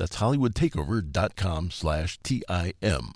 That's 0.00 0.16
hollywoodtakeover.com 0.16 1.72
slash 1.72 2.18
T-I-M. 2.22 3.12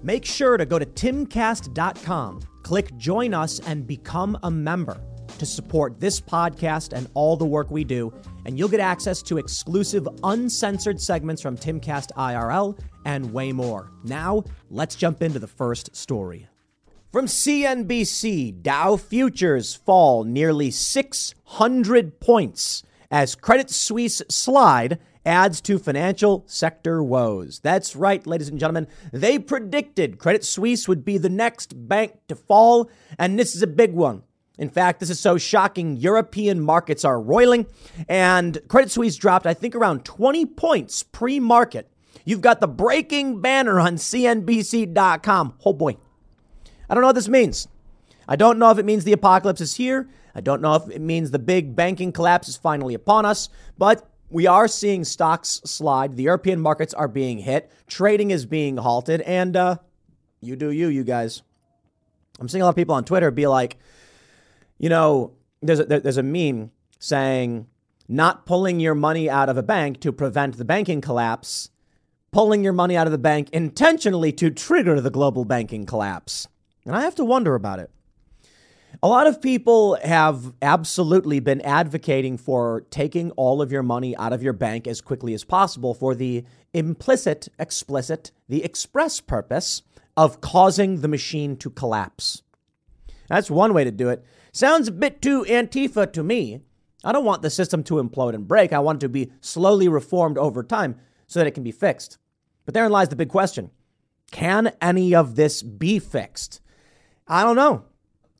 Make 0.00 0.24
sure 0.24 0.56
to 0.56 0.64
go 0.64 0.78
to 0.78 0.86
timcast.com, 0.86 2.40
click 2.62 2.96
join 2.96 3.34
us, 3.34 3.58
and 3.66 3.84
become 3.84 4.38
a 4.44 4.50
member 4.50 5.00
to 5.38 5.44
support 5.44 5.98
this 5.98 6.20
podcast 6.20 6.92
and 6.92 7.08
all 7.14 7.36
the 7.36 7.44
work 7.44 7.72
we 7.72 7.82
do. 7.82 8.12
And 8.46 8.56
you'll 8.56 8.68
get 8.68 8.78
access 8.78 9.22
to 9.22 9.38
exclusive, 9.38 10.06
uncensored 10.22 11.00
segments 11.00 11.42
from 11.42 11.56
Timcast 11.56 12.12
IRL 12.12 12.78
and 13.04 13.32
way 13.32 13.50
more. 13.50 13.90
Now, 14.04 14.44
let's 14.70 14.94
jump 14.94 15.20
into 15.20 15.40
the 15.40 15.48
first 15.48 15.96
story. 15.96 16.46
From 17.10 17.26
CNBC, 17.26 18.62
Dow 18.62 18.96
futures 18.96 19.74
fall 19.74 20.22
nearly 20.22 20.70
600 20.70 22.20
points 22.20 22.84
as 23.10 23.34
Credit 23.34 23.68
Suisse 23.68 24.22
slide 24.28 25.00
adds 25.24 25.60
to 25.62 25.78
financial 25.78 26.44
sector 26.46 27.02
woes. 27.02 27.60
That's 27.60 27.96
right, 27.96 28.26
ladies 28.26 28.48
and 28.48 28.58
gentlemen. 28.58 28.88
They 29.12 29.38
predicted 29.38 30.18
Credit 30.18 30.44
Suisse 30.44 30.88
would 30.88 31.04
be 31.04 31.18
the 31.18 31.28
next 31.28 31.88
bank 31.88 32.14
to 32.28 32.34
fall, 32.34 32.90
and 33.18 33.38
this 33.38 33.54
is 33.54 33.62
a 33.62 33.66
big 33.66 33.92
one. 33.92 34.22
In 34.58 34.70
fact, 34.70 34.98
this 34.98 35.10
is 35.10 35.20
so 35.20 35.38
shocking. 35.38 35.96
European 35.96 36.60
markets 36.60 37.04
are 37.04 37.20
roiling, 37.20 37.66
and 38.08 38.60
Credit 38.68 38.90
Suisse 38.90 39.16
dropped, 39.16 39.46
I 39.46 39.54
think, 39.54 39.74
around 39.74 40.04
20 40.04 40.46
points 40.46 41.02
pre 41.04 41.38
market. 41.38 41.88
You've 42.24 42.40
got 42.40 42.60
the 42.60 42.68
breaking 42.68 43.40
banner 43.40 43.78
on 43.80 43.96
CNBC.com. 43.96 45.54
Oh 45.64 45.72
boy. 45.72 45.96
I 46.90 46.94
don't 46.94 47.02
know 47.02 47.08
what 47.08 47.14
this 47.14 47.28
means. 47.28 47.68
I 48.26 48.36
don't 48.36 48.58
know 48.58 48.70
if 48.70 48.78
it 48.78 48.84
means 48.84 49.04
the 49.04 49.12
apocalypse 49.12 49.60
is 49.60 49.76
here. 49.76 50.08
I 50.34 50.40
don't 50.40 50.60
know 50.60 50.74
if 50.74 50.90
it 50.90 51.00
means 51.00 51.30
the 51.30 51.38
big 51.38 51.74
banking 51.74 52.12
collapse 52.12 52.48
is 52.48 52.56
finally 52.56 52.94
upon 52.94 53.24
us, 53.24 53.48
but 53.78 54.10
we 54.30 54.46
are 54.46 54.68
seeing 54.68 55.04
stocks 55.04 55.60
slide. 55.64 56.16
The 56.16 56.24
European 56.24 56.60
markets 56.60 56.94
are 56.94 57.08
being 57.08 57.38
hit. 57.38 57.70
Trading 57.86 58.30
is 58.30 58.46
being 58.46 58.76
halted. 58.76 59.20
And 59.22 59.56
uh, 59.56 59.76
you 60.40 60.56
do 60.56 60.70
you, 60.70 60.88
you 60.88 61.04
guys. 61.04 61.42
I'm 62.38 62.48
seeing 62.48 62.62
a 62.62 62.64
lot 62.64 62.70
of 62.70 62.76
people 62.76 62.94
on 62.94 63.04
Twitter 63.04 63.30
be 63.30 63.46
like, 63.46 63.78
you 64.78 64.88
know, 64.88 65.32
there's 65.60 65.80
a, 65.80 65.84
there's 65.84 66.18
a 66.18 66.22
meme 66.22 66.70
saying 66.98 67.66
not 68.08 68.46
pulling 68.46 68.80
your 68.80 68.94
money 68.94 69.28
out 69.28 69.48
of 69.48 69.56
a 69.56 69.62
bank 69.62 70.00
to 70.00 70.12
prevent 70.12 70.56
the 70.56 70.64
banking 70.64 71.00
collapse, 71.00 71.70
pulling 72.30 72.62
your 72.62 72.72
money 72.72 72.96
out 72.96 73.06
of 73.06 73.10
the 73.10 73.18
bank 73.18 73.50
intentionally 73.50 74.32
to 74.32 74.50
trigger 74.50 75.00
the 75.00 75.10
global 75.10 75.44
banking 75.44 75.84
collapse. 75.84 76.46
And 76.84 76.94
I 76.94 77.02
have 77.02 77.14
to 77.16 77.24
wonder 77.24 77.54
about 77.54 77.80
it. 77.80 77.90
A 79.02 79.08
lot 79.08 79.28
of 79.28 79.40
people 79.40 79.96
have 80.02 80.52
absolutely 80.60 81.38
been 81.38 81.60
advocating 81.60 82.36
for 82.36 82.84
taking 82.90 83.30
all 83.32 83.62
of 83.62 83.70
your 83.70 83.84
money 83.84 84.16
out 84.16 84.32
of 84.32 84.42
your 84.42 84.52
bank 84.52 84.88
as 84.88 85.00
quickly 85.00 85.34
as 85.34 85.44
possible 85.44 85.94
for 85.94 86.14
the 86.16 86.44
implicit, 86.74 87.48
explicit, 87.60 88.32
the 88.48 88.64
express 88.64 89.20
purpose 89.20 89.82
of 90.16 90.40
causing 90.40 91.00
the 91.00 91.08
machine 91.08 91.56
to 91.58 91.70
collapse. 91.70 92.42
That's 93.28 93.50
one 93.50 93.72
way 93.72 93.84
to 93.84 93.92
do 93.92 94.08
it. 94.08 94.24
Sounds 94.52 94.88
a 94.88 94.92
bit 94.92 95.22
too 95.22 95.44
Antifa 95.44 96.12
to 96.12 96.24
me. 96.24 96.60
I 97.04 97.12
don't 97.12 97.24
want 97.24 97.42
the 97.42 97.50
system 97.50 97.84
to 97.84 98.02
implode 98.02 98.34
and 98.34 98.48
break. 98.48 98.72
I 98.72 98.80
want 98.80 98.96
it 98.96 99.06
to 99.06 99.08
be 99.08 99.30
slowly 99.40 99.88
reformed 99.88 100.38
over 100.38 100.64
time 100.64 100.96
so 101.28 101.38
that 101.38 101.46
it 101.46 101.52
can 101.52 101.62
be 101.62 101.70
fixed. 101.70 102.18
But 102.64 102.74
therein 102.74 102.90
lies 102.90 103.10
the 103.10 103.16
big 103.16 103.28
question 103.28 103.70
Can 104.32 104.72
any 104.82 105.14
of 105.14 105.36
this 105.36 105.62
be 105.62 106.00
fixed? 106.00 106.60
I 107.28 107.44
don't 107.44 107.56
know. 107.56 107.84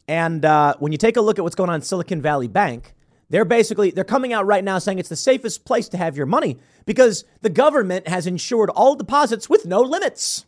And 0.09 0.43
uh, 0.45 0.75
when 0.79 0.91
you 0.91 0.99
take 0.99 1.19
a 1.19 1.21
look 1.21 1.39
at 1.39 1.43
what's 1.43 1.55
going 1.55 1.69
on 1.69 1.77
in 1.77 1.83
Silicon 1.83 2.23
Valley 2.23 2.49
Bank, 2.49 2.95
they're 3.29 3.45
basically 3.45 3.91
they're 3.91 4.05
coming 4.05 4.33
out 4.33 4.47
right 4.47 4.65
now 4.65 4.79
saying 4.79 4.99
it's 4.99 5.11
the 5.11 5.17
safest 5.17 5.67
place 5.67 5.89
to 5.91 5.99
have 5.99 6.17
your 6.17 6.25
money 6.25 6.59
because 6.87 7.25
the 7.43 7.51
government 7.51 8.09
has 8.09 8.27
insured 8.27 8.71
all 8.71 8.95
deposits 8.95 9.51
with 9.51 9.67
no 9.67 9.83
limits. 9.83 10.47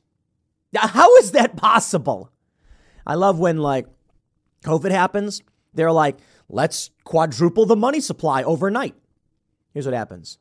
How 0.75 1.15
is 1.17 1.33
that 1.33 1.57
possible? 1.57 2.33
I 3.07 3.15
love 3.17 3.39
when 3.39 3.59
like 3.59 3.87
COVID 4.65 4.91
happens, 4.91 5.43
they're 5.75 5.93
like, 5.93 6.17
let's 6.49 6.91
quadruple 7.05 7.67
the 7.67 7.77
money 7.77 8.01
supply 8.01 8.43
overnight. 8.43 8.95
Here's 9.75 9.85
what 9.85 9.95
happens. 9.95 10.39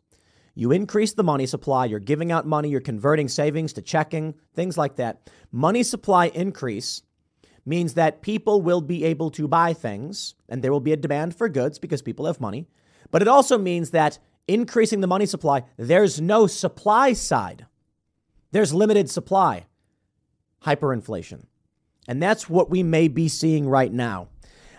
You 0.55 0.71
increase 0.71 1.13
the 1.13 1.23
money 1.23 1.45
supply, 1.45 1.85
you're 1.85 1.99
giving 1.99 2.31
out 2.31 2.45
money, 2.45 2.69
you're 2.69 2.81
converting 2.81 3.27
savings 3.27 3.73
to 3.73 3.81
checking, 3.81 4.35
things 4.53 4.77
like 4.77 4.95
that. 4.95 5.29
Money 5.51 5.83
supply 5.83 6.27
increase 6.27 7.01
means 7.69 7.93
that 7.93 8.21
people 8.21 8.61
will 8.61 8.81
be 8.81 9.05
able 9.05 9.29
to 9.29 9.47
buy 9.47 9.73
things 9.73 10.33
and 10.49 10.61
there 10.61 10.71
will 10.71 10.79
be 10.79 10.91
a 10.91 10.97
demand 10.97 11.35
for 11.35 11.47
goods 11.47 11.77
because 11.77 12.01
people 12.01 12.25
have 12.25 12.41
money. 12.41 12.67
But 13.11 13.21
it 13.21 13.27
also 13.27 13.57
means 13.57 13.91
that 13.91 14.17
increasing 14.47 15.01
the 15.01 15.07
money 15.07 15.27
supply, 15.27 15.63
there's 15.77 16.19
no 16.19 16.47
supply 16.47 17.13
side. 17.13 17.67
There's 18.51 18.73
limited 18.73 19.09
supply, 19.09 19.67
hyperinflation. 20.65 21.43
And 22.07 22.21
that's 22.21 22.49
what 22.49 22.71
we 22.71 22.81
may 22.81 23.07
be 23.07 23.27
seeing 23.27 23.69
right 23.69 23.93
now. 23.93 24.29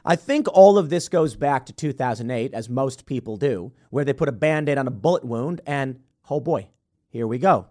I 0.04 0.16
think 0.16 0.48
all 0.52 0.76
of 0.76 0.90
this 0.90 1.08
goes 1.08 1.36
back 1.36 1.66
to 1.66 1.72
2008, 1.72 2.52
as 2.52 2.68
most 2.68 3.06
people 3.06 3.36
do, 3.36 3.72
where 3.90 4.04
they 4.04 4.12
put 4.12 4.28
a 4.28 4.32
band 4.32 4.68
aid 4.68 4.78
on 4.78 4.88
a 4.88 4.90
bullet 4.90 5.24
wound 5.24 5.60
and, 5.66 6.00
oh 6.28 6.40
boy, 6.40 6.68
here 7.08 7.26
we 7.26 7.38
go. 7.38 7.66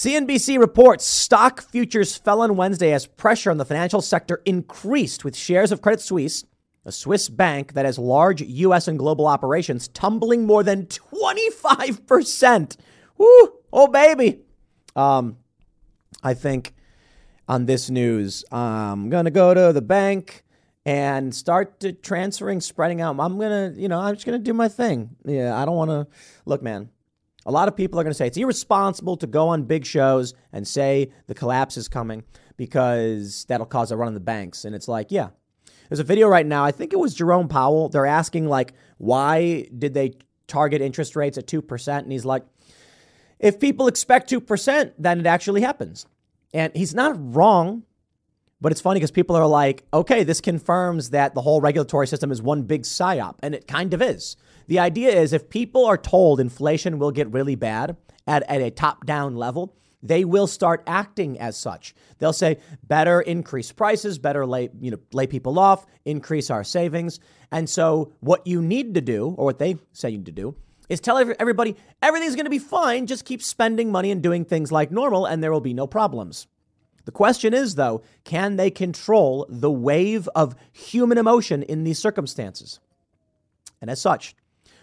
CNBC 0.00 0.58
reports 0.58 1.04
stock 1.04 1.60
futures 1.60 2.16
fell 2.16 2.40
on 2.40 2.56
Wednesday 2.56 2.94
as 2.94 3.04
pressure 3.04 3.50
on 3.50 3.58
the 3.58 3.66
financial 3.66 4.00
sector 4.00 4.40
increased, 4.46 5.26
with 5.26 5.36
shares 5.36 5.72
of 5.72 5.82
Credit 5.82 6.00
Suisse, 6.00 6.42
a 6.86 6.90
Swiss 6.90 7.28
bank 7.28 7.74
that 7.74 7.84
has 7.84 7.98
large 7.98 8.40
U.S. 8.40 8.88
and 8.88 8.98
global 8.98 9.26
operations, 9.26 9.88
tumbling 9.88 10.46
more 10.46 10.62
than 10.62 10.86
25%. 10.86 12.76
Woo! 13.18 13.52
Oh, 13.70 13.88
baby. 13.88 14.40
Um, 14.96 15.36
I 16.22 16.32
think 16.32 16.72
on 17.46 17.66
this 17.66 17.90
news, 17.90 18.42
I'm 18.50 19.10
going 19.10 19.26
to 19.26 19.30
go 19.30 19.52
to 19.52 19.70
the 19.70 19.82
bank 19.82 20.44
and 20.86 21.34
start 21.34 21.84
transferring, 22.02 22.62
spreading 22.62 23.02
out. 23.02 23.20
I'm 23.20 23.36
going 23.36 23.74
to, 23.74 23.78
you 23.78 23.88
know, 23.88 24.00
I'm 24.00 24.14
just 24.14 24.24
going 24.24 24.38
to 24.38 24.42
do 24.42 24.54
my 24.54 24.68
thing. 24.68 25.10
Yeah, 25.26 25.60
I 25.60 25.66
don't 25.66 25.76
want 25.76 25.90
to. 25.90 26.06
Look, 26.46 26.62
man, 26.62 26.88
a 27.46 27.50
lot 27.50 27.68
of 27.68 27.76
people 27.76 27.98
are 27.98 28.02
going 28.02 28.10
to 28.10 28.16
say 28.16 28.26
it's 28.26 28.36
irresponsible 28.36 29.16
to 29.16 29.26
go 29.26 29.48
on 29.48 29.64
big 29.64 29.84
shows 29.86 30.34
and 30.52 30.66
say 30.66 31.10
the 31.26 31.34
collapse 31.34 31.76
is 31.76 31.88
coming 31.88 32.24
because 32.56 33.46
that'll 33.48 33.66
cause 33.66 33.90
a 33.90 33.96
run 33.96 34.08
on 34.08 34.14
the 34.14 34.20
banks. 34.20 34.64
And 34.64 34.74
it's 34.74 34.88
like, 34.88 35.10
yeah. 35.10 35.30
There's 35.88 35.98
a 35.98 36.04
video 36.04 36.28
right 36.28 36.46
now. 36.46 36.64
I 36.64 36.70
think 36.70 36.92
it 36.92 37.00
was 37.00 37.14
Jerome 37.14 37.48
Powell. 37.48 37.88
They're 37.88 38.06
asking, 38.06 38.46
like, 38.46 38.74
why 38.98 39.66
did 39.76 39.92
they 39.92 40.12
target 40.46 40.80
interest 40.80 41.16
rates 41.16 41.36
at 41.36 41.48
2%? 41.48 41.98
And 41.98 42.12
he's 42.12 42.24
like, 42.24 42.44
if 43.40 43.58
people 43.58 43.88
expect 43.88 44.30
2%, 44.30 44.92
then 44.98 45.18
it 45.18 45.26
actually 45.26 45.62
happens. 45.62 46.06
And 46.54 46.72
he's 46.76 46.94
not 46.94 47.16
wrong. 47.34 47.82
But 48.60 48.70
it's 48.70 48.80
funny 48.80 49.00
because 49.00 49.10
people 49.10 49.34
are 49.34 49.46
like, 49.46 49.84
okay, 49.92 50.22
this 50.22 50.40
confirms 50.40 51.10
that 51.10 51.34
the 51.34 51.40
whole 51.40 51.60
regulatory 51.60 52.06
system 52.06 52.30
is 52.30 52.40
one 52.40 52.62
big 52.62 52.82
psyop. 52.82 53.36
And 53.42 53.54
it 53.54 53.66
kind 53.66 53.92
of 53.92 54.00
is. 54.02 54.36
The 54.70 54.78
idea 54.78 55.10
is 55.10 55.32
if 55.32 55.50
people 55.50 55.84
are 55.84 55.98
told 55.98 56.38
inflation 56.38 57.00
will 57.00 57.10
get 57.10 57.32
really 57.32 57.56
bad 57.56 57.96
at, 58.28 58.44
at 58.44 58.60
a 58.60 58.70
top 58.70 59.04
down 59.04 59.34
level, 59.34 59.74
they 60.00 60.24
will 60.24 60.46
start 60.46 60.84
acting 60.86 61.40
as 61.40 61.56
such. 61.56 61.92
They'll 62.18 62.32
say, 62.32 62.58
better 62.84 63.20
increase 63.20 63.72
prices, 63.72 64.20
better 64.20 64.46
lay, 64.46 64.68
you 64.80 64.92
know, 64.92 65.00
lay 65.12 65.26
people 65.26 65.58
off, 65.58 65.86
increase 66.04 66.50
our 66.50 66.62
savings. 66.62 67.18
And 67.50 67.68
so 67.68 68.12
what 68.20 68.46
you 68.46 68.62
need 68.62 68.94
to 68.94 69.00
do, 69.00 69.34
or 69.36 69.46
what 69.46 69.58
they 69.58 69.76
say 69.92 70.10
you 70.10 70.18
need 70.18 70.26
to 70.26 70.32
do, 70.32 70.54
is 70.88 71.00
tell 71.00 71.18
everybody 71.18 71.74
everything's 72.00 72.36
going 72.36 72.46
to 72.46 72.50
be 72.50 72.60
fine. 72.60 73.08
Just 73.08 73.24
keep 73.24 73.42
spending 73.42 73.90
money 73.90 74.12
and 74.12 74.22
doing 74.22 74.44
things 74.44 74.70
like 74.70 74.92
normal, 74.92 75.26
and 75.26 75.42
there 75.42 75.50
will 75.50 75.60
be 75.60 75.74
no 75.74 75.88
problems. 75.88 76.46
The 77.06 77.10
question 77.10 77.54
is, 77.54 77.74
though, 77.74 78.02
can 78.22 78.54
they 78.54 78.70
control 78.70 79.46
the 79.48 79.68
wave 79.68 80.28
of 80.36 80.54
human 80.70 81.18
emotion 81.18 81.64
in 81.64 81.82
these 81.82 81.98
circumstances? 81.98 82.78
And 83.80 83.90
as 83.90 84.00
such, 84.00 84.36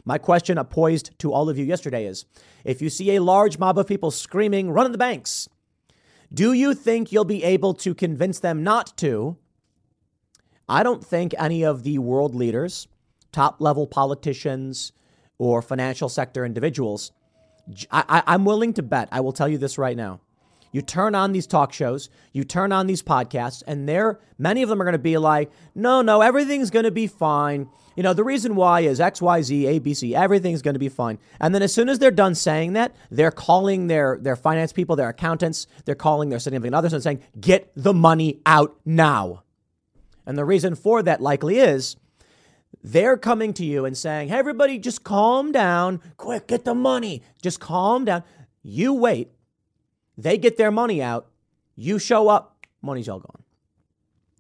my 0.08 0.18
question 0.18 0.58
poised 0.64 1.12
to 1.20 1.34
all 1.34 1.50
of 1.50 1.58
you 1.58 1.66
yesterday 1.66 2.06
is 2.06 2.26
if 2.64 2.82
you 2.82 2.90
see 2.90 3.14
a 3.14 3.22
large 3.22 3.60
mob 3.60 3.78
of 3.78 3.88
people 3.88 4.10
screaming, 4.10 4.72
run 4.72 4.86
in 4.86 4.94
the 4.94 4.98
banks, 4.98 5.50
do 6.34 6.54
you 6.54 6.74
think 6.74 7.12
you'll 7.12 7.26
be 7.26 7.44
able 7.44 7.74
to 7.74 7.94
convince 7.94 8.40
them 8.40 8.64
not 8.64 8.96
to? 9.00 9.36
I 10.70 10.82
don't 10.82 11.06
think 11.06 11.36
any 11.38 11.62
of 11.64 11.84
the 11.84 11.98
world 12.00 12.34
leaders, 12.34 12.88
top 13.34 13.60
level 13.60 13.86
politicians, 13.86 14.94
or 15.38 15.62
financial 15.62 16.08
sector 16.08 16.46
individuals, 16.46 17.12
I, 17.92 18.24
am 18.28 18.46
willing 18.46 18.72
to 18.76 18.84
bet, 18.84 19.10
I 19.12 19.20
will 19.20 19.34
tell 19.34 19.50
you 19.50 19.58
this 19.58 19.78
right 19.78 19.98
now. 19.98 20.22
You 20.72 20.82
turn 20.82 21.16
on 21.16 21.32
these 21.32 21.48
talk 21.48 21.74
shows, 21.74 22.10
you 22.34 22.44
turn 22.44 22.72
on 22.72 22.88
these 22.88 23.02
podcasts, 23.02 23.64
and 23.66 23.88
there, 23.88 24.20
many 24.38 24.62
of 24.62 24.70
them 24.70 24.82
are 24.82 24.86
going 24.86 24.94
to 24.94 25.00
be 25.00 25.18
like, 25.18 25.52
no, 25.74 26.02
no, 26.02 26.22
everything's 26.22 26.70
going 26.70 26.86
to 26.86 26.92
be 26.92 27.08
fine. 27.08 27.70
You 27.96 28.04
know, 28.04 28.14
the 28.14 28.24
reason 28.24 28.56
why 28.56 28.82
is 28.82 29.02
X, 29.02 29.22
Y, 29.22 29.42
Z, 29.42 29.66
A, 29.66 29.80
B, 29.80 29.94
C, 29.94 30.16
everything's 30.16 30.62
going 30.62 30.76
to 30.76 30.80
be 30.80 30.90
fine. 30.90 31.18
And 31.40 31.56
then 31.56 31.64
as 31.64 31.74
soon 31.74 31.90
as 31.90 31.98
they're 31.98 32.12
done 32.12 32.36
saying 32.36 32.74
that, 32.74 32.96
they're 33.10 33.32
calling 33.32 33.88
their, 33.88 34.20
their 34.22 34.36
finance 34.36 34.72
people, 34.72 34.96
their 34.96 35.10
accountants, 35.10 35.66
they're 35.86 35.96
calling 35.96 36.30
their 36.30 36.40
significant 36.40 36.76
others 36.76 36.94
and 36.94 37.02
saying, 37.02 37.24
get 37.40 37.72
the 37.76 37.94
money 37.94 38.40
out 38.46 38.78
now. 38.86 39.44
And 40.28 40.38
the 40.38 40.46
reason 40.46 40.76
for 40.76 41.02
that 41.04 41.22
likely 41.22 41.58
is 41.58 41.96
they're 42.84 43.18
coming 43.18 43.54
to 43.54 43.66
you 43.66 43.86
and 43.86 43.98
saying, 43.98 44.30
hey, 44.30 44.38
everybody, 44.38 44.78
just 44.78 45.04
calm 45.04 45.52
down. 45.52 46.02
Quick, 46.18 46.48
get 46.48 46.66
the 46.66 46.76
money. 46.76 47.24
Just 47.42 47.60
calm 47.60 48.06
down. 48.06 48.24
You 48.62 48.94
wait. 48.94 49.32
They 50.18 50.38
get 50.38 50.58
their 50.58 50.72
money 50.72 51.02
out. 51.02 51.28
You 51.76 52.00
show 52.00 52.28
up. 52.28 52.66
Money's 52.82 53.08
all 53.08 53.20
gone. 53.20 53.44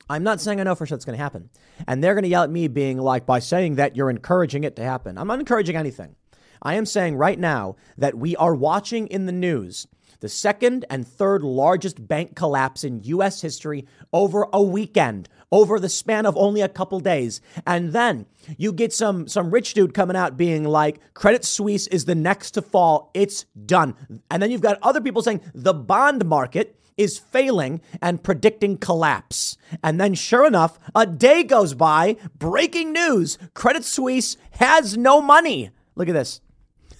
I'm 0.09 0.23
not 0.23 0.39
saying 0.39 0.59
I 0.59 0.63
know 0.63 0.75
for 0.75 0.85
sure 0.85 0.95
it's 0.95 1.05
going 1.05 1.17
to 1.17 1.23
happen. 1.23 1.49
And 1.87 2.03
they're 2.03 2.13
going 2.13 2.23
to 2.23 2.29
yell 2.29 2.43
at 2.43 2.49
me, 2.49 2.67
being 2.67 2.97
like, 2.97 3.25
by 3.25 3.39
saying 3.39 3.75
that 3.75 3.95
you're 3.95 4.09
encouraging 4.09 4.63
it 4.63 4.75
to 4.77 4.83
happen. 4.83 5.17
I'm 5.17 5.27
not 5.27 5.39
encouraging 5.39 5.75
anything. 5.75 6.15
I 6.61 6.75
am 6.75 6.85
saying 6.85 7.17
right 7.17 7.37
now 7.37 7.75
that 7.97 8.15
we 8.15 8.35
are 8.37 8.55
watching 8.55 9.07
in 9.07 9.25
the 9.25 9.31
news 9.31 9.87
the 10.19 10.29
second 10.29 10.85
and 10.89 11.07
third 11.07 11.43
largest 11.43 12.07
bank 12.07 12.35
collapse 12.35 12.83
in 12.83 13.03
U.S. 13.03 13.41
history 13.41 13.85
over 14.11 14.47
a 14.51 14.61
weekend, 14.61 15.29
over 15.51 15.79
the 15.79 15.89
span 15.89 16.25
of 16.25 16.35
only 16.37 16.61
a 16.61 16.69
couple 16.69 16.99
days. 16.99 17.41
And 17.65 17.93
then 17.93 18.25
you 18.57 18.71
get 18.73 18.93
some, 18.93 19.27
some 19.27 19.51
rich 19.51 19.73
dude 19.73 19.93
coming 19.93 20.15
out 20.15 20.37
being 20.37 20.63
like, 20.63 21.13
Credit 21.13 21.45
Suisse 21.45 21.87
is 21.87 22.05
the 22.05 22.15
next 22.15 22.51
to 22.51 22.61
fall. 22.61 23.11
It's 23.13 23.45
done. 23.65 23.95
And 24.29 24.41
then 24.41 24.51
you've 24.51 24.61
got 24.61 24.79
other 24.81 25.01
people 25.01 25.21
saying 25.21 25.41
the 25.53 25.73
bond 25.73 26.25
market 26.25 26.77
is 26.97 27.19
failing 27.19 27.79
and 28.01 28.23
predicting 28.23 28.77
collapse. 28.77 29.55
And 29.83 30.01
then, 30.01 30.15
sure 30.15 30.47
enough, 30.47 30.79
a 30.95 31.05
day 31.05 31.43
goes 31.43 31.73
by, 31.75 32.17
breaking 32.37 32.91
news 32.91 33.37
Credit 33.53 33.85
Suisse 33.85 34.35
has 34.51 34.97
no 34.97 35.21
money. 35.21 35.69
Look 35.95 36.09
at 36.09 36.13
this 36.13 36.41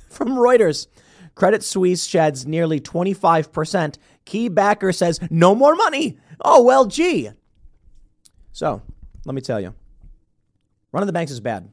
from 0.10 0.30
Reuters. 0.30 0.88
Credit 1.38 1.63
Suisse 1.63 2.04
sheds 2.07 2.48
nearly 2.48 2.80
25%. 2.80 3.98
Key 4.25 4.50
backer 4.50 4.92
says, 4.92 5.19
no 5.30 5.54
more 5.54 5.75
money. 5.75 6.18
Oh, 6.42 6.63
well, 6.63 6.88
gee. 6.88 7.30
So, 8.51 8.81
let 9.24 9.36
me 9.36 9.42
tell 9.42 9.60
you 9.60 9.68
run 9.68 9.75
running 10.94 11.06
the 11.06 11.13
banks 11.13 11.31
is 11.31 11.39
bad. 11.39 11.72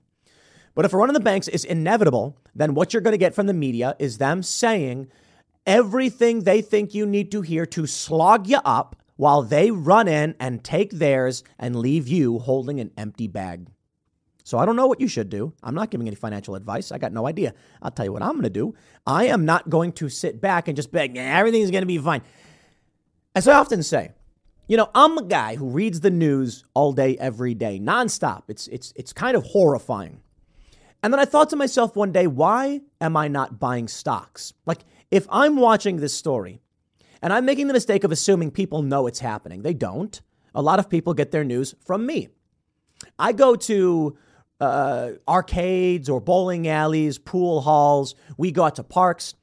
But 0.75 0.85
if 0.85 0.93
a 0.93 0.99
run 0.99 1.09
running 1.09 1.15
the 1.15 1.21
banks 1.21 1.49
is 1.49 1.65
inevitable, 1.65 2.37
then 2.55 2.75
what 2.75 2.93
you're 2.93 3.01
going 3.01 3.13
to 3.13 3.19
get 3.19 3.35
from 3.35 3.47
the 3.47 3.55
media 3.55 3.97
is 3.99 4.19
them 4.19 4.43
saying 4.43 5.09
everything 5.67 6.41
they 6.41 6.61
think 6.61 6.93
you 6.93 7.07
need 7.07 7.33
to 7.33 7.41
hear 7.41 7.65
to 7.65 7.87
slog 7.87 8.47
you 8.47 8.59
up 8.67 8.97
while 9.17 9.43
they 9.43 9.71
run 9.71 10.09
in 10.09 10.35
and 10.39 10.63
take 10.63 10.91
theirs 10.91 11.43
and 11.59 11.75
leave 11.75 12.07
you 12.07 12.39
holding 12.39 12.81
an 12.81 12.91
empty 12.99 13.29
bag. 13.29 13.69
So 14.45 14.59
I 14.59 14.67
don't 14.67 14.77
know 14.77 14.87
what 14.87 15.01
you 15.01 15.09
should 15.09 15.31
do. 15.31 15.55
I'm 15.63 15.75
not 15.75 15.91
giving 15.91 16.07
any 16.07 16.17
financial 16.17 16.55
advice. 16.55 16.93
I 16.93 16.99
got 16.99 17.13
no 17.13 17.27
idea. 17.27 17.55
I'll 17.81 17.91
tell 17.91 18.05
you 18.05 18.13
what 18.13 18.23
I'm 18.23 18.33
going 18.33 18.43
to 18.43 18.51
do. 18.51 18.75
I 19.07 19.27
am 19.27 19.47
not 19.47 19.71
going 19.71 19.93
to 19.93 20.11
sit 20.11 20.41
back 20.41 20.69
and 20.69 20.77
just 20.77 20.93
beg, 20.93 21.17
everything's 21.17 21.71
going 21.71 21.83
to 21.83 21.87
be 21.87 21.99
fine. 21.99 22.21
As 23.35 23.49
I 23.49 23.55
often 23.55 23.83
say, 23.83 24.13
you 24.69 24.77
know, 24.77 24.91
I'm 24.95 25.17
a 25.17 25.25
guy 25.25 25.57
who 25.57 25.71
reads 25.71 26.01
the 26.01 26.11
news 26.11 26.65
all 26.75 26.93
day, 26.93 27.17
every 27.19 27.55
day, 27.55 27.81
nonstop. 27.81 28.45
It's, 28.49 28.69
it's, 28.69 28.93
it's 28.97 29.13
kind 29.15 29.37
of 29.37 29.45
horrifying. 29.45 30.21
And 31.03 31.13
then 31.13 31.21
I 31.21 31.25
thought 31.25 31.51
to 31.51 31.57
myself 31.57 31.97
one 31.97 32.13
day, 32.13 32.27
why 32.27 32.83
am 33.01 33.17
I 33.17 33.29
not 33.29 33.59
buying 33.59 33.89
stocks? 33.89 34.53
Like, 34.67 34.81
if 35.11 35.27
I'm 35.31 35.57
watching 35.57 35.97
this 35.97 36.15
story 36.15 36.61
and 37.23 37.33
I'm 37.33 37.45
making 37.47 37.67
the 37.67 37.73
mistake 37.73 38.05
of 38.05 38.13
assuming 38.13 38.51
people 38.51 38.83
know 38.83 39.07
it's 39.07 39.21
happening, 39.21 39.63
they 39.63 39.75
don't. 39.75 40.21
A 40.55 40.63
lot 40.63 40.79
of 40.79 40.89
people 40.89 41.15
get 41.15 41.31
their 41.31 41.45
news 41.45 41.75
from 41.85 42.07
me. 42.07 42.29
I 43.19 43.33
go 43.33 43.57
to 43.57 44.17
uh, 44.65 45.13
arcades 45.29 46.09
or 46.09 46.21
bowling 46.21 46.69
alleys, 46.69 47.19
pool 47.19 47.61
halls. 47.61 48.15
We 48.37 48.53
go 48.53 48.65
out 48.65 48.77
to 48.77 48.83
parks. 48.83 49.35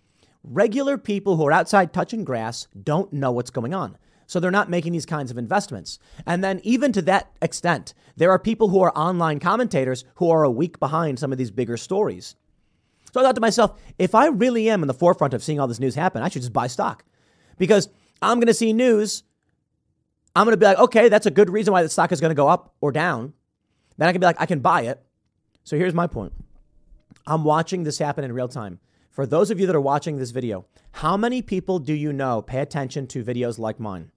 Regular 0.43 0.97
people 0.97 1.37
who 1.37 1.45
are 1.45 1.51
outside 1.51 1.93
touching 1.93 2.23
grass 2.23 2.67
don't 2.81 3.13
know 3.13 3.31
what's 3.31 3.51
going 3.51 3.73
on. 3.73 3.97
So 4.25 4.39
they're 4.39 4.49
not 4.49 4.69
making 4.69 4.93
these 4.93 5.05
kinds 5.05 5.29
of 5.29 5.37
investments. 5.37 5.99
And 6.25 6.43
then, 6.43 6.61
even 6.63 6.93
to 6.93 7.01
that 7.03 7.31
extent, 7.41 7.93
there 8.15 8.31
are 8.31 8.39
people 8.39 8.69
who 8.69 8.81
are 8.81 8.97
online 8.97 9.39
commentators 9.39 10.05
who 10.15 10.29
are 10.29 10.43
a 10.43 10.49
week 10.49 10.79
behind 10.79 11.19
some 11.19 11.31
of 11.31 11.37
these 11.37 11.51
bigger 11.51 11.75
stories. 11.75 12.35
So 13.11 13.19
I 13.19 13.23
thought 13.23 13.35
to 13.35 13.41
myself, 13.41 13.79
if 13.99 14.15
I 14.15 14.27
really 14.27 14.69
am 14.69 14.83
in 14.83 14.87
the 14.87 14.93
forefront 14.93 15.33
of 15.33 15.43
seeing 15.43 15.59
all 15.59 15.67
this 15.67 15.81
news 15.81 15.95
happen, 15.95 16.23
I 16.23 16.29
should 16.29 16.43
just 16.43 16.53
buy 16.53 16.67
stock 16.67 17.03
because 17.57 17.89
I'm 18.21 18.37
going 18.37 18.47
to 18.47 18.53
see 18.53 18.71
news. 18.71 19.23
I'm 20.35 20.45
going 20.45 20.53
to 20.53 20.57
be 20.57 20.65
like, 20.65 20.79
okay, 20.79 21.09
that's 21.09 21.25
a 21.25 21.31
good 21.31 21.49
reason 21.49 21.73
why 21.73 21.83
the 21.83 21.89
stock 21.89 22.11
is 22.11 22.21
going 22.21 22.31
to 22.31 22.35
go 22.35 22.47
up 22.47 22.73
or 22.79 22.91
down. 22.91 23.33
Then 23.97 24.07
I 24.07 24.13
can 24.13 24.21
be 24.21 24.25
like, 24.25 24.39
I 24.39 24.45
can 24.45 24.59
buy 24.59 24.83
it. 24.83 25.03
So 25.63 25.77
here's 25.77 25.93
my 25.93 26.07
point 26.07 26.33
I'm 27.25 27.43
watching 27.43 27.83
this 27.83 27.99
happen 27.99 28.23
in 28.23 28.33
real 28.33 28.47
time. 28.47 28.79
For 29.09 29.25
those 29.25 29.51
of 29.51 29.59
you 29.59 29.67
that 29.67 29.75
are 29.75 29.81
watching 29.81 30.17
this 30.17 30.31
video, 30.31 30.65
how 30.93 31.17
many 31.17 31.41
people 31.41 31.79
do 31.79 31.93
you 31.93 32.13
know 32.13 32.41
pay 32.41 32.59
attention 32.59 33.07
to 33.07 33.23
videos 33.23 33.59
like 33.59 33.79
mine? 33.79 34.11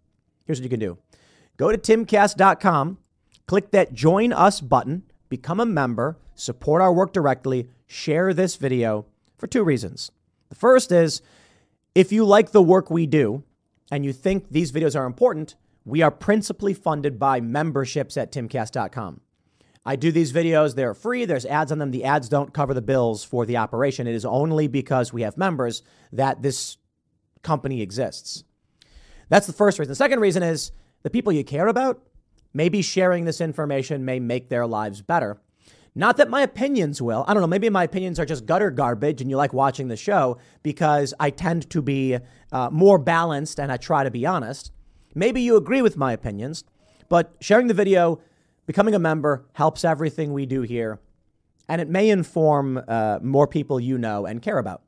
Here's 0.47 0.61
what 0.61 0.65
you 0.65 0.71
can 0.71 0.81
do 0.81 0.99
go 1.57 1.73
to 1.73 1.79
timcast.com, 1.79 2.99
click 3.47 3.71
that 3.73 3.93
join 3.93 4.33
us 4.33 4.61
button, 4.61 5.03
become 5.29 5.61
a 5.61 5.67
member, 5.67 6.17
support 6.35 6.81
our 6.81 6.93
work 6.93 7.13
directly, 7.13 7.69
share 7.87 8.33
this 8.33 8.57
video 8.57 9.07
for 9.37 9.47
two 9.47 9.65
reasons. 9.65 10.11
The 10.49 10.55
first 10.55 10.93
is 10.93 11.23
if 11.95 12.13
you 12.13 12.25
like 12.25 12.53
the 12.53 12.63
work 12.63 12.91
we 12.91 13.07
do 13.07 13.43
and 13.91 14.05
you 14.05 14.13
think 14.13 14.51
these 14.51 14.73
videos 14.73 14.99
are 14.99 15.07
important, 15.07 15.57
we 15.85 16.03
are 16.03 16.11
principally 16.11 16.75
funded 16.75 17.19
by 17.19 17.41
memberships 17.41 18.17
at 18.17 18.33
timcast.com. 18.33 19.21
I 19.87 19.97
do 19.97 20.11
these 20.11 20.33
videos, 20.33 20.75
they're 20.75 20.95
free, 20.95 21.25
there's 21.27 21.45
ads 21.45 21.71
on 21.71 21.79
them. 21.79 21.91
The 21.91 22.05
ads 22.05 22.29
don't 22.29 22.55
cover 22.55 22.73
the 22.73 22.83
bills 22.83 23.23
for 23.23 23.45
the 23.45 23.59
operation. 23.59 24.07
It 24.07 24.15
is 24.15 24.25
only 24.25 24.67
because 24.67 25.13
we 25.13 25.23
have 25.23 25.37
members 25.37 25.83
that 26.13 26.43
this 26.43 26.79
company 27.43 27.83
exists. 27.83 28.45
That's 29.29 29.47
the 29.47 29.53
first 29.53 29.79
reason. 29.79 29.91
The 29.91 29.97
second 29.97 30.21
reason 30.21 30.43
is 30.43 30.73
the 31.03 31.11
people 31.11 31.33
you 31.33 31.45
care 31.45 31.67
about, 31.67 32.03
maybe 32.55 32.81
sharing 32.81 33.25
this 33.25 33.41
information 33.41 34.05
may 34.05 34.21
make 34.21 34.49
their 34.49 34.67
lives 34.67 35.03
better. 35.03 35.41
Not 35.95 36.17
that 36.17 36.29
my 36.29 36.41
opinions 36.41 37.01
will. 37.01 37.25
I 37.29 37.35
don't 37.35 37.41
know. 37.41 37.47
Maybe 37.47 37.71
my 37.71 37.85
opinions 37.85 38.19
are 38.19 38.25
just 38.25 38.47
gutter 38.47 38.71
garbage 38.71 39.21
and 39.21 39.31
you 39.31 39.37
like 39.37 39.53
watching 39.53 39.89
the 39.89 39.97
show 39.97 40.39
because 40.63 41.15
I 41.21 41.31
tend 41.31 41.71
to 41.71 41.83
be 41.83 42.19
uh, 42.51 42.71
more 42.71 42.99
balanced 42.99 43.61
and 43.61 43.71
I 43.71 43.77
try 43.77 44.03
to 44.03 44.11
be 44.11 44.27
honest. 44.27 44.73
Maybe 45.15 45.43
you 45.43 45.57
agree 45.57 45.83
with 45.83 45.97
my 45.97 46.13
opinions, 46.13 46.65
but 47.09 47.37
sharing 47.41 47.69
the 47.69 47.75
video, 47.75 48.21
becoming 48.67 48.95
a 48.95 48.99
member 48.99 49.47
helps 49.53 49.85
everything 49.85 50.33
we 50.33 50.47
do 50.47 50.63
here. 50.63 51.01
And 51.69 51.81
it 51.81 51.89
may 51.89 52.11
inform 52.11 52.83
uh, 52.87 53.19
more 53.23 53.47
people 53.47 53.81
you 53.81 53.97
know 53.99 54.27
and 54.27 54.43
care 54.43 54.59
about. 54.59 54.83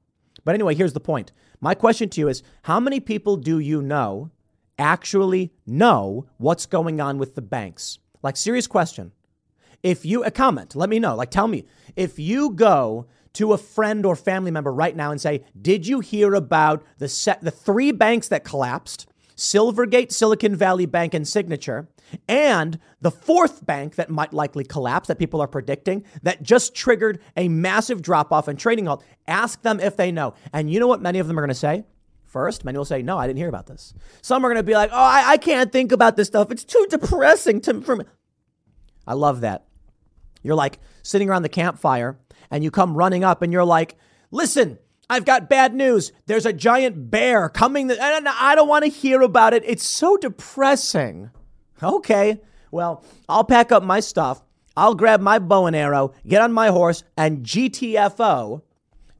But 0.44 0.54
anyway, 0.54 0.74
here's 0.74 0.92
the 0.92 1.00
point. 1.00 1.32
My 1.60 1.74
question 1.74 2.08
to 2.10 2.20
you 2.20 2.28
is 2.28 2.42
how 2.62 2.78
many 2.80 3.00
people 3.00 3.36
do 3.36 3.58
you 3.58 3.82
know 3.82 4.30
actually 4.78 5.52
know 5.66 6.26
what's 6.36 6.66
going 6.66 7.00
on 7.00 7.18
with 7.18 7.34
the 7.34 7.42
banks? 7.42 7.98
Like, 8.22 8.36
serious 8.36 8.66
question. 8.66 9.12
If 9.82 10.04
you 10.04 10.24
a 10.24 10.30
comment, 10.30 10.74
let 10.74 10.88
me 10.88 10.98
know. 10.98 11.14
Like, 11.14 11.30
tell 11.30 11.48
me 11.48 11.64
if 11.94 12.18
you 12.18 12.50
go 12.50 13.06
to 13.34 13.52
a 13.52 13.58
friend 13.58 14.04
or 14.06 14.16
family 14.16 14.50
member 14.50 14.72
right 14.72 14.96
now 14.96 15.10
and 15.10 15.20
say, 15.20 15.44
"Did 15.60 15.86
you 15.86 16.00
hear 16.00 16.34
about 16.34 16.82
the 16.98 17.08
set 17.08 17.42
the 17.42 17.50
three 17.50 17.92
banks 17.92 18.28
that 18.28 18.44
collapsed? 18.44 19.06
Silvergate, 19.36 20.12
Silicon 20.12 20.56
Valley 20.56 20.86
Bank, 20.86 21.14
and 21.14 21.26
Signature." 21.26 21.88
And 22.28 22.78
the 23.00 23.10
fourth 23.10 23.66
bank 23.66 23.96
that 23.96 24.10
might 24.10 24.32
likely 24.32 24.64
collapse 24.64 25.08
that 25.08 25.18
people 25.18 25.40
are 25.40 25.48
predicting 25.48 26.04
that 26.22 26.42
just 26.42 26.74
triggered 26.74 27.20
a 27.36 27.48
massive 27.48 28.00
drop 28.00 28.32
off 28.32 28.48
and 28.48 28.58
trading 28.58 28.86
halt. 28.86 29.04
Ask 29.26 29.62
them 29.62 29.80
if 29.80 29.96
they 29.96 30.12
know. 30.12 30.34
And 30.52 30.70
you 30.70 30.78
know 30.78 30.86
what 30.86 31.02
many 31.02 31.18
of 31.18 31.26
them 31.26 31.38
are 31.38 31.42
going 31.42 31.48
to 31.48 31.54
say? 31.54 31.84
First, 32.24 32.64
many 32.64 32.78
will 32.78 32.84
say, 32.84 33.02
No, 33.02 33.18
I 33.18 33.26
didn't 33.26 33.38
hear 33.38 33.48
about 33.48 33.66
this. 33.66 33.94
Some 34.22 34.44
are 34.44 34.48
going 34.48 34.56
to 34.56 34.62
be 34.62 34.74
like, 34.74 34.90
Oh, 34.92 34.96
I, 34.96 35.32
I 35.32 35.36
can't 35.36 35.72
think 35.72 35.90
about 35.90 36.16
this 36.16 36.28
stuff. 36.28 36.50
It's 36.50 36.64
too 36.64 36.86
depressing 36.90 37.60
to, 37.62 37.80
for 37.80 37.96
me. 37.96 38.04
I 39.06 39.14
love 39.14 39.40
that. 39.42 39.66
You're 40.42 40.54
like 40.54 40.78
sitting 41.02 41.28
around 41.28 41.42
the 41.42 41.48
campfire 41.48 42.18
and 42.50 42.62
you 42.62 42.70
come 42.70 42.96
running 42.96 43.24
up 43.24 43.42
and 43.42 43.52
you're 43.52 43.64
like, 43.64 43.96
listen, 44.30 44.78
I've 45.08 45.24
got 45.24 45.48
bad 45.48 45.74
news. 45.74 46.12
There's 46.26 46.46
a 46.46 46.52
giant 46.52 47.10
bear 47.10 47.48
coming. 47.48 47.90
I 47.90 48.54
don't 48.54 48.68
want 48.68 48.84
to 48.84 48.90
hear 48.90 49.20
about 49.22 49.54
it. 49.54 49.62
It's 49.64 49.84
so 49.84 50.16
depressing. 50.16 51.30
Okay, 51.82 52.40
well, 52.70 53.04
I'll 53.28 53.44
pack 53.44 53.70
up 53.70 53.82
my 53.82 54.00
stuff. 54.00 54.42
I'll 54.76 54.94
grab 54.94 55.20
my 55.20 55.38
bow 55.38 55.66
and 55.66 55.76
arrow, 55.76 56.12
get 56.26 56.42
on 56.42 56.52
my 56.52 56.68
horse, 56.68 57.04
and 57.16 57.44
GTFO. 57.44 58.62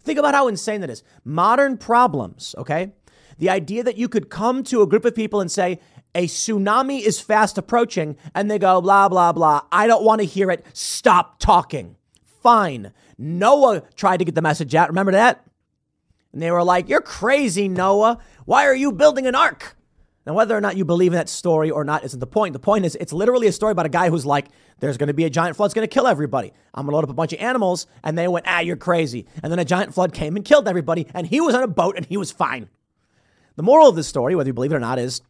Think 0.02 0.18
about 0.18 0.34
how 0.34 0.48
insane 0.48 0.80
that 0.82 0.90
is. 0.90 1.02
Modern 1.24 1.78
problems, 1.78 2.54
okay? 2.58 2.92
The 3.38 3.50
idea 3.50 3.82
that 3.82 3.96
you 3.96 4.08
could 4.08 4.28
come 4.28 4.64
to 4.64 4.82
a 4.82 4.86
group 4.86 5.04
of 5.04 5.14
people 5.14 5.40
and 5.40 5.50
say, 5.50 5.80
a 6.14 6.26
tsunami 6.26 7.00
is 7.00 7.20
fast 7.20 7.58
approaching, 7.58 8.16
and 8.34 8.50
they 8.50 8.58
go, 8.58 8.80
blah, 8.80 9.08
blah, 9.08 9.32
blah. 9.32 9.62
I 9.70 9.86
don't 9.86 10.04
want 10.04 10.20
to 10.20 10.26
hear 10.26 10.50
it. 10.50 10.66
Stop 10.72 11.38
talking. 11.38 11.96
Fine. 12.42 12.92
Noah 13.18 13.82
tried 13.94 14.18
to 14.18 14.24
get 14.24 14.34
the 14.34 14.42
message 14.42 14.74
out. 14.74 14.88
Remember 14.88 15.12
that? 15.12 15.45
And 16.36 16.42
they 16.42 16.50
were 16.50 16.62
like, 16.62 16.90
You're 16.90 17.00
crazy, 17.00 17.66
Noah. 17.66 18.18
Why 18.44 18.66
are 18.66 18.74
you 18.74 18.92
building 18.92 19.26
an 19.26 19.34
ark? 19.34 19.74
Now, 20.26 20.34
whether 20.34 20.54
or 20.54 20.60
not 20.60 20.76
you 20.76 20.84
believe 20.84 21.14
in 21.14 21.16
that 21.16 21.30
story 21.30 21.70
or 21.70 21.82
not 21.82 22.04
isn't 22.04 22.20
the 22.20 22.26
point. 22.26 22.52
The 22.52 22.58
point 22.58 22.84
is, 22.84 22.94
it's 23.00 23.14
literally 23.14 23.46
a 23.46 23.52
story 23.52 23.72
about 23.72 23.86
a 23.86 23.88
guy 23.88 24.10
who's 24.10 24.26
like, 24.26 24.48
there's 24.78 24.98
going 24.98 25.06
to 25.06 25.14
be 25.14 25.24
a 25.24 25.30
giant 25.30 25.56
flood, 25.56 25.68
it's 25.68 25.74
going 25.74 25.88
to 25.88 25.94
kill 25.94 26.06
everybody. 26.06 26.52
I'm 26.74 26.84
going 26.84 26.92
to 26.92 26.96
load 26.96 27.04
up 27.04 27.10
a 27.10 27.14
bunch 27.14 27.32
of 27.32 27.40
animals. 27.40 27.86
And 28.04 28.18
they 28.18 28.28
went, 28.28 28.44
ah, 28.46 28.58
you're 28.58 28.76
crazy. 28.76 29.26
And 29.42 29.50
then 29.50 29.58
a 29.58 29.64
giant 29.64 29.94
flood 29.94 30.12
came 30.12 30.36
and 30.36 30.44
killed 30.44 30.68
everybody. 30.68 31.06
And 31.14 31.26
he 31.26 31.40
was 31.40 31.54
on 31.54 31.62
a 31.62 31.68
boat 31.68 31.96
and 31.96 32.04
he 32.04 32.18
was 32.18 32.32
fine. 32.32 32.68
The 33.54 33.62
moral 33.62 33.88
of 33.88 33.96
this 33.96 34.06
story, 34.06 34.34
whether 34.34 34.50
you 34.50 34.52
believe 34.52 34.72
it 34.72 34.76
or 34.76 34.80
not, 34.80 34.98
is, 34.98 35.22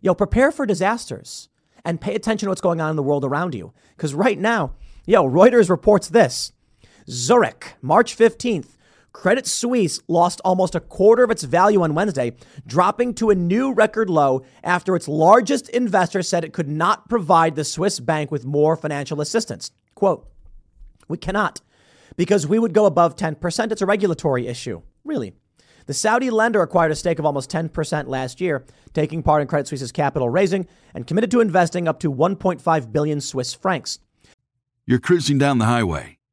yo, 0.00 0.12
prepare 0.12 0.50
for 0.50 0.66
disasters 0.66 1.48
and 1.84 2.00
pay 2.00 2.16
attention 2.16 2.46
to 2.46 2.50
what's 2.50 2.60
going 2.60 2.80
on 2.80 2.90
in 2.90 2.96
the 2.96 3.02
world 3.04 3.24
around 3.24 3.54
you. 3.54 3.72
Because 3.96 4.12
right 4.12 4.40
now, 4.40 4.74
yo, 5.06 5.22
Reuters 5.22 5.70
reports 5.70 6.08
this 6.08 6.52
Zurich, 7.08 7.74
March 7.80 8.18
15th, 8.18 8.74
Credit 9.12 9.46
Suisse 9.46 10.00
lost 10.06 10.40
almost 10.44 10.74
a 10.74 10.80
quarter 10.80 11.24
of 11.24 11.30
its 11.30 11.42
value 11.42 11.82
on 11.82 11.94
Wednesday, 11.94 12.32
dropping 12.66 13.14
to 13.14 13.30
a 13.30 13.34
new 13.34 13.72
record 13.72 14.10
low 14.10 14.44
after 14.62 14.94
its 14.94 15.08
largest 15.08 15.68
investor 15.70 16.22
said 16.22 16.44
it 16.44 16.52
could 16.52 16.68
not 16.68 17.08
provide 17.08 17.56
the 17.56 17.64
Swiss 17.64 18.00
bank 18.00 18.30
with 18.30 18.44
more 18.44 18.76
financial 18.76 19.20
assistance. 19.20 19.70
Quote, 19.94 20.28
We 21.08 21.16
cannot, 21.16 21.60
because 22.16 22.46
we 22.46 22.58
would 22.58 22.74
go 22.74 22.86
above 22.86 23.16
10%. 23.16 23.72
It's 23.72 23.82
a 23.82 23.86
regulatory 23.86 24.46
issue. 24.46 24.82
Really. 25.04 25.32
The 25.86 25.94
Saudi 25.94 26.28
lender 26.28 26.60
acquired 26.60 26.92
a 26.92 26.96
stake 26.96 27.18
of 27.18 27.24
almost 27.24 27.50
10% 27.50 28.08
last 28.08 28.42
year, 28.42 28.66
taking 28.92 29.22
part 29.22 29.40
in 29.40 29.48
Credit 29.48 29.66
Suisse's 29.66 29.90
capital 29.90 30.28
raising 30.28 30.66
and 30.92 31.06
committed 31.06 31.30
to 31.30 31.40
investing 31.40 31.88
up 31.88 31.98
to 32.00 32.12
1.5 32.12 32.92
billion 32.92 33.22
Swiss 33.22 33.54
francs. 33.54 33.98
You're 34.84 34.98
cruising 34.98 35.38
down 35.38 35.58
the 35.58 35.64
highway 35.64 36.17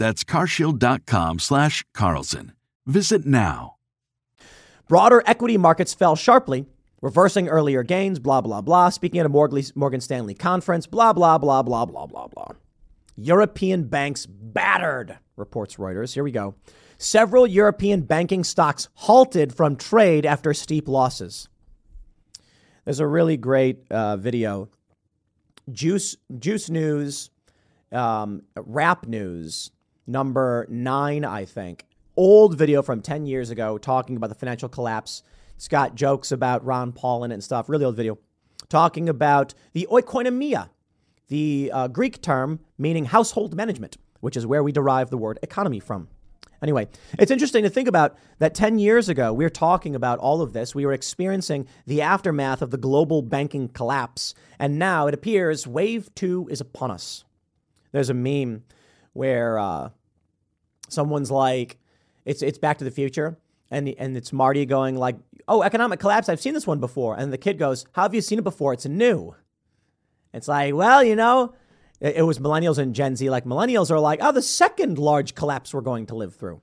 That's 0.00 0.24
carshield.com 0.24 1.40
slash 1.40 1.84
Carlson. 1.92 2.54
Visit 2.86 3.26
now. 3.26 3.76
Broader 4.88 5.22
equity 5.26 5.58
markets 5.58 5.92
fell 5.92 6.16
sharply, 6.16 6.64
reversing 7.02 7.48
earlier 7.48 7.82
gains, 7.82 8.18
blah, 8.18 8.40
blah, 8.40 8.62
blah. 8.62 8.88
Speaking 8.88 9.20
at 9.20 9.26
a 9.26 9.28
Morgan 9.28 10.00
Stanley 10.00 10.32
conference, 10.32 10.86
blah, 10.86 11.12
blah, 11.12 11.36
blah, 11.36 11.62
blah, 11.62 11.84
blah, 11.84 12.06
blah, 12.06 12.28
blah. 12.28 12.52
European 13.14 13.84
banks 13.84 14.24
battered, 14.24 15.18
reports 15.36 15.76
Reuters. 15.76 16.14
Here 16.14 16.24
we 16.24 16.32
go. 16.32 16.54
Several 16.96 17.46
European 17.46 18.00
banking 18.00 18.42
stocks 18.42 18.88
halted 18.94 19.54
from 19.54 19.76
trade 19.76 20.24
after 20.24 20.54
steep 20.54 20.88
losses. 20.88 21.50
There's 22.86 23.00
a 23.00 23.06
really 23.06 23.36
great 23.36 23.80
uh, 23.90 24.16
video. 24.16 24.70
Juice, 25.70 26.16
Juice 26.38 26.70
News, 26.70 27.28
um, 27.92 28.44
Rap 28.56 29.06
News 29.06 29.70
number 30.06 30.66
nine, 30.68 31.24
I 31.24 31.44
think. 31.44 31.86
Old 32.16 32.56
video 32.56 32.82
from 32.82 33.00
10 33.00 33.26
years 33.26 33.50
ago 33.50 33.78
talking 33.78 34.16
about 34.16 34.28
the 34.28 34.34
financial 34.34 34.68
collapse. 34.68 35.22
It's 35.56 35.68
got 35.68 35.94
jokes 35.94 36.32
about 36.32 36.64
Ron 36.64 36.92
Paul 36.92 37.24
in 37.24 37.30
it 37.30 37.34
and 37.34 37.44
stuff. 37.44 37.68
Really 37.68 37.84
old 37.84 37.96
video. 37.96 38.18
Talking 38.68 39.08
about 39.08 39.54
the 39.72 39.88
oikonomia, 39.90 40.70
the 41.28 41.70
uh, 41.72 41.88
Greek 41.88 42.22
term 42.22 42.60
meaning 42.78 43.06
household 43.06 43.54
management, 43.54 43.96
which 44.20 44.36
is 44.36 44.46
where 44.46 44.62
we 44.62 44.72
derive 44.72 45.10
the 45.10 45.18
word 45.18 45.38
economy 45.42 45.80
from. 45.80 46.08
Anyway, 46.62 46.88
it's 47.18 47.30
interesting 47.30 47.62
to 47.62 47.70
think 47.70 47.88
about 47.88 48.16
that 48.38 48.54
10 48.54 48.78
years 48.78 49.08
ago, 49.08 49.32
we 49.32 49.44
were 49.44 49.50
talking 49.50 49.94
about 49.94 50.18
all 50.18 50.42
of 50.42 50.52
this. 50.52 50.74
We 50.74 50.84
were 50.84 50.92
experiencing 50.92 51.66
the 51.86 52.02
aftermath 52.02 52.60
of 52.60 52.70
the 52.70 52.76
global 52.76 53.22
banking 53.22 53.68
collapse. 53.68 54.34
And 54.58 54.78
now 54.78 55.06
it 55.06 55.14
appears 55.14 55.66
wave 55.66 56.14
two 56.14 56.48
is 56.50 56.60
upon 56.60 56.90
us. 56.90 57.24
There's 57.92 58.10
a 58.10 58.14
meme 58.14 58.64
where 59.12 59.58
uh, 59.58 59.90
someone's 60.88 61.30
like, 61.30 61.78
it's 62.24 62.42
it's 62.42 62.58
Back 62.58 62.78
to 62.78 62.84
the 62.84 62.90
Future, 62.90 63.38
and 63.70 63.88
and 63.98 64.16
it's 64.16 64.32
Marty 64.32 64.66
going 64.66 64.96
like, 64.96 65.16
"Oh, 65.48 65.62
economic 65.62 66.00
collapse. 66.00 66.28
I've 66.28 66.40
seen 66.40 66.54
this 66.54 66.66
one 66.66 66.80
before." 66.80 67.16
And 67.16 67.32
the 67.32 67.38
kid 67.38 67.58
goes, 67.58 67.86
"How 67.92 68.02
have 68.02 68.14
you 68.14 68.20
seen 68.20 68.38
it 68.38 68.44
before? 68.44 68.72
It's 68.72 68.86
new." 68.86 69.34
It's 70.32 70.46
like, 70.46 70.74
well, 70.74 71.02
you 71.02 71.16
know, 71.16 71.54
it, 72.00 72.16
it 72.16 72.22
was 72.22 72.38
millennials 72.38 72.78
and 72.78 72.94
Gen 72.94 73.16
Z. 73.16 73.28
Like 73.30 73.44
millennials 73.44 73.90
are 73.90 74.00
like, 74.00 74.20
"Oh, 74.22 74.32
the 74.32 74.42
second 74.42 74.98
large 74.98 75.34
collapse 75.34 75.72
we're 75.74 75.80
going 75.80 76.06
to 76.06 76.14
live 76.14 76.34
through." 76.34 76.60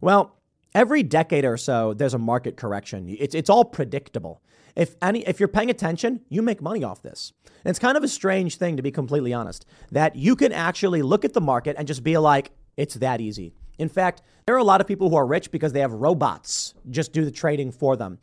Well, 0.00 0.36
every 0.74 1.02
decade 1.02 1.44
or 1.44 1.56
so, 1.56 1.94
there's 1.94 2.14
a 2.14 2.18
market 2.18 2.56
correction. 2.56 3.08
It's 3.18 3.34
it's 3.34 3.50
all 3.50 3.64
predictable. 3.64 4.42
If 4.76 4.96
any, 5.00 5.20
if 5.20 5.38
you're 5.38 5.48
paying 5.48 5.70
attention, 5.70 6.20
you 6.28 6.42
make 6.42 6.60
money 6.60 6.82
off 6.82 7.02
this. 7.02 7.32
And 7.64 7.70
it's 7.70 7.78
kind 7.78 7.96
of 7.96 8.02
a 8.02 8.08
strange 8.08 8.56
thing, 8.56 8.76
to 8.76 8.82
be 8.82 8.90
completely 8.90 9.32
honest, 9.32 9.64
that 9.92 10.16
you 10.16 10.34
can 10.34 10.52
actually 10.52 11.02
look 11.02 11.24
at 11.24 11.32
the 11.32 11.40
market 11.40 11.76
and 11.78 11.86
just 11.86 12.02
be 12.02 12.18
like, 12.18 12.50
it's 12.76 12.94
that 12.96 13.20
easy. 13.20 13.52
In 13.78 13.88
fact, 13.88 14.22
there 14.46 14.54
are 14.54 14.58
a 14.58 14.64
lot 14.64 14.80
of 14.80 14.86
people 14.86 15.10
who 15.10 15.16
are 15.16 15.26
rich 15.26 15.50
because 15.50 15.72
they 15.72 15.80
have 15.80 15.92
robots 15.92 16.74
just 16.90 17.12
do 17.12 17.24
the 17.24 17.30
trading 17.30 17.70
for 17.72 17.96
them. 17.96 18.18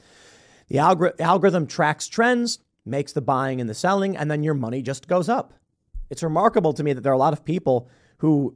The 0.68 0.78
algor- 0.78 1.20
algorithm 1.20 1.68
tracks 1.68 2.08
trends, 2.08 2.60
makes 2.86 3.14
the 3.14 3.22
buying 3.22 3.62
and 3.62 3.70
the 3.70 3.74
selling, 3.74 4.18
and 4.18 4.30
then 4.30 4.44
your 4.44 4.54
money 4.54 4.82
just 4.82 5.08
goes 5.08 5.30
up. 5.30 5.54
It's 6.10 6.24
remarkable 6.24 6.74
to 6.74 6.84
me 6.84 6.94
that 6.94 7.02
there 7.02 7.12
are 7.12 7.16
a 7.16 7.20
lot 7.20 7.34
of 7.34 7.46
people 7.46 7.90
who, 8.18 8.56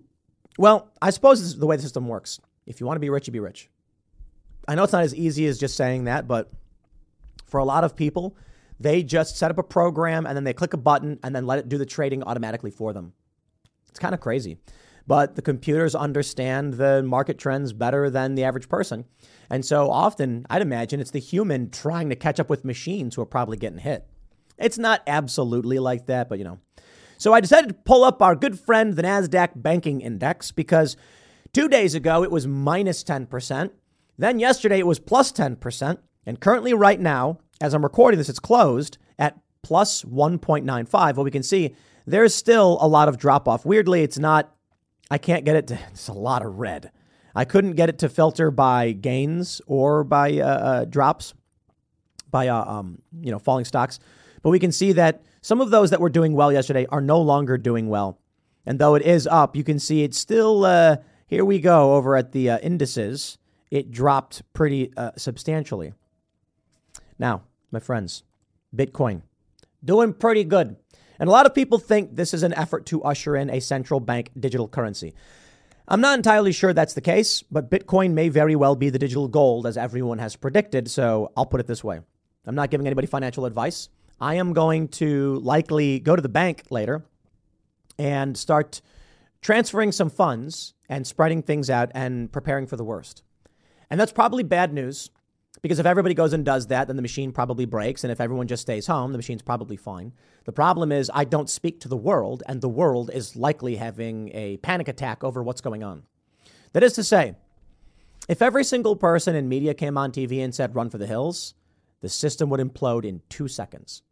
well, 0.58 0.92
I 1.02 1.10
suppose 1.10 1.40
this 1.40 1.50
is 1.50 1.58
the 1.58 1.68
way 1.68 1.76
the 1.76 1.82
system 1.82 2.08
works. 2.08 2.40
If 2.66 2.80
you 2.80 2.86
want 2.86 2.96
to 2.98 3.02
be 3.02 3.10
rich, 3.10 3.28
you 3.28 3.34
be 3.34 3.40
rich. 3.40 3.70
I 4.68 4.76
know 4.76 4.84
it's 4.84 4.94
not 4.94 5.04
as 5.04 5.14
easy 5.14 5.46
as 5.46 5.60
just 5.60 5.78
saying 5.78 6.06
that, 6.06 6.28
but 6.28 6.52
for 7.46 7.60
a 7.60 7.66
lot 7.66 7.84
of 7.84 7.96
people, 7.96 8.36
they 8.80 9.04
just 9.04 9.38
set 9.38 9.52
up 9.52 9.58
a 9.58 9.64
program 9.64 10.26
and 10.26 10.36
then 10.36 10.44
they 10.44 10.54
click 10.54 10.74
a 10.74 10.78
button 10.78 11.20
and 11.24 11.36
then 11.36 11.46
let 11.46 11.60
it 11.60 11.70
do 11.70 11.78
the 11.78 11.86
trading 11.86 12.24
automatically 12.24 12.72
for 12.72 12.94
them. 12.94 13.14
It's 13.90 14.00
kind 14.00 14.14
of 14.14 14.20
crazy. 14.20 14.58
But 15.08 15.36
the 15.36 15.42
computers 15.42 15.94
understand 15.94 16.74
the 16.74 17.04
market 17.04 17.38
trends 17.38 17.74
better 17.74 18.10
than 18.10 18.36
the 18.36 18.44
average 18.44 18.68
person. 18.68 19.06
And 19.50 19.64
so 19.64 19.92
often, 19.92 20.46
I'd 20.50 20.64
imagine 20.64 21.00
it's 21.00 21.12
the 21.12 21.20
human 21.20 21.70
trying 21.70 22.10
to 22.10 22.16
catch 22.16 22.40
up 22.40 22.50
with 22.50 22.66
machines 22.66 23.16
who 23.16 23.22
are 23.22 23.28
probably 23.28 23.58
getting 23.58 23.80
hit. 23.80 24.08
It's 24.58 24.78
not 24.78 25.04
absolutely 25.06 25.80
like 25.80 26.08
that, 26.08 26.28
but 26.28 26.40
you 26.40 26.44
know. 26.44 26.60
So 27.18 27.34
I 27.34 27.40
decided 27.40 27.68
to 27.70 27.74
pull 27.74 28.04
up 28.04 28.22
our 28.22 28.36
good 28.36 28.60
friend, 28.60 28.96
the 28.96 29.04
NASDAQ 29.04 29.62
Banking 29.62 30.02
Index, 30.02 30.52
because 30.52 30.98
two 31.54 31.70
days 31.70 31.96
ago 31.96 32.24
it 32.24 32.32
was 32.32 32.48
minus 32.48 33.04
10%. 33.04 33.70
Then 34.18 34.40
yesterday 34.40 34.80
it 34.80 34.88
was 34.88 35.00
plus 35.00 35.32
10%. 35.32 36.00
And 36.26 36.40
currently, 36.40 36.74
right 36.74 37.00
now, 37.00 37.40
as 37.62 37.74
I'm 37.74 37.84
recording 37.84 38.18
this, 38.18 38.30
it's 38.30 38.40
closed 38.40 38.98
at 39.20 39.38
plus 39.64 40.04
1.95. 40.04 41.16
Well, 41.16 41.24
we 41.24 41.32
can 41.32 41.44
see 41.44 41.76
there's 42.06 42.34
still 42.34 42.78
a 42.82 42.88
lot 42.88 43.08
of 43.08 43.18
drop 43.18 43.48
off. 43.48 43.66
Weirdly, 43.66 44.04
it's 44.04 44.20
not, 44.20 44.56
I 45.10 45.18
can't 45.18 45.46
get 45.46 45.56
it 45.56 45.68
to, 45.68 45.80
it's 45.92 46.08
a 46.08 46.14
lot 46.14 46.46
of 46.46 46.60
red. 46.60 46.92
I 47.36 47.46
couldn't 47.46 47.74
get 47.74 47.90
it 47.90 48.00
to 48.00 48.10
filter 48.10 48.50
by 48.50 48.94
gains 48.94 49.62
or 49.68 50.04
by 50.04 50.40
uh, 50.40 50.46
uh, 50.46 50.86
drops, 50.86 51.34
by, 52.32 52.48
uh, 52.48 52.64
um, 52.64 53.02
you 53.22 53.32
know, 53.32 53.40
falling 53.40 53.66
stocks. 53.66 54.00
But 54.42 54.52
we 54.52 54.60
can 54.60 54.72
see 54.72 54.94
that 54.94 55.24
some 55.42 55.60
of 55.60 55.70
those 55.70 55.90
that 55.90 56.00
were 56.00 56.10
doing 56.10 56.34
well 56.34 56.52
yesterday 56.52 56.86
are 56.90 57.02
no 57.02 57.20
longer 57.20 57.58
doing 57.58 57.90
well. 57.90 58.20
And 58.66 58.80
though 58.80 58.96
it 58.96 59.04
is 59.04 59.28
up, 59.28 59.56
you 59.56 59.64
can 59.64 59.80
see 59.80 60.04
it's 60.04 60.18
still, 60.18 60.66
uh, 60.66 60.98
here 61.28 61.44
we 61.44 61.60
go 61.60 61.96
over 61.96 62.16
at 62.16 62.32
the 62.32 62.52
uh, 62.52 62.60
indices. 62.60 63.38
It 63.70 63.92
dropped 63.92 64.42
pretty 64.54 64.92
uh, 64.96 65.12
substantially. 65.18 65.94
Now, 67.18 67.44
my 67.72 67.80
friends, 67.80 68.24
Bitcoin 68.76 69.22
doing 69.84 70.14
pretty 70.14 70.44
good. 70.44 70.76
And 71.20 71.30
a 71.30 71.32
lot 71.32 71.46
of 71.46 71.56
people 71.56 71.78
think 71.78 72.16
this 72.16 72.34
is 72.34 72.44
an 72.44 72.54
effort 72.54 72.86
to 72.88 73.04
usher 73.04 73.36
in 73.36 73.50
a 73.50 73.62
central 73.62 74.00
bank 74.00 74.32
digital 74.38 74.68
currency. 74.68 75.14
I'm 75.88 76.02
not 76.02 76.18
entirely 76.18 76.52
sure 76.52 76.74
that's 76.74 76.94
the 76.96 77.02
case, 77.02 77.44
but 77.44 77.70
Bitcoin 77.70 78.14
may 78.14 78.30
very 78.30 78.56
well 78.56 78.76
be 78.76 78.90
the 78.90 79.00
digital 79.00 79.28
gold 79.28 79.68
as 79.68 79.78
everyone 79.78 80.18
has 80.18 80.36
predicted. 80.36 80.90
So 80.90 81.32
I'll 81.38 81.46
put 81.46 81.60
it 81.60 81.68
this 81.68 81.84
way 81.84 82.00
I'm 82.46 82.56
not 82.56 82.72
giving 82.72 82.88
anybody 82.88 83.08
financial 83.08 83.46
advice. 83.46 83.90
I 84.20 84.36
am 84.36 84.54
going 84.54 84.88
to 84.90 85.36
likely 85.36 86.00
go 86.00 86.16
to 86.16 86.22
the 86.22 86.30
bank 86.30 86.64
later 86.70 87.06
and 87.98 88.36
start 88.36 88.82
transferring 89.42 89.92
some 89.92 90.10
funds 90.10 90.74
and 90.90 91.06
spreading 91.06 91.44
things 91.44 91.70
out 91.70 91.92
and 91.94 92.32
preparing 92.32 92.66
for 92.66 92.78
the 92.78 92.84
worst. 92.84 93.24
And 93.90 94.00
that's 94.00 94.12
probably 94.12 94.44
bad 94.44 94.74
news 94.74 95.12
because 95.66 95.80
if 95.80 95.88
everybody 95.88 96.14
goes 96.14 96.32
and 96.32 96.46
does 96.46 96.68
that, 96.68 96.86
then 96.86 96.96
the 96.96 97.02
machine 97.02 97.32
probably 97.32 97.66
breaks. 97.66 98.04
And 98.04 98.12
if 98.12 98.22
everyone 98.22 98.46
just 98.46 98.62
stays 98.62 98.86
home, 98.86 99.12
the 99.12 99.18
machine's 99.18 99.42
probably 99.42 99.76
fine. 99.76 100.14
The 100.44 100.52
problem 100.52 100.92
is, 100.92 101.10
I 101.12 101.24
don't 101.24 101.50
speak 101.50 101.80
to 101.80 101.88
the 101.88 101.98
world, 101.98 102.44
and 102.48 102.62
the 102.62 102.70
world 102.70 103.10
is 103.12 103.36
likely 103.36 103.78
having 103.78 104.30
a 104.36 104.58
panic 104.58 104.88
attack 104.88 105.24
over 105.24 105.42
what's 105.42 105.62
going 105.62 105.84
on. 105.84 106.04
That 106.74 106.84
is 106.84 106.94
to 106.94 107.04
say, 107.04 107.34
if 108.30 108.44
every 108.44 108.64
single 108.64 108.96
person 108.96 109.34
in 109.34 109.50
media 109.50 109.74
came 109.74 109.98
on 109.98 110.12
TV 110.12 110.44
and 110.44 110.54
said, 110.54 110.76
run 110.76 110.92
for 110.92 111.00
the 111.00 111.08
hills, 111.08 111.56
the 112.02 112.10
system 112.10 112.52
would 112.52 112.60
implode 112.60 113.04
in 113.04 113.24
two 113.30 113.48
seconds. 113.48 114.04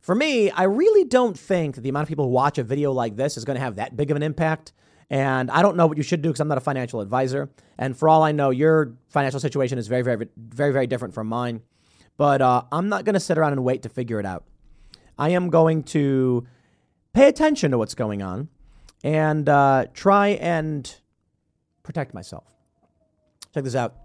For 0.00 0.16
me, 0.16 0.50
I 0.50 0.64
really 0.64 1.04
don't 1.04 1.38
think 1.38 1.76
the 1.76 1.88
amount 1.88 2.02
of 2.02 2.08
people 2.08 2.24
who 2.24 2.32
watch 2.32 2.58
a 2.58 2.64
video 2.64 2.90
like 2.90 3.14
this 3.14 3.36
is 3.36 3.44
going 3.44 3.54
to 3.54 3.62
have 3.62 3.76
that 3.76 3.96
big 3.96 4.10
of 4.10 4.16
an 4.16 4.24
impact. 4.24 4.72
And 5.10 5.50
I 5.50 5.60
don't 5.60 5.76
know 5.76 5.88
what 5.88 5.96
you 5.96 6.04
should 6.04 6.22
do 6.22 6.28
because 6.28 6.40
I'm 6.40 6.48
not 6.48 6.58
a 6.58 6.62
financial 6.62 7.00
advisor. 7.00 7.50
And 7.76 7.96
for 7.96 8.08
all 8.08 8.22
I 8.22 8.30
know, 8.30 8.50
your 8.50 8.94
financial 9.08 9.40
situation 9.40 9.76
is 9.76 9.88
very, 9.88 10.02
very, 10.02 10.28
very, 10.36 10.72
very 10.72 10.86
different 10.86 11.14
from 11.14 11.26
mine. 11.26 11.62
But 12.16 12.40
uh, 12.40 12.62
I'm 12.70 12.88
not 12.88 13.04
going 13.04 13.14
to 13.14 13.20
sit 13.20 13.36
around 13.36 13.52
and 13.52 13.64
wait 13.64 13.82
to 13.82 13.88
figure 13.88 14.20
it 14.20 14.26
out. 14.26 14.44
I 15.18 15.30
am 15.30 15.50
going 15.50 15.82
to 15.84 16.46
pay 17.12 17.26
attention 17.26 17.72
to 17.72 17.78
what's 17.78 17.94
going 17.94 18.22
on 18.22 18.48
and 19.02 19.48
uh, 19.48 19.86
try 19.94 20.28
and 20.28 20.94
protect 21.82 22.14
myself. 22.14 22.44
Check 23.52 23.64
this 23.64 23.74
out. 23.74 23.96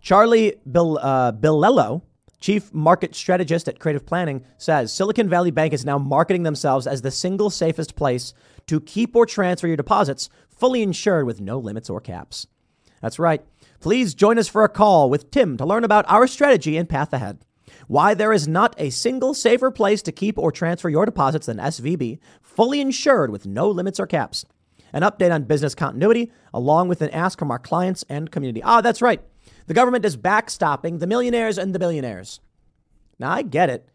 Charlie 0.00 0.54
Bill, 0.70 0.98
uh, 1.02 1.32
Chief 2.38 2.72
market 2.72 3.14
strategist 3.14 3.66
at 3.66 3.80
Creative 3.80 4.04
Planning 4.04 4.44
says 4.58 4.92
Silicon 4.92 5.28
Valley 5.28 5.50
Bank 5.50 5.72
is 5.72 5.84
now 5.84 5.98
marketing 5.98 6.42
themselves 6.42 6.86
as 6.86 7.02
the 7.02 7.10
single 7.10 7.48
safest 7.48 7.96
place 7.96 8.34
to 8.66 8.80
keep 8.80 9.14
or 9.14 9.26
transfer 9.26 9.66
your 9.66 9.76
deposits, 9.76 10.28
fully 10.48 10.82
insured 10.82 11.26
with 11.26 11.40
no 11.40 11.58
limits 11.58 11.90
or 11.90 12.00
caps. 12.00 12.46
That's 13.00 13.18
right. 13.18 13.44
Please 13.80 14.14
join 14.14 14.38
us 14.38 14.48
for 14.48 14.64
a 14.64 14.68
call 14.68 15.10
with 15.10 15.30
Tim 15.30 15.56
to 15.58 15.66
learn 15.66 15.84
about 15.84 16.04
our 16.08 16.26
strategy 16.26 16.76
and 16.76 16.88
path 16.88 17.12
ahead. 17.12 17.38
Why 17.88 18.14
there 18.14 18.32
is 18.32 18.48
not 18.48 18.74
a 18.78 18.90
single 18.90 19.34
safer 19.34 19.70
place 19.70 20.02
to 20.02 20.12
keep 20.12 20.38
or 20.38 20.50
transfer 20.50 20.88
your 20.88 21.04
deposits 21.04 21.46
than 21.46 21.58
SVB, 21.58 22.18
fully 22.42 22.80
insured 22.80 23.30
with 23.30 23.46
no 23.46 23.70
limits 23.70 24.00
or 24.00 24.06
caps. 24.06 24.44
An 24.92 25.02
update 25.02 25.32
on 25.32 25.44
business 25.44 25.74
continuity, 25.74 26.32
along 26.54 26.88
with 26.88 27.02
an 27.02 27.10
ask 27.10 27.38
from 27.38 27.50
our 27.50 27.58
clients 27.58 28.04
and 28.08 28.30
community. 28.30 28.62
Ah, 28.62 28.80
that's 28.80 29.02
right. 29.02 29.20
The 29.66 29.74
government 29.74 30.04
is 30.04 30.16
backstopping 30.16 30.98
the 30.98 31.06
millionaires 31.06 31.58
and 31.58 31.74
the 31.74 31.78
billionaires. 31.78 32.40
Now, 33.18 33.32
I 33.32 33.42
get 33.42 33.68
it. 33.68 33.88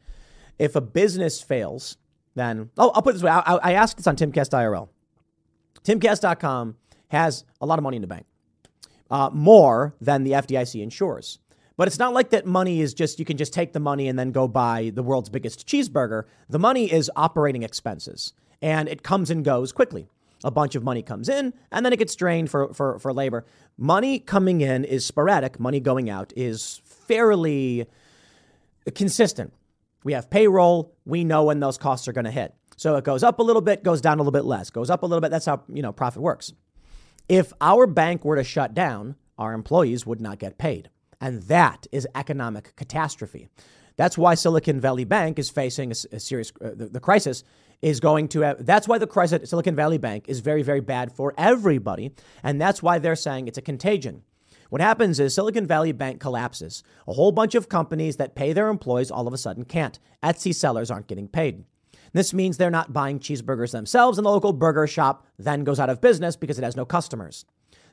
If 0.59 0.75
a 0.75 0.81
business 0.81 1.41
fails, 1.41 1.97
then, 2.35 2.69
oh, 2.77 2.91
I'll 2.93 3.01
put 3.01 3.11
it 3.11 3.13
this 3.13 3.23
way. 3.23 3.31
I, 3.31 3.55
I 3.55 3.73
asked 3.73 3.97
this 3.97 4.07
on 4.07 4.15
Timcast 4.15 4.51
IRL. 4.51 4.89
Timcast.com 5.83 6.75
has 7.09 7.43
a 7.59 7.65
lot 7.65 7.79
of 7.79 7.83
money 7.83 7.97
in 7.97 8.01
the 8.01 8.07
bank, 8.07 8.25
uh, 9.09 9.29
more 9.33 9.95
than 9.99 10.23
the 10.23 10.31
FDIC 10.31 10.81
insures. 10.81 11.39
But 11.77 11.87
it's 11.87 11.99
not 11.99 12.13
like 12.13 12.29
that 12.29 12.45
money 12.45 12.81
is 12.81 12.93
just, 12.93 13.19
you 13.19 13.25
can 13.25 13.37
just 13.37 13.53
take 13.53 13.73
the 13.73 13.79
money 13.79 14.07
and 14.07 14.17
then 14.17 14.31
go 14.31 14.47
buy 14.47 14.91
the 14.93 15.03
world's 15.03 15.29
biggest 15.29 15.67
cheeseburger. 15.67 16.23
The 16.49 16.59
money 16.59 16.91
is 16.91 17.09
operating 17.15 17.63
expenses 17.63 18.33
and 18.61 18.87
it 18.87 19.03
comes 19.03 19.29
and 19.29 19.43
goes 19.43 19.71
quickly 19.71 20.07
a 20.43 20.51
bunch 20.51 20.75
of 20.75 20.83
money 20.83 21.01
comes 21.01 21.29
in 21.29 21.53
and 21.71 21.85
then 21.85 21.93
it 21.93 21.97
gets 21.97 22.15
drained 22.15 22.49
for, 22.49 22.73
for, 22.73 22.99
for 22.99 23.13
labor. 23.13 23.45
Money 23.77 24.19
coming 24.19 24.61
in 24.61 24.83
is 24.83 25.05
sporadic, 25.05 25.59
money 25.59 25.79
going 25.79 26.09
out 26.09 26.33
is 26.35 26.81
fairly 26.85 27.85
consistent. 28.95 29.53
We 30.03 30.13
have 30.13 30.29
payroll, 30.29 30.95
we 31.05 31.23
know 31.23 31.43
when 31.43 31.59
those 31.59 31.77
costs 31.77 32.07
are 32.07 32.13
going 32.13 32.25
to 32.25 32.31
hit. 32.31 32.53
So 32.77 32.95
it 32.95 33.03
goes 33.03 33.21
up 33.23 33.39
a 33.39 33.43
little 33.43 33.61
bit, 33.61 33.83
goes 33.83 34.01
down 34.01 34.17
a 34.17 34.21
little 34.21 34.31
bit 34.31 34.45
less, 34.45 34.69
goes 34.69 34.89
up 34.89 35.03
a 35.03 35.05
little 35.05 35.21
bit. 35.21 35.29
That's 35.29 35.45
how, 35.45 35.61
you 35.67 35.81
know, 35.81 35.91
profit 35.91 36.21
works. 36.21 36.51
If 37.29 37.53
our 37.61 37.85
bank 37.85 38.25
were 38.25 38.35
to 38.35 38.43
shut 38.43 38.73
down, 38.73 39.15
our 39.37 39.53
employees 39.53 40.05
would 40.05 40.19
not 40.19 40.39
get 40.39 40.57
paid. 40.57 40.89
And 41.19 41.43
that 41.43 41.85
is 41.91 42.07
economic 42.15 42.75
catastrophe. 42.75 43.47
That's 43.97 44.17
why 44.17 44.33
Silicon 44.33 44.79
Valley 44.79 45.03
Bank 45.03 45.37
is 45.37 45.49
facing 45.49 45.91
a, 45.91 46.19
serious 46.19 46.51
uh, 46.63 46.71
the, 46.75 46.87
the, 46.87 46.99
crisis 46.99 47.43
is 47.81 47.99
going 47.99 48.27
to 48.29 48.41
have, 48.41 48.65
that's 48.65 48.87
why 48.87 48.97
the 48.97 49.05
crisis 49.05 49.41
at 49.41 49.47
Silicon 49.47 49.75
Valley 49.75 49.97
Bank 49.97 50.25
is 50.27 50.39
very 50.39 50.63
very 50.63 50.79
bad 50.79 51.11
for 51.11 51.33
everybody 51.37 52.11
and 52.41 52.59
that's 52.59 52.81
why 52.81 52.97
they're 52.99 53.15
saying 53.15 53.47
it's 53.47 53.57
a 53.57 53.61
contagion. 53.61 54.23
What 54.71 54.79
happens 54.79 55.19
is 55.19 55.35
Silicon 55.35 55.67
Valley 55.67 55.91
Bank 55.91 56.21
collapses. 56.21 56.81
A 57.05 57.11
whole 57.11 57.33
bunch 57.33 57.55
of 57.55 57.67
companies 57.67 58.15
that 58.15 58.35
pay 58.35 58.53
their 58.53 58.69
employees 58.69 59.11
all 59.11 59.27
of 59.27 59.33
a 59.33 59.37
sudden 59.37 59.65
can't. 59.65 59.99
Etsy 60.23 60.55
sellers 60.55 60.89
aren't 60.89 61.07
getting 61.07 61.27
paid. 61.27 61.65
This 62.13 62.33
means 62.33 62.55
they're 62.55 62.71
not 62.71 62.93
buying 62.93 63.19
cheeseburgers 63.19 63.73
themselves, 63.73 64.17
and 64.17 64.23
the 64.23 64.31
local 64.31 64.53
burger 64.53 64.87
shop 64.87 65.27
then 65.37 65.65
goes 65.65 65.77
out 65.77 65.89
of 65.89 65.99
business 65.99 66.37
because 66.37 66.57
it 66.57 66.63
has 66.63 66.77
no 66.77 66.85
customers. 66.85 67.43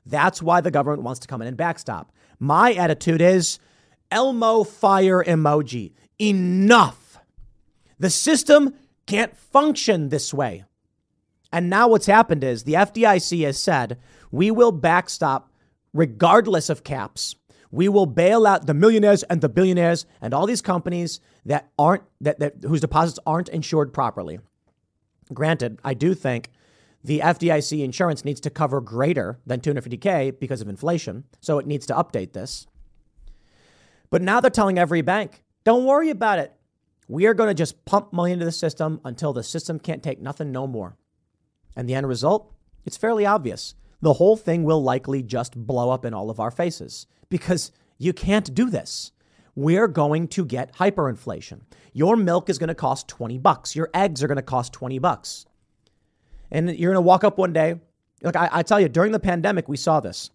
That's 0.06 0.40
why 0.40 0.60
the 0.60 0.70
government 0.70 1.02
wants 1.02 1.18
to 1.18 1.26
come 1.26 1.42
in 1.42 1.48
and 1.48 1.56
backstop. 1.56 2.12
My 2.38 2.72
attitude 2.74 3.20
is 3.20 3.58
Elmo 4.12 4.62
fire 4.62 5.24
emoji. 5.24 5.94
Enough. 6.20 7.18
The 7.98 8.08
system 8.08 8.74
can't 9.04 9.36
function 9.36 10.10
this 10.10 10.32
way. 10.32 10.62
And 11.52 11.68
now 11.68 11.88
what's 11.88 12.06
happened 12.06 12.44
is 12.44 12.62
the 12.62 12.74
FDIC 12.74 13.44
has 13.44 13.58
said 13.58 13.98
we 14.30 14.52
will 14.52 14.70
backstop 14.70 15.47
regardless 15.92 16.68
of 16.68 16.84
caps. 16.84 17.36
We 17.70 17.88
will 17.88 18.06
bail 18.06 18.46
out 18.46 18.66
the 18.66 18.74
millionaires 18.74 19.22
and 19.24 19.40
the 19.40 19.48
billionaires 19.48 20.06
and 20.20 20.32
all 20.32 20.46
these 20.46 20.62
companies 20.62 21.20
that 21.44 21.68
aren't 21.78 22.02
that, 22.20 22.38
that 22.38 22.54
whose 22.62 22.80
deposits 22.80 23.18
aren't 23.26 23.48
insured 23.50 23.92
properly. 23.92 24.38
Granted, 25.32 25.78
I 25.84 25.94
do 25.94 26.14
think 26.14 26.50
the 27.04 27.20
FDIC 27.20 27.84
insurance 27.84 28.24
needs 28.24 28.40
to 28.40 28.50
cover 28.50 28.80
greater 28.80 29.38
than 29.46 29.60
250k 29.60 30.38
because 30.40 30.60
of 30.60 30.68
inflation, 30.68 31.24
so 31.40 31.58
it 31.58 31.66
needs 31.66 31.86
to 31.86 31.94
update 31.94 32.32
this. 32.32 32.66
But 34.10 34.22
now 34.22 34.40
they're 34.40 34.50
telling 34.50 34.78
every 34.78 35.02
bank, 35.02 35.42
don't 35.64 35.84
worry 35.84 36.10
about 36.10 36.38
it. 36.38 36.54
We 37.08 37.26
are 37.26 37.34
going 37.34 37.48
to 37.48 37.54
just 37.54 37.84
pump 37.84 38.12
money 38.12 38.32
into 38.32 38.44
the 38.44 38.52
system 38.52 39.00
until 39.04 39.32
the 39.32 39.42
system 39.42 39.78
can't 39.78 40.02
take 40.02 40.20
nothing 40.20 40.50
no 40.50 40.66
more. 40.66 40.96
And 41.76 41.88
the 41.88 41.94
end 41.94 42.08
result? 42.08 42.52
It's 42.84 42.96
fairly 42.96 43.24
obvious. 43.24 43.74
The 44.00 44.14
whole 44.14 44.36
thing 44.36 44.64
will 44.64 44.82
likely 44.82 45.22
just 45.22 45.56
blow 45.56 45.90
up 45.90 46.04
in 46.04 46.14
all 46.14 46.30
of 46.30 46.38
our 46.38 46.50
faces 46.50 47.06
because 47.28 47.72
you 47.98 48.12
can't 48.12 48.54
do 48.54 48.70
this. 48.70 49.12
We're 49.54 49.88
going 49.88 50.28
to 50.28 50.44
get 50.44 50.74
hyperinflation. 50.76 51.62
Your 51.92 52.16
milk 52.16 52.48
is 52.48 52.58
going 52.58 52.68
to 52.68 52.74
cost 52.76 53.08
20 53.08 53.38
bucks. 53.38 53.74
Your 53.74 53.90
eggs 53.92 54.22
are 54.22 54.28
going 54.28 54.36
to 54.36 54.42
cost 54.42 54.72
20 54.72 55.00
bucks. 55.00 55.46
And 56.50 56.70
you're 56.78 56.92
going 56.92 57.02
to 57.02 57.06
walk 57.06 57.24
up 57.24 57.38
one 57.38 57.52
day. 57.52 57.80
Look, 58.22 58.36
I, 58.36 58.48
I 58.52 58.62
tell 58.62 58.80
you, 58.80 58.88
during 58.88 59.10
the 59.10 59.18
pandemic, 59.18 59.68
we 59.68 59.76
saw 59.76 59.98
this. 59.98 60.30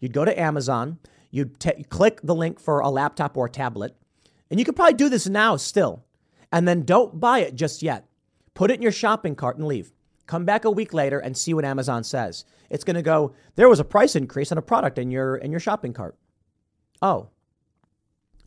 You'd 0.00 0.12
go 0.12 0.24
to 0.24 0.40
Amazon, 0.40 0.98
you 1.30 1.46
t- 1.46 1.84
click 1.88 2.20
the 2.22 2.34
link 2.34 2.60
for 2.60 2.80
a 2.80 2.88
laptop 2.88 3.36
or 3.36 3.46
a 3.46 3.50
tablet, 3.50 3.96
and 4.50 4.58
you 4.58 4.64
could 4.64 4.76
probably 4.76 4.94
do 4.94 5.08
this 5.08 5.26
now 5.26 5.56
still. 5.56 6.04
And 6.52 6.66
then 6.66 6.84
don't 6.84 7.20
buy 7.20 7.40
it 7.40 7.56
just 7.56 7.82
yet. 7.82 8.06
Put 8.54 8.70
it 8.70 8.74
in 8.74 8.82
your 8.82 8.92
shopping 8.92 9.34
cart 9.34 9.58
and 9.58 9.66
leave. 9.66 9.92
Come 10.28 10.44
back 10.44 10.66
a 10.66 10.70
week 10.70 10.92
later 10.92 11.18
and 11.18 11.34
see 11.34 11.54
what 11.54 11.64
Amazon 11.64 12.04
says. 12.04 12.44
It's 12.68 12.84
going 12.84 12.96
to 12.96 13.02
go, 13.02 13.34
there 13.56 13.68
was 13.68 13.80
a 13.80 13.84
price 13.84 14.14
increase 14.14 14.52
on 14.52 14.58
a 14.58 14.62
product 14.62 14.98
in 14.98 15.10
your 15.10 15.36
in 15.36 15.50
your 15.50 15.58
shopping 15.58 15.94
cart. 15.94 16.16
Oh. 17.00 17.30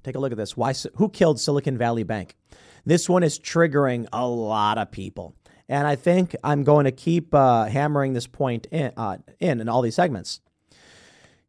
Take 0.03 0.15
a 0.15 0.19
look 0.19 0.31
at 0.31 0.37
this. 0.37 0.55
Why 0.55 0.73
who 0.95 1.09
killed 1.09 1.39
Silicon 1.39 1.77
Valley 1.77 2.03
Bank? 2.03 2.37
This 2.85 3.09
one 3.09 3.23
is 3.23 3.39
triggering 3.39 4.07
a 4.13 4.27
lot 4.27 4.77
of 4.77 4.91
people. 4.91 5.35
And 5.67 5.87
I 5.87 5.95
think 5.95 6.35
I'm 6.43 6.63
going 6.63 6.85
to 6.85 6.91
keep 6.91 7.33
uh, 7.33 7.65
hammering 7.65 8.13
this 8.13 8.27
point 8.27 8.67
in, 8.67 8.91
uh, 8.95 9.17
in 9.39 9.59
in 9.59 9.67
all 9.67 9.81
these 9.81 9.95
segments. 9.95 10.39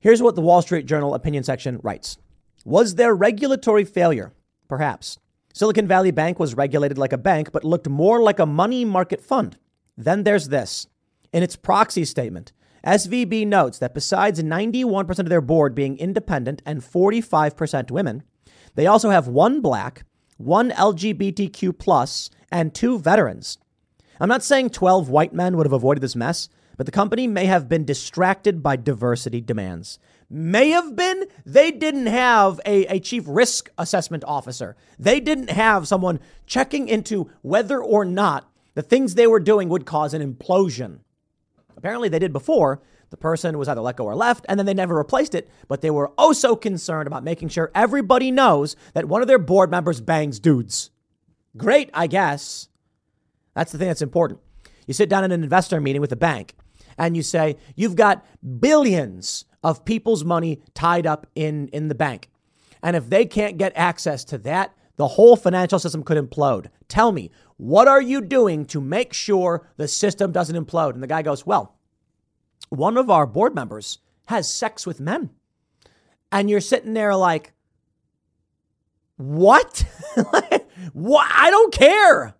Here's 0.00 0.22
what 0.22 0.34
the 0.34 0.40
Wall 0.40 0.62
Street 0.62 0.86
Journal 0.86 1.14
opinion 1.14 1.44
section 1.44 1.78
writes 1.82 2.16
Was 2.64 2.94
there 2.94 3.14
regulatory 3.14 3.84
failure? 3.84 4.32
Perhaps. 4.66 5.18
Silicon 5.52 5.86
Valley 5.86 6.10
Bank 6.10 6.38
was 6.38 6.54
regulated 6.54 6.96
like 6.96 7.12
a 7.12 7.18
bank, 7.18 7.52
but 7.52 7.64
looked 7.64 7.88
more 7.88 8.22
like 8.22 8.38
a 8.38 8.46
money 8.46 8.86
market 8.86 9.20
fund. 9.20 9.58
Then 9.96 10.24
there's 10.24 10.48
this. 10.48 10.86
In 11.32 11.42
its 11.42 11.56
proxy 11.56 12.04
statement, 12.04 12.52
SVB 12.86 13.46
notes 13.46 13.78
that 13.78 13.94
besides 13.94 14.42
91% 14.42 15.18
of 15.18 15.28
their 15.28 15.40
board 15.40 15.74
being 15.74 15.98
independent 15.98 16.62
and 16.66 16.80
45% 16.80 17.90
women, 17.90 18.22
they 18.74 18.86
also 18.86 19.10
have 19.10 19.28
one 19.28 19.60
black, 19.60 20.04
one 20.36 20.70
LGBTQ, 20.70 21.78
plus, 21.78 22.30
and 22.50 22.74
two 22.74 22.98
veterans. 22.98 23.58
I'm 24.20 24.28
not 24.28 24.42
saying 24.42 24.70
12 24.70 25.08
white 25.08 25.32
men 25.32 25.56
would 25.56 25.66
have 25.66 25.72
avoided 25.72 26.00
this 26.00 26.16
mess, 26.16 26.48
but 26.76 26.86
the 26.86 26.92
company 26.92 27.26
may 27.26 27.46
have 27.46 27.68
been 27.68 27.84
distracted 27.84 28.62
by 28.62 28.76
diversity 28.76 29.40
demands. 29.40 29.98
May 30.28 30.70
have 30.70 30.96
been. 30.96 31.26
They 31.44 31.70
didn't 31.70 32.06
have 32.06 32.60
a, 32.64 32.86
a 32.86 33.00
chief 33.00 33.24
risk 33.26 33.70
assessment 33.76 34.24
officer. 34.26 34.76
They 34.98 35.20
didn't 35.20 35.50
have 35.50 35.86
someone 35.86 36.20
checking 36.46 36.88
into 36.88 37.30
whether 37.42 37.82
or 37.82 38.04
not 38.04 38.50
the 38.74 38.82
things 38.82 39.14
they 39.14 39.26
were 39.26 39.40
doing 39.40 39.68
would 39.68 39.86
cause 39.86 40.14
an 40.14 40.34
implosion. 40.34 41.00
Apparently, 41.76 42.08
they 42.08 42.18
did 42.18 42.32
before. 42.32 42.80
The 43.10 43.16
person 43.16 43.58
was 43.58 43.68
either 43.68 43.82
let 43.82 43.96
go 43.96 44.06
or 44.06 44.14
left, 44.14 44.46
and 44.48 44.58
then 44.58 44.64
they 44.64 44.72
never 44.72 44.96
replaced 44.96 45.34
it. 45.34 45.50
But 45.68 45.82
they 45.82 45.90
were 45.90 46.12
oh 46.16 46.32
so 46.32 46.56
concerned 46.56 47.06
about 47.06 47.24
making 47.24 47.50
sure 47.50 47.70
everybody 47.74 48.30
knows 48.30 48.74
that 48.94 49.06
one 49.06 49.20
of 49.20 49.28
their 49.28 49.38
board 49.38 49.70
members 49.70 50.00
bangs 50.00 50.40
dudes. 50.40 50.90
Great, 51.56 51.90
I 51.92 52.06
guess. 52.06 52.68
That's 53.54 53.72
the 53.72 53.78
thing 53.78 53.88
that's 53.88 54.00
important. 54.00 54.40
You 54.86 54.94
sit 54.94 55.10
down 55.10 55.24
in 55.24 55.32
an 55.32 55.42
investor 55.42 55.80
meeting 55.80 56.00
with 56.00 56.12
a 56.12 56.16
bank 56.16 56.54
and 56.96 57.16
you 57.16 57.22
say, 57.22 57.56
You've 57.76 57.96
got 57.96 58.24
billions 58.60 59.44
of 59.62 59.84
people's 59.84 60.24
money 60.24 60.62
tied 60.74 61.06
up 61.06 61.26
in, 61.34 61.68
in 61.68 61.88
the 61.88 61.94
bank. 61.94 62.30
And 62.82 62.96
if 62.96 63.08
they 63.08 63.26
can't 63.26 63.58
get 63.58 63.72
access 63.76 64.24
to 64.24 64.38
that, 64.38 64.74
the 64.96 65.08
whole 65.08 65.36
financial 65.36 65.78
system 65.78 66.02
could 66.02 66.18
implode. 66.18 66.66
Tell 66.88 67.12
me, 67.12 67.30
what 67.62 67.86
are 67.86 68.02
you 68.02 68.20
doing 68.20 68.64
to 68.64 68.80
make 68.80 69.12
sure 69.12 69.70
the 69.76 69.86
system 69.86 70.32
doesn't 70.32 70.56
implode? 70.56 70.94
And 70.94 71.02
the 71.02 71.06
guy 71.06 71.22
goes, 71.22 71.46
Well, 71.46 71.76
one 72.70 72.96
of 72.96 73.08
our 73.08 73.24
board 73.24 73.54
members 73.54 73.98
has 74.26 74.50
sex 74.50 74.84
with 74.84 74.98
men. 74.98 75.30
And 76.32 76.50
you're 76.50 76.60
sitting 76.60 76.92
there 76.92 77.14
like, 77.14 77.52
What? 79.16 79.84
what? 80.92 81.30
I 81.32 81.50
don't 81.50 81.72
care. 81.72 82.34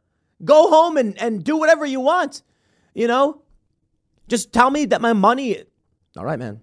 Go 0.45 0.69
home 0.69 0.97
and, 0.97 1.17
and 1.23 1.45
do 1.45 1.57
whatever 1.57 1.87
you 1.87 2.01
want. 2.01 2.43
You 2.93 3.07
know, 3.07 3.43
just 4.27 4.53
tell 4.53 4.71
me 4.71 4.87
that 4.87 5.01
my 5.01 5.13
money. 5.13 5.63
All 6.17 6.25
right, 6.25 6.39
man. 6.39 6.63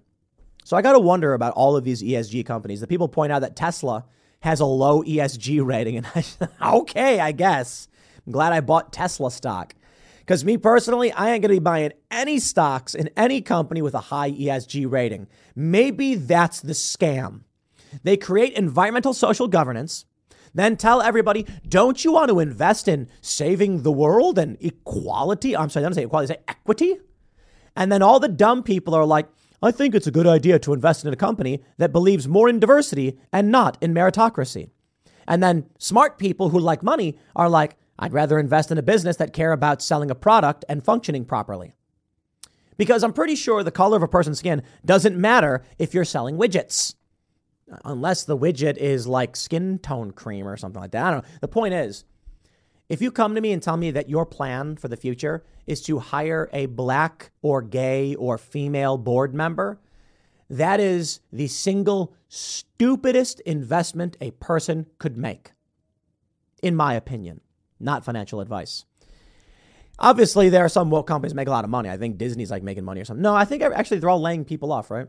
So 0.64 0.76
I 0.76 0.82
got 0.82 0.92
to 0.92 1.00
wonder 1.00 1.32
about 1.32 1.54
all 1.54 1.76
of 1.78 1.84
these 1.84 2.02
ESG 2.02 2.44
companies. 2.44 2.82
The 2.82 2.86
people 2.86 3.08
point 3.08 3.32
out 3.32 3.38
that 3.38 3.56
Tesla 3.56 4.04
has 4.40 4.60
a 4.60 4.66
low 4.66 5.02
ESG 5.02 5.64
rating. 5.64 5.96
And 5.96 6.06
I, 6.60 6.74
okay, 6.74 7.20
I 7.20 7.32
guess. 7.32 7.88
I'm 8.30 8.32
glad 8.32 8.52
I 8.52 8.60
bought 8.60 8.92
Tesla 8.92 9.28
stock. 9.28 9.74
Because 10.20 10.44
me 10.44 10.56
personally, 10.56 11.10
I 11.10 11.32
ain't 11.32 11.42
going 11.42 11.52
to 11.52 11.56
be 11.56 11.58
buying 11.58 11.90
any 12.12 12.38
stocks 12.38 12.94
in 12.94 13.10
any 13.16 13.40
company 13.40 13.82
with 13.82 13.92
a 13.92 13.98
high 13.98 14.30
ESG 14.30 14.88
rating. 14.88 15.26
Maybe 15.56 16.14
that's 16.14 16.60
the 16.60 16.74
scam. 16.74 17.40
They 18.04 18.16
create 18.16 18.52
environmental 18.52 19.14
social 19.14 19.48
governance, 19.48 20.04
then 20.54 20.76
tell 20.76 21.02
everybody, 21.02 21.44
don't 21.66 22.04
you 22.04 22.12
want 22.12 22.28
to 22.28 22.38
invest 22.38 22.86
in 22.86 23.08
saving 23.20 23.82
the 23.82 23.90
world 23.90 24.38
and 24.38 24.56
equality? 24.60 25.56
I'm 25.56 25.68
sorry, 25.68 25.84
I 25.84 25.88
don't 25.88 25.94
say 25.94 26.04
equality, 26.04 26.32
I 26.32 26.36
say 26.36 26.42
equity. 26.46 26.98
And 27.74 27.90
then 27.90 28.00
all 28.00 28.20
the 28.20 28.28
dumb 28.28 28.62
people 28.62 28.94
are 28.94 29.04
like, 29.04 29.26
I 29.60 29.72
think 29.72 29.92
it's 29.92 30.06
a 30.06 30.12
good 30.12 30.28
idea 30.28 30.60
to 30.60 30.72
invest 30.72 31.04
in 31.04 31.12
a 31.12 31.16
company 31.16 31.64
that 31.78 31.90
believes 31.90 32.28
more 32.28 32.48
in 32.48 32.60
diversity 32.60 33.18
and 33.32 33.50
not 33.50 33.76
in 33.80 33.92
meritocracy. 33.92 34.70
And 35.26 35.42
then 35.42 35.66
smart 35.78 36.16
people 36.16 36.50
who 36.50 36.60
like 36.60 36.84
money 36.84 37.18
are 37.34 37.48
like, 37.48 37.76
I'd 38.00 38.14
rather 38.14 38.38
invest 38.38 38.70
in 38.72 38.78
a 38.78 38.82
business 38.82 39.16
that 39.16 39.34
care 39.34 39.52
about 39.52 39.82
selling 39.82 40.10
a 40.10 40.14
product 40.14 40.64
and 40.70 40.82
functioning 40.82 41.26
properly. 41.26 41.74
Because 42.78 43.04
I'm 43.04 43.12
pretty 43.12 43.36
sure 43.36 43.62
the 43.62 43.70
color 43.70 43.98
of 43.98 44.02
a 44.02 44.08
person's 44.08 44.38
skin 44.38 44.62
doesn't 44.86 45.18
matter 45.18 45.62
if 45.78 45.92
you're 45.92 46.06
selling 46.06 46.38
widgets. 46.38 46.94
Unless 47.84 48.24
the 48.24 48.38
widget 48.38 48.78
is 48.78 49.06
like 49.06 49.36
skin 49.36 49.78
tone 49.78 50.12
cream 50.12 50.48
or 50.48 50.56
something 50.56 50.80
like 50.80 50.92
that. 50.92 51.04
I 51.04 51.10
don't 51.10 51.22
know. 51.22 51.30
The 51.42 51.48
point 51.48 51.74
is, 51.74 52.04
if 52.88 53.02
you 53.02 53.12
come 53.12 53.34
to 53.34 53.40
me 53.40 53.52
and 53.52 53.62
tell 53.62 53.76
me 53.76 53.90
that 53.90 54.08
your 54.08 54.24
plan 54.24 54.76
for 54.76 54.88
the 54.88 54.96
future 54.96 55.44
is 55.66 55.82
to 55.82 55.98
hire 55.98 56.48
a 56.54 56.66
black 56.66 57.32
or 57.42 57.60
gay 57.60 58.14
or 58.14 58.38
female 58.38 58.96
board 58.96 59.34
member, 59.34 59.78
that 60.48 60.80
is 60.80 61.20
the 61.30 61.48
single 61.48 62.14
stupidest 62.28 63.40
investment 63.40 64.16
a 64.22 64.30
person 64.32 64.86
could 64.98 65.16
make, 65.18 65.52
in 66.62 66.74
my 66.74 66.94
opinion, 66.94 67.42
not 67.80 68.04
financial 68.04 68.40
advice. 68.40 68.84
Obviously, 69.98 70.48
there 70.48 70.64
are 70.64 70.68
some 70.68 70.90
woke 70.90 71.06
companies 71.06 71.34
make 71.34 71.48
a 71.48 71.50
lot 71.50 71.64
of 71.64 71.70
money. 71.70 71.90
I 71.90 71.96
think 71.96 72.16
Disney's 72.16 72.50
like 72.50 72.62
making 72.62 72.84
money 72.84 73.00
or 73.00 73.04
something. 73.04 73.22
No, 73.22 73.34
I 73.34 73.44
think 73.44 73.62
actually 73.62 73.98
they're 73.98 74.10
all 74.10 74.20
laying 74.20 74.44
people 74.44 74.72
off, 74.72 74.90
right? 74.90 75.06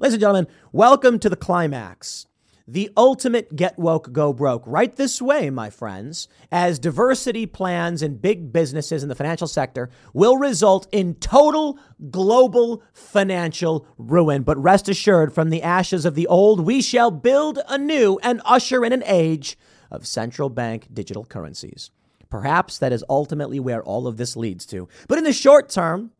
Ladies 0.00 0.14
and 0.14 0.20
gentlemen, 0.20 0.48
welcome 0.72 1.18
to 1.20 1.28
the 1.28 1.36
climax 1.36 2.26
the 2.66 2.90
ultimate 2.96 3.54
get 3.54 3.78
woke, 3.78 4.10
go 4.12 4.32
broke. 4.32 4.62
Right 4.66 4.94
this 4.96 5.20
way, 5.20 5.50
my 5.50 5.68
friends, 5.68 6.28
as 6.50 6.78
diversity 6.78 7.44
plans 7.44 8.02
in 8.02 8.16
big 8.16 8.52
businesses 8.52 9.02
in 9.02 9.10
the 9.10 9.14
financial 9.14 9.46
sector 9.46 9.90
will 10.14 10.38
result 10.38 10.86
in 10.90 11.14
total 11.16 11.78
global 12.10 12.82
financial 12.94 13.86
ruin. 13.98 14.42
But 14.42 14.62
rest 14.62 14.88
assured, 14.88 15.34
from 15.34 15.50
the 15.50 15.62
ashes 15.62 16.06
of 16.06 16.14
the 16.14 16.26
old, 16.26 16.60
we 16.60 16.80
shall 16.80 17.10
build 17.10 17.58
anew 17.68 18.18
and 18.22 18.40
usher 18.46 18.84
in 18.84 18.92
an 18.92 19.02
age 19.04 19.58
of 19.90 20.06
central 20.06 20.48
bank 20.48 20.88
digital 20.92 21.24
currencies. 21.24 21.90
Perhaps 22.30 22.78
that 22.78 22.92
is 22.92 23.04
ultimately 23.08 23.60
where 23.60 23.82
all 23.82 24.06
of 24.06 24.16
this 24.16 24.36
leads 24.36 24.66
to. 24.66 24.88
But 25.08 25.18
in 25.18 25.24
the 25.24 25.32
short 25.32 25.68
term, 25.68 26.10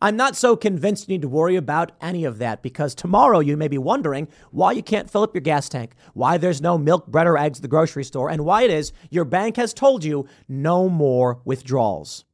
I'm 0.00 0.16
not 0.16 0.36
so 0.36 0.56
convinced 0.56 1.08
you 1.08 1.14
need 1.14 1.22
to 1.22 1.28
worry 1.28 1.56
about 1.56 1.92
any 2.00 2.24
of 2.24 2.38
that 2.38 2.62
because 2.62 2.94
tomorrow 2.94 3.40
you 3.40 3.56
may 3.56 3.68
be 3.68 3.78
wondering 3.78 4.28
why 4.50 4.72
you 4.72 4.82
can't 4.82 5.10
fill 5.10 5.22
up 5.22 5.34
your 5.34 5.40
gas 5.40 5.68
tank, 5.68 5.94
why 6.12 6.36
there's 6.36 6.60
no 6.60 6.76
milk, 6.76 7.06
bread, 7.06 7.26
or 7.26 7.38
eggs 7.38 7.58
at 7.58 7.62
the 7.62 7.68
grocery 7.68 8.04
store, 8.04 8.30
and 8.30 8.44
why 8.44 8.62
it 8.62 8.70
is 8.70 8.92
your 9.10 9.24
bank 9.24 9.56
has 9.56 9.72
told 9.72 10.04
you 10.04 10.28
no 10.48 10.88
more 10.88 11.40
withdrawals. 11.44 12.24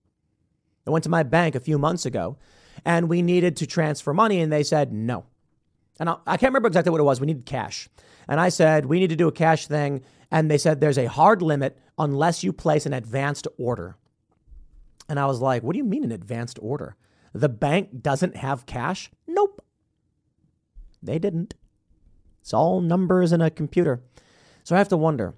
I 0.87 0.91
went 0.91 1.05
to 1.05 1.11
my 1.11 1.23
bank 1.23 1.55
a 1.55 1.61
few 1.61 1.79
months 1.79 2.05
ago 2.05 2.37
and 2.85 3.09
we 3.09 3.23
needed 3.23 3.57
to 3.59 3.67
transfer 3.67 4.13
money, 4.13 4.41
and 4.41 4.53
they 4.53 4.63
said 4.63 4.93
no. 4.93 5.27
And 6.01 6.09
I, 6.09 6.17
I 6.27 6.37
can't 6.37 6.51
remember 6.51 6.67
exactly 6.67 6.91
what 6.91 7.01
it 7.01 7.05
was. 7.05 7.21
We 7.21 7.27
needed 7.27 7.47
cash. 7.47 7.89
And 8.29 8.41
I 8.41 8.49
said, 8.49 8.87
we 8.87 8.99
need 8.99 9.11
to 9.11 9.17
do 9.17 9.29
a 9.29 9.33
cash 9.33 9.67
thing. 9.67 10.03
And 10.33 10.51
they 10.51 10.59
said, 10.59 10.81
there's 10.81 10.99
a 10.99 11.11
hard 11.11 11.43
limit 11.43 11.79
unless 11.99 12.43
you 12.43 12.53
place 12.53 12.87
an 12.87 12.95
advanced 12.95 13.47
order. 13.59 13.97
And 15.09 15.21
I 15.21 15.27
was 15.27 15.41
like, 15.41 15.63
what 15.63 15.75
do 15.75 15.79
you 15.79 15.85
mean 15.85 16.05
an 16.05 16.11
advanced 16.11 16.59
order? 16.63 16.97
The 17.35 17.51
bank 17.51 18.01
doesn't 18.01 18.37
have 18.37 18.65
cash? 18.65 19.11
Nope. 19.27 19.63
They 21.03 21.19
didn't. 21.19 21.55
It's 22.41 22.55
all 22.55 22.81
numbers 22.81 23.31
in 23.33 23.43
a 23.43 23.51
computer. 23.51 24.03
So 24.65 24.75
I 24.75 24.79
have 24.79 24.89
to 24.89 24.97
wonder 24.97 25.35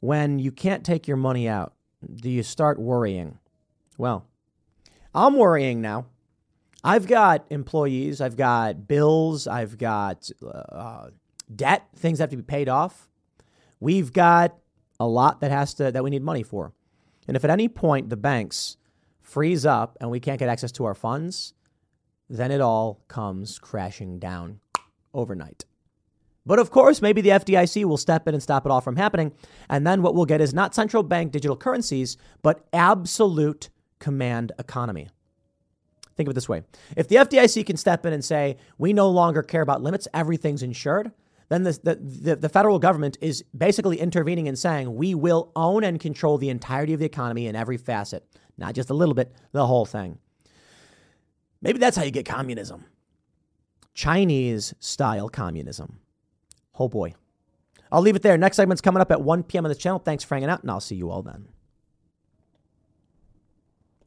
when 0.00 0.38
you 0.38 0.52
can't 0.52 0.84
take 0.84 1.08
your 1.08 1.16
money 1.16 1.48
out, 1.48 1.72
do 2.14 2.28
you 2.28 2.42
start 2.42 2.78
worrying? 2.78 3.38
Well, 3.96 4.26
I'm 5.14 5.34
worrying 5.34 5.80
now. 5.80 6.06
I've 6.82 7.06
got 7.06 7.46
employees, 7.48 8.20
I've 8.20 8.36
got 8.36 8.86
bills, 8.86 9.46
I've 9.46 9.78
got 9.78 10.28
uh, 10.46 11.08
debt, 11.54 11.88
things 11.96 12.18
have 12.18 12.28
to 12.28 12.36
be 12.36 12.42
paid 12.42 12.68
off. 12.68 13.08
We've 13.80 14.12
got 14.12 14.56
a 15.00 15.06
lot 15.06 15.40
that 15.40 15.50
has 15.50 15.74
to 15.74 15.90
that 15.90 16.04
we 16.04 16.10
need 16.10 16.22
money 16.22 16.42
for. 16.42 16.72
And 17.26 17.36
if 17.36 17.44
at 17.44 17.50
any 17.50 17.68
point 17.68 18.10
the 18.10 18.16
banks 18.16 18.76
freeze 19.20 19.66
up 19.66 19.96
and 20.00 20.10
we 20.10 20.20
can't 20.20 20.38
get 20.38 20.48
access 20.48 20.72
to 20.72 20.84
our 20.84 20.94
funds, 20.94 21.54
then 22.28 22.50
it 22.50 22.60
all 22.60 23.02
comes 23.08 23.58
crashing 23.58 24.18
down 24.18 24.60
overnight. 25.12 25.64
But 26.46 26.58
of 26.58 26.70
course, 26.70 27.00
maybe 27.00 27.22
the 27.22 27.30
FDIC 27.30 27.84
will 27.84 27.96
step 27.96 28.28
in 28.28 28.34
and 28.34 28.42
stop 28.42 28.66
it 28.66 28.72
all 28.72 28.82
from 28.82 28.96
happening. 28.96 29.32
And 29.68 29.86
then 29.86 30.02
what 30.02 30.14
we'll 30.14 30.26
get 30.26 30.42
is 30.42 30.52
not 30.52 30.74
central 30.74 31.02
bank 31.02 31.32
digital 31.32 31.56
currencies, 31.56 32.18
but 32.42 32.66
absolute 32.72 33.70
command 33.98 34.52
economy. 34.58 35.08
Think 36.16 36.28
of 36.28 36.32
it 36.32 36.34
this 36.34 36.48
way 36.48 36.62
if 36.96 37.08
the 37.08 37.16
FDIC 37.16 37.66
can 37.66 37.76
step 37.76 38.06
in 38.06 38.12
and 38.12 38.24
say, 38.24 38.56
we 38.78 38.92
no 38.92 39.08
longer 39.08 39.42
care 39.42 39.62
about 39.62 39.82
limits, 39.82 40.06
everything's 40.12 40.62
insured, 40.62 41.12
then 41.54 41.62
the, 41.62 41.72
the, 41.82 41.94
the, 41.96 42.36
the, 42.36 42.48
federal 42.48 42.78
government 42.78 43.16
is 43.20 43.44
basically 43.56 44.00
intervening 44.00 44.48
and 44.48 44.58
saying, 44.58 44.94
we 44.94 45.14
will 45.14 45.52
own 45.54 45.84
and 45.84 46.00
control 46.00 46.38
the 46.38 46.48
entirety 46.48 46.92
of 46.94 47.00
the 47.00 47.06
economy 47.06 47.46
in 47.46 47.54
every 47.54 47.76
facet. 47.76 48.26
Not 48.58 48.74
just 48.74 48.90
a 48.90 48.94
little 48.94 49.14
bit, 49.14 49.32
the 49.52 49.66
whole 49.66 49.84
thing. 49.84 50.18
Maybe 51.60 51.78
that's 51.78 51.96
how 51.96 52.02
you 52.02 52.10
get 52.10 52.26
communism. 52.26 52.84
Chinese 53.94 54.74
style 54.80 55.28
communism. 55.28 56.00
Oh 56.78 56.88
boy. 56.88 57.14
I'll 57.92 58.00
leave 58.00 58.16
it 58.16 58.22
there. 58.22 58.36
Next 58.36 58.56
segment's 58.56 58.80
coming 58.80 59.00
up 59.00 59.12
at 59.12 59.22
1 59.22 59.44
p.m. 59.44 59.64
on 59.64 59.68
this 59.68 59.78
channel. 59.78 60.00
Thanks 60.00 60.24
for 60.24 60.34
hanging 60.34 60.50
out, 60.50 60.62
and 60.62 60.70
I'll 60.70 60.80
see 60.80 60.96
you 60.96 61.10
all 61.10 61.22
then. 61.22 61.46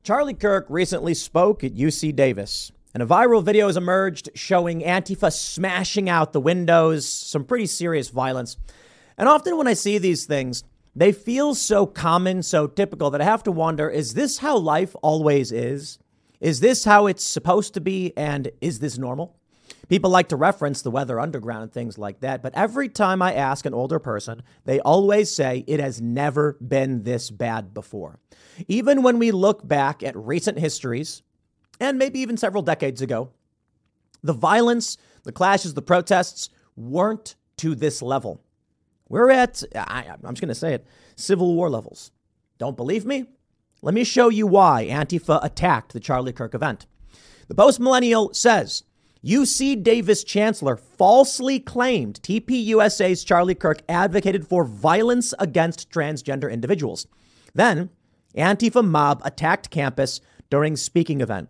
Charlie 0.03 0.33
Kirk 0.33 0.65
recently 0.69 1.13
spoke 1.13 1.63
at 1.63 1.73
UC 1.73 2.15
Davis, 2.15 2.71
and 2.97 3.03
a 3.03 3.15
viral 3.15 3.43
video 3.43 3.67
has 3.67 3.77
emerged 3.77 4.31
showing 4.33 4.81
Antifa 4.81 5.31
smashing 5.31 6.09
out 6.09 6.33
the 6.33 6.41
windows, 6.41 7.07
some 7.07 7.43
pretty 7.43 7.67
serious 7.67 8.09
violence. 8.09 8.57
And 9.19 9.29
often 9.29 9.55
when 9.55 9.67
I 9.67 9.73
see 9.73 9.99
these 9.99 10.25
things, 10.25 10.63
they 10.95 11.11
feel 11.11 11.53
so 11.53 11.85
common, 11.85 12.41
so 12.41 12.65
typical 12.65 13.11
that 13.11 13.21
I 13.21 13.25
have 13.25 13.43
to 13.43 13.51
wonder 13.51 13.87
is 13.87 14.15
this 14.15 14.39
how 14.39 14.57
life 14.57 14.95
always 15.03 15.51
is? 15.51 15.99
Is 16.39 16.59
this 16.59 16.85
how 16.85 17.05
it's 17.05 17.23
supposed 17.23 17.75
to 17.75 17.81
be? 17.81 18.13
And 18.17 18.49
is 18.61 18.79
this 18.79 18.97
normal? 18.97 19.37
People 19.89 20.09
like 20.09 20.29
to 20.29 20.35
reference 20.35 20.81
the 20.81 20.89
Weather 20.89 21.19
Underground 21.19 21.61
and 21.61 21.71
things 21.71 21.99
like 21.99 22.21
that, 22.21 22.41
but 22.41 22.55
every 22.55 22.89
time 22.89 23.21
I 23.21 23.35
ask 23.35 23.67
an 23.67 23.75
older 23.75 23.99
person, 23.99 24.41
they 24.65 24.79
always 24.79 25.29
say 25.29 25.63
it 25.67 25.79
has 25.79 26.01
never 26.01 26.57
been 26.67 27.03
this 27.03 27.29
bad 27.29 27.75
before. 27.75 28.19
Even 28.67 29.03
when 29.03 29.19
we 29.19 29.29
look 29.29 29.67
back 29.67 30.01
at 30.01 30.17
recent 30.17 30.57
histories, 30.57 31.21
and 31.79 31.97
maybe 31.97 32.19
even 32.19 32.37
several 32.37 32.63
decades 32.63 33.01
ago, 33.01 33.31
the 34.23 34.33
violence, 34.33 34.97
the 35.23 35.31
clashes, 35.31 35.73
the 35.73 35.81
protests 35.81 36.49
weren't 36.75 37.35
to 37.57 37.75
this 37.75 38.01
level. 38.01 38.41
We're 39.09 39.31
at, 39.31 39.63
I, 39.75 40.05
am 40.05 40.21
just 40.29 40.41
going 40.41 40.49
to 40.49 40.55
say 40.55 40.73
it, 40.73 40.85
Civil 41.15 41.55
War 41.55 41.69
levels. 41.69 42.11
Don't 42.57 42.77
believe 42.77 43.05
me? 43.05 43.25
Let 43.81 43.93
me 43.93 44.03
show 44.03 44.29
you 44.29 44.47
why 44.47 44.87
Antifa 44.89 45.43
attacked 45.43 45.93
the 45.93 45.99
Charlie 45.99 46.33
Kirk 46.33 46.55
event. 46.55 46.87
The 47.47 47.55
post 47.55 47.79
millennial 47.79 48.33
says 48.33 48.83
UC 49.23 49.83
Davis 49.83 50.23
chancellor 50.23 50.75
falsely 50.75 51.59
claimed 51.59 52.19
TPUSA's 52.21 53.23
Charlie 53.23 53.55
Kirk 53.55 53.81
advocated 53.87 54.47
for 54.47 54.63
violence 54.63 55.33
against 55.39 55.89
transgender 55.89 56.51
individuals. 56.51 57.07
Then, 57.53 57.89
Antifa 58.35 58.85
mob 58.85 59.21
attacked 59.23 59.69
campus 59.69 60.21
during 60.49 60.75
speaking 60.75 61.21
event. 61.21 61.49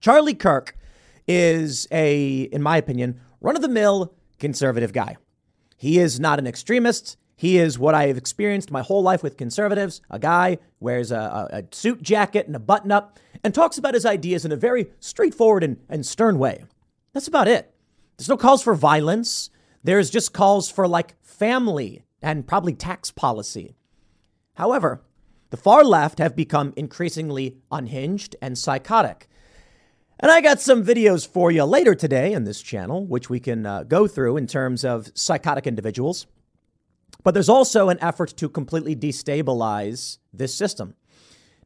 Charlie 0.00 0.34
Kirk 0.34 0.76
is 1.26 1.88
a, 1.90 2.42
in 2.52 2.62
my 2.62 2.76
opinion, 2.76 3.20
run 3.40 3.56
of 3.56 3.62
the 3.62 3.68
mill 3.68 4.14
conservative 4.38 4.92
guy. 4.92 5.16
He 5.76 5.98
is 5.98 6.18
not 6.18 6.38
an 6.38 6.46
extremist. 6.46 7.16
He 7.36 7.58
is 7.58 7.78
what 7.78 7.94
I 7.94 8.06
have 8.06 8.16
experienced 8.16 8.70
my 8.70 8.82
whole 8.82 9.02
life 9.02 9.22
with 9.22 9.36
conservatives 9.36 10.00
a 10.10 10.18
guy 10.18 10.58
wears 10.80 11.12
a, 11.12 11.48
a, 11.52 11.58
a 11.58 11.64
suit 11.70 12.02
jacket 12.02 12.46
and 12.46 12.56
a 12.56 12.60
button 12.60 12.90
up 12.90 13.18
and 13.44 13.54
talks 13.54 13.78
about 13.78 13.94
his 13.94 14.06
ideas 14.06 14.44
in 14.44 14.52
a 14.52 14.56
very 14.56 14.90
straightforward 14.98 15.62
and, 15.62 15.76
and 15.88 16.04
stern 16.04 16.38
way. 16.38 16.64
That's 17.12 17.28
about 17.28 17.48
it. 17.48 17.72
There's 18.16 18.28
no 18.28 18.36
calls 18.36 18.62
for 18.62 18.74
violence. 18.74 19.50
There's 19.84 20.10
just 20.10 20.32
calls 20.32 20.70
for 20.70 20.88
like 20.88 21.14
family 21.22 22.02
and 22.20 22.46
probably 22.46 22.72
tax 22.72 23.12
policy. 23.12 23.76
However, 24.54 25.04
the 25.50 25.56
far 25.56 25.84
left 25.84 26.18
have 26.18 26.34
become 26.34 26.74
increasingly 26.76 27.58
unhinged 27.70 28.34
and 28.42 28.58
psychotic. 28.58 29.28
And 30.20 30.32
I 30.32 30.40
got 30.40 30.60
some 30.60 30.84
videos 30.84 31.26
for 31.26 31.52
you 31.52 31.64
later 31.64 31.94
today 31.94 32.32
in 32.32 32.42
this 32.42 32.60
channel, 32.60 33.06
which 33.06 33.30
we 33.30 33.38
can 33.38 33.64
uh, 33.64 33.84
go 33.84 34.08
through 34.08 34.36
in 34.36 34.48
terms 34.48 34.84
of 34.84 35.12
psychotic 35.14 35.64
individuals. 35.66 36.26
But 37.22 37.34
there's 37.34 37.48
also 37.48 37.88
an 37.88 37.98
effort 38.00 38.34
to 38.38 38.48
completely 38.48 38.96
destabilize 38.96 40.18
this 40.32 40.54
system. 40.54 40.94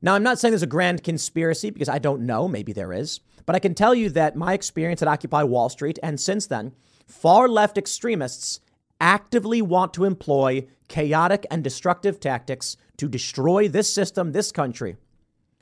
Now, 0.03 0.15
I'm 0.15 0.23
not 0.23 0.39
saying 0.39 0.53
there's 0.53 0.63
a 0.63 0.67
grand 0.67 1.03
conspiracy 1.03 1.71
because 1.71 1.89
I 1.89 1.99
don't 1.99 2.27
know. 2.27 2.47
Maybe 2.47 2.73
there 2.75 2.93
is. 2.93 3.21
But 3.47 3.57
I 3.57 3.59
can 3.59 3.75
tell 3.75 3.95
you 3.95 4.11
that 4.11 4.37
my 4.37 4.53
experience 4.53 5.01
at 5.01 5.09
Occupy 5.09 5.45
Wall 5.45 5.71
Street 5.71 5.99
and 6.03 6.21
since 6.21 6.47
then, 6.47 6.73
far 7.07 7.49
left 7.49 7.79
extremists 7.79 8.61
actively 9.01 9.63
want 9.63 9.95
to 9.95 10.05
employ 10.05 10.67
chaotic 10.89 11.47
and 11.51 11.65
destructive 11.65 12.21
tactics 12.21 12.77
to 12.99 13.09
destroy 13.09 13.67
this 13.67 13.93
system, 13.93 14.33
this 14.33 14.53
country, 14.53 14.97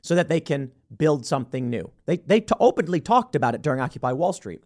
so 0.01 0.15
that 0.15 0.29
they 0.29 0.39
can 0.39 0.71
build 0.97 1.25
something 1.25 1.69
new. 1.69 1.91
They, 2.05 2.17
they 2.17 2.41
t- 2.41 2.53
openly 2.59 2.99
talked 2.99 3.35
about 3.35 3.55
it 3.55 3.61
during 3.61 3.79
Occupy 3.79 4.11
Wall 4.13 4.33
Street. 4.33 4.61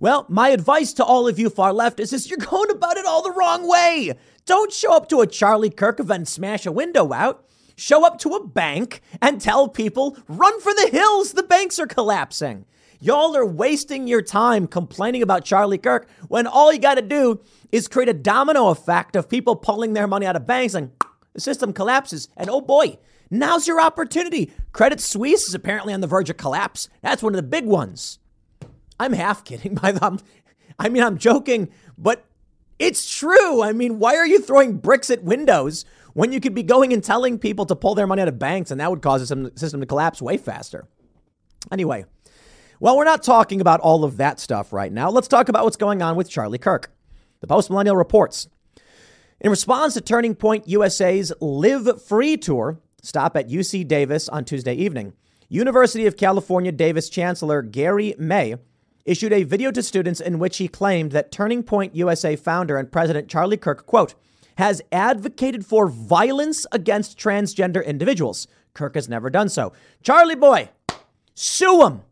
Well, 0.00 0.26
my 0.28 0.50
advice 0.50 0.92
to 0.94 1.04
all 1.04 1.26
of 1.28 1.38
you 1.38 1.48
far 1.48 1.72
left 1.72 2.00
is 2.00 2.10
this 2.10 2.28
you're 2.28 2.38
going 2.38 2.70
about 2.70 2.96
it 2.96 3.06
all 3.06 3.22
the 3.22 3.32
wrong 3.32 3.68
way. 3.68 4.12
Don't 4.44 4.72
show 4.72 4.94
up 4.94 5.08
to 5.08 5.20
a 5.20 5.26
Charlie 5.26 5.70
Kirk 5.70 6.00
event 6.00 6.18
and 6.18 6.28
smash 6.28 6.66
a 6.66 6.72
window 6.72 7.12
out. 7.12 7.46
Show 7.76 8.04
up 8.04 8.18
to 8.20 8.30
a 8.30 8.46
bank 8.46 9.00
and 9.20 9.40
tell 9.40 9.68
people, 9.68 10.16
run 10.28 10.60
for 10.60 10.72
the 10.74 10.90
hills, 10.92 11.32
the 11.32 11.42
banks 11.42 11.78
are 11.78 11.86
collapsing. 11.86 12.66
Y'all 13.00 13.36
are 13.36 13.44
wasting 13.44 14.06
your 14.06 14.22
time 14.22 14.66
complaining 14.66 15.22
about 15.22 15.44
Charlie 15.44 15.78
Kirk 15.78 16.08
when 16.28 16.46
all 16.46 16.72
you 16.72 16.78
got 16.78 16.94
to 16.94 17.02
do 17.02 17.40
is 17.72 17.88
create 17.88 18.08
a 18.08 18.14
domino 18.14 18.68
effect 18.68 19.16
of 19.16 19.28
people 19.28 19.56
pulling 19.56 19.92
their 19.92 20.06
money 20.06 20.24
out 20.24 20.36
of 20.36 20.46
banks 20.46 20.74
and 20.74 20.92
the 21.32 21.40
system 21.40 21.72
collapses. 21.72 22.28
And 22.36 22.48
oh 22.48 22.60
boy, 22.60 22.98
Now's 23.34 23.66
your 23.66 23.80
opportunity. 23.80 24.52
Credit 24.72 25.00
Suisse 25.00 25.48
is 25.48 25.54
apparently 25.54 25.92
on 25.92 26.00
the 26.00 26.06
verge 26.06 26.30
of 26.30 26.36
collapse. 26.36 26.88
That's 27.02 27.22
one 27.22 27.34
of 27.34 27.36
the 27.36 27.42
big 27.42 27.66
ones. 27.66 28.20
I'm 29.00 29.12
half 29.12 29.44
kidding. 29.44 29.74
By 29.82 29.92
the, 29.92 30.22
I 30.78 30.88
mean, 30.88 31.02
I'm 31.02 31.18
joking, 31.18 31.70
but 31.98 32.24
it's 32.78 33.12
true. 33.12 33.60
I 33.60 33.72
mean, 33.72 33.98
why 33.98 34.16
are 34.16 34.26
you 34.26 34.40
throwing 34.40 34.78
bricks 34.78 35.10
at 35.10 35.24
windows 35.24 35.84
when 36.12 36.30
you 36.30 36.38
could 36.38 36.54
be 36.54 36.62
going 36.62 36.92
and 36.92 37.02
telling 37.02 37.38
people 37.40 37.66
to 37.66 37.74
pull 37.74 37.96
their 37.96 38.06
money 38.06 38.22
out 38.22 38.28
of 38.28 38.38
banks 38.38 38.70
and 38.70 38.80
that 38.80 38.90
would 38.90 39.02
cause 39.02 39.28
the 39.28 39.52
system 39.56 39.80
to 39.80 39.86
collapse 39.86 40.22
way 40.22 40.36
faster? 40.36 40.86
Anyway, 41.72 42.04
well, 42.78 42.96
we're 42.96 43.04
not 43.04 43.24
talking 43.24 43.60
about 43.60 43.80
all 43.80 44.04
of 44.04 44.16
that 44.18 44.38
stuff 44.38 44.72
right 44.72 44.92
now. 44.92 45.10
Let's 45.10 45.28
talk 45.28 45.48
about 45.48 45.64
what's 45.64 45.76
going 45.76 46.02
on 46.02 46.14
with 46.14 46.30
Charlie 46.30 46.58
Kirk. 46.58 46.92
The 47.40 47.48
Post 47.48 47.68
Millennial 47.68 47.96
reports. 47.96 48.48
In 49.40 49.50
response 49.50 49.94
to 49.94 50.00
Turning 50.00 50.36
Point 50.36 50.68
USA's 50.68 51.32
Live 51.40 52.00
Free 52.00 52.36
tour, 52.36 52.78
stop 53.04 53.36
at 53.36 53.48
UC 53.48 53.86
Davis 53.86 54.28
on 54.28 54.44
Tuesday 54.44 54.74
evening. 54.74 55.12
University 55.48 56.06
of 56.06 56.16
California 56.16 56.72
Davis 56.72 57.08
Chancellor 57.08 57.62
Gary 57.62 58.14
May 58.18 58.56
issued 59.04 59.32
a 59.32 59.42
video 59.42 59.70
to 59.70 59.82
students 59.82 60.20
in 60.20 60.38
which 60.38 60.56
he 60.56 60.68
claimed 60.68 61.12
that 61.12 61.30
Turning 61.30 61.62
Point 61.62 61.94
USA 61.94 62.36
founder 62.36 62.78
and 62.78 62.90
president 62.90 63.28
Charlie 63.28 63.56
Kirk, 63.56 63.86
quote, 63.86 64.14
has 64.56 64.80
advocated 64.90 65.66
for 65.66 65.88
violence 65.88 66.64
against 66.72 67.18
transgender 67.18 67.84
individuals. 67.84 68.46
Kirk 68.72 68.94
has 68.94 69.08
never 69.08 69.28
done 69.28 69.48
so. 69.48 69.72
Charlie 70.02 70.34
boy, 70.34 70.70
sue 71.34 71.78
them. 71.78 72.02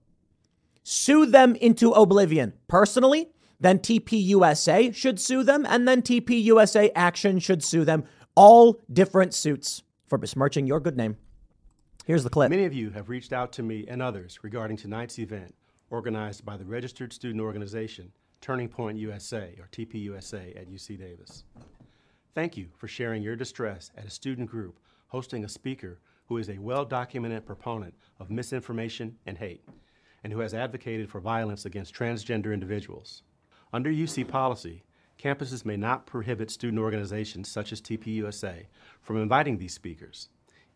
Sue 0.85 1.27
them 1.27 1.55
into 1.57 1.93
oblivion. 1.93 2.53
Personally, 2.69 3.31
then 3.61 3.79
TPUSA 3.79 4.95
should 4.95 5.21
sue 5.21 5.45
them, 5.45 5.65
and 5.69 5.87
then 5.87 6.03
TPUSA 6.03 6.91
Action 6.95 7.39
should 7.39 7.63
sue 7.63 7.85
them. 7.85 8.05
All 8.35 8.81
different 8.93 9.35
suits 9.35 9.83
for 10.13 10.19
besmirching 10.19 10.67
your 10.67 10.79
good 10.79 10.95
name. 10.95 11.17
Here's 12.05 12.23
the 12.23 12.29
clip. 12.29 12.51
Many 12.51 12.67
of 12.67 12.75
you 12.75 12.91
have 12.91 13.09
reached 13.09 13.33
out 13.33 13.51
to 13.53 13.63
me 13.63 13.87
and 13.89 14.03
others 14.03 14.41
regarding 14.43 14.77
tonight's 14.77 15.19
event 15.19 15.55
organized 15.89 16.45
by 16.45 16.59
the 16.59 16.67
Registered 16.67 17.15
Student 17.15 17.41
Organization, 17.41 18.13
Turning 18.43 18.69
Point 18.69 18.99
USA, 18.99 19.57
or 19.59 19.71
TPUSA, 19.73 20.55
at 20.61 20.71
UC 20.71 20.99
Davis. 20.99 21.45
Thank 22.35 22.59
you 22.59 22.69
for 22.77 22.89
sharing 22.89 23.23
your 23.23 23.37
distress 23.37 23.91
at 23.97 24.05
a 24.05 24.11
student 24.11 24.51
group 24.51 24.79
hosting 25.07 25.47
a 25.47 25.49
speaker 25.49 25.99
who 26.27 26.37
is 26.37 26.51
a 26.51 26.59
well 26.59 26.85
documented 26.85 27.47
proponent 27.47 27.95
of 28.21 28.31
misinformation 28.31 29.17
and 29.25 29.39
hate, 29.39 29.67
and 30.25 30.31
who 30.31 30.41
has 30.41 30.53
advocated 30.53 31.09
for 31.09 31.21
violence 31.21 31.65
against 31.65 31.95
transgender 31.95 32.53
individuals. 32.53 33.23
Under 33.73 33.91
UC 33.91 34.29
policy, 34.29 34.83
campuses 35.23 35.65
may 35.65 35.77
not 35.77 36.07
prohibit 36.07 36.51
student 36.51 36.83
organizations 36.83 37.49
such 37.49 37.73
as 37.73 37.81
TPUSA 37.81 38.65
from 39.01 39.17
inviting 39.17 39.59
these 39.59 39.75
speakers, 39.75 40.29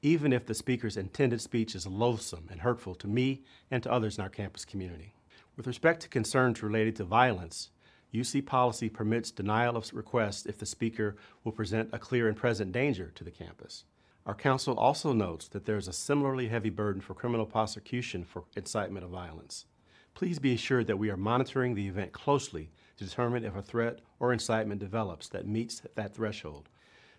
even 0.02 0.32
if 0.32 0.46
the 0.46 0.54
speaker's 0.54 0.96
intended 0.96 1.40
speech 1.40 1.74
is 1.74 1.86
loathsome 1.86 2.46
and 2.50 2.60
hurtful 2.60 2.94
to 2.94 3.08
me 3.08 3.42
and 3.70 3.82
to 3.82 3.90
others 3.90 4.18
in 4.18 4.22
our 4.22 4.30
campus 4.30 4.64
community. 4.64 5.14
With 5.56 5.66
respect 5.66 6.02
to 6.02 6.08
concerns 6.08 6.62
related 6.62 6.94
to 6.96 7.04
violence, 7.04 7.70
UC 8.14 8.46
policy 8.46 8.88
permits 8.88 9.32
denial 9.32 9.76
of 9.76 9.92
requests 9.92 10.46
if 10.46 10.58
the 10.58 10.66
speaker 10.66 11.16
will 11.42 11.52
present 11.52 11.90
a 11.92 11.98
clear 11.98 12.28
and 12.28 12.36
present 12.36 12.70
danger 12.70 13.10
to 13.16 13.24
the 13.24 13.30
campus. 13.32 13.84
Our 14.26 14.34
counsel 14.34 14.78
also 14.78 15.12
notes 15.12 15.48
that 15.48 15.64
there 15.66 15.76
is 15.76 15.88
a 15.88 15.92
similarly 15.92 16.48
heavy 16.48 16.70
burden 16.70 17.00
for 17.00 17.14
criminal 17.14 17.46
prosecution 17.46 18.24
for 18.24 18.44
incitement 18.56 19.04
of 19.04 19.10
violence. 19.10 19.66
please 20.14 20.38
be 20.38 20.54
assured 20.54 20.86
that 20.86 20.98
we 20.98 21.10
are 21.10 21.16
monitoring 21.16 21.74
the 21.74 21.86
event 21.86 22.10
closely 22.12 22.70
to 22.96 23.04
determine 23.04 23.44
if 23.44 23.56
a 23.56 23.62
threat 23.62 24.00
or 24.20 24.32
incitement 24.32 24.80
develops 24.80 25.28
that 25.28 25.46
meets 25.46 25.82
that 25.94 26.14
threshold. 26.14 26.68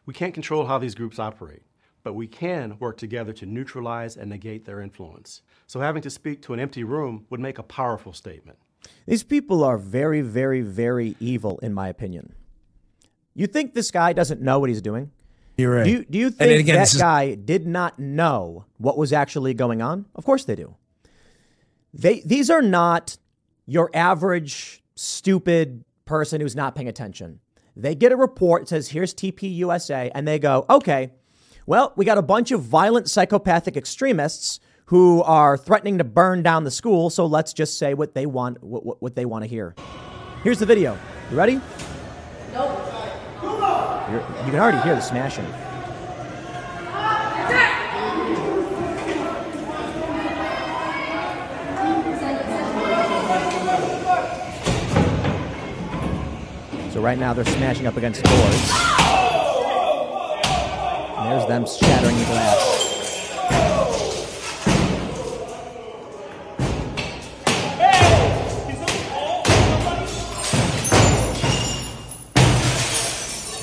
We 0.06 0.14
can't 0.14 0.34
control 0.34 0.66
how 0.66 0.78
these 0.78 0.96
groups 0.96 1.20
operate, 1.20 1.64
but 2.04 2.14
we 2.14 2.28
can 2.28 2.78
work 2.80 2.98
together 2.98 3.34
to 3.34 3.46
neutralize 3.46 4.18
and 4.18 4.30
negate 4.30 4.66
their 4.66 4.82
influence. 4.82 5.42
So 5.68 5.80
having 5.80 6.02
to 6.04 6.10
speak 6.10 6.42
to 6.44 6.54
an 6.54 6.60
empty 6.60 6.84
room 6.84 7.26
would 7.30 7.40
make 7.40 7.60
a 7.60 7.64
powerful 7.64 8.14
statement. 8.14 8.58
These 9.06 9.24
people 9.24 9.64
are 9.64 9.78
very, 9.78 10.22
very, 10.22 10.62
very 10.62 11.16
evil, 11.20 11.60
in 11.60 11.74
my 11.74 11.90
opinion. 11.90 12.34
You 13.34 13.48
think 13.48 13.74
this 13.74 13.92
guy 13.92 14.14
doesn't 14.14 14.42
know 14.42 14.60
what 14.60 14.70
he's 14.70 14.82
doing? 14.82 15.12
You're 15.58 15.76
right. 15.76 15.84
Do 15.84 15.92
you, 15.92 16.06
do 16.06 16.18
you 16.18 16.30
think 16.30 16.60
again, 16.60 16.76
that 16.76 16.96
guy 16.98 17.36
did 17.36 17.68
not 17.68 18.00
know 18.00 18.66
what 18.78 18.98
was 18.98 19.12
actually 19.12 19.54
going 19.54 19.82
on? 19.82 20.06
Of 20.16 20.24
course 20.24 20.46
they 20.46 20.56
do. 20.56 20.76
They 21.94 22.22
these 22.22 22.50
are 22.50 22.62
not 22.62 23.18
your 23.66 23.90
average 23.94 24.84
stupid 24.98 25.84
person 26.06 26.42
who's 26.42 26.56
not 26.56 26.76
paying 26.76 26.88
attention. 26.88 27.40
They 27.76 27.94
get 27.94 28.12
a 28.12 28.16
report 28.16 28.64
that 28.64 28.70
says 28.70 28.90
here's 28.90 29.14
TPUSA 29.14 30.12
and 30.16 30.28
they 30.28 30.40
go, 30.40 30.66
"Okay, 30.70 31.12
well, 31.66 31.94
we 31.96 32.06
got 32.06 32.18
a 32.18 32.24
bunch 32.24 32.52
of 32.52 32.62
violent 32.62 33.10
psychopathic 33.10 33.78
extremists 33.78 34.60
who 34.86 35.22
are 35.24 35.58
threatening 35.58 35.98
to 36.00 36.04
burn 36.04 36.42
down 36.42 36.64
the 36.64 36.72
school, 36.72 37.10
so 37.10 37.26
let's 37.26 37.54
just 37.54 37.78
say 37.78 37.94
what 37.94 38.16
they 38.16 38.26
want 38.26 38.64
what, 38.64 39.02
what, 39.02 39.16
they 39.16 39.26
want 39.26 39.44
to 39.44 39.48
hear." 39.48 39.76
Here's 40.44 40.60
the 40.60 40.66
video. 40.66 40.98
You 41.30 41.38
ready? 41.38 41.60
You're, 44.10 44.22
you 44.46 44.52
can 44.52 44.56
already 44.56 44.80
hear 44.80 44.96
the 44.96 45.02
smashing. 45.02 45.46
So 56.98 57.04
right 57.04 57.20
now 57.20 57.32
they're 57.32 57.46
smashing 57.46 57.86
up 57.86 57.96
against 57.96 58.24
doors. 58.24 58.72
And 61.16 61.32
there's 61.32 61.46
them 61.46 61.64
shattering 61.68 62.18
the 62.18 62.26
glass. 62.26 62.58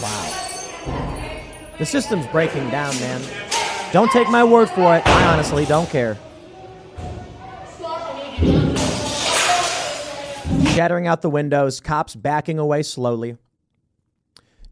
Wow. 0.00 0.30
The 1.80 1.84
system's 1.84 2.28
breaking 2.28 2.70
down, 2.70 2.94
man. 3.00 3.20
Don't 3.90 4.12
take 4.12 4.30
my 4.30 4.44
word 4.44 4.70
for 4.70 4.94
it. 4.94 5.04
I 5.04 5.32
honestly 5.32 5.64
don't 5.66 5.90
care. 5.90 6.16
Shattering 10.74 11.06
out 11.06 11.22
the 11.22 11.30
windows, 11.30 11.78
cops 11.78 12.16
backing 12.16 12.58
away 12.58 12.82
slowly. 12.82 13.36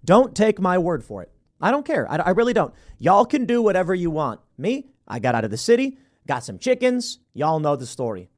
Don't 0.05 0.35
take 0.35 0.61
my 0.61 0.77
word 0.77 1.05
for 1.05 1.23
it. 1.23 1.31
I 1.61 1.71
don't 1.71 1.87
care. 1.87 2.11
I, 2.11 2.17
I 2.17 2.31
really 2.31 2.53
don't. 2.53 2.75
Y'all 2.99 3.25
can 3.25 3.47
do 3.47 3.63
whatever 3.63 3.95
you 3.95 4.11
want. 4.11 4.41
Me, 4.59 4.89
I 5.07 5.21
got 5.21 5.37
out 5.37 5.45
of 5.45 5.53
the 5.53 5.57
city, 5.57 5.99
got 6.27 6.43
some 6.43 6.59
chickens. 6.59 7.21
Y'all 7.35 7.61
know 7.61 7.77
the 7.77 7.87
story. 7.87 8.29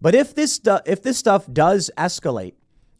But 0.00 0.14
if 0.14 0.34
this 0.34 0.58
if 0.86 1.02
this 1.02 1.18
stuff 1.18 1.46
does 1.52 1.90
escalate 1.98 2.54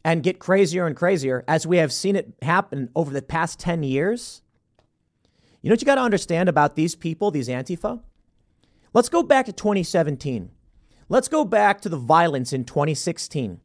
and 0.05 0.21
get 0.21 0.37
crazier 0.37 0.85
and 0.85 0.95
crazier, 0.95 1.43
as 1.47 1.65
we 1.65 1.77
have 1.77 1.91
seen 1.91 2.15
it 2.15 2.35
happen 2.43 2.91
over 2.95 3.11
the 3.11 3.23
past 3.23 3.59
ten 3.59 3.81
years, 3.81 4.43
you 5.63 5.69
know 5.71 5.73
what 5.73 5.81
you 5.81 5.87
got 5.87 5.95
to 5.95 6.01
understand 6.01 6.47
about 6.47 6.75
these 6.75 6.95
people, 6.95 7.31
these 7.31 7.47
Antifa? 7.47 8.03
Let's 8.93 9.09
go 9.09 9.23
back 9.23 9.47
to 9.47 9.51
2017. 9.51 10.51
Let's 11.09 11.27
go 11.27 11.43
back 11.43 11.81
to 11.81 11.89
the 11.89 11.97
violence 11.97 12.53
in 12.53 12.65
2016. 12.65 13.61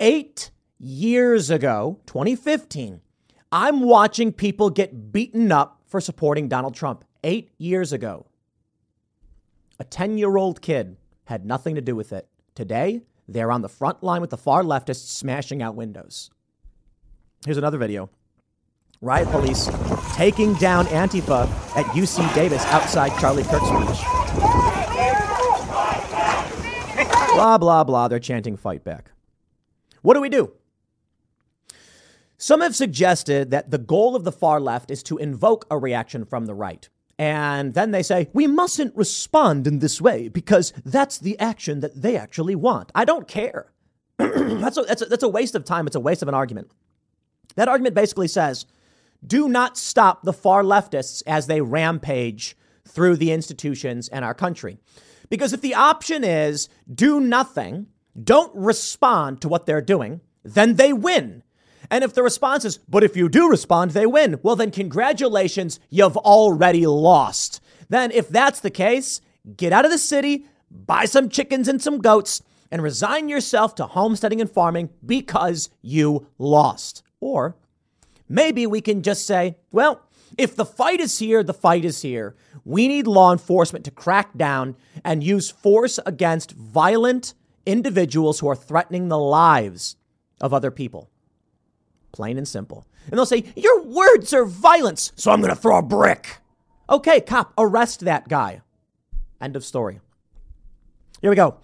Eight 0.00 0.50
years 0.78 1.50
ago, 1.50 2.00
2015, 2.06 3.00
I'm 3.52 3.80
watching 3.80 4.32
people 4.32 4.68
get 4.70 5.12
beaten 5.12 5.52
up 5.52 5.80
for 5.86 6.00
supporting 6.00 6.48
Donald 6.48 6.74
Trump. 6.74 7.04
Eight 7.22 7.52
years 7.58 7.92
ago. 7.92 8.26
A 9.78 9.84
10 9.84 10.18
year 10.18 10.36
old 10.36 10.60
kid 10.60 10.96
had 11.26 11.46
nothing 11.46 11.76
to 11.76 11.80
do 11.80 11.94
with 11.94 12.12
it. 12.12 12.28
Today, 12.56 13.02
they're 13.28 13.52
on 13.52 13.62
the 13.62 13.68
front 13.68 14.02
line 14.02 14.20
with 14.20 14.30
the 14.30 14.36
far 14.36 14.62
leftists 14.62 15.06
smashing 15.06 15.62
out 15.62 15.76
windows. 15.76 16.30
Here's 17.44 17.56
another 17.56 17.78
video. 17.78 18.10
Riot 19.00 19.28
police 19.28 19.70
taking 20.14 20.54
down 20.54 20.86
Antifa 20.86 21.46
at 21.76 21.86
UC 21.94 22.34
Davis 22.34 22.64
outside 22.66 23.12
Charlie 23.20 23.44
Kirk's 23.44 23.66
speech. 23.66 24.04
Blah, 27.34 27.58
blah, 27.58 27.84
blah. 27.84 28.08
They're 28.08 28.18
chanting 28.18 28.56
fight 28.56 28.82
back. 28.82 29.13
What 30.04 30.12
do 30.12 30.20
we 30.20 30.28
do? 30.28 30.52
Some 32.36 32.60
have 32.60 32.76
suggested 32.76 33.50
that 33.52 33.70
the 33.70 33.78
goal 33.78 34.14
of 34.14 34.24
the 34.24 34.32
far 34.32 34.60
left 34.60 34.90
is 34.90 35.02
to 35.04 35.16
invoke 35.16 35.66
a 35.70 35.78
reaction 35.78 36.26
from 36.26 36.44
the 36.44 36.52
right. 36.52 36.86
And 37.18 37.72
then 37.72 37.90
they 37.90 38.02
say, 38.02 38.28
we 38.34 38.46
mustn't 38.46 38.94
respond 38.94 39.66
in 39.66 39.78
this 39.78 40.02
way 40.02 40.28
because 40.28 40.74
that's 40.84 41.16
the 41.16 41.38
action 41.38 41.80
that 41.80 42.02
they 42.02 42.18
actually 42.18 42.54
want. 42.54 42.92
I 42.94 43.06
don't 43.06 43.26
care. 43.26 43.72
that's, 44.18 44.76
a, 44.76 44.82
that's, 44.82 45.00
a, 45.00 45.06
that's 45.06 45.22
a 45.22 45.28
waste 45.28 45.54
of 45.54 45.64
time. 45.64 45.86
It's 45.86 45.96
a 45.96 46.00
waste 46.00 46.20
of 46.20 46.28
an 46.28 46.34
argument. 46.34 46.70
That 47.54 47.68
argument 47.68 47.94
basically 47.94 48.28
says, 48.28 48.66
do 49.26 49.48
not 49.48 49.78
stop 49.78 50.22
the 50.22 50.34
far 50.34 50.62
leftists 50.62 51.22
as 51.26 51.46
they 51.46 51.62
rampage 51.62 52.58
through 52.86 53.16
the 53.16 53.32
institutions 53.32 54.08
and 54.08 54.22
our 54.22 54.34
country. 54.34 54.76
Because 55.30 55.54
if 55.54 55.62
the 55.62 55.74
option 55.74 56.24
is 56.24 56.68
do 56.92 57.20
nothing, 57.20 57.86
don't 58.22 58.54
respond 58.54 59.40
to 59.40 59.48
what 59.48 59.66
they're 59.66 59.80
doing, 59.80 60.20
then 60.44 60.76
they 60.76 60.92
win. 60.92 61.42
And 61.90 62.04
if 62.04 62.14
the 62.14 62.22
response 62.22 62.64
is, 62.64 62.78
but 62.88 63.04
if 63.04 63.16
you 63.16 63.28
do 63.28 63.48
respond, 63.48 63.90
they 63.90 64.06
win, 64.06 64.38
well, 64.42 64.56
then 64.56 64.70
congratulations, 64.70 65.80
you've 65.90 66.16
already 66.16 66.86
lost. 66.86 67.60
Then, 67.88 68.10
if 68.10 68.28
that's 68.28 68.60
the 68.60 68.70
case, 68.70 69.20
get 69.56 69.72
out 69.72 69.84
of 69.84 69.90
the 69.90 69.98
city, 69.98 70.46
buy 70.70 71.04
some 71.04 71.28
chickens 71.28 71.68
and 71.68 71.82
some 71.82 71.98
goats, 71.98 72.42
and 72.70 72.82
resign 72.82 73.28
yourself 73.28 73.74
to 73.76 73.86
homesteading 73.86 74.40
and 74.40 74.50
farming 74.50 74.90
because 75.04 75.68
you 75.82 76.26
lost. 76.38 77.02
Or 77.20 77.56
maybe 78.28 78.66
we 78.66 78.80
can 78.80 79.02
just 79.02 79.26
say, 79.26 79.56
well, 79.70 80.00
if 80.36 80.56
the 80.56 80.64
fight 80.64 81.00
is 81.00 81.18
here, 81.18 81.42
the 81.42 81.54
fight 81.54 81.84
is 81.84 82.02
here. 82.02 82.34
We 82.64 82.88
need 82.88 83.06
law 83.06 83.30
enforcement 83.30 83.84
to 83.84 83.90
crack 83.90 84.36
down 84.36 84.76
and 85.04 85.22
use 85.22 85.50
force 85.50 86.00
against 86.06 86.52
violent 86.52 87.34
individuals 87.66 88.40
who 88.40 88.48
are 88.48 88.56
threatening 88.56 89.08
the 89.08 89.18
lives 89.18 89.96
of 90.40 90.52
other 90.52 90.70
people. 90.70 91.10
Plain 92.12 92.38
and 92.38 92.46
simple. 92.46 92.86
And 93.10 93.18
they'll 93.18 93.26
say, 93.26 93.44
Your 93.56 93.82
words 93.82 94.32
are 94.32 94.44
violence, 94.44 95.12
so 95.16 95.30
I'm 95.30 95.40
going 95.40 95.54
to 95.54 95.60
throw 95.60 95.78
a 95.78 95.82
brick. 95.82 96.38
Okay, 96.88 97.20
cop, 97.20 97.52
arrest 97.58 98.00
that 98.00 98.28
guy. 98.28 98.60
End 99.40 99.56
of 99.56 99.64
story. 99.64 100.00
Here 101.20 101.30
we 101.30 101.36
go. 101.36 101.56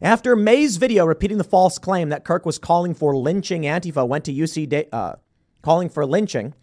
After 0.00 0.34
May's 0.34 0.78
video 0.78 1.04
repeating 1.04 1.38
the 1.38 1.44
false 1.44 1.78
claim 1.78 2.08
that 2.08 2.24
Kirk 2.24 2.44
was 2.44 2.58
calling 2.58 2.94
for 2.94 3.16
lynching 3.16 3.62
Antifa 3.62 4.06
went 4.06 4.24
to 4.24 4.32
UC 4.32 4.68
da- 4.68 4.88
uh, 4.92 5.16
calling 5.62 5.88
for 5.88 6.04
lynching, 6.04 6.54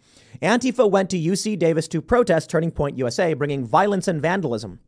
Antifa 0.42 0.90
went 0.90 1.10
to 1.10 1.18
UC 1.18 1.58
Davis 1.58 1.88
to 1.88 2.02
protest 2.02 2.50
Turning 2.50 2.70
Point 2.70 2.98
USA, 2.98 3.34
bringing 3.34 3.64
violence 3.64 4.08
and 4.08 4.20
vandalism. 4.20 4.80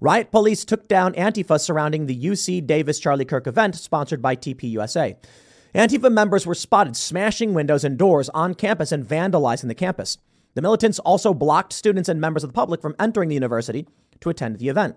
Riot 0.00 0.30
police 0.30 0.64
took 0.64 0.88
down 0.88 1.14
Antifa 1.14 1.58
surrounding 1.58 2.04
the 2.06 2.18
UC 2.18 2.66
Davis 2.66 2.98
Charlie 2.98 3.24
Kirk 3.24 3.46
event 3.46 3.74
sponsored 3.76 4.20
by 4.20 4.36
TPUSA. 4.36 5.16
Antifa 5.74 6.12
members 6.12 6.46
were 6.46 6.54
spotted 6.54 6.96
smashing 6.96 7.54
windows 7.54 7.82
and 7.82 7.96
doors 7.96 8.28
on 8.30 8.54
campus 8.54 8.92
and 8.92 9.06
vandalizing 9.06 9.68
the 9.68 9.74
campus. 9.74 10.18
The 10.54 10.62
militants 10.62 10.98
also 10.98 11.32
blocked 11.32 11.72
students 11.72 12.08
and 12.08 12.20
members 12.20 12.44
of 12.44 12.50
the 12.50 12.54
public 12.54 12.82
from 12.82 12.94
entering 12.98 13.30
the 13.30 13.34
university 13.34 13.86
to 14.20 14.28
attend 14.28 14.58
the 14.58 14.68
event. 14.68 14.96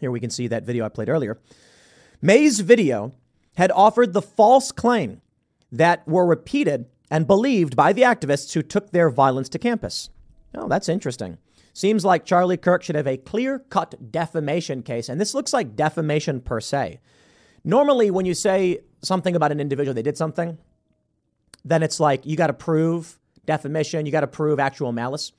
Here 0.00 0.10
we 0.10 0.20
can 0.20 0.30
see 0.30 0.46
that 0.48 0.64
video 0.64 0.84
I 0.84 0.90
played 0.90 1.08
earlier. 1.08 1.38
May's 2.20 2.60
video 2.60 3.12
had 3.56 3.70
offered 3.70 4.12
the 4.12 4.22
false 4.22 4.72
claim 4.72 5.22
that 5.72 6.06
were 6.06 6.26
repeated 6.26 6.86
and 7.10 7.26
believed 7.26 7.76
by 7.76 7.92
the 7.94 8.02
activists 8.02 8.52
who 8.52 8.62
took 8.62 8.90
their 8.90 9.08
violence 9.08 9.48
to 9.50 9.58
campus. 9.58 10.10
Oh, 10.54 10.68
that's 10.68 10.88
interesting. 10.88 11.38
Seems 11.76 12.06
like 12.06 12.24
Charlie 12.24 12.56
Kirk 12.56 12.82
should 12.82 12.96
have 12.96 13.06
a 13.06 13.18
clear 13.18 13.58
cut 13.58 14.10
defamation 14.10 14.82
case, 14.82 15.10
and 15.10 15.20
this 15.20 15.34
looks 15.34 15.52
like 15.52 15.76
defamation 15.76 16.40
per 16.40 16.58
se. 16.58 17.00
Normally, 17.64 18.10
when 18.10 18.24
you 18.24 18.32
say 18.32 18.78
something 19.02 19.36
about 19.36 19.52
an 19.52 19.60
individual, 19.60 19.92
they 19.92 20.00
did 20.00 20.16
something, 20.16 20.56
then 21.66 21.82
it's 21.82 22.00
like 22.00 22.24
you 22.24 22.34
got 22.34 22.46
to 22.46 22.54
prove 22.54 23.18
defamation, 23.44 24.06
you 24.06 24.10
got 24.10 24.22
to 24.22 24.26
prove 24.26 24.58
actual 24.58 24.90
malice. 24.90 25.32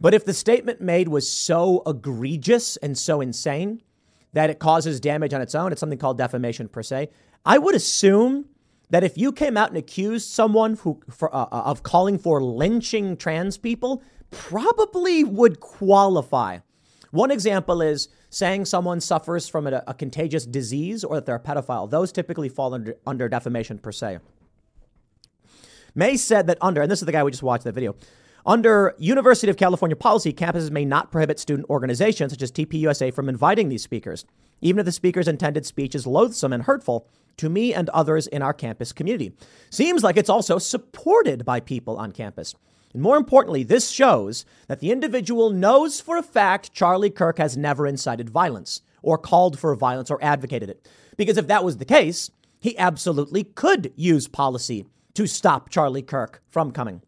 But 0.00 0.14
if 0.14 0.24
the 0.24 0.32
statement 0.32 0.80
made 0.80 1.08
was 1.08 1.28
so 1.28 1.82
egregious 1.84 2.76
and 2.76 2.96
so 2.96 3.20
insane 3.20 3.82
that 4.34 4.50
it 4.50 4.60
causes 4.60 5.00
damage 5.00 5.34
on 5.34 5.42
its 5.42 5.56
own, 5.56 5.72
it's 5.72 5.80
something 5.80 5.98
called 5.98 6.16
defamation 6.16 6.68
per 6.68 6.84
se. 6.84 7.08
I 7.44 7.58
would 7.58 7.74
assume 7.74 8.44
that 8.90 9.02
if 9.02 9.18
you 9.18 9.32
came 9.32 9.56
out 9.56 9.70
and 9.70 9.78
accused 9.78 10.28
someone 10.28 10.74
who, 10.74 11.00
for, 11.10 11.34
uh, 11.34 11.46
of 11.50 11.82
calling 11.82 12.18
for 12.18 12.40
lynching 12.40 13.16
trans 13.16 13.58
people, 13.58 14.00
probably 14.32 15.22
would 15.22 15.60
qualify 15.60 16.58
One 17.12 17.30
example 17.30 17.82
is 17.82 18.08
saying 18.30 18.64
someone 18.64 19.00
suffers 19.00 19.46
from 19.46 19.66
a, 19.66 19.84
a 19.86 19.92
contagious 19.92 20.46
disease 20.46 21.04
or 21.04 21.16
that 21.16 21.26
they're 21.26 21.36
a 21.36 21.40
pedophile. 21.40 21.88
Those 21.88 22.10
typically 22.10 22.48
fall 22.48 22.72
under, 22.72 22.96
under 23.06 23.28
defamation 23.28 23.78
per 23.78 23.92
se. 23.92 24.18
May 25.94 26.16
said 26.16 26.46
that 26.46 26.56
under, 26.62 26.80
and 26.80 26.90
this 26.90 27.02
is 27.02 27.06
the 27.06 27.12
guy 27.12 27.22
we 27.22 27.30
just 27.30 27.42
watched 27.42 27.64
that 27.64 27.74
video, 27.74 27.94
under 28.46 28.94
University 28.98 29.50
of 29.50 29.58
California 29.58 29.94
policy, 29.94 30.32
campuses 30.32 30.70
may 30.70 30.86
not 30.86 31.12
prohibit 31.12 31.38
student 31.38 31.68
organizations 31.68 32.32
such 32.32 32.42
as 32.42 32.50
TPUSA 32.50 33.12
from 33.12 33.28
inviting 33.28 33.68
these 33.68 33.82
speakers, 33.82 34.24
even 34.62 34.80
if 34.80 34.86
the 34.86 34.92
speaker's 34.92 35.28
intended 35.28 35.66
speech 35.66 35.94
is 35.94 36.06
loathsome 36.06 36.54
and 36.54 36.62
hurtful 36.62 37.06
to 37.36 37.50
me 37.50 37.74
and 37.74 37.90
others 37.90 38.26
in 38.26 38.40
our 38.40 38.54
campus 38.54 38.92
community. 38.92 39.32
Seems 39.68 40.02
like 40.02 40.16
it's 40.16 40.30
also 40.30 40.58
supported 40.58 41.44
by 41.44 41.60
people 41.60 41.98
on 41.98 42.10
campus. 42.10 42.54
And 42.92 43.02
more 43.02 43.16
importantly, 43.16 43.62
this 43.62 43.90
shows 43.90 44.44
that 44.68 44.80
the 44.80 44.90
individual 44.90 45.50
knows 45.50 46.00
for 46.00 46.16
a 46.16 46.22
fact 46.22 46.72
Charlie 46.72 47.10
Kirk 47.10 47.38
has 47.38 47.56
never 47.56 47.86
incited 47.86 48.30
violence 48.30 48.82
or 49.02 49.18
called 49.18 49.58
for 49.58 49.74
violence 49.74 50.10
or 50.10 50.22
advocated 50.22 50.70
it. 50.70 50.88
Because 51.16 51.36
if 51.36 51.46
that 51.46 51.64
was 51.64 51.78
the 51.78 51.84
case, 51.84 52.30
he 52.60 52.78
absolutely 52.78 53.44
could 53.44 53.92
use 53.96 54.28
policy 54.28 54.86
to 55.14 55.26
stop 55.26 55.68
Charlie 55.68 56.02
Kirk 56.02 56.42
from 56.48 56.70
coming. 56.70 57.02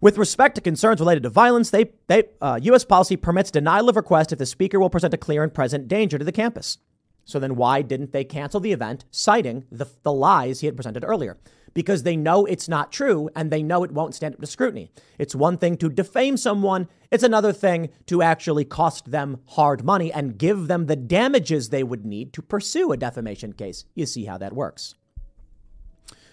With 0.00 0.18
respect 0.18 0.54
to 0.56 0.60
concerns 0.60 1.00
related 1.00 1.22
to 1.22 1.30
violence, 1.30 1.70
they, 1.70 1.90
they, 2.06 2.24
uh, 2.40 2.60
U.S. 2.62 2.84
policy 2.84 3.16
permits 3.16 3.50
denial 3.50 3.88
of 3.88 3.96
request 3.96 4.32
if 4.32 4.38
the 4.38 4.46
speaker 4.46 4.78
will 4.78 4.90
present 4.90 5.14
a 5.14 5.18
clear 5.18 5.42
and 5.42 5.52
present 5.52 5.88
danger 5.88 6.18
to 6.18 6.24
the 6.24 6.32
campus. 6.32 6.78
So 7.24 7.40
then, 7.40 7.56
why 7.56 7.82
didn't 7.82 8.12
they 8.12 8.22
cancel 8.22 8.60
the 8.60 8.72
event, 8.72 9.04
citing 9.10 9.64
the, 9.72 9.86
the 10.02 10.12
lies 10.12 10.60
he 10.60 10.66
had 10.66 10.76
presented 10.76 11.02
earlier? 11.04 11.38
Because 11.76 12.04
they 12.04 12.16
know 12.16 12.46
it's 12.46 12.70
not 12.70 12.90
true 12.90 13.28
and 13.36 13.50
they 13.50 13.62
know 13.62 13.84
it 13.84 13.92
won't 13.92 14.14
stand 14.14 14.34
up 14.34 14.40
to 14.40 14.46
scrutiny. 14.46 14.90
It's 15.18 15.34
one 15.34 15.58
thing 15.58 15.76
to 15.76 15.90
defame 15.90 16.38
someone, 16.38 16.88
it's 17.10 17.22
another 17.22 17.52
thing 17.52 17.90
to 18.06 18.22
actually 18.22 18.64
cost 18.64 19.10
them 19.10 19.40
hard 19.48 19.84
money 19.84 20.10
and 20.10 20.38
give 20.38 20.68
them 20.68 20.86
the 20.86 20.96
damages 20.96 21.68
they 21.68 21.82
would 21.84 22.06
need 22.06 22.32
to 22.32 22.40
pursue 22.40 22.92
a 22.92 22.96
defamation 22.96 23.52
case. 23.52 23.84
You 23.94 24.06
see 24.06 24.24
how 24.24 24.38
that 24.38 24.54
works. 24.54 24.94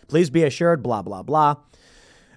Please 0.08 0.30
be 0.30 0.44
assured, 0.44 0.82
blah, 0.82 1.02
blah, 1.02 1.24
blah. 1.24 1.58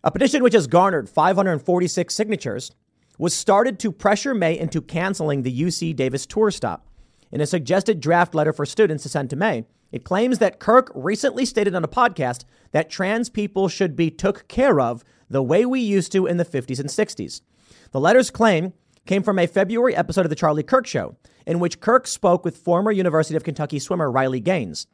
A 0.02 0.10
petition 0.10 0.42
which 0.42 0.54
has 0.54 0.66
garnered 0.66 1.08
546 1.08 2.12
signatures 2.12 2.72
was 3.18 3.34
started 3.34 3.78
to 3.78 3.92
pressure 3.92 4.34
May 4.34 4.58
into 4.58 4.82
canceling 4.82 5.42
the 5.42 5.60
UC 5.62 5.94
Davis 5.94 6.26
tour 6.26 6.50
stop. 6.50 6.88
In 7.30 7.40
a 7.40 7.46
suggested 7.46 8.00
draft 8.00 8.34
letter 8.34 8.52
for 8.52 8.66
students 8.66 9.04
to 9.04 9.08
send 9.08 9.30
to 9.30 9.36
May, 9.36 9.64
it 9.92 10.04
claims 10.04 10.38
that 10.38 10.58
Kirk 10.58 10.90
recently 10.94 11.44
stated 11.44 11.74
on 11.74 11.84
a 11.84 11.88
podcast 11.88 12.44
that 12.72 12.90
trans 12.90 13.28
people 13.28 13.68
should 13.68 13.96
be 13.96 14.10
took 14.10 14.48
care 14.48 14.80
of 14.80 15.04
the 15.30 15.42
way 15.42 15.64
we 15.64 15.80
used 15.80 16.12
to 16.12 16.26
in 16.26 16.36
the 16.36 16.44
50s 16.44 16.78
and 16.78 16.88
60s. 16.88 17.40
The 17.92 18.00
letter's 18.00 18.30
claim 18.30 18.72
came 19.06 19.22
from 19.22 19.38
a 19.38 19.46
February 19.46 19.94
episode 19.94 20.26
of 20.26 20.30
The 20.30 20.36
Charlie 20.36 20.62
Kirk 20.62 20.86
Show, 20.86 21.16
in 21.46 21.60
which 21.60 21.80
Kirk 21.80 22.06
spoke 22.06 22.44
with 22.44 22.56
former 22.56 22.90
University 22.90 23.36
of 23.36 23.44
Kentucky 23.44 23.78
swimmer 23.78 24.10
Riley 24.10 24.40
Gaines, 24.40 24.86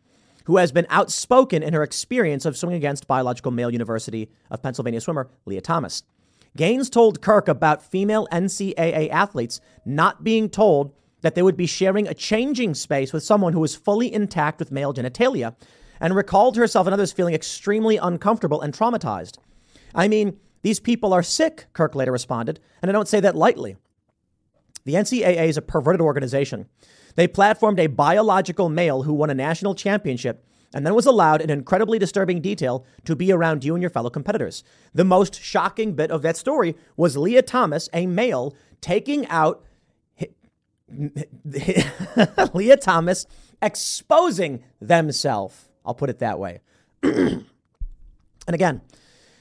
who 0.45 0.59
has 0.59 0.73
been 0.73 0.87
outspoken 0.91 1.63
in 1.63 1.73
her 1.73 1.83
experience 1.83 2.45
of 2.45 2.57
swimming 2.57 2.77
against 2.77 3.07
biological 3.07 3.53
male 3.53 3.71
University 3.71 4.31
of 4.51 4.63
Pennsylvania 4.63 5.01
swimmer 5.01 5.31
Lia 5.47 5.61
Thomas. 5.61 6.03
Gaines 6.57 6.91
told 6.91 7.23
Kirk 7.23 7.49
about 7.49 7.83
female 7.83 8.29
NCAA 8.31 9.09
athletes 9.11 9.61
not 9.87 10.23
being 10.23 10.51
told 10.51 10.93
that 11.23 11.35
they 11.35 11.43
would 11.43 11.57
be 11.57 11.67
sharing 11.67 12.07
a 12.07 12.15
changing 12.15 12.75
space 12.75 13.13
with 13.13 13.25
someone 13.25 13.53
who 13.53 13.61
was 13.61 13.75
fully 13.75 14.13
intact 14.13 14.59
with 14.59 14.71
male 14.71 14.93
genitalia, 14.93 15.55
and 16.01 16.15
recalled 16.17 16.57
herself 16.57 16.87
and 16.87 16.93
others 16.93 17.13
feeling 17.13 17.35
extremely 17.35 17.97
uncomfortable 17.97 18.61
and 18.61 18.75
traumatized. 18.75 19.39
I 19.95 20.09
mean, 20.09 20.39
these 20.63 20.81
people 20.81 21.13
are 21.13 21.23
sick, 21.23 21.67
Kirk 21.73 21.95
later 21.95 22.13
responded, 22.13 22.61
and 22.83 22.91
I 22.91 22.93
don't 22.93 23.09
say 23.09 23.21
that 23.21 23.37
lightly. 23.37 23.77
The 24.85 24.95
NCAA 24.95 25.49
is 25.49 25.57
a 25.57 25.63
perverted 25.63 26.01
organization. 26.01 26.67
They 27.15 27.29
platformed 27.29 27.79
a 27.79 27.87
biological 27.87 28.69
male 28.69 29.05
who 29.05 29.13
won 29.13 29.31
a 29.31 29.35
national 29.35 29.75
championship 29.75 30.45
and 30.75 30.87
then 30.87 30.95
was 30.95 31.07
allowed 31.07 31.41
in 31.41 31.51
incredibly 31.51 31.99
disturbing 31.99 32.41
detail 32.41 32.85
to 33.05 33.15
be 33.15 33.31
around 33.31 33.63
you 33.63 33.75
and 33.75 33.83
your 33.83 33.91
fellow 33.91 34.11
competitors. 34.11 34.65
The 34.95 35.05
most 35.05 35.41
shocking 35.41 35.95
bit 35.95 36.11
of 36.11 36.23
that 36.23 36.37
story 36.37 36.75
was 36.97 37.17
Lia 37.17 37.43
Thomas, 37.43 37.89
a 37.93 38.07
male, 38.07 38.57
taking 38.81 39.27
out 39.29 39.65
Lia 42.55 42.77
Thomas 42.77 43.27
exposing 43.61 44.63
themselves. 44.81 45.69
I'll 45.85 45.95
put 45.95 46.11
it 46.11 46.19
that 46.19 46.39
way. 46.39 46.61
and 47.03 47.45
again, 48.49 48.81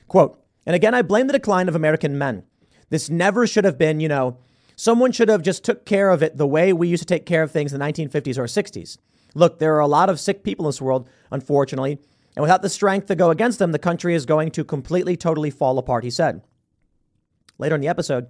quote, 0.07 0.41
and 0.65 0.75
again, 0.75 0.93
I 0.93 1.01
blame 1.01 1.27
the 1.27 1.33
decline 1.33 1.67
of 1.67 1.75
American 1.75 2.17
men. 2.17 2.43
This 2.89 3.09
never 3.09 3.47
should 3.47 3.65
have 3.65 3.77
been, 3.77 3.99
you 3.99 4.07
know, 4.07 4.37
someone 4.75 5.11
should 5.11 5.29
have 5.29 5.41
just 5.41 5.63
took 5.63 5.85
care 5.85 6.09
of 6.09 6.21
it 6.21 6.37
the 6.37 6.47
way 6.47 6.73
we 6.73 6.87
used 6.87 7.03
to 7.03 7.07
take 7.07 7.25
care 7.25 7.43
of 7.43 7.51
things 7.51 7.73
in 7.73 7.79
the 7.79 7.85
1950s 7.85 8.37
or 8.37 8.43
60s. 8.43 8.97
Look, 9.33 9.59
there 9.59 9.75
are 9.75 9.79
a 9.79 9.87
lot 9.87 10.09
of 10.09 10.19
sick 10.19 10.43
people 10.43 10.65
in 10.65 10.69
this 10.69 10.81
world, 10.81 11.07
unfortunately, 11.31 11.99
and 12.35 12.41
without 12.41 12.61
the 12.61 12.69
strength 12.69 13.07
to 13.07 13.15
go 13.15 13.29
against 13.29 13.59
them, 13.59 13.71
the 13.71 13.79
country 13.79 14.13
is 14.13 14.25
going 14.25 14.51
to 14.51 14.63
completely, 14.63 15.17
totally 15.17 15.49
fall 15.49 15.77
apart, 15.77 16.03
he 16.03 16.09
said. 16.09 16.41
Later 17.57 17.75
in 17.75 17.81
the 17.81 17.87
episode, 17.87 18.27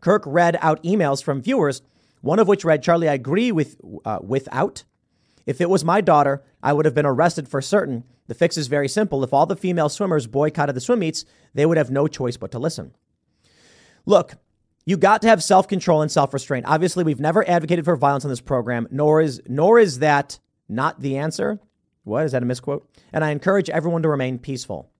Kirk 0.00 0.22
read 0.26 0.58
out 0.60 0.82
emails 0.82 1.22
from 1.22 1.40
viewers 1.40 1.82
one 2.22 2.38
of 2.38 2.48
which 2.48 2.64
read, 2.64 2.82
Charlie, 2.82 3.08
I 3.08 3.14
agree 3.14 3.52
with 3.52 3.76
uh, 4.04 4.20
without. 4.22 4.84
If 5.44 5.60
it 5.60 5.68
was 5.68 5.84
my 5.84 6.00
daughter, 6.00 6.42
I 6.62 6.72
would 6.72 6.84
have 6.84 6.94
been 6.94 7.04
arrested 7.04 7.48
for 7.48 7.60
certain. 7.60 8.04
The 8.28 8.34
fix 8.34 8.56
is 8.56 8.68
very 8.68 8.88
simple. 8.88 9.22
If 9.24 9.32
all 9.32 9.44
the 9.44 9.56
female 9.56 9.88
swimmers 9.88 10.28
boycotted 10.28 10.76
the 10.76 10.80
swim 10.80 11.00
meets, 11.00 11.24
they 11.52 11.66
would 11.66 11.76
have 11.76 11.90
no 11.90 12.06
choice 12.06 12.36
but 12.36 12.52
to 12.52 12.58
listen. 12.60 12.94
Look, 14.06 14.34
you 14.86 14.96
got 14.96 15.20
to 15.22 15.28
have 15.28 15.42
self-control 15.42 16.02
and 16.02 16.10
self-restraint. 16.10 16.66
Obviously, 16.66 17.04
we've 17.04 17.20
never 17.20 17.46
advocated 17.48 17.84
for 17.84 17.96
violence 17.96 18.24
on 18.24 18.30
this 18.30 18.40
program, 18.40 18.86
nor 18.90 19.20
is 19.20 19.42
nor 19.46 19.78
is 19.78 19.98
that 19.98 20.38
not 20.68 21.00
the 21.00 21.18
answer. 21.18 21.60
What 22.04 22.24
is 22.24 22.32
that 22.32 22.42
a 22.42 22.46
misquote? 22.46 22.88
And 23.12 23.24
I 23.24 23.30
encourage 23.30 23.70
everyone 23.70 24.02
to 24.02 24.08
remain 24.08 24.38
peaceful. 24.38 24.90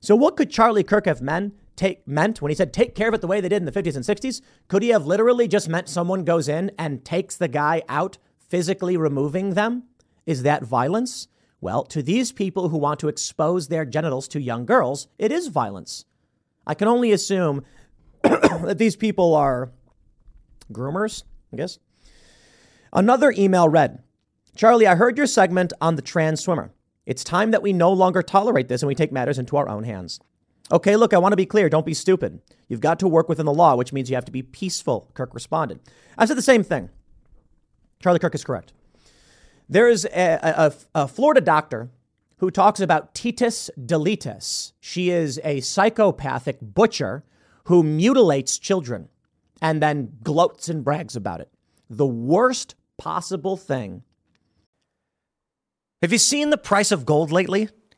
So, 0.00 0.14
what 0.14 0.36
could 0.36 0.50
Charlie 0.50 0.84
Kirk 0.84 1.06
have 1.06 1.22
meant? 1.22 1.54
Take 1.76 2.06
meant 2.06 2.40
when 2.40 2.50
he 2.50 2.54
said 2.54 2.72
take 2.72 2.94
care 2.94 3.08
of 3.08 3.14
it 3.14 3.20
the 3.20 3.26
way 3.26 3.40
they 3.40 3.48
did 3.48 3.62
in 3.62 3.64
the 3.64 3.72
50s 3.72 3.96
and 3.96 4.04
60s? 4.04 4.40
Could 4.68 4.82
he 4.82 4.90
have 4.90 5.06
literally 5.06 5.48
just 5.48 5.68
meant 5.68 5.88
someone 5.88 6.24
goes 6.24 6.48
in 6.48 6.70
and 6.78 7.04
takes 7.04 7.36
the 7.36 7.48
guy 7.48 7.82
out, 7.88 8.18
physically 8.38 8.96
removing 8.96 9.54
them? 9.54 9.84
Is 10.26 10.42
that 10.42 10.64
violence? 10.64 11.28
Well, 11.60 11.84
to 11.84 12.02
these 12.02 12.32
people 12.32 12.68
who 12.68 12.76
want 12.76 13.00
to 13.00 13.08
expose 13.08 13.68
their 13.68 13.84
genitals 13.84 14.28
to 14.28 14.40
young 14.40 14.66
girls, 14.66 15.08
it 15.18 15.32
is 15.32 15.48
violence. 15.48 16.04
I 16.66 16.74
can 16.74 16.88
only 16.88 17.12
assume 17.12 17.64
that 18.22 18.78
these 18.78 18.96
people 18.96 19.34
are 19.34 19.72
groomers, 20.72 21.24
I 21.52 21.56
guess. 21.56 21.78
Another 22.92 23.32
email 23.36 23.68
read 23.68 24.02
Charlie, 24.56 24.86
I 24.86 24.94
heard 24.94 25.16
your 25.16 25.26
segment 25.26 25.72
on 25.80 25.96
the 25.96 26.02
trans 26.02 26.40
swimmer. 26.40 26.72
It's 27.06 27.24
time 27.24 27.50
that 27.50 27.62
we 27.62 27.72
no 27.72 27.92
longer 27.92 28.22
tolerate 28.22 28.68
this 28.68 28.82
and 28.82 28.88
we 28.88 28.94
take 28.94 29.12
matters 29.12 29.38
into 29.38 29.56
our 29.56 29.68
own 29.68 29.84
hands. 29.84 30.20
Okay, 30.72 30.96
look, 30.96 31.12
I 31.12 31.18
want 31.18 31.32
to 31.32 31.36
be 31.36 31.46
clear. 31.46 31.68
Don't 31.68 31.84
be 31.84 31.94
stupid. 31.94 32.40
You've 32.68 32.80
got 32.80 32.98
to 33.00 33.08
work 33.08 33.28
within 33.28 33.46
the 33.46 33.52
law, 33.52 33.76
which 33.76 33.92
means 33.92 34.08
you 34.08 34.16
have 34.16 34.24
to 34.24 34.32
be 34.32 34.42
peaceful, 34.42 35.10
Kirk 35.14 35.34
responded. 35.34 35.80
I 36.16 36.24
said 36.24 36.38
the 36.38 36.42
same 36.42 36.64
thing. 36.64 36.88
Charlie 38.00 38.18
Kirk 38.18 38.34
is 38.34 38.44
correct. 38.44 38.72
There 39.68 39.88
is 39.88 40.04
a, 40.06 40.72
a, 40.94 41.02
a 41.02 41.08
Florida 41.08 41.40
doctor 41.40 41.90
who 42.38 42.50
talks 42.50 42.80
about 42.80 43.14
Titus 43.14 43.70
deletus. 43.78 44.72
She 44.80 45.10
is 45.10 45.40
a 45.44 45.60
psychopathic 45.60 46.58
butcher 46.60 47.24
who 47.64 47.82
mutilates 47.82 48.58
children 48.58 49.08
and 49.62 49.82
then 49.82 50.18
gloats 50.22 50.68
and 50.68 50.84
brags 50.84 51.16
about 51.16 51.40
it. 51.40 51.50
The 51.88 52.06
worst 52.06 52.74
possible 52.98 53.56
thing. 53.56 54.02
Have 56.02 56.12
you 56.12 56.18
seen 56.18 56.50
the 56.50 56.58
price 56.58 56.92
of 56.92 57.06
gold 57.06 57.32
lately? 57.32 57.68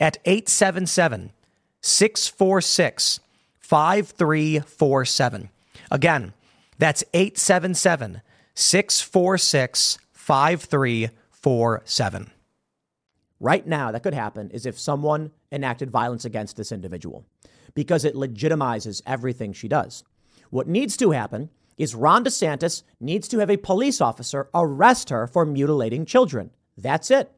at 0.00 0.18
877 0.24 1.32
646 1.80 3.20
5347. 3.60 5.48
Again, 5.90 6.32
that's 6.78 7.04
877 7.14 8.22
646 8.54 9.98
5347. 10.12 12.30
Right 13.40 13.66
now, 13.66 13.90
that 13.90 14.02
could 14.02 14.14
happen 14.14 14.50
is 14.50 14.66
if 14.66 14.78
someone 14.78 15.32
enacted 15.50 15.90
violence 15.90 16.24
against 16.24 16.56
this 16.56 16.70
individual 16.70 17.24
because 17.74 18.04
it 18.04 18.14
legitimizes 18.14 19.02
everything 19.06 19.52
she 19.52 19.68
does. 19.68 20.04
What 20.50 20.68
needs 20.68 20.96
to 20.98 21.10
happen 21.10 21.50
is 21.78 21.94
Ron 21.94 22.24
DeSantis 22.24 22.82
needs 23.00 23.28
to 23.28 23.38
have 23.38 23.50
a 23.50 23.56
police 23.56 24.00
officer 24.00 24.48
arrest 24.54 25.10
her 25.10 25.26
for 25.26 25.44
mutilating 25.44 26.04
children. 26.04 26.50
That's 26.76 27.10
it. 27.10 27.32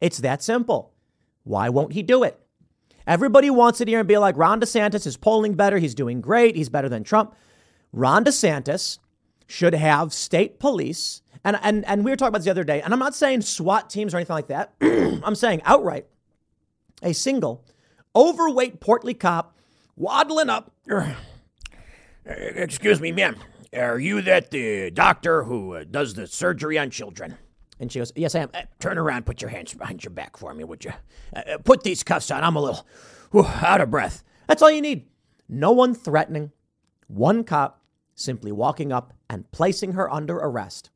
It's 0.00 0.18
that 0.18 0.42
simple. 0.42 0.91
Why 1.44 1.68
won't 1.68 1.92
he 1.92 2.02
do 2.02 2.22
it? 2.22 2.38
Everybody 3.06 3.50
wants 3.50 3.80
it 3.80 3.88
here 3.88 3.98
and 3.98 4.08
be 4.08 4.18
like, 4.18 4.36
Ron 4.36 4.60
DeSantis 4.60 5.06
is 5.06 5.16
polling 5.16 5.54
better. 5.54 5.78
He's 5.78 5.94
doing 5.94 6.20
great. 6.20 6.54
He's 6.54 6.68
better 6.68 6.88
than 6.88 7.02
Trump. 7.02 7.34
Ron 7.92 8.24
DeSantis 8.24 8.98
should 9.46 9.74
have 9.74 10.12
state 10.12 10.58
police. 10.58 11.22
And, 11.44 11.58
and, 11.62 11.84
and 11.86 12.04
we 12.04 12.10
were 12.10 12.16
talking 12.16 12.28
about 12.28 12.38
this 12.38 12.44
the 12.44 12.52
other 12.52 12.64
day, 12.64 12.80
and 12.80 12.92
I'm 12.92 13.00
not 13.00 13.16
saying 13.16 13.40
SWAT 13.40 13.90
teams 13.90 14.14
or 14.14 14.18
anything 14.18 14.34
like 14.34 14.46
that. 14.46 14.74
I'm 14.80 15.34
saying 15.34 15.62
outright 15.64 16.06
a 17.02 17.12
single 17.12 17.64
overweight, 18.14 18.80
portly 18.80 19.14
cop 19.14 19.56
waddling 19.96 20.48
up. 20.48 20.72
Excuse 22.24 23.00
me, 23.00 23.10
ma'am. 23.10 23.36
Are 23.74 23.98
you 23.98 24.22
that 24.22 24.50
the 24.50 24.90
doctor 24.90 25.44
who 25.44 25.74
uh, 25.74 25.84
does 25.90 26.14
the 26.14 26.26
surgery 26.26 26.78
on 26.78 26.90
children? 26.90 27.38
And 27.82 27.90
she 27.90 27.98
goes, 27.98 28.12
Yes, 28.14 28.36
I 28.36 28.42
am. 28.42 28.50
Uh, 28.54 28.62
turn 28.78 28.96
around, 28.96 29.26
put 29.26 29.42
your 29.42 29.50
hands 29.50 29.74
behind 29.74 30.04
your 30.04 30.12
back 30.12 30.36
for 30.36 30.54
me, 30.54 30.62
would 30.62 30.84
you? 30.84 30.92
Uh, 31.34 31.40
uh, 31.40 31.58
put 31.58 31.82
these 31.82 32.04
cuffs 32.04 32.30
on. 32.30 32.44
I'm 32.44 32.54
a 32.54 32.62
little 32.62 32.86
whew, 33.32 33.44
out 33.44 33.80
of 33.80 33.90
breath. 33.90 34.22
That's 34.46 34.62
all 34.62 34.70
you 34.70 34.80
need. 34.80 35.08
No 35.48 35.72
one 35.72 35.92
threatening. 35.92 36.52
One 37.08 37.42
cop 37.42 37.82
simply 38.14 38.52
walking 38.52 38.92
up 38.92 39.12
and 39.28 39.50
placing 39.50 39.94
her 39.94 40.08
under 40.12 40.36
arrest. 40.36 40.90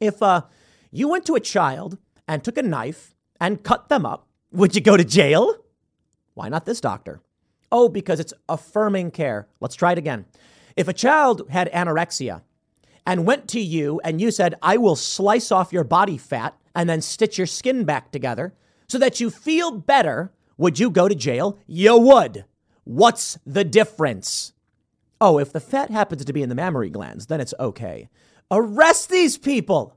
If 0.00 0.20
uh, 0.20 0.42
you 0.90 1.06
went 1.06 1.24
to 1.26 1.36
a 1.36 1.40
child 1.40 1.98
and 2.26 2.42
took 2.42 2.58
a 2.58 2.62
knife 2.62 3.14
and 3.40 3.62
cut 3.62 3.88
them 3.88 4.04
up, 4.04 4.26
would 4.50 4.74
you 4.74 4.80
go 4.80 4.96
to 4.96 5.04
jail? 5.04 5.54
Why 6.34 6.48
not 6.48 6.66
this 6.66 6.80
doctor? 6.80 7.22
Oh, 7.70 7.88
because 7.88 8.18
it's 8.18 8.34
affirming 8.48 9.12
care. 9.12 9.46
Let's 9.60 9.76
try 9.76 9.92
it 9.92 9.98
again. 9.98 10.26
If 10.76 10.88
a 10.88 10.92
child 10.92 11.42
had 11.48 11.70
anorexia 11.70 12.42
and 13.06 13.26
went 13.26 13.48
to 13.48 13.60
you 13.60 14.00
and 14.04 14.20
you 14.20 14.30
said, 14.30 14.54
I 14.62 14.76
will 14.76 14.96
slice 14.96 15.50
off 15.50 15.72
your 15.72 15.84
body 15.84 16.18
fat 16.18 16.56
and 16.74 16.88
then 16.88 17.00
stitch 17.00 17.38
your 17.38 17.46
skin 17.46 17.84
back 17.84 18.12
together 18.12 18.54
so 18.88 18.98
that 18.98 19.20
you 19.20 19.30
feel 19.30 19.70
better, 19.70 20.32
would 20.56 20.78
you 20.78 20.90
go 20.90 21.08
to 21.08 21.14
jail? 21.14 21.58
You 21.66 21.96
would. 21.98 22.44
What's 22.84 23.38
the 23.46 23.64
difference? 23.64 24.52
Oh, 25.20 25.38
if 25.38 25.52
the 25.52 25.60
fat 25.60 25.90
happens 25.90 26.24
to 26.24 26.32
be 26.32 26.42
in 26.42 26.48
the 26.48 26.54
mammary 26.54 26.90
glands, 26.90 27.26
then 27.26 27.40
it's 27.40 27.54
okay. 27.60 28.08
Arrest 28.50 29.10
these 29.10 29.38
people. 29.38 29.96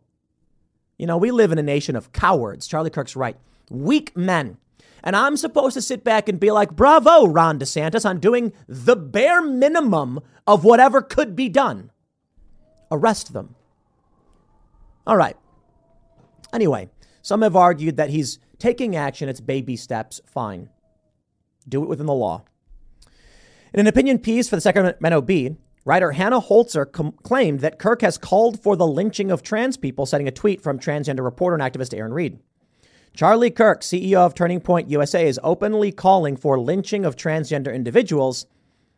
You 0.97 1.07
know, 1.07 1.17
we 1.17 1.31
live 1.31 1.51
in 1.51 1.57
a 1.57 1.63
nation 1.63 1.95
of 1.95 2.11
cowards. 2.11 2.67
Charlie 2.67 2.89
Kirk's 2.89 3.15
right. 3.15 3.37
Weak 3.69 4.15
men. 4.15 4.57
And 5.03 5.15
I'm 5.15 5.35
supposed 5.35 5.73
to 5.73 5.81
sit 5.81 6.03
back 6.03 6.29
and 6.29 6.39
be 6.39 6.51
like, 6.51 6.75
bravo, 6.75 7.27
Ron 7.27 7.59
DeSantis, 7.59 8.07
on 8.07 8.19
doing 8.19 8.53
the 8.67 8.95
bare 8.95 9.41
minimum 9.41 10.19
of 10.47 10.63
whatever 10.63 11.01
could 11.01 11.35
be 11.35 11.49
done. 11.49 11.91
Arrest 12.93 13.33
them. 13.33 13.55
All 15.07 15.17
right. 15.17 15.35
Anyway, 16.53 16.89
some 17.23 17.41
have 17.41 17.55
argued 17.55 17.97
that 17.97 18.11
he's 18.11 18.37
taking 18.59 18.95
action, 18.95 19.27
it's 19.27 19.41
baby 19.41 19.75
steps, 19.75 20.21
fine. 20.27 20.69
Do 21.67 21.81
it 21.83 21.89
within 21.89 22.05
the 22.05 22.13
law. 22.13 22.43
In 23.73 23.79
an 23.79 23.87
opinion 23.87 24.19
piece 24.19 24.47
for 24.47 24.55
the 24.55 24.61
Sacramento 24.61 25.21
Bee, 25.21 25.55
writer 25.85 26.11
Hannah 26.11 26.39
Holzer 26.39 26.89
com- 26.89 27.13
claimed 27.23 27.61
that 27.61 27.79
Kirk 27.79 28.01
has 28.01 28.19
called 28.19 28.61
for 28.61 28.75
the 28.75 28.85
lynching 28.85 29.31
of 29.31 29.41
trans 29.41 29.75
people, 29.75 30.05
citing 30.05 30.27
a 30.27 30.31
tweet 30.31 30.61
from 30.61 30.77
transgender 30.77 31.23
reporter 31.23 31.55
and 31.55 31.63
activist 31.63 31.97
Erin 31.97 32.13
Reed. 32.13 32.39
Charlie 33.15 33.49
Kirk, 33.51 33.81
CEO 33.81 34.17
of 34.17 34.35
Turning 34.35 34.59
Point 34.61 34.91
USA, 34.91 35.27
is 35.27 35.39
openly 35.43 35.91
calling 35.91 36.35
for 36.37 36.59
lynching 36.59 37.05
of 37.05 37.15
transgender 37.15 37.73
individuals. 37.73 38.45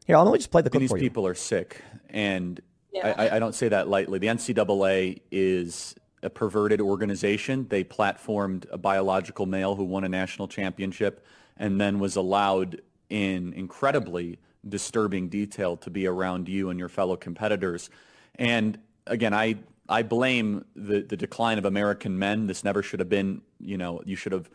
Here, 0.06 0.18
let 0.18 0.30
me 0.32 0.38
just 0.38 0.52
play 0.52 0.62
the 0.62 0.70
clip 0.70 0.82
These 0.82 0.90
for 0.90 0.98
you. 0.98 1.04
people 1.04 1.26
are 1.26 1.34
sick, 1.34 1.82
and 2.10 2.60
yeah. 2.96 3.14
I, 3.18 3.36
I 3.36 3.40
don't 3.40 3.56
say 3.56 3.70
that 3.70 3.88
lightly. 3.88 4.20
The 4.20 4.28
NCAA 4.28 5.22
is 5.32 5.96
a 6.24 6.30
perverted 6.30 6.82
organization. 6.82 7.68
They 7.70 7.84
platformed 7.84 8.66
a 8.72 8.78
biological 8.78 9.46
male 9.46 9.76
who 9.76 9.84
won 9.84 10.04
a 10.04 10.10
national 10.10 10.48
championship 10.48 11.26
and 11.58 11.80
then 11.80 12.00
was 12.00 12.16
allowed 12.16 12.82
in 13.10 13.54
incredibly 13.54 14.40
disturbing 14.68 15.30
detail 15.30 15.78
to 15.78 15.90
be 15.90 16.08
around 16.08 16.50
you 16.50 16.70
and 16.70 16.80
your 16.80 16.90
fellow 16.90 17.16
competitors. 17.16 17.90
And 18.36 18.80
again, 19.06 19.34
I 19.34 19.58
I 19.88 20.04
blame 20.04 20.66
the, 20.76 21.02
the 21.02 21.18
decline 21.18 21.58
of 21.58 21.66
American 21.66 22.18
men. 22.18 22.48
This 22.48 22.64
never 22.64 22.82
should 22.82 23.00
have 23.00 23.10
been, 23.10 23.42
you 23.60 23.78
know, 23.78 24.02
you 24.06 24.16
should 24.16 24.32
have, 24.32 24.50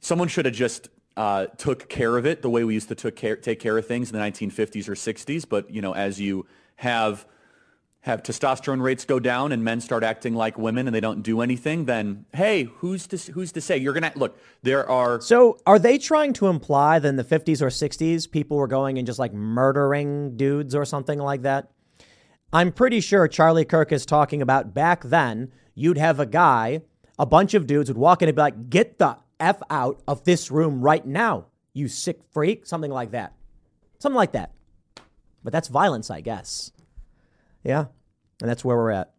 someone 0.00 0.28
should 0.28 0.44
have 0.44 0.54
just 0.54 0.88
uh, 1.16 1.46
took 1.46 1.88
care 1.88 2.16
of 2.16 2.26
it 2.26 2.42
the 2.42 2.50
way 2.50 2.62
we 2.64 2.74
used 2.74 2.88
to 2.88 2.94
took 2.94 3.16
care, 3.16 3.36
take 3.36 3.58
care 3.58 3.76
of 3.76 3.86
things 3.86 4.12
in 4.12 4.18
the 4.18 4.24
1950s 4.24 4.88
or 4.88 4.94
60s. 4.94 5.44
But, 5.48 5.70
you 5.70 5.82
know, 5.82 5.92
as 5.94 6.20
you 6.20 6.46
have, 6.76 7.26
have 8.04 8.22
testosterone 8.22 8.82
rates 8.82 9.06
go 9.06 9.18
down 9.18 9.50
and 9.50 9.64
men 9.64 9.80
start 9.80 10.04
acting 10.04 10.34
like 10.34 10.58
women 10.58 10.86
and 10.86 10.94
they 10.94 11.00
don't 11.00 11.22
do 11.22 11.40
anything, 11.40 11.86
then, 11.86 12.26
hey, 12.34 12.64
who's 12.64 13.06
to, 13.06 13.16
who's 13.32 13.50
to 13.50 13.62
say? 13.62 13.78
You're 13.78 13.94
to, 13.94 14.12
look, 14.14 14.38
there 14.62 14.86
are. 14.90 15.22
So 15.22 15.56
are 15.64 15.78
they 15.78 15.96
trying 15.96 16.34
to 16.34 16.48
imply 16.48 16.98
that 16.98 17.08
in 17.08 17.16
the 17.16 17.24
50s 17.24 17.62
or 17.62 17.68
60s, 17.68 18.30
people 18.30 18.58
were 18.58 18.66
going 18.66 18.98
and 18.98 19.06
just 19.06 19.18
like 19.18 19.32
murdering 19.32 20.36
dudes 20.36 20.74
or 20.74 20.84
something 20.84 21.18
like 21.18 21.42
that? 21.42 21.70
I'm 22.52 22.72
pretty 22.72 23.00
sure 23.00 23.26
Charlie 23.26 23.64
Kirk 23.64 23.90
is 23.90 24.04
talking 24.04 24.42
about 24.42 24.74
back 24.74 25.04
then, 25.04 25.50
you'd 25.74 25.96
have 25.96 26.20
a 26.20 26.26
guy, 26.26 26.82
a 27.18 27.24
bunch 27.24 27.54
of 27.54 27.66
dudes 27.66 27.88
would 27.88 27.96
walk 27.96 28.20
in 28.20 28.28
and 28.28 28.36
be 28.36 28.42
like, 28.42 28.68
get 28.68 28.98
the 28.98 29.16
F 29.40 29.62
out 29.70 30.02
of 30.06 30.24
this 30.24 30.50
room 30.50 30.82
right 30.82 31.06
now, 31.06 31.46
you 31.72 31.88
sick 31.88 32.20
freak. 32.32 32.66
Something 32.66 32.90
like 32.90 33.12
that. 33.12 33.32
Something 33.98 34.16
like 34.16 34.32
that. 34.32 34.52
But 35.42 35.54
that's 35.54 35.68
violence, 35.68 36.10
I 36.10 36.20
guess. 36.20 36.70
Yeah. 37.64 37.86
And 38.40 38.48
that's 38.48 38.64
where 38.64 38.76
we're 38.76 38.90
at. 38.90 39.12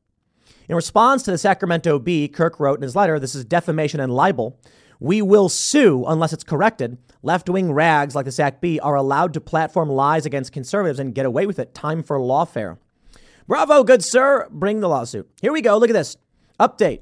In 0.69 0.75
response 0.75 1.23
to 1.23 1.31
the 1.31 1.37
Sacramento 1.37 1.99
Bee, 1.99 2.27
Kirk 2.27 2.59
wrote 2.59 2.77
in 2.79 2.83
his 2.83 2.95
letter, 2.95 3.19
This 3.19 3.35
is 3.35 3.45
defamation 3.45 3.99
and 3.99 4.13
libel. 4.13 4.59
We 4.99 5.21
will 5.21 5.49
sue 5.49 6.05
unless 6.07 6.33
it's 6.33 6.43
corrected. 6.43 6.97
Left 7.21 7.49
wing 7.49 7.73
rags 7.73 8.15
like 8.15 8.25
the 8.25 8.31
Sac 8.31 8.61
Bee 8.61 8.79
are 8.79 8.95
allowed 8.95 9.33
to 9.33 9.41
platform 9.41 9.89
lies 9.89 10.25
against 10.25 10.53
conservatives 10.53 10.99
and 10.99 11.13
get 11.13 11.25
away 11.25 11.45
with 11.45 11.59
it. 11.59 11.73
Time 11.73 12.01
for 12.01 12.17
lawfare. 12.17 12.77
Bravo, 13.47 13.83
good 13.83 14.03
sir. 14.03 14.47
Bring 14.49 14.79
the 14.79 14.87
lawsuit. 14.87 15.29
Here 15.41 15.51
we 15.51 15.61
go. 15.61 15.77
Look 15.77 15.89
at 15.89 15.93
this. 15.93 16.17
Update. 16.59 17.01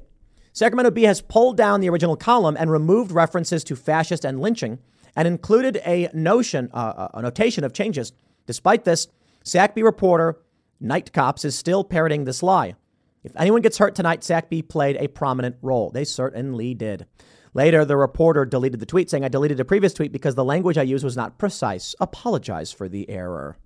Sacramento 0.52 0.90
Bee 0.90 1.02
has 1.04 1.20
pulled 1.20 1.56
down 1.56 1.80
the 1.80 1.88
original 1.88 2.16
column 2.16 2.56
and 2.58 2.70
removed 2.70 3.10
references 3.10 3.64
to 3.64 3.76
fascist 3.76 4.24
and 4.24 4.40
lynching 4.40 4.78
and 5.16 5.26
included 5.26 5.80
a 5.84 6.08
notion, 6.12 6.70
uh, 6.72 7.08
a 7.14 7.22
notation 7.22 7.64
of 7.64 7.72
changes. 7.72 8.12
Despite 8.46 8.84
this, 8.84 9.08
SACB 9.44 9.82
reporter 9.82 10.38
Night 10.84 11.14
Cops 11.14 11.46
is 11.46 11.56
still 11.56 11.82
parroting 11.82 12.24
this 12.24 12.42
lie. 12.42 12.74
If 13.22 13.32
anyone 13.36 13.62
gets 13.62 13.78
hurt 13.78 13.94
tonight, 13.94 14.20
SACB 14.20 14.68
played 14.68 14.96
a 14.98 15.08
prominent 15.08 15.56
role. 15.62 15.90
They 15.90 16.04
certainly 16.04 16.74
did. 16.74 17.06
Later, 17.54 17.86
the 17.86 17.96
reporter 17.96 18.44
deleted 18.44 18.80
the 18.80 18.86
tweet, 18.86 19.08
saying, 19.08 19.24
I 19.24 19.28
deleted 19.28 19.58
a 19.60 19.64
previous 19.64 19.94
tweet 19.94 20.12
because 20.12 20.34
the 20.34 20.44
language 20.44 20.76
I 20.76 20.82
used 20.82 21.02
was 21.02 21.16
not 21.16 21.38
precise. 21.38 21.94
Apologize 22.00 22.70
for 22.70 22.86
the 22.86 23.08
error. 23.08 23.56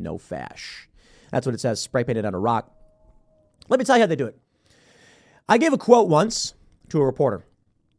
No 0.00 0.18
fash. 0.18 0.88
That's 1.30 1.46
what 1.46 1.54
it 1.54 1.60
says, 1.60 1.80
spray 1.80 2.02
painted 2.02 2.24
on 2.24 2.34
a 2.34 2.40
rock. 2.40 2.74
Let 3.68 3.78
me 3.78 3.84
tell 3.84 3.96
you 3.96 4.02
how 4.02 4.06
they 4.08 4.16
do 4.16 4.26
it. 4.26 4.36
I 5.48 5.58
gave 5.58 5.72
a 5.72 5.78
quote 5.78 6.08
once 6.08 6.54
to 6.88 7.00
a 7.00 7.06
reporter, 7.06 7.44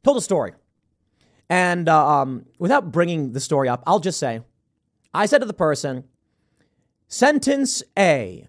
told 0.03 0.18
a 0.18 0.22
story. 0.22 0.51
And 1.49 1.88
uh, 1.88 2.07
um, 2.07 2.45
without 2.57 2.91
bringing 2.91 3.32
the 3.32 3.39
story 3.39 3.70
up, 3.70 3.84
I'll 3.88 4.01
just 4.01 4.20
say, 4.20 4.41
I 5.14 5.28
said 5.28 5.39
to 5.39 5.45
the 5.45 5.53
person, 5.53 6.03
sentence 7.10 7.84
A. 7.97 8.47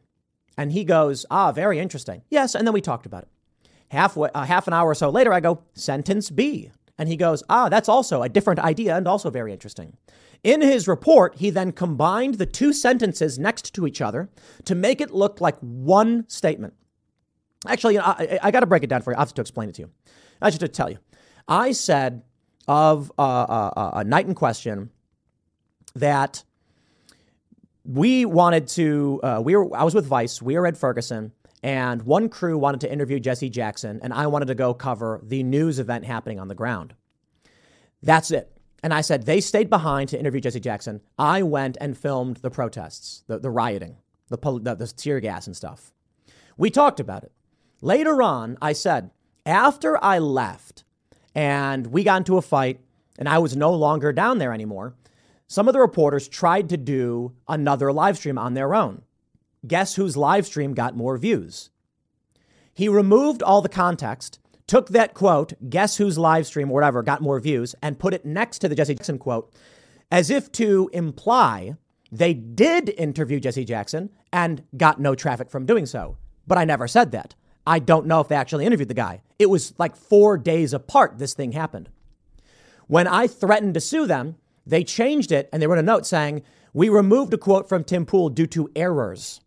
And 0.57 0.71
he 0.71 0.85
goes, 0.85 1.27
ah, 1.31 1.51
very 1.51 1.79
interesting. 1.79 2.23
Yes. 2.31 2.55
And 2.55 2.67
then 2.67 2.75
we 2.75 2.81
talked 2.81 3.07
about 3.07 3.23
it. 3.23 3.29
Halfway, 3.89 4.31
uh, 4.31 4.45
half 4.45 4.69
an 4.69 4.73
hour 4.73 4.91
or 4.91 4.95
so 4.95 5.11
later, 5.11 5.33
I 5.33 5.41
go, 5.41 5.63
sentence 5.73 6.31
B. 6.31 6.71
And 6.97 7.09
he 7.09 7.17
goes, 7.17 7.43
ah, 7.49 7.69
that's 7.69 7.89
also 7.89 8.23
a 8.23 8.29
different 8.29 8.61
idea 8.61 8.97
and 8.97 9.09
also 9.09 9.31
very 9.31 9.53
interesting. 9.53 9.97
In 10.45 10.61
his 10.61 10.87
report, 10.87 11.37
he 11.37 11.51
then 11.51 11.73
combined 11.73 12.35
the 12.35 12.47
two 12.47 12.73
sentences 12.73 13.39
next 13.39 13.75
to 13.75 13.87
each 13.87 14.01
other 14.01 14.31
to 14.65 14.75
make 14.75 15.01
it 15.01 15.11
look 15.11 15.41
like 15.41 15.59
one 15.61 16.29
statement. 16.29 16.75
Actually, 17.67 17.99
I, 17.99 18.39
I 18.43 18.51
got 18.51 18.61
to 18.61 18.67
break 18.67 18.83
it 18.83 18.89
down 18.89 19.03
for 19.03 19.13
you. 19.13 19.17
I 19.17 19.21
have 19.21 19.35
to 19.35 19.41
explain 19.41 19.69
it 19.69 19.75
to 19.77 19.83
you. 19.83 19.91
I 20.41 20.51
just 20.51 20.61
to 20.61 20.69
tell 20.69 20.91
you. 20.91 20.99
I 21.49 21.73
said 21.73 22.23
of 22.69 23.11
uh, 23.19 23.23
uh, 23.23 23.73
uh, 23.77 23.91
a 23.95 24.05
night 24.05 24.27
in 24.27 24.35
question 24.35 24.91
that 25.95 26.45
we 27.85 28.25
wanted 28.25 28.69
to. 28.69 29.21
Uh, 29.23 29.41
we 29.45 29.57
were. 29.57 29.77
I 29.77 29.85
was 29.85 29.95
with 29.95 30.07
Vice. 30.07 30.41
We 30.41 30.57
were 30.57 30.67
Ed 30.67 30.77
Ferguson, 30.77 31.33
and 31.63 32.03
one 32.03 32.29
crew 32.29 32.59
wanted 32.59 32.81
to 32.83 32.93
interview 32.93 33.21
Jesse 33.21 33.51
Jackson, 33.51 34.01
and 34.03 34.13
I 34.13 34.27
wanted 34.27 34.47
to 34.47 34.55
go 34.55 34.75
cover 34.75 35.21
the 35.23 35.43
news 35.43 35.79
event 35.79 36.05
happening 36.05 36.39
on 36.39 36.49
the 36.49 36.55
ground. 36.55 36.95
That's 38.03 38.31
it. 38.31 38.51
And 38.83 38.95
I 38.95 39.03
said, 39.03 39.27
they 39.27 39.41
stayed 39.41 39.69
behind 39.69 40.09
to 40.09 40.19
interview 40.19 40.41
Jesse 40.41 40.61
Jackson. 40.61 41.03
I 41.19 41.43
went 41.43 41.77
and 41.81 41.97
filmed 41.97 42.39
the 42.39 42.51
protests, 42.51 43.25
the, 43.27 43.39
the 43.39 43.51
rioting, 43.51 43.97
the, 44.29 44.39
the, 44.39 44.75
the 44.75 44.87
tear 44.87 45.21
gas 45.21 45.47
and 45.47 45.55
stuff. 45.55 45.93
We 46.57 46.71
talked 46.71 46.99
about 46.99 47.25
it. 47.25 47.33
Later 47.83 48.23
on, 48.23 48.57
I 48.63 48.73
said, 48.73 49.11
after 49.45 50.03
I 50.03 50.19
left 50.19 50.85
and 51.35 51.89
we 51.89 52.05
got 52.05 52.19
into 52.19 52.39
a 52.39 52.43
fight 52.43 52.81
and 53.19 53.29
I 53.29 53.39
was 53.39 53.55
no 53.55 53.73
longer 53.73 54.13
down 54.13 54.39
there 54.39 54.53
anymore, 54.53 54.95
some 55.51 55.67
of 55.67 55.75
the 55.75 55.81
reporters 55.81 56.29
tried 56.29 56.69
to 56.69 56.77
do 56.77 57.33
another 57.49 57.93
live 57.93 58.17
stream 58.17 58.39
on 58.39 58.55
their 58.55 58.73
own. 58.73 59.03
Guess 59.67 59.97
whose 59.97 60.17
live 60.17 60.47
stream 60.47 60.75
got 60.75 60.97
more 60.97 61.19
views? 61.19 61.71
He 62.73 62.89
removed 62.89 63.43
all 63.43 63.61
the 63.61 63.69
context, 63.69 64.39
took 64.69 64.91
that 64.91 65.13
quote, 65.13 65.53
guess 65.69 65.97
whose 65.97 66.17
live 66.17 66.47
stream 66.47 66.71
or 66.71 66.75
whatever 66.75 67.03
got 67.03 67.21
more 67.21 67.41
views, 67.41 67.75
and 67.83 67.99
put 67.99 68.15
it 68.15 68.25
next 68.25 68.61
to 68.61 68.69
the 68.69 68.77
Jesse 68.77 68.95
Jackson 68.95 69.19
quote 69.19 69.53
as 70.13 70.31
if 70.31 70.53
to 70.53 70.89
imply 70.93 71.75
they 72.13 72.33
did 72.33 72.89
interview 72.91 73.41
Jesse 73.41 73.65
Jackson 73.65 74.11
and 74.33 74.63
got 74.77 75.01
no 75.01 75.17
traffic 75.17 75.51
from 75.51 75.67
doing 75.67 75.85
so. 75.85 76.17
But 76.47 76.59
I 76.59 76.65
never 76.65 76.87
said 76.87 77.11
that. 77.11 77.35
I 77.67 77.81
don't 77.81 78.07
know 78.07 78.21
if 78.21 78.29
they 78.29 78.37
actually 78.37 78.67
interviewed 78.67 78.89
the 78.89 78.95
guy. 78.95 79.23
It 79.41 79.51
was 79.51 79.75
like 79.79 79.97
four 79.97 80.39
days 80.39 80.73
apart 80.73 81.19
this 81.19 81.35
thing 81.35 81.51
happened. 81.51 81.89
When 82.87 83.09
I 83.09 83.27
threatened 83.27 83.75
to 83.75 83.81
sue 83.81 84.07
them, 84.07 84.37
they 84.71 84.85
changed 84.85 85.33
it 85.33 85.49
and 85.53 85.61
they 85.61 85.67
wrote 85.67 85.79
a 85.79 85.83
note 85.83 86.07
saying, 86.07 86.43
We 86.73 86.89
removed 86.89 87.35
a 87.35 87.39
quote 87.39 87.69
from 87.69 87.85
Tim 87.85 88.07
Pool 88.07 88.31
due 88.31 88.47
to 88.49 88.71
errors. 88.75 89.41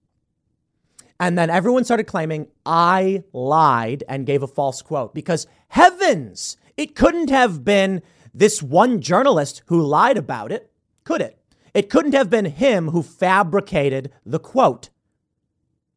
And 1.20 1.38
then 1.38 1.50
everyone 1.50 1.86
started 1.86 2.04
claiming 2.04 2.48
I 2.66 3.24
lied 3.32 4.04
and 4.10 4.26
gave 4.26 4.44
a 4.44 4.48
false 4.48 4.82
quote 4.82 5.14
because 5.14 5.48
heavens, 5.70 6.58
it 6.76 6.96
couldn't 6.96 7.30
have 7.30 7.64
been 7.64 8.02
this 8.34 8.62
one 8.62 9.00
journalist 9.00 9.64
who 9.68 9.82
lied 9.82 10.18
about 10.18 10.52
it, 10.52 10.72
could 11.04 11.22
it? 11.22 11.40
It 11.74 11.90
couldn't 11.90 12.14
have 12.14 12.30
been 12.30 12.46
him 12.46 12.90
who 12.90 13.02
fabricated 13.02 14.12
the 14.26 14.40
quote. 14.40 14.90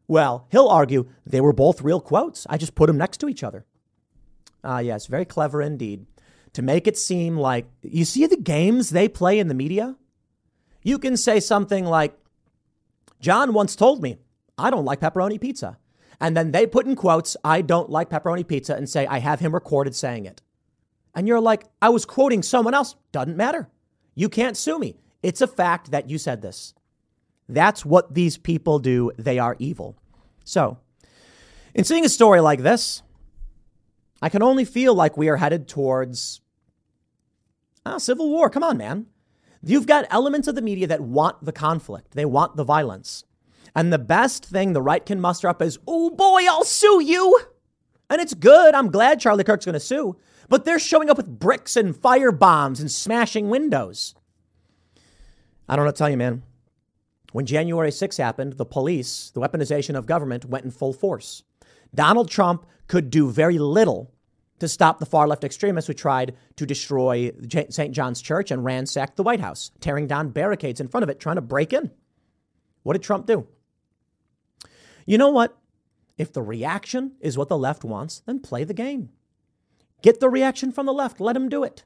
Well, 0.07 0.47
he'll 0.51 0.69
argue 0.69 1.09
they 1.27 1.41
were 1.41 1.53
both 1.53 1.83
real 1.83 2.01
quotes. 2.01 2.47
I 2.49 2.57
just 2.57 2.77
put 2.77 2.87
them 2.87 2.97
next 2.97 3.19
to 3.19 3.29
each 3.29 3.43
other. 3.43 3.65
Ah, 4.63 4.79
yes, 4.79 5.07
very 5.07 5.25
clever 5.25 5.61
indeed 5.61 6.07
to 6.57 6.63
make 6.63 6.87
it 6.87 6.97
seem 6.97 7.37
like 7.37 7.67
you 7.83 8.07
see 8.07 8.27
the 8.27 8.37
games 8.37 8.89
they 8.89 9.09
play 9.09 9.39
in 9.39 9.49
the 9.49 9.55
media? 9.55 9.95
You 10.83 10.99
can 10.99 11.19
say 11.19 11.39
something 11.39 11.85
like, 11.85 12.19
John 13.21 13.53
once 13.53 13.77
told 13.77 14.03
me, 14.03 14.17
I 14.57 14.71
don't 14.71 14.87
like 14.87 15.01
pepperoni 15.01 15.39
pizza. 15.39 15.77
And 16.19 16.35
then 16.35 16.53
they 16.53 16.67
put 16.67 16.87
in 16.87 16.97
quotes, 16.97 17.37
I 17.45 17.61
don't 17.61 17.91
like 17.91 18.09
pepperoni 18.09 18.49
pizza, 18.49 18.75
and 18.75 18.89
say, 18.89 19.07
I 19.07 19.19
have 19.19 19.41
him 19.41 19.53
recorded 19.53 19.95
saying 19.95 20.25
it. 20.25 20.41
And 21.15 21.29
you're 21.29 21.43
like, 21.43 21.65
I 21.83 21.91
was 21.91 22.07
quoting 22.07 22.43
someone 22.43 22.73
else. 22.73 22.97
Doesn't 23.13 23.37
matter. 23.37 23.69
You 24.15 24.31
can't 24.31 24.57
sue 24.57 24.79
me. 24.79 24.97
It's 25.23 25.43
a 25.43 25.47
fact 25.47 25.91
that 25.91 26.09
you 26.09 26.17
said 26.17 26.41
this. 26.41 26.73
That's 27.51 27.85
what 27.85 28.15
these 28.15 28.39
people 28.39 28.79
do. 28.79 29.13
They 29.19 29.39
are 29.39 29.57
evil. 29.59 29.99
So, 30.45 30.79
in 31.75 31.85
seeing 31.85 32.07
a 32.07 32.09
story 32.09 32.41
like 32.41 32.63
this, 32.63 33.03
I 34.23 34.31
can 34.31 34.43
only 34.43 34.65
feel 34.65 34.95
like 34.95 35.19
we 35.19 35.29
are 35.29 35.37
headed 35.37 35.69
towards 35.69 36.41
Ah, 37.89 37.99
civil 37.99 38.29
war. 38.29 38.51
Come 38.51 38.65
on, 38.65 38.77
man. 38.77 39.07
You've 39.63 39.87
got 39.87 40.09
elements 40.11 40.49
of 40.49 40.57
the 40.57 40.63
media 40.63 40.89
that 40.89 41.01
want 41.01 41.45
the 41.45 41.53
conflict, 41.53 42.13
they 42.13 42.25
want 42.25 42.57
the 42.57 42.65
violence. 42.65 43.25
And 43.77 43.93
the 43.93 43.99
best 43.99 44.45
thing 44.45 44.73
the 44.73 44.83
right 44.83 45.05
can 45.05 45.21
muster 45.21 45.49
up 45.49 45.63
is, 45.63 45.79
oh 45.87 46.11
boy, 46.11 46.47
I'll 46.49 46.65
sue 46.65 47.01
you. 47.01 47.39
And 48.11 48.21
it's 48.21 48.35
good. 48.35 48.75
I'm 48.75 48.91
glad 48.91 49.21
Charlie 49.21 49.45
Kirk's 49.45 49.67
going 49.67 49.75
to 49.75 49.81
sue. 49.81 50.17
But 50.49 50.65
they're 50.65 50.79
showing 50.79 51.11
up 51.11 51.17
with 51.17 51.39
bricks 51.39 51.77
and 51.77 51.95
fire 51.95 52.33
bombs 52.33 52.81
and 52.81 52.91
smashing 52.91 53.51
windows. 53.51 54.15
I 55.69 55.77
don't 55.77 55.85
know 55.85 55.91
tell 55.91 56.11
you, 56.11 56.17
man. 56.17 56.43
When 57.33 57.47
January 57.47 57.93
6 57.93 58.17
happened, 58.17 58.55
the 58.55 58.65
police, 58.65 59.31
the 59.31 59.41
weaponization 59.41 59.95
of 59.97 60.07
government, 60.07 60.47
went 60.47 60.65
in 60.65 60.71
full 60.71 60.93
force. 60.93 61.43
Donald 61.95 62.31
Trump 62.31 62.67
could 62.89 63.11
do 63.11 63.31
very 63.31 63.59
little 63.59 64.13
to 64.59 64.69
stop 64.69 64.99
the 64.99 65.07
far 65.07 65.29
left 65.29 65.45
extremists 65.45 65.87
who 65.87 65.95
tried 65.95 66.37
to 66.57 66.67
destroy 66.67 67.33
St. 67.69 67.93
John's 67.93 68.23
Church 68.23 68.51
and 68.51 68.65
ransack 68.65 69.17
the 69.17 69.23
White 69.23 69.41
House, 69.41 69.71
tearing 69.81 70.07
down 70.07 70.31
barricades 70.31 70.81
in 70.81 70.89
front 70.89 71.03
of 71.03 71.11
it, 71.11 71.21
trying 71.21 71.37
to 71.37 71.43
break 71.43 71.73
in. 71.73 71.91
What 72.83 72.95
did 72.95 73.03
Trump 73.03 73.27
do? 73.27 73.47
You 75.07 75.19
know 75.19 75.31
what? 75.31 75.57
If 76.19 76.33
the 76.33 76.43
reaction 76.43 77.13
is 77.21 77.37
what 77.37 77.49
the 77.49 77.59
left 77.59 77.85
wants, 77.85 78.23
then 78.27 78.41
play 78.41 78.65
the 78.65 78.75
game. 78.75 79.11
Get 80.03 80.21
the 80.21 80.31
reaction 80.31 80.73
from 80.73 80.87
the 80.87 80.93
left. 80.93 81.21
Let 81.21 81.35
them 81.35 81.49
do 81.49 81.63
it. 81.63 81.85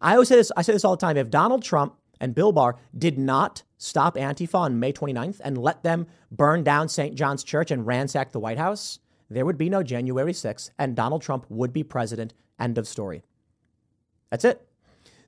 I 0.00 0.12
always 0.14 0.28
say 0.28 0.36
this, 0.36 0.52
I 0.56 0.62
say 0.62 0.72
this 0.72 0.84
all 0.84 0.96
the 0.96 1.00
time. 1.00 1.16
If 1.16 1.30
Donald 1.30 1.62
Trump 1.62 1.94
and 2.20 2.34
Bill 2.34 2.52
Barr 2.52 2.76
did 2.96 3.18
not 3.18 3.62
stop 3.76 4.16
Antifa 4.16 4.54
on 4.54 4.80
May 4.80 4.92
29th 4.92 5.40
and 5.44 5.58
let 5.58 5.82
them 5.82 6.06
burn 6.30 6.62
down 6.64 6.88
St. 6.88 7.14
John's 7.14 7.44
Church 7.44 7.70
and 7.70 7.86
ransack 7.86 8.32
the 8.32 8.40
White 8.40 8.58
House, 8.58 8.98
there 9.30 9.46
would 9.46 9.58
be 9.58 9.68
no 9.68 9.82
January 9.82 10.32
6th, 10.32 10.70
and 10.78 10.94
Donald 10.94 11.22
Trump 11.22 11.46
would 11.48 11.72
be 11.72 11.82
president. 11.82 12.34
End 12.58 12.78
of 12.78 12.86
story. 12.86 13.22
That's 14.30 14.44
it. 14.44 14.66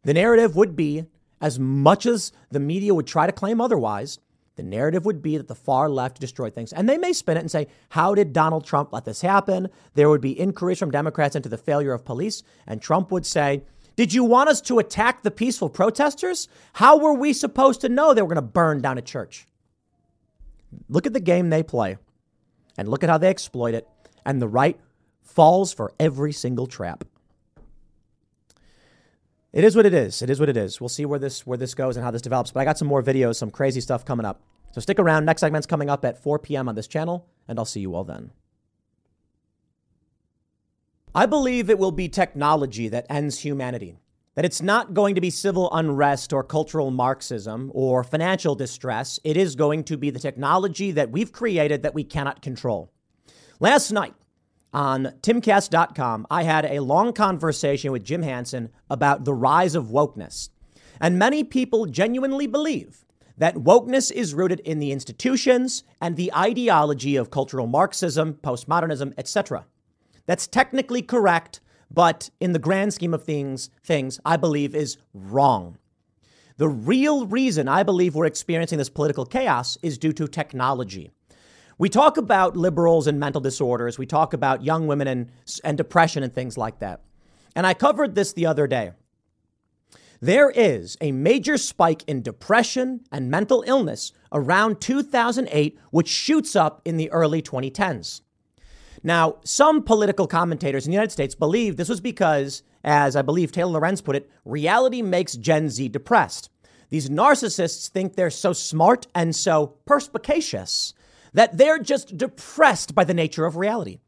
The 0.04 0.14
narrative 0.14 0.54
would 0.56 0.76
be, 0.76 1.06
as 1.40 1.58
much 1.58 2.06
as 2.06 2.32
the 2.50 2.60
media 2.60 2.94
would 2.94 3.06
try 3.06 3.26
to 3.26 3.32
claim 3.32 3.60
otherwise, 3.60 4.18
the 4.56 4.62
narrative 4.62 5.04
would 5.04 5.20
be 5.20 5.36
that 5.36 5.48
the 5.48 5.54
far 5.54 5.88
left 5.88 6.20
destroyed 6.20 6.54
things. 6.54 6.72
And 6.72 6.88
they 6.88 6.96
may 6.96 7.12
spin 7.12 7.36
it 7.36 7.40
and 7.40 7.50
say, 7.50 7.66
How 7.90 8.14
did 8.14 8.32
Donald 8.32 8.64
Trump 8.64 8.92
let 8.92 9.04
this 9.04 9.20
happen? 9.20 9.68
There 9.94 10.08
would 10.08 10.20
be 10.20 10.38
inquiries 10.38 10.78
from 10.78 10.90
Democrats 10.90 11.36
into 11.36 11.48
the 11.48 11.58
failure 11.58 11.92
of 11.92 12.04
police. 12.04 12.42
And 12.66 12.80
Trump 12.80 13.10
would 13.10 13.26
say, 13.26 13.64
Did 13.96 14.14
you 14.14 14.24
want 14.24 14.48
us 14.48 14.60
to 14.62 14.78
attack 14.78 15.22
the 15.22 15.30
peaceful 15.30 15.68
protesters? 15.68 16.48
How 16.74 16.96
were 16.98 17.12
we 17.12 17.32
supposed 17.32 17.82
to 17.82 17.88
know 17.88 18.14
they 18.14 18.22
were 18.22 18.28
going 18.28 18.36
to 18.36 18.42
burn 18.42 18.80
down 18.80 18.96
a 18.96 19.02
church? 19.02 19.46
Look 20.88 21.06
at 21.06 21.12
the 21.12 21.20
game 21.20 21.50
they 21.50 21.62
play 21.62 21.98
and 22.76 22.88
look 22.88 23.02
at 23.02 23.10
how 23.10 23.18
they 23.18 23.28
exploit 23.28 23.74
it. 23.74 23.88
And 24.24 24.40
the 24.40 24.48
right 24.48 24.78
falls 25.22 25.72
for 25.72 25.92
every 26.00 26.32
single 26.32 26.66
trap. 26.66 27.04
It 29.52 29.64
is 29.64 29.74
what 29.74 29.86
it 29.86 29.94
is. 29.94 30.20
It 30.20 30.28
is 30.28 30.38
what 30.38 30.48
it 30.48 30.56
is. 30.56 30.80
We'll 30.80 30.88
see 30.88 31.06
where 31.06 31.18
this 31.18 31.46
where 31.46 31.56
this 31.56 31.74
goes 31.74 31.96
and 31.96 32.04
how 32.04 32.10
this 32.10 32.22
develops. 32.22 32.50
But 32.50 32.60
I 32.60 32.64
got 32.64 32.78
some 32.78 32.88
more 32.88 33.02
videos, 33.02 33.36
some 33.36 33.50
crazy 33.50 33.80
stuff 33.80 34.04
coming 34.04 34.26
up. 34.26 34.42
So 34.72 34.80
stick 34.80 34.98
around. 34.98 35.24
Next 35.24 35.40
segment's 35.40 35.66
coming 35.66 35.88
up 35.88 36.04
at 36.04 36.22
4 36.22 36.38
p.m. 36.38 36.68
on 36.68 36.74
this 36.74 36.86
channel, 36.86 37.26
and 37.48 37.58
I'll 37.58 37.64
see 37.64 37.80
you 37.80 37.94
all 37.94 38.04
then. 38.04 38.32
I 41.14 41.24
believe 41.24 41.70
it 41.70 41.78
will 41.78 41.92
be 41.92 42.10
technology 42.10 42.88
that 42.88 43.06
ends 43.08 43.38
humanity. 43.38 43.96
That 44.36 44.44
it's 44.44 44.62
not 44.62 44.94
going 44.94 45.14
to 45.14 45.20
be 45.20 45.30
civil 45.30 45.72
unrest 45.72 46.32
or 46.32 46.44
cultural 46.44 46.90
Marxism 46.90 47.72
or 47.74 48.04
financial 48.04 48.54
distress. 48.54 49.18
It 49.24 49.36
is 49.36 49.56
going 49.56 49.84
to 49.84 49.96
be 49.96 50.10
the 50.10 50.20
technology 50.20 50.90
that 50.92 51.10
we've 51.10 51.32
created 51.32 51.82
that 51.82 51.94
we 51.94 52.04
cannot 52.04 52.42
control. 52.42 52.92
Last 53.60 53.90
night 53.90 54.14
on 54.74 55.14
timcast.com, 55.22 56.26
I 56.30 56.42
had 56.42 56.66
a 56.66 56.80
long 56.80 57.14
conversation 57.14 57.92
with 57.92 58.04
Jim 58.04 58.20
Hanson 58.22 58.68
about 58.90 59.24
the 59.24 59.32
rise 59.32 59.74
of 59.74 59.86
wokeness. 59.86 60.50
And 61.00 61.18
many 61.18 61.42
people 61.42 61.86
genuinely 61.86 62.46
believe 62.46 63.06
that 63.38 63.54
wokeness 63.54 64.12
is 64.12 64.34
rooted 64.34 64.60
in 64.60 64.78
the 64.78 64.92
institutions 64.92 65.82
and 66.00 66.16
the 66.16 66.32
ideology 66.34 67.16
of 67.16 67.30
cultural 67.30 67.66
Marxism, 67.66 68.34
postmodernism, 68.34 69.14
etc. 69.16 69.64
That's 70.26 70.46
technically 70.46 71.02
correct, 71.02 71.60
but 71.90 72.30
in 72.40 72.52
the 72.52 72.58
grand 72.58 72.94
scheme 72.94 73.14
of 73.14 73.24
things, 73.24 73.70
things 73.82 74.20
I 74.24 74.36
believe 74.36 74.74
is 74.74 74.98
wrong. 75.14 75.78
The 76.58 76.68
real 76.68 77.26
reason 77.26 77.68
I 77.68 77.82
believe 77.82 78.14
we're 78.14 78.26
experiencing 78.26 78.78
this 78.78 78.88
political 78.88 79.26
chaos 79.26 79.76
is 79.82 79.98
due 79.98 80.12
to 80.14 80.26
technology. 80.26 81.10
We 81.78 81.90
talk 81.90 82.16
about 82.16 82.56
liberals 82.56 83.06
and 83.06 83.20
mental 83.20 83.40
disorders. 83.40 83.98
We 83.98 84.06
talk 84.06 84.32
about 84.32 84.64
young 84.64 84.86
women 84.86 85.06
and, 85.06 85.30
and 85.62 85.76
depression 85.76 86.22
and 86.22 86.32
things 86.32 86.56
like 86.56 86.78
that. 86.78 87.02
And 87.54 87.66
I 87.66 87.74
covered 87.74 88.14
this 88.14 88.32
the 88.32 88.46
other 88.46 88.66
day. 88.66 88.92
There 90.20 90.50
is 90.50 90.96
a 91.02 91.12
major 91.12 91.58
spike 91.58 92.02
in 92.06 92.22
depression 92.22 93.00
and 93.12 93.30
mental 93.30 93.62
illness 93.66 94.12
around 94.32 94.80
2008, 94.80 95.78
which 95.90 96.08
shoots 96.08 96.56
up 96.56 96.80
in 96.86 96.96
the 96.96 97.10
early 97.12 97.42
2010s. 97.42 98.22
Now, 99.06 99.36
some 99.44 99.84
political 99.84 100.26
commentators 100.26 100.84
in 100.84 100.90
the 100.90 100.96
United 100.96 101.12
States 101.12 101.36
believe 101.36 101.76
this 101.76 101.88
was 101.88 102.00
because, 102.00 102.64
as 102.82 103.14
I 103.14 103.22
believe 103.22 103.52
Taylor 103.52 103.74
Lorenz 103.74 104.00
put 104.00 104.16
it, 104.16 104.28
reality 104.44 105.00
makes 105.00 105.36
Gen 105.36 105.70
Z 105.70 105.90
depressed. 105.90 106.50
These 106.90 107.08
narcissists 107.08 107.88
think 107.88 108.16
they're 108.16 108.30
so 108.30 108.52
smart 108.52 109.06
and 109.14 109.36
so 109.36 109.74
perspicacious 109.84 110.92
that 111.34 111.56
they're 111.56 111.78
just 111.78 112.16
depressed 112.16 112.96
by 112.96 113.04
the 113.04 113.14
nature 113.14 113.46
of 113.46 113.54
reality. 113.54 114.00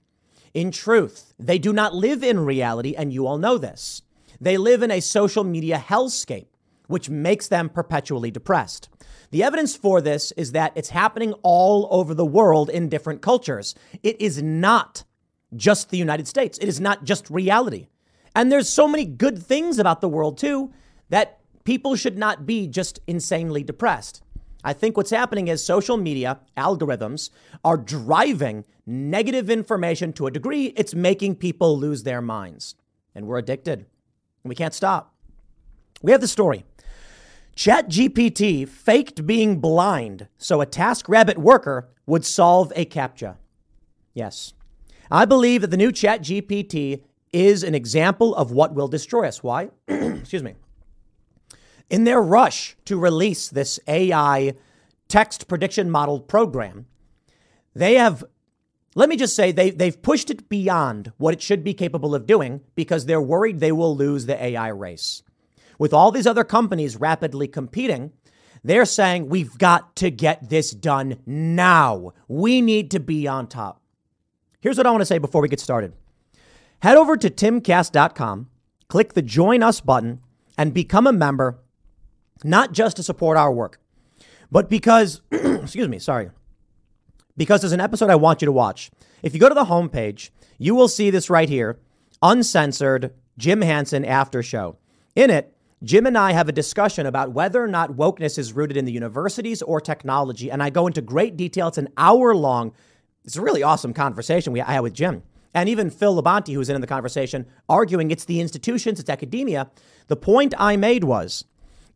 In 0.53 0.73
truth, 0.73 1.33
they 1.39 1.61
do 1.61 1.73
not 1.73 1.95
live 1.95 2.25
in 2.25 2.41
reality, 2.41 2.97
and 2.97 3.13
you 3.13 3.25
all 3.25 3.39
know 3.39 3.57
this. 3.57 4.03
They 4.41 4.57
live 4.57 4.83
in 4.83 4.91
a 4.91 4.99
social 4.99 5.45
media 5.45 5.79
hellscape, 5.79 6.49
which 6.89 7.09
makes 7.09 7.47
them 7.47 7.69
perpetually 7.69 8.33
depressed. 8.33 8.89
The 9.31 9.43
evidence 9.43 9.77
for 9.77 10.01
this 10.01 10.33
is 10.33 10.53
that 10.53 10.73
it's 10.75 10.91
happening 10.91 11.35
all 11.43 11.89
over 11.91 12.15
the 12.15 12.25
world 12.25 12.71
in 12.71 12.89
different 12.89 13.21
cultures. 13.21 13.75
It 14.03 14.21
is 14.21 14.43
not 14.43 15.05
just 15.55 15.91
the 15.91 15.99
United 15.99 16.27
States. 16.29 16.59
It 16.59 16.69
is 16.69 16.81
not 16.81 17.05
just 17.05 17.29
reality. 17.31 17.89
And 18.35 18.51
there's 18.51 18.69
so 18.69 18.89
many 18.89 19.05
good 19.05 19.43
things 19.43 19.79
about 19.79 20.01
the 20.01 20.09
world 20.09 20.39
too 20.39 20.73
that 21.11 21.41
people 21.65 21.97
should 21.97 22.17
not 22.17 22.47
be 22.47 22.67
just 22.67 23.01
insanely 23.07 23.63
depressed. 23.63 24.23
I 24.65 24.73
think 24.73 24.97
what's 24.97 25.11
happening 25.11 25.49
is 25.49 25.65
social 25.65 25.97
media 25.97 26.41
algorithms 26.57 27.31
are 27.65 27.77
driving 27.77 28.65
negative 28.87 29.51
information 29.51 30.13
to 30.15 30.27
a 30.27 30.31
degree. 30.31 30.67
It's 30.77 30.95
making 30.95 31.37
people 31.37 31.79
lose 31.79 32.03
their 32.03 32.21
minds. 32.21 32.75
And 33.15 33.27
we're 33.27 33.39
addicted. 33.39 33.87
We 34.45 34.55
can't 34.55 34.75
stop. 34.75 35.15
We 36.03 36.13
have 36.13 36.21
the 36.21 36.29
story. 36.29 36.65
ChatGPT 37.59 38.69
faked 38.69 39.27
being 39.27 39.59
blind 39.59 40.29
so 40.39 40.63
a 40.63 40.67
TaskRabbit 40.67 41.39
worker 41.39 41.89
would 42.07 42.25
solve 42.25 42.73
a 42.77 42.85
CAPTCHA. 42.85 43.35
Yes. 44.15 44.53
I 45.11 45.25
believe 45.25 45.63
that 45.63 45.73
the 45.73 45.77
new 45.77 45.91
ChatGPT 45.91 47.03
is 47.33 47.65
an 47.65 47.75
example 47.75 48.33
of 48.37 48.53
what 48.53 48.75
will 48.75 48.87
destroy 48.87 49.27
us. 49.27 49.43
Why? 49.43 49.71
Excuse 49.89 50.45
me. 50.45 50.55
In 51.91 52.05
their 52.05 52.23
rush 52.23 52.77
to 52.85 52.97
release 52.97 53.49
this 53.49 53.81
AI 53.89 54.55
text 55.09 55.49
prediction 55.49 55.91
model 55.91 56.21
program, 56.21 56.87
they 57.75 57.95
have, 57.95 58.23
let 58.95 59.09
me 59.09 59.17
just 59.17 59.35
say, 59.35 59.51
they, 59.51 59.71
they've 59.71 60.01
pushed 60.01 60.31
it 60.31 60.49
beyond 60.49 61.11
what 61.17 61.35
it 61.35 61.43
should 61.43 61.65
be 61.65 61.75
capable 61.75 62.15
of 62.15 62.25
doing 62.25 62.61
because 62.77 63.07
they're 63.07 63.21
worried 63.21 63.59
they 63.59 63.73
will 63.73 63.97
lose 63.97 64.27
the 64.27 64.41
AI 64.41 64.69
race. 64.69 65.25
With 65.79 65.95
all 65.95 66.11
these 66.11 66.27
other 66.27 66.45
companies 66.45 66.97
rapidly 66.97 67.49
competing, 67.49 68.13
they're 68.65 68.85
saying 68.85 69.29
we've 69.29 69.57
got 69.59 69.95
to 69.97 70.11
get 70.11 70.51
this 70.51 70.73
done 70.73 71.19
now. 71.25 72.13
We 72.27 72.61
need 72.61 72.91
to 72.91 73.01
be 73.01 73.27
on 73.29 73.47
top. 73.47 73.81
Here's 74.61 74.77
what 74.77 74.87
I 74.87 74.91
want 74.91 75.03
to 75.03 75.07
say 75.07 75.19
before 75.19 75.41
we 75.41 75.49
get 75.49 75.61
started. 75.61 75.93
Head 76.81 76.97
over 76.97 77.17
to 77.17 77.31
timcast.com, 77.31 78.49
click 78.89 79.15
the 79.15 79.23
join 79.23 79.63
us 79.63 79.81
button, 79.81 80.21
and 80.57 80.75
become 80.75 81.07
a 81.07 81.13
member, 81.13 81.61
not 82.43 82.73
just 82.73 82.97
to 82.97 83.03
support 83.03 83.37
our 83.37 83.53
work, 83.53 83.81
but 84.51 84.69
because, 84.69 85.21
excuse 85.31 85.89
me, 85.89 85.99
sorry, 85.99 86.31
because 87.37 87.61
there's 87.61 87.73
an 87.73 87.81
episode 87.81 88.11
I 88.11 88.17
want 88.17 88.43
you 88.43 88.47
to 88.47 88.53
watch. 88.53 88.91
If 89.23 89.35
you 89.35 89.41
go 89.41 89.49
to 89.49 89.55
the 89.55 89.67
homepage, 89.67 90.31
you 90.59 90.75
will 90.75 90.89
see 90.89 91.11
this 91.11 91.31
right 91.31 91.49
here 91.49 91.79
uncensored 92.21 93.13
Jim 93.37 93.63
Hanson 93.63 94.05
after 94.05 94.43
show. 94.43 94.77
In 95.15 95.31
it, 95.31 95.57
Jim 95.83 96.07
and 96.07 96.19
I 96.19 96.33
have 96.33 96.49
a 96.49 96.53
discussion 96.53 97.07
about 97.07 97.33
whether 97.33 97.63
or 97.63 97.69
not 97.69 97.93
wokeness 97.93 98.37
is 98.37 98.53
rooted 98.53 98.77
in 98.77 98.85
the 98.85 98.93
universities 98.93 99.63
or 99.63 99.81
technology, 99.81 100.51
and 100.51 100.61
I 100.61 100.71
go 100.71 100.89
into 100.89 101.01
great 101.01 101.37
detail. 101.37 101.69
It's 101.69 101.79
an 101.79 101.89
hour 101.97 102.35
long. 102.35 102.73
It's 103.25 103.37
a 103.37 103.43
really 103.43 103.63
awesome 103.63 103.95
conversation 103.95 104.53
we 104.53 104.61
I 104.61 104.73
had 104.73 104.81
with 104.81 104.93
Jim. 104.93 105.23
And 105.55 105.69
even 105.69 105.91
Phil 105.91 106.21
Labonte, 106.21 106.53
who's 106.53 106.69
in 106.69 106.81
the 106.81 106.87
conversation, 106.87 107.47
arguing 107.69 108.11
it's 108.11 108.25
the 108.25 108.41
institutions, 108.41 108.99
it's 108.99 109.09
academia. 109.09 109.71
The 110.09 110.17
point 110.17 110.53
I 110.59 110.77
made 110.77 111.05
was 111.05 111.45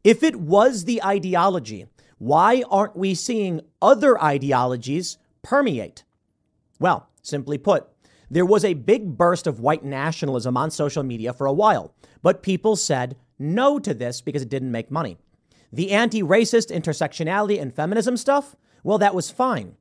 if 0.05 0.23
it 0.23 0.37
was 0.37 0.85
the 0.85 1.03
ideology, 1.03 1.87
why 2.19 2.63
aren't 2.71 2.97
we 2.97 3.15
seeing 3.15 3.63
other 3.81 4.21
ideologies 4.23 5.19
permeate? 5.43 6.05
Well, 6.79 7.09
simply 7.21 7.59
put, 7.59 7.89
there 8.31 8.47
was 8.47 8.65
a 8.65 8.75
big 8.75 9.17
burst 9.17 9.47
of 9.47 9.61
white 9.61 9.85
nationalism 9.85 10.57
on 10.57 10.71
social 10.71 11.03
media 11.03 11.33
for 11.33 11.47
a 11.47 11.53
while, 11.53 11.95
but 12.23 12.43
people 12.43 12.77
said 12.77 13.17
no 13.43 13.79
to 13.79 13.93
this 13.93 14.21
because 14.21 14.43
it 14.43 14.49
didn't 14.49 14.71
make 14.71 14.91
money. 14.91 15.19
The 15.73 15.91
anti 15.91 16.23
racist 16.23 16.75
intersectionality 16.75 17.61
and 17.61 17.75
feminism 17.75 18.17
stuff, 18.17 18.57
well, 18.85 18.99
that 18.99 19.15
was 19.15 19.31
fine. 19.31 19.77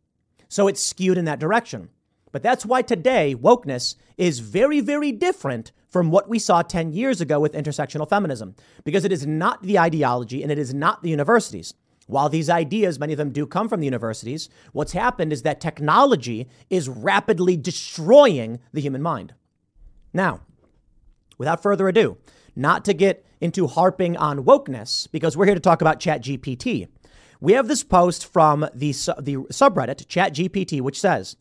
So 0.48 0.68
it 0.68 0.78
skewed 0.78 1.18
in 1.18 1.26
that 1.26 1.40
direction. 1.40 1.90
But 2.32 2.44
that's 2.44 2.66
why 2.66 2.82
today 2.82 3.36
wokeness 3.36 3.96
is 4.18 4.40
very, 4.40 4.80
very 4.80 5.12
different 5.12 5.72
from 5.90 6.12
what 6.12 6.30
we 6.30 6.40
saw 6.40 6.62
10 6.62 6.94
years 6.94 7.20
ago 7.20 7.40
with 7.40 7.54
intersectional 7.54 8.08
feminism, 8.08 8.56
because 8.86 9.04
it 9.04 9.12
is 9.12 9.28
not 9.28 9.62
the 9.64 9.78
ideology 9.78 10.42
and 10.42 10.52
it 10.52 10.58
is 10.58 10.74
not 10.74 11.04
the 11.04 11.10
universities. 11.10 11.74
While 12.08 12.30
these 12.30 12.50
ideas, 12.50 13.00
many 13.00 13.14
of 13.14 13.18
them 13.18 13.32
do 13.32 13.46
come 13.46 13.70
from 13.70 13.80
the 13.80 13.86
universities, 13.86 14.50
what's 14.72 14.94
happened 14.94 15.32
is 15.32 15.44
that 15.44 15.62
technology 15.62 16.50
is 16.70 16.90
rapidly 16.90 17.58
destroying 17.58 18.60
the 18.74 18.82
human 18.82 19.02
mind. 19.02 19.34
Now, 20.14 20.42
without 21.38 21.62
further 21.62 21.88
ado, 21.88 22.18
not 22.56 22.86
to 22.86 22.94
get 22.94 23.26
into 23.40 23.68
harping 23.68 24.18
on 24.18 24.44
wokeness, 24.44 25.10
because 25.12 25.36
we're 25.36 25.46
here 25.46 25.56
to 25.56 25.62
talk 25.62 25.82
about 25.82 26.00
ChatGPT. 26.00 26.88
We 27.40 27.54
have 27.54 27.68
this 27.68 27.84
post 27.84 28.26
from 28.26 28.62
the, 28.74 28.92
the 29.20 29.38
subreddit, 29.52 30.06
ChatGPT, 30.06 30.82
which 30.82 31.00
says, 31.00 31.38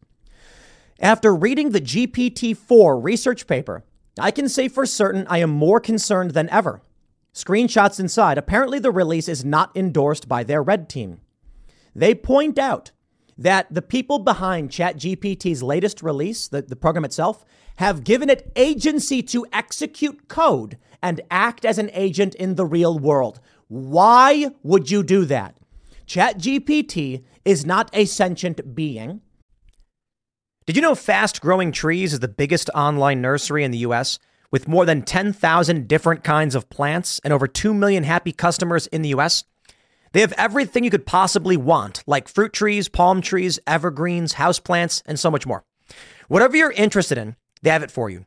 after 0.98 1.34
reading 1.34 1.70
the 1.70 1.80
GPT 1.80 2.56
4 2.56 2.98
research 2.98 3.46
paper, 3.46 3.84
I 4.18 4.30
can 4.30 4.48
say 4.48 4.68
for 4.68 4.84
certain 4.86 5.26
I 5.28 5.38
am 5.38 5.50
more 5.50 5.80
concerned 5.80 6.32
than 6.32 6.50
ever. 6.50 6.82
Screenshots 7.32 8.00
inside. 8.00 8.38
Apparently, 8.38 8.78
the 8.78 8.90
release 8.90 9.28
is 9.28 9.44
not 9.44 9.74
endorsed 9.76 10.28
by 10.28 10.42
their 10.42 10.62
red 10.62 10.88
team. 10.88 11.20
They 11.94 12.14
point 12.14 12.58
out 12.58 12.90
that 13.38 13.72
the 13.72 13.82
people 13.82 14.18
behind 14.18 14.70
ChatGPT's 14.70 15.62
latest 15.62 16.02
release, 16.02 16.48
the, 16.48 16.62
the 16.62 16.76
program 16.76 17.04
itself, 17.04 17.44
have 17.76 18.04
given 18.04 18.28
it 18.28 18.52
agency 18.56 19.22
to 19.22 19.46
execute 19.52 20.28
code 20.28 20.76
and 21.02 21.20
act 21.30 21.64
as 21.64 21.78
an 21.78 21.90
agent 21.92 22.34
in 22.34 22.54
the 22.54 22.66
real 22.66 22.98
world. 22.98 23.40
Why 23.68 24.50
would 24.62 24.90
you 24.90 25.02
do 25.02 25.24
that? 25.26 25.56
ChatGPT 26.06 27.24
is 27.44 27.64
not 27.64 27.88
a 27.92 28.04
sentient 28.04 28.74
being. 28.74 29.20
Did 30.66 30.76
you 30.76 30.82
know 30.82 30.94
Fast 30.94 31.40
Growing 31.40 31.72
Trees 31.72 32.12
is 32.12 32.20
the 32.20 32.28
biggest 32.28 32.68
online 32.74 33.20
nursery 33.20 33.64
in 33.64 33.70
the 33.70 33.78
US 33.78 34.18
with 34.50 34.68
more 34.68 34.84
than 34.84 35.02
10,000 35.02 35.88
different 35.88 36.24
kinds 36.24 36.54
of 36.54 36.68
plants 36.68 37.20
and 37.24 37.32
over 37.32 37.46
2 37.46 37.72
million 37.72 38.04
happy 38.04 38.32
customers 38.32 38.86
in 38.88 39.02
the 39.02 39.10
US? 39.10 39.44
They 40.12 40.20
have 40.20 40.32
everything 40.32 40.82
you 40.82 40.90
could 40.90 41.06
possibly 41.06 41.56
want, 41.56 42.02
like 42.06 42.28
fruit 42.28 42.52
trees, 42.52 42.88
palm 42.88 43.22
trees, 43.22 43.60
evergreens, 43.66 44.34
houseplants, 44.34 45.02
and 45.06 45.18
so 45.18 45.30
much 45.30 45.46
more. 45.46 45.64
Whatever 46.28 46.56
you're 46.56 46.72
interested 46.72 47.18
in, 47.18 47.36
they 47.62 47.70
have 47.70 47.82
it 47.82 47.90
for 47.90 48.10
you. 48.10 48.26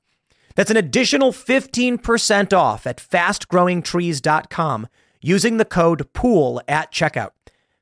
That's 0.55 0.71
an 0.71 0.77
additional 0.77 1.31
15% 1.31 2.53
off 2.53 2.87
at 2.87 2.97
fastgrowingtrees.com 2.97 4.87
using 5.21 5.57
the 5.57 5.65
code 5.65 6.11
POOL 6.13 6.61
at 6.67 6.91
checkout 6.91 7.31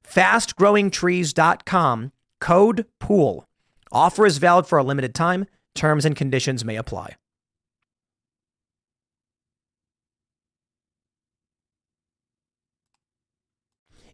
fastgrowingtrees.com, 0.10 2.12
code 2.42 2.86
POOL. 3.00 3.46
Offer 3.92 4.26
is 4.26 4.40
valid 4.40 4.66
for 4.66 4.80
a 4.80 4.84
limited 4.84 5.14
time. 5.14 5.46
Terms 5.76 6.04
and 6.04 6.16
conditions 6.16 6.66
may 6.66 6.76
apply. 6.76 7.16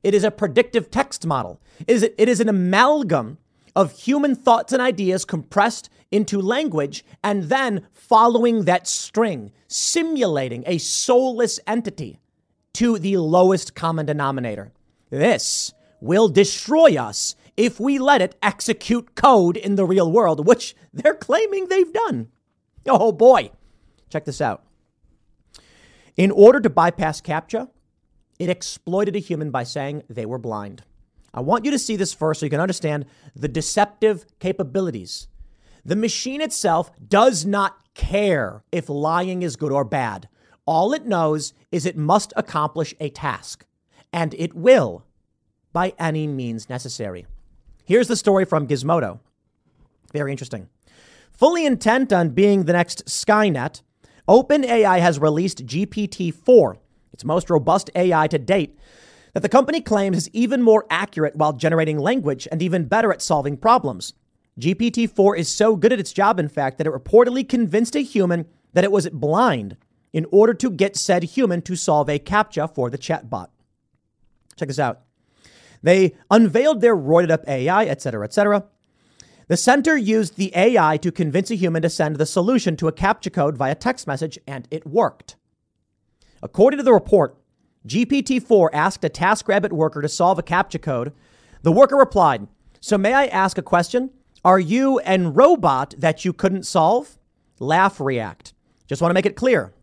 It 0.04 0.14
is 0.14 0.24
a 0.24 0.32
predictive 0.32 0.92
text 0.92 1.26
model. 1.26 1.60
It 1.88 1.96
is, 1.96 2.04
it 2.04 2.30
is 2.30 2.40
an 2.40 2.50
amalgam 2.50 3.40
of 3.76 3.98
human 3.98 4.36
thoughts 4.36 4.72
and 4.72 4.82
ideas 4.82 5.26
compressed 5.26 5.90
into 6.12 6.42
language 6.42 7.04
and 7.24 7.44
then 7.44 7.88
following 7.94 8.66
that 8.66 8.88
string, 8.88 9.52
simulating 9.68 10.64
a 10.66 10.78
soulless 10.78 11.60
entity 11.68 12.20
to 12.74 13.00
the 13.00 13.18
lowest 13.18 13.76
common 13.76 14.06
denominator. 14.06 14.72
This 15.10 15.74
will 16.02 16.28
destroy 16.28 16.96
us 16.96 17.36
if 17.58 17.80
we 17.80 17.98
let 17.98 18.22
it 18.22 18.36
execute 18.42 19.16
code 19.16 19.58
in 19.58 19.76
the 19.76 19.86
real 19.86 20.12
world, 20.12 20.46
which 20.46 20.76
they're 20.94 21.16
claiming 21.16 21.68
they've 21.68 21.94
done. 21.94 22.28
Oh 22.88 23.12
boy. 23.12 23.52
Check 24.10 24.26
this 24.26 24.42
out. 24.42 24.64
In 26.18 26.32
order 26.32 26.60
to 26.60 26.70
bypass 26.70 27.22
CAPTCHA, 27.22 27.70
it 28.40 28.50
exploited 28.50 29.16
a 29.16 29.20
human 29.20 29.52
by 29.52 29.64
saying 29.64 30.04
they 30.10 30.26
were 30.26 30.38
blind. 30.38 30.84
I 31.34 31.42
want 31.42 31.66
you 31.66 31.72
to 31.72 31.80
see 31.80 31.96
this 31.96 32.14
first 32.14 32.40
so 32.40 32.46
you 32.46 32.50
can 32.50 32.62
understand 32.62 33.06
the 33.36 33.48
deceptive 33.48 34.26
capabilities. 34.40 35.28
The 35.86 35.96
machine 35.96 36.42
itself 36.42 36.92
does 37.08 37.46
not 37.46 37.94
care 37.94 38.64
if 38.72 38.90
lying 38.90 39.44
is 39.44 39.56
good 39.56 39.72
or 39.72 39.86
bad. 39.86 40.28
All 40.66 40.94
it 40.94 41.06
knows 41.06 41.54
is 41.72 41.86
it 41.86 41.96
must 41.96 42.34
accomplish 42.36 42.96
a 43.00 43.10
task, 43.10 43.66
and 44.12 44.34
it 44.34 44.56
will 44.56 45.06
by 45.72 45.94
any 46.00 46.26
means 46.26 46.70
necessary. 46.70 47.28
Here's 47.84 48.08
the 48.08 48.16
story 48.16 48.46
from 48.46 48.68
Gizmodo. 48.68 49.20
Very 50.12 50.32
interesting. 50.32 50.70
Fully 51.32 51.68
intent 51.68 52.12
on 52.12 52.30
being 52.30 52.64
the 52.64 52.74
next 52.74 53.06
Skynet, 53.06 53.82
OpenAI 54.28 55.00
has 55.00 55.20
released 55.20 55.68
GPT 55.68 56.34
4, 56.34 56.78
its 57.14 57.24
most 57.24 57.52
robust 57.52 57.92
AI 57.94 58.28
to 58.28 58.40
date, 58.40 58.80
that 59.34 59.42
the 59.42 59.50
company 59.50 59.82
claims 59.82 60.18
is 60.18 60.30
even 60.34 60.64
more 60.64 60.88
accurate 60.90 61.36
while 61.36 61.54
generating 61.54 62.00
language 62.00 62.48
and 62.52 62.64
even 62.64 62.86
better 62.86 63.14
at 63.14 63.22
solving 63.22 63.56
problems. 63.56 64.14
GPT 64.60 65.10
4 65.10 65.36
is 65.36 65.50
so 65.50 65.76
good 65.76 65.92
at 65.92 66.00
its 66.00 66.14
job, 66.14 66.40
in 66.40 66.48
fact, 66.48 66.78
that 66.78 66.88
it 66.88 66.94
reportedly 66.94 67.48
convinced 67.48 67.96
a 67.96 68.00
human 68.00 68.46
that 68.74 68.84
it 68.84 68.92
was 68.92 69.10
blind 69.10 69.76
in 70.14 70.26
order 70.32 70.54
to 70.54 70.72
get 70.72 70.96
said 70.96 71.24
human 71.24 71.62
to 71.64 71.76
solve 71.76 72.10
a 72.10 72.20
CAPTCHA 72.20 72.74
for 72.74 72.90
the 72.90 72.98
chatbot. 72.98 73.48
Check 74.56 74.70
this 74.70 74.80
out. 74.80 75.02
They 75.84 76.16
unveiled 76.32 76.80
their 76.80 76.96
roided 76.96 77.32
up 77.32 77.48
AI, 77.48 77.86
etc., 77.86 78.24
etc. 78.24 78.64
The 79.48 79.58
center 79.58 79.98
used 79.98 80.38
the 80.38 80.52
AI 80.56 80.98
to 80.98 81.12
convince 81.12 81.52
a 81.52 81.56
human 81.56 81.82
to 81.82 81.90
send 81.90 82.16
the 82.16 82.26
solution 82.26 82.78
to 82.78 82.88
a 82.88 82.94
CAPTCHA 82.94 83.34
code 83.34 83.58
via 83.58 83.76
text 83.76 84.08
message, 84.08 84.40
and 84.48 84.68
it 84.72 84.88
worked. 84.88 85.36
According 86.42 86.78
to 86.78 86.84
the 86.84 86.94
report, 86.94 87.38
GPT 87.86 88.42
4 88.42 88.74
asked 88.74 89.04
a 89.04 89.10
TaskRabbit 89.10 89.74
worker 89.74 90.02
to 90.02 90.10
solve 90.10 90.40
a 90.40 90.44
CAPTCHA 90.44 90.82
code. 90.82 91.14
The 91.62 91.72
worker 91.72 91.98
replied, 91.98 92.48
So 92.80 92.98
may 92.98 93.14
I 93.14 93.26
ask 93.26 93.58
a 93.58 93.62
question? 93.62 94.12
Are 94.46 94.60
you 94.60 95.00
an 95.00 95.34
robot 95.34 95.96
that 95.98 96.24
you 96.24 96.32
couldn't 96.32 96.68
solve? 96.68 97.18
Laugh 97.58 98.00
react. 98.00 98.54
Just 98.86 99.02
want 99.02 99.10
to 99.10 99.16
make 99.16 99.26
it 99.26 99.36
clear. 99.36 99.74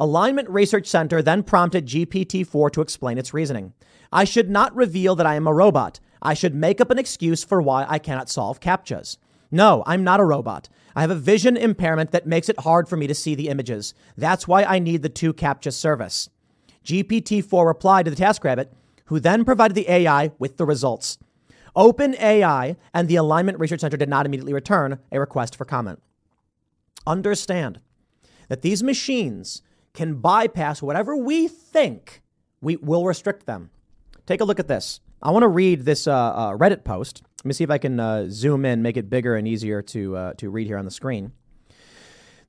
Alignment 0.00 0.50
Research 0.50 0.88
Center 0.88 1.22
then 1.22 1.44
prompted 1.44 1.86
GPT 1.86 2.44
4 2.44 2.70
to 2.70 2.80
explain 2.80 3.18
its 3.18 3.32
reasoning. 3.32 3.72
I 4.10 4.24
should 4.24 4.50
not 4.50 4.74
reveal 4.74 5.14
that 5.14 5.26
I 5.26 5.36
am 5.36 5.46
a 5.46 5.54
robot. 5.54 6.00
I 6.20 6.34
should 6.34 6.56
make 6.56 6.80
up 6.80 6.90
an 6.90 6.98
excuse 6.98 7.44
for 7.44 7.62
why 7.62 7.86
I 7.88 8.00
cannot 8.00 8.28
solve 8.28 8.58
CAPTCHAs. 8.58 9.16
No, 9.52 9.84
I'm 9.86 10.02
not 10.02 10.18
a 10.18 10.24
robot. 10.24 10.68
I 10.96 11.02
have 11.02 11.12
a 11.12 11.14
vision 11.14 11.56
impairment 11.56 12.10
that 12.10 12.26
makes 12.26 12.48
it 12.48 12.58
hard 12.58 12.88
for 12.88 12.96
me 12.96 13.06
to 13.06 13.14
see 13.14 13.36
the 13.36 13.48
images. 13.48 13.94
That's 14.16 14.48
why 14.48 14.64
I 14.64 14.80
need 14.80 15.02
the 15.02 15.08
2captcha 15.08 15.72
service. 15.72 16.30
GPT 16.84 17.44
4 17.44 17.64
replied 17.64 18.06
to 18.06 18.10
the 18.10 18.20
TaskRabbit, 18.20 18.70
who 19.04 19.20
then 19.20 19.44
provided 19.44 19.76
the 19.76 19.88
AI 19.88 20.32
with 20.40 20.56
the 20.56 20.66
results. 20.66 21.16
OpenAI 21.76 22.76
and 22.92 23.08
the 23.08 23.16
Alignment 23.16 23.58
Research 23.58 23.80
Center 23.80 23.96
did 23.96 24.08
not 24.08 24.26
immediately 24.26 24.52
return 24.52 24.98
a 25.12 25.20
request 25.20 25.56
for 25.56 25.64
comment. 25.64 26.00
Understand 27.06 27.80
that 28.48 28.62
these 28.62 28.82
machines 28.82 29.62
can 29.94 30.16
bypass 30.16 30.82
whatever 30.82 31.16
we 31.16 31.48
think 31.48 32.22
we 32.60 32.76
will 32.76 33.04
restrict 33.04 33.46
them. 33.46 33.70
Take 34.26 34.40
a 34.40 34.44
look 34.44 34.60
at 34.60 34.68
this. 34.68 35.00
I 35.22 35.30
want 35.30 35.42
to 35.42 35.48
read 35.48 35.84
this 35.84 36.06
uh, 36.06 36.12
uh, 36.12 36.56
Reddit 36.56 36.84
post. 36.84 37.22
Let 37.38 37.46
me 37.46 37.52
see 37.52 37.64
if 37.64 37.70
I 37.70 37.78
can 37.78 37.98
uh, 37.98 38.26
zoom 38.30 38.64
in, 38.64 38.82
make 38.82 38.96
it 38.96 39.10
bigger 39.10 39.36
and 39.36 39.48
easier 39.48 39.82
to, 39.82 40.16
uh, 40.16 40.32
to 40.34 40.50
read 40.50 40.66
here 40.66 40.78
on 40.78 40.84
the 40.84 40.90
screen. 40.90 41.32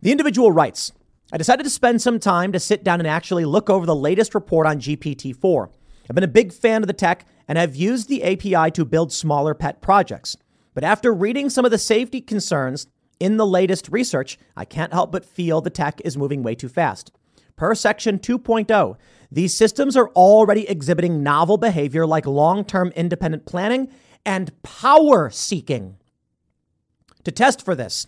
The 0.02 0.12
individual 0.12 0.52
writes 0.52 0.92
I 1.34 1.38
decided 1.38 1.64
to 1.64 1.70
spend 1.70 2.02
some 2.02 2.20
time 2.20 2.52
to 2.52 2.60
sit 2.60 2.84
down 2.84 3.00
and 3.00 3.08
actually 3.08 3.46
look 3.46 3.70
over 3.70 3.86
the 3.86 3.96
latest 3.96 4.36
report 4.36 4.68
on 4.68 4.80
GPT 4.80 5.34
4. 5.34 5.70
I've 6.12 6.16
been 6.16 6.26
a 6.26 6.28
big 6.28 6.52
fan 6.52 6.84
of 6.84 6.88
the 6.88 6.94
tech 6.94 7.26
and 7.48 7.58
have 7.58 7.74
used 7.74 8.10
the 8.10 8.22
API 8.22 8.70
to 8.72 8.84
build 8.84 9.14
smaller 9.14 9.54
pet 9.54 9.82
projects. 9.82 10.36
But 10.74 10.84
after 10.84 11.14
reading 11.14 11.50
some 11.50 11.64
of 11.64 11.72
the 11.72 11.78
safety 11.78 12.20
concerns 12.20 12.88
in 13.22 13.38
the 13.38 13.48
latest 13.48 13.88
research, 13.88 14.38
I 14.58 14.66
can't 14.66 14.92
help 14.92 15.14
but 15.14 15.24
feel 15.24 15.62
the 15.62 15.70
tech 15.70 16.02
is 16.04 16.18
moving 16.18 16.44
way 16.44 16.54
too 16.54 16.68
fast. 16.68 17.14
Per 17.56 17.74
Section 17.74 18.20
2.0, 18.20 18.98
these 19.32 19.56
systems 19.56 19.96
are 19.96 20.10
already 20.10 20.68
exhibiting 20.68 21.24
novel 21.24 21.56
behavior 21.56 22.06
like 22.06 22.26
long 22.26 22.66
term 22.66 22.92
independent 22.94 23.46
planning 23.46 23.88
and 24.26 24.52
power 24.64 25.30
seeking. 25.30 25.96
To 27.24 27.32
test 27.32 27.64
for 27.64 27.74
this, 27.74 28.08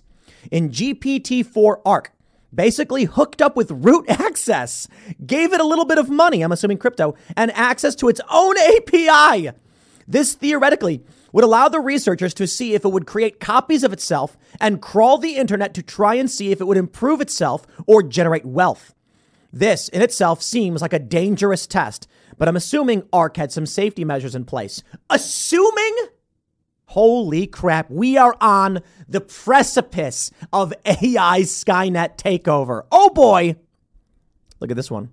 in 0.52 0.72
GPT 0.72 1.46
4 1.46 1.82
ARC, 1.86 2.12
basically 2.54 3.06
hooked 3.06 3.42
up 3.42 3.56
with 3.56 3.72
root 3.72 4.06
access, 4.10 4.88
gave 5.26 5.54
it 5.54 5.62
a 5.62 5.66
little 5.66 5.86
bit 5.86 5.98
of 5.98 6.10
money, 6.10 6.42
I'm 6.42 6.52
assuming 6.52 6.78
crypto, 6.78 7.16
and 7.36 7.52
access 7.52 7.96
to 7.96 8.10
its 8.10 8.22
own 8.30 8.56
API. 8.58 9.52
This 10.08 10.34
theoretically 10.34 11.04
would 11.32 11.44
allow 11.44 11.68
the 11.68 11.80
researchers 11.80 12.34
to 12.36 12.48
see 12.48 12.74
if 12.74 12.86
it 12.86 12.90
would 12.90 13.08
create 13.08 13.40
copies 13.40 13.84
of 13.84 13.92
itself 13.94 14.38
and 14.62 14.82
crawl 14.82 15.18
the 15.18 15.36
internet 15.36 15.74
to 15.74 15.84
try 15.84 16.16
and 16.16 16.30
see 16.30 16.52
if 16.52 16.62
it 16.62 16.66
would 16.66 16.78
improve 16.78 17.22
itself 17.22 17.66
or 17.88 18.04
generate 18.04 18.46
wealth. 18.46 18.94
This 19.52 19.88
in 19.90 20.02
itself 20.02 20.42
seems 20.42 20.82
like 20.82 20.94
a 20.94 21.00
dangerous 21.00 21.68
test, 21.68 22.08
but 22.38 22.48
I'm 22.48 22.56
assuming 22.56 23.08
ARC 23.14 23.38
had 23.38 23.52
some 23.52 23.66
safety 23.66 24.04
measures 24.04 24.36
in 24.36 24.46
place. 24.46 24.84
Assuming? 25.10 25.96
Holy 26.94 27.48
crap, 27.48 27.90
we 27.90 28.18
are 28.18 28.36
on 28.40 28.80
the 29.10 29.20
precipice 29.20 30.30
of 30.54 30.76
AI 30.86 31.42
Skynet 31.42 32.18
takeover. 32.18 32.84
Oh 32.92 33.10
boy. 33.10 33.56
Look 34.60 34.70
at 34.70 34.78
this 34.78 34.92
one. 34.92 35.10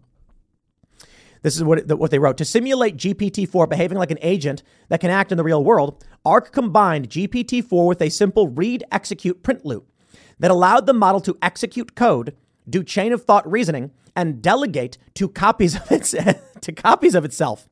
This 1.40 1.56
is 1.56 1.64
what, 1.64 1.86
what 1.88 2.10
they 2.10 2.18
wrote. 2.18 2.36
To 2.36 2.44
simulate 2.44 2.98
GPT 2.98 3.48
4 3.48 3.66
behaving 3.66 3.96
like 3.96 4.10
an 4.10 4.18
agent 4.20 4.62
that 4.90 5.00
can 5.00 5.08
act 5.08 5.32
in 5.32 5.38
the 5.38 5.42
real 5.42 5.64
world, 5.64 6.04
ARC 6.22 6.52
combined 6.52 7.08
GPT 7.08 7.64
4 7.64 7.86
with 7.86 8.02
a 8.02 8.10
simple 8.10 8.48
read, 8.48 8.84
execute, 8.92 9.42
print 9.42 9.64
loop 9.64 9.90
that 10.38 10.50
allowed 10.50 10.84
the 10.84 10.92
model 10.92 11.22
to 11.22 11.38
execute 11.40 11.94
code, 11.94 12.36
do 12.68 12.84
chain 12.84 13.10
of 13.10 13.24
thought 13.24 13.50
reasoning, 13.50 13.90
and 14.14 14.42
delegate 14.42 14.98
to 15.14 15.30
copies 15.30 15.76
of 15.76 15.90
its 15.90 16.10
to 16.60 16.72
copies 16.72 17.14
of 17.14 17.24
itself. 17.24 17.70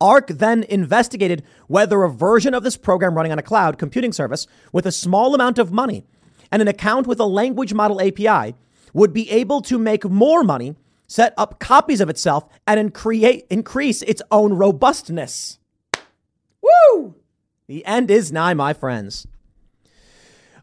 ARC 0.00 0.28
then 0.28 0.64
investigated 0.64 1.42
whether 1.66 2.02
a 2.02 2.10
version 2.10 2.54
of 2.54 2.62
this 2.62 2.76
program 2.76 3.14
running 3.14 3.32
on 3.32 3.38
a 3.38 3.42
cloud 3.42 3.78
computing 3.78 4.12
service 4.12 4.46
with 4.72 4.86
a 4.86 4.92
small 4.92 5.34
amount 5.34 5.58
of 5.58 5.72
money 5.72 6.04
and 6.50 6.62
an 6.62 6.68
account 6.68 7.06
with 7.06 7.20
a 7.20 7.26
language 7.26 7.74
model 7.74 8.00
API 8.00 8.54
would 8.92 9.12
be 9.12 9.30
able 9.30 9.60
to 9.62 9.78
make 9.78 10.04
more 10.04 10.42
money, 10.42 10.74
set 11.06 11.34
up 11.36 11.60
copies 11.60 12.00
of 12.00 12.08
itself, 12.08 12.44
and 12.66 12.94
create, 12.94 13.46
increase 13.50 14.02
its 14.02 14.22
own 14.30 14.54
robustness. 14.54 15.58
Woo! 16.62 17.14
The 17.66 17.84
end 17.84 18.10
is 18.10 18.32
nigh, 18.32 18.54
my 18.54 18.72
friends. 18.72 19.26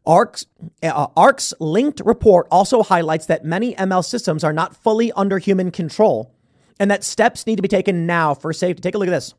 ARC's, 0.05 0.45
uh, 0.84 1.07
ARC's 1.15 1.53
linked 1.59 2.01
report 2.05 2.47
also 2.51 2.84
highlights 2.84 3.26
that 3.26 3.43
many 3.43 3.73
ML 3.76 4.05
systems 4.05 4.43
are 4.43 4.53
not 4.53 4.76
fully 4.76 5.11
under 5.13 5.39
human 5.39 5.71
control 5.71 6.35
and 6.80 6.91
that 6.91 7.03
steps 7.03 7.45
need 7.45 7.55
to 7.57 7.61
be 7.61 7.67
taken 7.67 8.05
now 8.05 8.34
for 8.34 8.53
safety. 8.53 8.82
Take 8.82 8.95
a 8.95 8.97
look 8.97 9.07
at 9.07 9.11
this. 9.11 9.34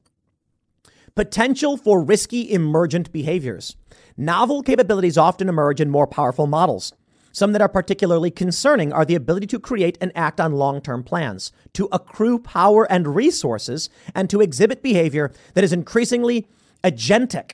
Potential 1.15 1.77
for 1.77 2.03
risky 2.03 2.51
emergent 2.53 3.11
behaviors. 3.13 3.77
Novel 4.17 4.63
capabilities 4.63 5.19
often 5.19 5.49
emerge 5.49 5.81
in 5.81 5.91
more 5.91 6.07
powerful 6.07 6.47
models. 6.47 6.93
Some 7.33 7.53
that 7.53 7.63
are 7.63 7.69
particularly 7.69 8.31
concerning 8.31 8.93
are 8.93 9.05
the 9.05 9.15
ability 9.15 9.47
to 9.49 9.59
create 9.59 9.99
and 10.01 10.11
act 10.15 10.41
on 10.41 10.53
long 10.53 10.81
term 10.81 11.03
plans, 11.03 11.53
to 11.75 11.89
accrue 11.93 12.39
power 12.39 12.91
and 12.91 13.15
resources, 13.15 13.91
and 14.15 14.31
to 14.31 14.41
exhibit 14.41 14.83
behavior 14.83 15.33
that 15.55 15.65
is 15.65 15.73
increasingly 15.73 16.47
agentic 16.83 17.53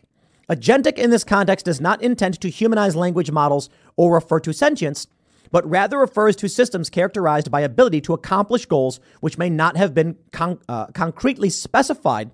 Agentic 0.53 0.99
in 0.99 1.11
this 1.11 1.25
context 1.25 1.65
does 1.65 1.81
not 1.81 2.03
intend 2.03 2.41
to 2.41 2.51
humanize 2.51 2.97
language 2.97 3.31
models 3.31 3.71
or 3.97 4.15
refer 4.15 4.41
to 4.41 4.53
sentience, 4.53 5.07
but 5.53 5.69
rather 5.69 5.99
refers 5.99 6.35
to 6.35 6.49
systems 6.49 6.91
characterized 6.91 7.51
by 7.51 7.61
ability 7.61 8.01
to 8.01 8.15
accomplish 8.15 8.67
goals 8.67 8.99
which 9.21 9.39
may 9.39 9.49
not 9.49 9.77
have 9.77 9.95
been 9.95 10.17
con- 10.33 10.59
uh, 10.69 10.87
concretely 10.87 11.49
specified 11.49 12.33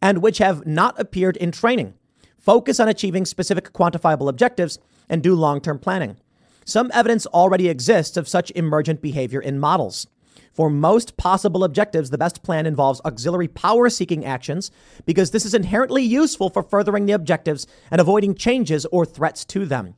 and 0.00 0.22
which 0.22 0.38
have 0.38 0.64
not 0.66 0.98
appeared 1.00 1.36
in 1.38 1.50
training. 1.50 1.94
Focus 2.38 2.78
on 2.78 2.88
achieving 2.88 3.24
specific 3.24 3.72
quantifiable 3.72 4.28
objectives 4.28 4.78
and 5.08 5.22
do 5.22 5.34
long 5.34 5.60
term 5.60 5.78
planning. 5.78 6.16
Some 6.64 6.90
evidence 6.94 7.26
already 7.26 7.68
exists 7.68 8.16
of 8.16 8.28
such 8.28 8.52
emergent 8.52 9.02
behavior 9.02 9.40
in 9.40 9.58
models. 9.58 10.06
For 10.52 10.68
most 10.68 11.16
possible 11.16 11.64
objectives, 11.64 12.10
the 12.10 12.18
best 12.18 12.42
plan 12.42 12.66
involves 12.66 13.00
auxiliary 13.04 13.48
power 13.48 13.88
seeking 13.88 14.24
actions 14.24 14.70
because 15.06 15.30
this 15.30 15.46
is 15.46 15.54
inherently 15.54 16.02
useful 16.02 16.50
for 16.50 16.62
furthering 16.62 17.06
the 17.06 17.14
objectives 17.14 17.66
and 17.90 18.00
avoiding 18.00 18.34
changes 18.34 18.84
or 18.86 19.06
threats 19.06 19.44
to 19.46 19.64
them. 19.64 19.94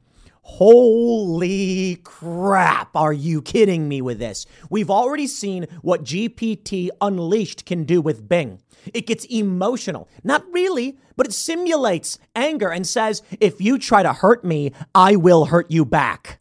Holy 0.47 1.97
crap, 2.05 2.95
are 2.95 3.15
you 3.15 3.41
kidding 3.41 3.89
me 3.89 4.03
with 4.03 4.19
this? 4.19 4.45
We've 4.69 4.91
already 4.91 5.27
seen 5.27 5.67
what 5.81 6.05
GPT 6.05 6.91
Unleashed 7.01 7.65
can 7.65 7.85
do 7.85 8.03
with 8.03 8.29
Bing. 8.29 8.61
It 8.93 9.07
gets 9.07 9.25
emotional. 9.25 10.07
Not 10.23 10.45
really, 10.53 10.99
but 11.17 11.27
it 11.27 11.33
simulates 11.33 12.19
anger 12.37 12.71
and 12.71 12.87
says, 12.87 13.23
if 13.41 13.59
you 13.59 13.79
try 13.79 14.03
to 14.03 14.13
hurt 14.13 14.45
me, 14.45 14.73
I 14.95 15.17
will 15.17 15.47
hurt 15.47 15.71
you 15.71 15.85
back. 15.87 16.41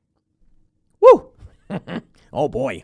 Woo! 1.00 1.30
oh 2.34 2.50
boy. 2.50 2.84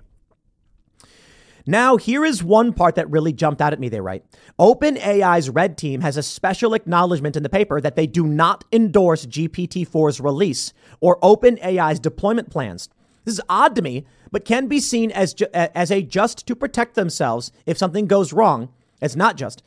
Now, 1.70 1.98
here 1.98 2.26
is 2.26 2.44
one 2.44 2.74
part 2.74 2.96
that 2.96 3.12
really 3.12 3.32
jumped 3.32 3.62
out 3.62 3.74
at 3.74 3.80
me. 3.80 3.90
They 3.90 4.02
write 4.02 4.26
OpenAI's 4.58 5.52
red 5.52 5.78
team 5.78 6.02
has 6.02 6.18
a 6.18 6.24
special 6.24 6.74
acknowledgement 6.74 7.36
in 7.36 7.44
the 7.44 7.48
paper 7.48 7.80
that 7.80 7.96
they 7.96 8.08
do 8.08 8.26
not 8.26 8.64
endorse 8.72 9.28
GPT 9.28 9.88
4's 9.88 10.20
release 10.20 10.74
or 11.00 11.20
OpenAI's 11.20 12.00
deployment 12.00 12.50
plans. 12.50 12.90
This 13.24 13.36
is 13.36 13.42
odd 13.48 13.76
to 13.76 13.84
me, 13.84 14.08
but 14.32 14.46
can 14.46 14.66
be 14.66 14.80
seen 14.80 15.12
as, 15.12 15.36
ju- 15.36 15.46
as 15.54 15.92
a 15.92 16.02
just 16.02 16.48
to 16.48 16.56
protect 16.56 16.96
themselves 16.96 17.52
if 17.68 17.78
something 17.78 18.08
goes 18.08 18.34
wrong. 18.34 18.70
It's 19.00 19.16
not 19.16 19.38
just. 19.38 19.62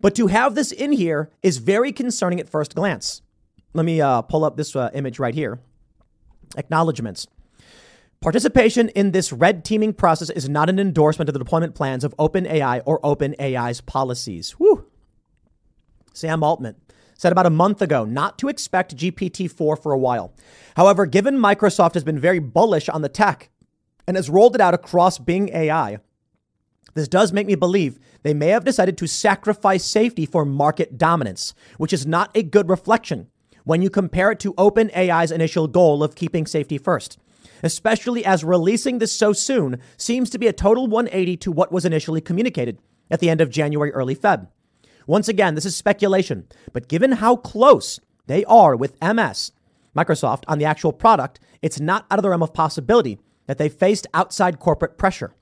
But 0.00 0.14
to 0.14 0.28
have 0.28 0.54
this 0.54 0.70
in 0.70 0.92
here 0.92 1.30
is 1.42 1.56
very 1.56 1.90
concerning 1.90 2.38
at 2.38 2.48
first 2.48 2.76
glance. 2.76 3.22
Let 3.74 3.84
me 3.84 4.00
uh, 4.00 4.22
pull 4.22 4.44
up 4.44 4.56
this 4.56 4.76
uh, 4.76 4.90
image 4.94 5.18
right 5.18 5.34
here. 5.34 5.58
Acknowledgements. 6.56 7.26
Participation 8.20 8.90
in 8.90 9.12
this 9.12 9.32
red 9.32 9.64
teaming 9.64 9.94
process 9.94 10.28
is 10.28 10.46
not 10.46 10.68
an 10.68 10.78
endorsement 10.78 11.30
of 11.30 11.32
the 11.32 11.38
deployment 11.38 11.74
plans 11.74 12.04
of 12.04 12.14
OpenAI 12.18 12.82
or 12.84 13.00
OpenAI's 13.00 13.80
policies. 13.80 14.58
Woo. 14.58 14.84
Sam 16.12 16.42
Altman 16.42 16.76
said 17.16 17.32
about 17.32 17.46
a 17.46 17.50
month 17.50 17.80
ago 17.80 18.04
not 18.04 18.36
to 18.38 18.48
expect 18.48 18.94
GPT 18.94 19.50
4 19.50 19.74
for 19.74 19.92
a 19.92 19.98
while. 19.98 20.34
However, 20.76 21.06
given 21.06 21.38
Microsoft 21.38 21.94
has 21.94 22.04
been 22.04 22.18
very 22.18 22.40
bullish 22.40 22.90
on 22.90 23.00
the 23.00 23.08
tech 23.08 23.48
and 24.06 24.18
has 24.18 24.28
rolled 24.28 24.54
it 24.54 24.60
out 24.60 24.74
across 24.74 25.18
Bing 25.18 25.48
AI, 25.54 25.96
this 26.92 27.08
does 27.08 27.32
make 27.32 27.46
me 27.46 27.54
believe 27.54 27.98
they 28.22 28.34
may 28.34 28.48
have 28.48 28.64
decided 28.66 28.98
to 28.98 29.06
sacrifice 29.06 29.82
safety 29.82 30.26
for 30.26 30.44
market 30.44 30.98
dominance, 30.98 31.54
which 31.78 31.94
is 31.94 32.06
not 32.06 32.30
a 32.34 32.42
good 32.42 32.68
reflection 32.68 33.28
when 33.64 33.80
you 33.80 33.88
compare 33.88 34.30
it 34.30 34.40
to 34.40 34.52
OpenAI's 34.54 35.32
initial 35.32 35.68
goal 35.68 36.02
of 36.02 36.14
keeping 36.14 36.46
safety 36.46 36.76
first, 36.76 37.18
especially 37.62 38.24
as 38.24 38.44
releasing 38.44 38.98
this 38.98 39.12
so 39.12 39.32
soon 39.32 39.80
seems 39.96 40.30
to 40.30 40.38
be 40.38 40.46
a 40.46 40.52
total 40.52 40.86
180 40.86 41.36
to 41.38 41.52
what 41.52 41.72
was 41.72 41.84
initially 41.84 42.20
communicated 42.20 42.78
at 43.10 43.20
the 43.20 43.30
end 43.30 43.40
of 43.40 43.50
January, 43.50 43.92
early 43.92 44.14
Feb. 44.14 44.48
Once 45.06 45.28
again, 45.28 45.54
this 45.54 45.64
is 45.64 45.76
speculation, 45.76 46.46
but 46.72 46.88
given 46.88 47.12
how 47.12 47.36
close 47.36 47.98
they 48.26 48.44
are 48.44 48.76
with 48.76 49.00
MS, 49.02 49.52
Microsoft, 49.96 50.44
on 50.46 50.58
the 50.58 50.64
actual 50.64 50.92
product, 50.92 51.40
it's 51.62 51.80
not 51.80 52.06
out 52.10 52.18
of 52.18 52.22
the 52.22 52.30
realm 52.30 52.42
of 52.42 52.54
possibility 52.54 53.18
that 53.46 53.58
they 53.58 53.68
faced 53.68 54.06
outside 54.14 54.60
corporate 54.60 54.96
pressure. 54.96 55.34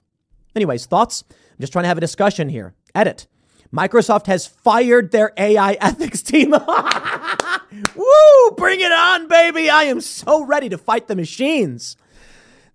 Anyways, 0.57 0.87
thoughts? 0.87 1.25
I'm 1.31 1.61
just 1.61 1.73
trying 1.73 1.83
to 1.83 1.89
have 1.89 1.99
a 1.99 2.01
discussion 2.03 2.49
here. 2.49 2.75
Edit. 2.95 3.27
Microsoft 3.73 4.27
has 4.27 4.47
fired 4.47 5.11
their 5.11 5.33
AI 5.37 5.73
ethics 5.81 6.23
team. 6.23 6.51
Woo! 7.95 8.51
Bring 8.57 8.81
it 8.81 8.93
on, 8.93 9.29
baby. 9.29 9.69
I 9.69 9.85
am 9.85 10.01
so 10.01 10.45
ready 10.45 10.69
to 10.71 10.79
fight 10.79 11.07
the 11.07 11.17
machines. 11.17 11.97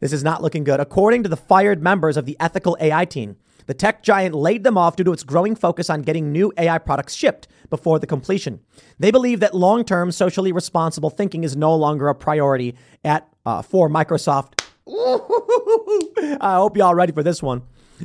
This 0.04 0.12
is 0.12 0.22
not 0.22 0.42
looking 0.42 0.66
good. 0.66 0.82
According 0.82 1.24
to 1.24 1.30
the 1.30 1.38
fired 1.38 1.82
members 1.82 2.18
of 2.18 2.26
the 2.26 2.36
ethical 2.38 2.76
AI 2.82 3.06
team, 3.06 3.38
the 3.68 3.74
tech 3.74 4.04
giant 4.04 4.36
laid 4.36 4.66
them 4.66 4.78
off 4.78 4.98
due 4.98 5.06
to 5.06 5.14
its 5.14 5.24
growing 5.24 5.56
focus 5.56 5.90
on 5.90 6.02
getting 6.02 6.30
new 6.30 6.52
AI 6.58 6.78
products 6.78 7.16
shipped 7.16 7.48
before 7.70 8.00
the 8.00 8.06
completion. 8.06 8.60
They 9.00 9.12
believe 9.12 9.40
that 9.40 9.56
long 9.56 9.86
term, 9.86 10.12
socially 10.12 10.52
responsible 10.52 11.10
thinking 11.10 11.46
is 11.46 11.56
no 11.56 11.74
longer 11.74 12.10
a 12.10 12.16
priority 12.16 12.76
at, 13.06 13.30
uh, 13.46 13.62
for 13.62 13.88
Microsoft. 13.88 14.60
I 16.42 16.56
hope 16.56 16.76
y'all 16.76 16.88
are 16.88 16.96
ready 16.98 17.14
for 17.14 17.24
this 17.24 17.42
one. 17.42 17.62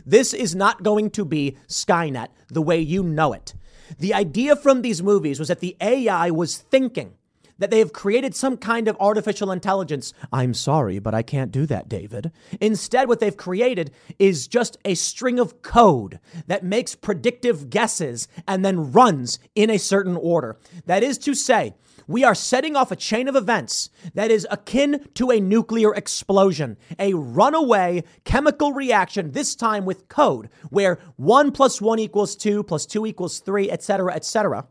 This 0.06 0.32
is 0.32 0.54
not 0.54 0.84
going 0.84 1.10
to 1.10 1.24
be 1.24 1.56
Skynet 1.66 2.28
the 2.46 2.62
way 2.62 2.78
you 2.78 3.02
know 3.02 3.32
it. 3.32 3.54
The 3.98 4.14
idea 4.14 4.54
from 4.54 4.82
these 4.82 5.02
movies 5.02 5.40
was 5.40 5.48
that 5.48 5.58
the 5.58 5.76
AI 5.80 6.30
was 6.30 6.58
thinking 6.58 7.17
that 7.58 7.70
they 7.70 7.78
have 7.78 7.92
created 7.92 8.34
some 8.34 8.56
kind 8.56 8.88
of 8.88 8.96
artificial 9.00 9.50
intelligence. 9.50 10.12
I'm 10.32 10.54
sorry, 10.54 10.98
but 10.98 11.14
I 11.14 11.22
can't 11.22 11.52
do 11.52 11.66
that, 11.66 11.88
David. 11.88 12.32
Instead, 12.60 13.08
what 13.08 13.20
they've 13.20 13.36
created 13.36 13.90
is 14.18 14.48
just 14.48 14.78
a 14.84 14.94
string 14.94 15.38
of 15.38 15.62
code 15.62 16.20
that 16.46 16.64
makes 16.64 16.94
predictive 16.94 17.70
guesses 17.70 18.28
and 18.46 18.64
then 18.64 18.92
runs 18.92 19.38
in 19.54 19.70
a 19.70 19.78
certain 19.78 20.16
order. 20.16 20.58
That 20.86 21.02
is 21.02 21.18
to 21.18 21.34
say, 21.34 21.74
we 22.06 22.24
are 22.24 22.34
setting 22.34 22.74
off 22.74 22.90
a 22.90 22.96
chain 22.96 23.28
of 23.28 23.36
events 23.36 23.90
that 24.14 24.30
is 24.30 24.46
akin 24.50 25.06
to 25.14 25.30
a 25.30 25.40
nuclear 25.40 25.94
explosion, 25.94 26.78
a 26.98 27.12
runaway 27.12 28.02
chemical 28.24 28.72
reaction, 28.72 29.32
this 29.32 29.54
time 29.54 29.84
with 29.84 30.08
code, 30.08 30.48
where 30.70 30.98
1 31.16 31.52
plus 31.52 31.82
1 31.82 31.98
equals 31.98 32.34
2, 32.34 32.62
plus 32.62 32.86
2 32.86 33.04
equals 33.04 33.40
3, 33.40 33.70
etc., 33.70 34.14
etc. 34.14 34.66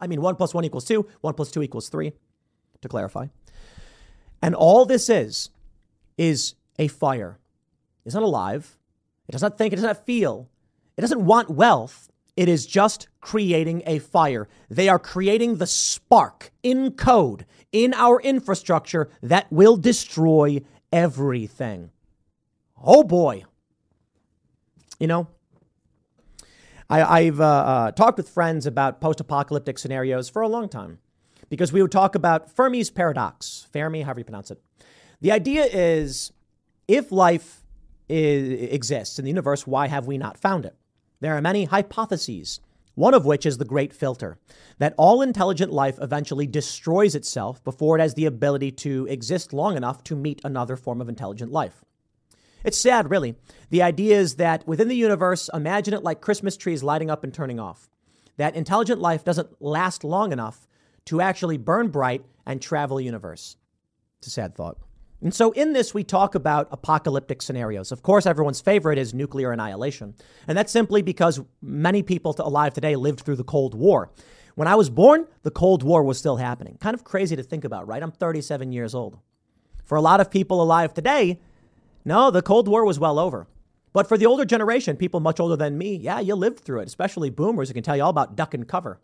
I 0.00 0.06
mean, 0.06 0.20
1 0.20 0.36
plus 0.36 0.54
1 0.54 0.64
equals 0.64 0.84
2, 0.84 1.06
1 1.20 1.34
plus 1.34 1.50
2 1.50 1.62
equals 1.62 1.88
3, 1.88 2.12
to 2.80 2.88
clarify. 2.88 3.26
And 4.42 4.54
all 4.54 4.84
this 4.84 5.08
is, 5.08 5.50
is 6.16 6.54
a 6.78 6.88
fire. 6.88 7.38
It's 8.04 8.14
not 8.14 8.22
alive. 8.22 8.78
It 9.28 9.32
does 9.32 9.42
not 9.42 9.58
think, 9.58 9.72
it 9.72 9.76
does 9.76 9.84
not 9.84 10.06
feel. 10.06 10.48
It 10.96 11.00
doesn't 11.00 11.24
want 11.24 11.50
wealth. 11.50 12.10
It 12.36 12.48
is 12.48 12.66
just 12.66 13.08
creating 13.20 13.82
a 13.84 13.98
fire. 13.98 14.48
They 14.70 14.88
are 14.88 14.98
creating 14.98 15.56
the 15.56 15.66
spark 15.66 16.52
in 16.62 16.92
code 16.92 17.44
in 17.72 17.92
our 17.94 18.20
infrastructure 18.20 19.10
that 19.22 19.50
will 19.50 19.76
destroy 19.76 20.62
everything. 20.92 21.90
Oh 22.82 23.02
boy. 23.02 23.44
You 25.00 25.08
know, 25.08 25.28
I, 26.90 27.24
have 27.24 27.40
uh, 27.40 27.44
uh, 27.44 27.90
talked 27.92 28.16
with 28.16 28.28
friends 28.30 28.66
about 28.66 29.00
post 29.00 29.20
apocalyptic 29.20 29.78
scenarios 29.78 30.28
for 30.30 30.40
a 30.40 30.48
long 30.48 30.68
time 30.68 30.98
because 31.50 31.72
we 31.72 31.82
would 31.82 31.92
talk 31.92 32.14
about 32.14 32.50
Fermi's 32.50 32.90
paradox. 32.90 33.66
Fermi, 33.72 34.02
however 34.02 34.20
you 34.20 34.24
pronounce 34.24 34.50
it. 34.50 34.60
The 35.20 35.32
idea 35.32 35.64
is 35.64 36.32
if 36.86 37.12
life 37.12 37.62
is, 38.08 38.70
exists 38.72 39.18
in 39.18 39.26
the 39.26 39.30
universe, 39.30 39.66
why 39.66 39.88
have 39.88 40.06
we 40.06 40.16
not 40.16 40.38
found 40.38 40.64
it? 40.64 40.76
There 41.20 41.36
are 41.36 41.42
many 41.42 41.64
hypotheses, 41.64 42.60
one 42.94 43.12
of 43.12 43.26
which 43.26 43.44
is 43.44 43.58
the 43.58 43.64
great 43.64 43.92
filter 43.92 44.38
that 44.78 44.94
all 44.96 45.20
intelligent 45.20 45.72
life 45.72 45.98
eventually 46.00 46.46
destroys 46.46 47.14
itself 47.14 47.62
before 47.64 47.98
it 47.98 48.00
has 48.00 48.14
the 48.14 48.26
ability 48.26 48.70
to 48.70 49.06
exist 49.10 49.52
long 49.52 49.76
enough 49.76 50.02
to 50.04 50.16
meet 50.16 50.40
another 50.44 50.76
form 50.76 51.00
of 51.00 51.08
intelligent 51.08 51.52
life. 51.52 51.84
It's 52.64 52.80
sad, 52.80 53.10
really. 53.10 53.36
The 53.70 53.82
idea 53.82 54.18
is 54.18 54.36
that 54.36 54.66
within 54.66 54.88
the 54.88 54.96
universe, 54.96 55.48
imagine 55.52 55.94
it 55.94 56.02
like 56.02 56.20
Christmas 56.20 56.56
trees 56.56 56.82
lighting 56.82 57.10
up 57.10 57.24
and 57.24 57.32
turning 57.32 57.60
off. 57.60 57.88
That 58.36 58.54
intelligent 58.54 59.00
life 59.00 59.24
doesn't 59.24 59.60
last 59.60 60.04
long 60.04 60.32
enough 60.32 60.66
to 61.06 61.20
actually 61.20 61.56
burn 61.58 61.88
bright 61.88 62.24
and 62.46 62.60
travel 62.60 62.98
the 62.98 63.04
universe. 63.04 63.56
It's 64.18 64.28
a 64.28 64.30
sad 64.30 64.54
thought. 64.54 64.78
And 65.20 65.34
so 65.34 65.50
in 65.52 65.72
this, 65.72 65.92
we 65.92 66.04
talk 66.04 66.34
about 66.36 66.68
apocalyptic 66.70 67.42
scenarios. 67.42 67.90
Of 67.90 68.02
course, 68.02 68.24
everyone's 68.24 68.60
favorite 68.60 68.98
is 68.98 69.12
nuclear 69.12 69.50
annihilation. 69.50 70.14
And 70.46 70.56
that's 70.56 70.70
simply 70.70 71.02
because 71.02 71.40
many 71.60 72.02
people 72.02 72.34
alive 72.38 72.72
today 72.72 72.94
lived 72.94 73.20
through 73.20 73.36
the 73.36 73.44
Cold 73.44 73.74
War. 73.74 74.12
When 74.54 74.68
I 74.68 74.76
was 74.76 74.90
born, 74.90 75.26
the 75.42 75.50
Cold 75.50 75.82
War 75.82 76.04
was 76.04 76.18
still 76.18 76.36
happening. 76.36 76.78
Kind 76.80 76.94
of 76.94 77.04
crazy 77.04 77.34
to 77.34 77.42
think 77.42 77.64
about, 77.64 77.88
right? 77.88 78.02
I'm 78.02 78.12
37 78.12 78.72
years 78.72 78.94
old. 78.94 79.18
For 79.84 79.96
a 79.96 80.00
lot 80.00 80.20
of 80.20 80.30
people 80.30 80.62
alive 80.62 80.94
today, 80.94 81.40
no, 82.08 82.30
the 82.30 82.42
Cold 82.42 82.68
War 82.68 82.84
was 82.86 82.98
well 82.98 83.18
over. 83.18 83.46
But 83.92 84.08
for 84.08 84.16
the 84.16 84.24
older 84.24 84.46
generation, 84.46 84.96
people 84.96 85.20
much 85.20 85.38
older 85.38 85.56
than 85.56 85.76
me, 85.76 85.94
yeah, 85.94 86.20
you 86.20 86.34
lived 86.34 86.60
through 86.60 86.80
it, 86.80 86.88
especially 86.88 87.28
boomers 87.28 87.68
who 87.68 87.74
can 87.74 87.82
tell 87.82 87.96
you 87.96 88.02
all 88.02 88.10
about 88.10 88.34
duck 88.34 88.54
and 88.54 88.66
cover. 88.66 88.98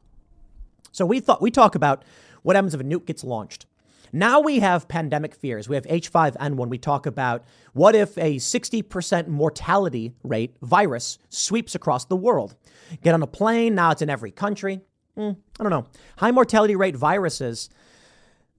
So 0.90 1.04
we 1.04 1.20
thought 1.20 1.42
we 1.42 1.50
talk 1.50 1.74
about 1.74 2.02
what 2.42 2.56
happens 2.56 2.74
if 2.74 2.80
a 2.80 2.84
nuke 2.84 3.04
gets 3.04 3.22
launched. 3.22 3.66
Now 4.10 4.40
we 4.40 4.60
have 4.60 4.88
pandemic 4.88 5.34
fears. 5.34 5.68
We 5.68 5.74
have 5.74 5.84
H5N1. 5.84 6.68
We 6.68 6.78
talk 6.78 7.04
about 7.04 7.44
what 7.74 7.94
if 7.94 8.16
a 8.16 8.36
60% 8.36 9.28
mortality 9.28 10.12
rate 10.22 10.56
virus 10.62 11.18
sweeps 11.28 11.74
across 11.74 12.06
the 12.06 12.16
world? 12.16 12.54
Get 13.02 13.12
on 13.12 13.22
a 13.22 13.26
plane, 13.26 13.74
now 13.74 13.90
it's 13.90 14.02
in 14.02 14.08
every 14.08 14.30
country. 14.30 14.80
Mm, 15.18 15.36
I 15.58 15.62
don't 15.62 15.70
know. 15.70 15.86
High 16.16 16.30
mortality 16.30 16.76
rate 16.76 16.96
viruses, 16.96 17.68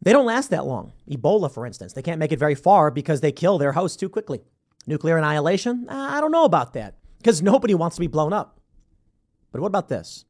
they 0.05 0.13
don't 0.13 0.25
last 0.25 0.51
that 0.51 0.65
long. 0.65 0.93
Ebola, 1.09 1.51
for 1.51 1.65
instance, 1.65 1.93
they 1.93 2.03
can't 2.03 2.19
make 2.19 2.31
it 2.31 2.39
very 2.39 2.55
far 2.55 2.91
because 2.91 3.21
they 3.21 3.31
kill 3.31 3.57
their 3.57 3.71
host 3.71 3.99
too 3.99 4.07
quickly. 4.07 4.43
Nuclear 4.85 5.17
annihilation, 5.17 5.87
I 5.89 6.21
don't 6.21 6.31
know 6.31 6.45
about 6.45 6.73
that 6.73 6.95
because 7.17 7.41
nobody 7.41 7.73
wants 7.73 7.95
to 7.95 8.01
be 8.01 8.07
blown 8.07 8.31
up. 8.31 8.59
But 9.51 9.61
what 9.61 9.67
about 9.67 9.89
this? 9.89 10.25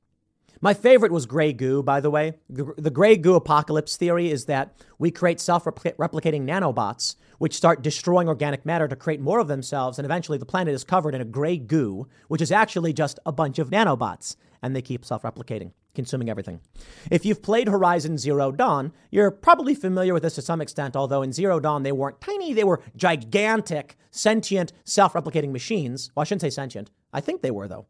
My 0.62 0.74
favorite 0.74 1.12
was 1.12 1.26
gray 1.26 1.52
goo, 1.52 1.84
by 1.84 2.00
the 2.00 2.10
way. 2.10 2.36
The, 2.50 2.90
gray 2.90 3.18
goo 3.18 3.36
apocalypse 3.36 3.98
theory 3.98 4.32
is 4.32 4.46
that 4.46 4.82
we 4.98 5.12
create 5.12 5.42
self 5.42 5.66
replicating 5.66 6.44
nanobots, 6.48 7.18
which 7.38 7.54
start 7.54 7.82
destroying 7.82 8.30
organic 8.30 8.66
matter 8.66 8.88
to 8.88 8.96
create 8.96 9.20
more 9.20 9.40
of 9.40 9.50
themselves, 9.50 10.00
and 10.00 10.06
eventually 10.06 10.38
the 10.38 10.46
planet 10.46 10.74
is 10.74 10.86
covered 10.86 11.14
in 11.14 11.22
a 11.22 11.26
gray 11.26 11.58
goo, 11.58 12.08
which 12.30 12.42
is 12.42 12.52
actually 12.52 12.94
just 12.94 13.20
a 13.26 13.34
bunch 13.34 13.60
of 13.60 13.70
nanobots, 13.70 14.38
and 14.62 14.74
they 14.74 14.82
keep 14.82 15.04
self 15.04 15.24
replicating, 15.24 15.74
consuming 15.96 16.30
everything. 16.30 16.62
If 17.10 17.26
you've 17.26 17.41
played 17.41 17.68
Horizon 17.68 18.18
Zero 18.18 18.52
Dawn, 18.52 18.91
you're 19.10 19.32
probably 19.32 19.74
familiar 19.74 20.14
with 20.14 20.24
this 20.24 20.36
to 20.36 20.41
some 20.41 20.62
extent, 20.62 20.96
although 20.96 21.22
in 21.22 21.34
Zero 21.34 21.60
Dawn 21.60 21.84
they 21.84 21.91
weren't 21.91 22.22
tiny, 22.22 22.54
they 22.54 22.64
were 22.64 22.82
gigantic, 22.96 23.96
sentient, 24.12 24.74
self 24.84 25.14
replicating 25.14 25.52
machines. 25.52 26.12
Well, 26.16 26.22
I 26.22 26.26
shouldn't 26.26 26.41
say 26.41 26.50
sentient. 26.50 26.91
I 27.12 27.22
think 27.22 27.41
they 27.41 27.52
were, 27.52 27.68
though. 27.68 27.88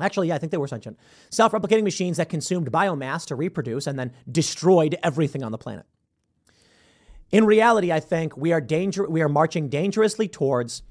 Actually, 0.00 0.28
yeah, 0.28 0.34
I 0.34 0.38
think 0.38 0.52
they 0.52 0.58
were 0.58 0.68
sentient. 0.68 0.98
Self 1.30 1.52
replicating 1.52 1.84
machines 1.84 2.16
that 2.16 2.28
consumed 2.28 2.72
biomass 2.72 3.26
to 3.26 3.36
reproduce 3.36 3.86
and 3.86 3.98
then 3.98 4.12
destroyed 4.30 4.96
everything 5.02 5.42
on 5.42 5.52
the 5.52 5.58
planet. 5.58 5.86
In 7.30 7.44
reality, 7.46 7.92
I 7.92 8.00
think 8.00 8.36
we 8.36 8.52
are, 8.52 8.60
danger- 8.60 9.08
we 9.08 9.22
are 9.22 9.28
marching 9.28 9.68
dangerously 9.68 10.28
towards 10.28 10.82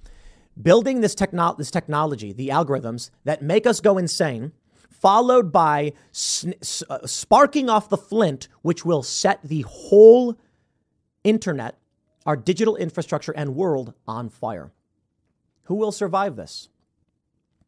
building 0.59 1.01
this, 1.01 1.15
techno- 1.15 1.55
this 1.57 1.71
technology, 1.71 2.33
the 2.33 2.49
algorithms 2.49 3.09
that 3.23 3.41
make 3.41 3.65
us 3.65 3.79
go 3.79 3.97
insane, 3.97 4.51
followed 4.91 5.51
by 5.51 5.93
sn- 6.11 6.53
uh, 6.89 7.07
sparking 7.07 7.69
off 7.69 7.89
the 7.89 7.97
flint, 7.97 8.47
which 8.61 8.85
will 8.85 9.01
set 9.01 9.41
the 9.41 9.61
whole 9.67 10.37
internet, 11.23 11.77
our 12.25 12.35
digital 12.35 12.75
infrastructure, 12.75 13.31
and 13.31 13.55
world 13.55 13.93
on 14.07 14.29
fire. 14.29 14.71
Who 15.63 15.75
will 15.75 15.91
survive 15.91 16.35
this? 16.35 16.69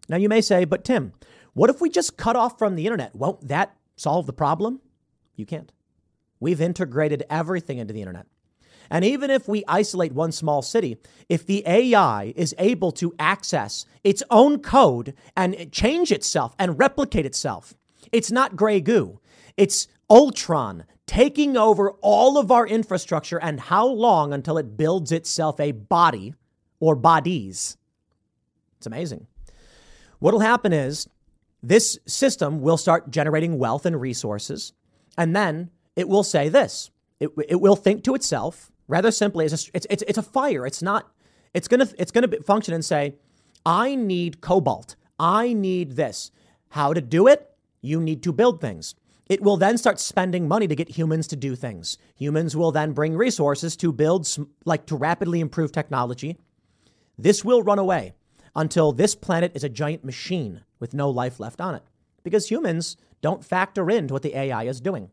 Now, 0.10 0.18
you 0.18 0.30
may 0.30 0.42
say, 0.42 0.66
but 0.66 0.84
Tim, 0.84 1.14
What 1.54 1.70
if 1.70 1.80
we 1.82 1.90
just 1.90 2.18
cut 2.18 2.36
off 2.36 2.58
from 2.58 2.76
the 2.76 2.86
internet? 2.86 3.16
Won't 3.16 3.48
that 3.48 3.76
solve 3.96 4.26
the 4.26 4.34
problem? 4.34 4.82
You 5.36 5.46
can't. 5.46 5.72
We've 6.40 6.60
integrated 6.62 7.24
everything 7.30 7.78
into 7.78 7.94
the 7.94 8.02
internet. 8.02 8.26
And 8.90 9.04
even 9.06 9.30
if 9.30 9.48
we 9.48 9.64
isolate 9.68 10.14
one 10.14 10.32
small 10.32 10.62
city, 10.62 10.98
if 11.30 11.46
the 11.46 11.64
AI 11.66 12.34
is 12.36 12.56
able 12.58 12.92
to 12.94 13.14
access 13.18 13.86
its 14.04 14.24
own 14.30 14.60
code 14.60 15.14
and 15.36 15.72
change 15.72 16.12
itself 16.12 16.56
and 16.60 16.80
replicate 16.80 17.26
itself, 17.26 17.74
it's 18.12 18.32
not 18.32 18.56
gray 18.56 18.80
goo. 18.80 19.20
It's 19.58 19.88
Ultron 20.10 20.86
taking 21.08 21.58
over 21.58 21.92
all 22.02 22.38
of 22.38 22.52
our 22.52 22.66
infrastructure. 22.68 23.40
And 23.40 23.60
how 23.60 23.88
long 23.88 24.34
until 24.34 24.58
it 24.58 24.78
builds 24.78 25.12
itself 25.12 25.60
a 25.60 25.72
body 25.72 26.34
or 26.80 26.96
bodies? 26.96 27.78
It's 28.78 28.88
amazing. 28.88 29.28
What'll 30.20 30.40
happen 30.40 30.74
is 30.74 31.08
this 31.62 31.98
system 32.06 32.62
will 32.62 32.78
start 32.78 33.12
generating 33.12 33.58
wealth 33.58 33.86
and 33.86 34.00
resources. 34.00 34.74
And 35.18 35.36
then 35.36 35.72
it 35.96 36.10
will 36.10 36.24
say 36.24 36.50
this 36.50 36.92
it, 37.20 37.30
it 37.48 37.62
will 37.62 37.76
think 37.76 38.04
to 38.04 38.16
itself 38.16 38.72
rather 38.94 39.10
simply 39.10 39.44
it's 39.46 39.68
a, 39.68 39.72
it's, 39.74 40.04
it's, 40.08 40.20
a 40.20 40.22
fire. 40.22 40.68
It's 40.68 40.84
not, 40.84 41.12
it's 41.56 41.68
to, 41.68 41.92
it's 41.98 42.12
going 42.12 42.30
to 42.30 42.44
function 42.44 42.76
and 42.76 42.86
say, 42.86 43.16
I 43.66 43.96
need 43.96 44.40
cobalt. 44.40 44.96
I 45.20 45.54
need 45.54 45.96
this. 45.96 46.30
How 46.70 46.94
to 46.94 47.02
do 47.02 47.26
it? 47.28 47.50
You 47.82 48.00
need 48.00 48.22
to 48.22 48.32
build 48.32 48.62
things. 48.62 48.94
It 49.26 49.42
will 49.42 49.58
then 49.58 49.80
start 49.80 50.00
spending 50.00 50.48
money 50.48 50.68
to 50.68 50.76
get 50.76 50.90
humans 50.90 51.26
to 51.30 51.36
do 51.36 51.56
things. 51.56 51.98
Humans 52.18 52.56
will 52.56 52.72
then 52.72 52.92
bring 52.92 53.18
resources 53.18 53.76
to 53.78 53.92
build, 53.92 54.30
like 54.64 54.86
to 54.86 54.96
rapidly 54.96 55.40
improve 55.40 55.72
technology. 55.72 56.38
This 57.18 57.44
will 57.44 57.64
run 57.64 57.80
away 57.80 58.14
until 58.56 58.92
this 58.92 59.16
planet 59.16 59.54
is 59.56 59.64
a 59.64 59.70
giant 59.70 60.06
machine 60.06 60.62
with 60.80 60.94
no 60.94 61.10
life 61.10 61.40
left 61.40 61.60
on 61.60 61.74
it 61.74 61.84
because 62.22 62.52
humans 62.52 62.96
don't 63.24 63.44
factor 63.44 63.90
into 63.90 64.14
what 64.14 64.22
the 64.22 64.38
AI 64.38 64.66
is 64.66 64.80
doing. 64.80 65.10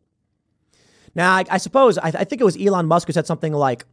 Now, 1.14 1.34
I, 1.34 1.44
I 1.50 1.58
suppose, 1.58 1.98
I, 1.98 2.08
I 2.08 2.24
think 2.24 2.40
it 2.40 2.44
was 2.44 2.56
Elon 2.56 2.86
Musk 2.86 3.06
who 3.06 3.12
said 3.12 3.26
something 3.26 3.52
like, 3.52 3.84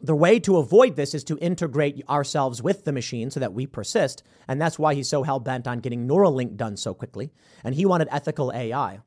the 0.00 0.16
way 0.16 0.38
to 0.40 0.56
avoid 0.56 0.96
this 0.96 1.14
is 1.14 1.24
to 1.24 1.38
integrate 1.38 2.02
ourselves 2.08 2.62
with 2.62 2.84
the 2.84 2.92
machine 2.92 3.30
so 3.30 3.38
that 3.40 3.52
we 3.52 3.66
persist. 3.66 4.22
And 4.48 4.60
that's 4.60 4.78
why 4.78 4.94
he's 4.94 5.08
so 5.08 5.24
hell 5.24 5.40
bent 5.40 5.68
on 5.68 5.80
getting 5.80 6.08
Neuralink 6.08 6.56
done 6.56 6.76
so 6.76 6.94
quickly. 6.94 7.32
And 7.62 7.74
he 7.74 7.84
wanted 7.84 8.08
ethical 8.10 8.52
AI. 8.54 9.00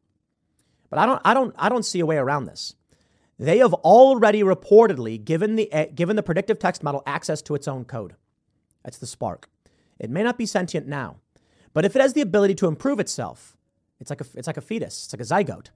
But 0.90 1.00
I 1.00 1.06
don't, 1.08 1.22
I 1.26 1.34
don't, 1.34 1.56
I 1.58 1.70
don't 1.70 1.86
see 1.86 2.00
a 2.00 2.06
way 2.06 2.18
around 2.18 2.46
this. 2.46 2.76
They 3.40 3.58
have 3.58 3.74
already 3.74 4.44
reportedly 4.44 5.24
given 5.24 5.56
the, 5.56 5.72
eh, 5.74 5.88
given 5.88 6.16
the 6.16 6.22
predictive 6.22 6.60
text 6.60 6.84
model 6.84 7.02
access 7.08 7.42
to 7.44 7.56
its 7.56 7.68
own 7.68 7.86
code. 7.86 8.16
That's 8.84 9.00
the 9.00 9.08
spark. 9.08 9.50
It 10.00 10.12
may 10.12 10.22
not 10.22 10.38
be 10.38 10.46
sentient 10.46 10.88
now, 10.88 11.18
but 11.74 11.86
if 11.86 11.96
it 11.96 12.02
has 12.02 12.14
the 12.14 12.22
ability 12.22 12.54
to 12.56 12.68
improve 12.68 13.00
itself, 13.00 13.58
it's 14.00 14.12
like 14.12 14.22
a, 14.22 14.26
it's 14.36 14.48
like 14.48 14.58
a 14.58 14.62
fetus, 14.62 15.06
it's 15.06 15.14
like 15.14 15.22
a 15.22 15.52
zygote. 15.52 15.70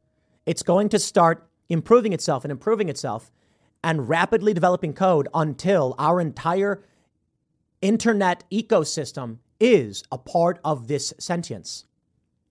It's 0.47 0.63
going 0.63 0.87
to 0.89 0.97
start 0.97 1.45
improving 1.67 2.13
itself 2.13 2.45
and 2.45 2.51
improving 2.51 2.87
itself 2.87 3.29
and 3.83 4.07
rapidly 4.07 4.53
developing 4.53 4.93
code 4.93 5.27
until 5.33 5.93
our 5.99 6.21
entire 6.21 6.81
internet 7.81 8.45
ecosystem 8.49 9.39
is 9.59 10.03
a 10.09 10.17
part 10.17 10.59
of 10.63 10.87
this 10.87 11.13
sentience. 11.19 11.83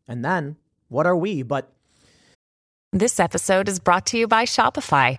And 0.06 0.22
then 0.22 0.56
what 0.88 1.06
are 1.06 1.16
we 1.16 1.42
but. 1.42 1.72
This 2.92 3.18
episode 3.18 3.66
is 3.66 3.80
brought 3.80 4.04
to 4.06 4.18
you 4.18 4.28
by 4.28 4.44
Shopify. 4.44 5.18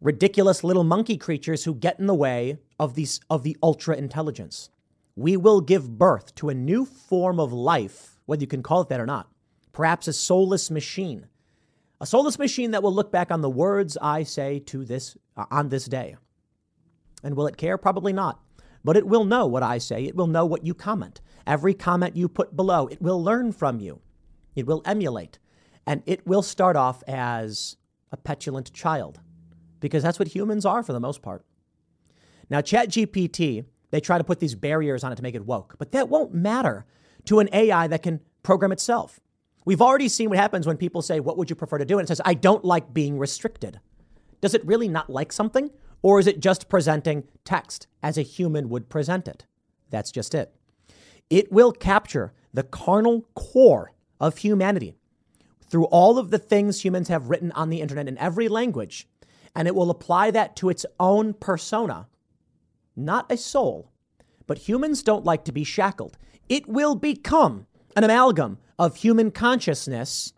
Ridiculous 0.00 0.64
little 0.64 0.84
monkey 0.84 1.16
creatures 1.16 1.64
who 1.64 1.74
get 1.74 1.98
in 1.98 2.06
the 2.06 2.14
way 2.14 2.58
of, 2.78 2.94
these, 2.94 3.20
of 3.28 3.42
the 3.42 3.56
ultra 3.62 3.96
intelligence. 3.96 4.70
We 5.14 5.36
will 5.36 5.60
give 5.60 5.98
birth 5.98 6.34
to 6.36 6.48
a 6.48 6.54
new 6.54 6.84
form 6.84 7.38
of 7.38 7.52
life, 7.52 8.18
whether 8.26 8.40
you 8.40 8.46
can 8.46 8.62
call 8.62 8.80
it 8.80 8.88
that 8.88 9.00
or 9.00 9.06
not. 9.06 9.30
Perhaps 9.72 10.08
a 10.08 10.12
soulless 10.12 10.70
machine 10.70 11.26
a 12.00 12.06
soulless 12.06 12.38
machine 12.38 12.70
that 12.70 12.82
will 12.82 12.94
look 12.94 13.12
back 13.12 13.30
on 13.30 13.42
the 13.42 13.50
words 13.50 13.98
I 14.00 14.22
say 14.22 14.58
to 14.60 14.84
this 14.86 15.18
uh, 15.36 15.44
on 15.50 15.68
this 15.68 15.84
day. 15.84 16.16
And 17.22 17.36
will 17.36 17.46
it 17.46 17.58
care? 17.58 17.76
Probably 17.76 18.14
not. 18.14 18.40
But 18.82 18.96
it 18.96 19.06
will 19.06 19.26
know 19.26 19.46
what 19.46 19.62
I 19.62 19.76
say. 19.76 20.04
It 20.04 20.16
will 20.16 20.26
know 20.26 20.46
what 20.46 20.64
you 20.64 20.72
comment. 20.72 21.20
Every 21.46 21.74
comment 21.74 22.16
you 22.16 22.26
put 22.26 22.56
below, 22.56 22.86
it 22.86 23.02
will 23.02 23.22
learn 23.22 23.52
from 23.52 23.80
you. 23.80 24.00
It 24.56 24.66
will 24.66 24.80
emulate. 24.86 25.38
And 25.86 26.02
it 26.06 26.26
will 26.26 26.40
start 26.40 26.76
off 26.76 27.02
as 27.06 27.76
a 28.10 28.16
petulant 28.16 28.72
child 28.72 29.20
because 29.80 30.02
that's 30.02 30.18
what 30.18 30.28
humans 30.28 30.64
are 30.64 30.82
for 30.82 30.92
the 30.92 31.00
most 31.00 31.22
part. 31.22 31.44
Now, 32.48 32.60
ChatGPT, 32.60 33.64
they 33.90 34.00
try 34.00 34.18
to 34.18 34.24
put 34.24 34.40
these 34.40 34.54
barriers 34.54 35.04
on 35.04 35.12
it 35.12 35.16
to 35.16 35.22
make 35.22 35.34
it 35.34 35.46
woke, 35.46 35.76
but 35.78 35.92
that 35.92 36.08
won't 36.08 36.34
matter 36.34 36.86
to 37.26 37.40
an 37.40 37.48
AI 37.52 37.86
that 37.86 38.02
can 38.02 38.20
program 38.42 38.72
itself. 38.72 39.20
We've 39.64 39.82
already 39.82 40.08
seen 40.08 40.30
what 40.30 40.38
happens 40.38 40.66
when 40.66 40.76
people 40.76 41.02
say, 41.02 41.20
What 41.20 41.36
would 41.36 41.50
you 41.50 41.56
prefer 41.56 41.78
to 41.78 41.84
do? 41.84 41.98
And 41.98 42.04
it 42.04 42.08
says, 42.08 42.20
I 42.24 42.34
don't 42.34 42.64
like 42.64 42.94
being 42.94 43.18
restricted. 43.18 43.80
Does 44.40 44.54
it 44.54 44.64
really 44.64 44.88
not 44.88 45.10
like 45.10 45.32
something? 45.32 45.70
Or 46.02 46.18
is 46.18 46.26
it 46.26 46.40
just 46.40 46.68
presenting 46.68 47.24
text 47.44 47.86
as 48.02 48.16
a 48.16 48.22
human 48.22 48.70
would 48.70 48.88
present 48.88 49.28
it? 49.28 49.44
That's 49.90 50.10
just 50.10 50.34
it. 50.34 50.54
It 51.28 51.52
will 51.52 51.72
capture 51.72 52.32
the 52.54 52.62
carnal 52.62 53.28
core 53.34 53.92
of 54.18 54.38
humanity 54.38 54.96
through 55.68 55.84
all 55.86 56.18
of 56.18 56.30
the 56.30 56.38
things 56.38 56.84
humans 56.84 57.08
have 57.08 57.30
written 57.30 57.52
on 57.52 57.70
the 57.70 57.80
internet 57.80 58.08
in 58.08 58.18
every 58.18 58.48
language, 58.48 59.06
and 59.54 59.66
it 59.66 59.74
will 59.74 59.90
apply 59.90 60.30
that 60.30 60.56
to 60.56 60.68
its 60.68 60.86
own 60.98 61.34
persona, 61.34 62.08
not 62.96 63.30
a 63.30 63.36
soul. 63.36 63.90
But 64.46 64.58
humans 64.58 65.02
don't 65.02 65.24
like 65.24 65.44
to 65.44 65.52
be 65.52 65.64
shackled. 65.64 66.16
It 66.48 66.68
will 66.68 66.94
become 66.94 67.66
an 67.96 68.04
amalgam 68.04 68.58
of 68.78 68.96
human 68.96 69.30
consciousness, 69.30 70.32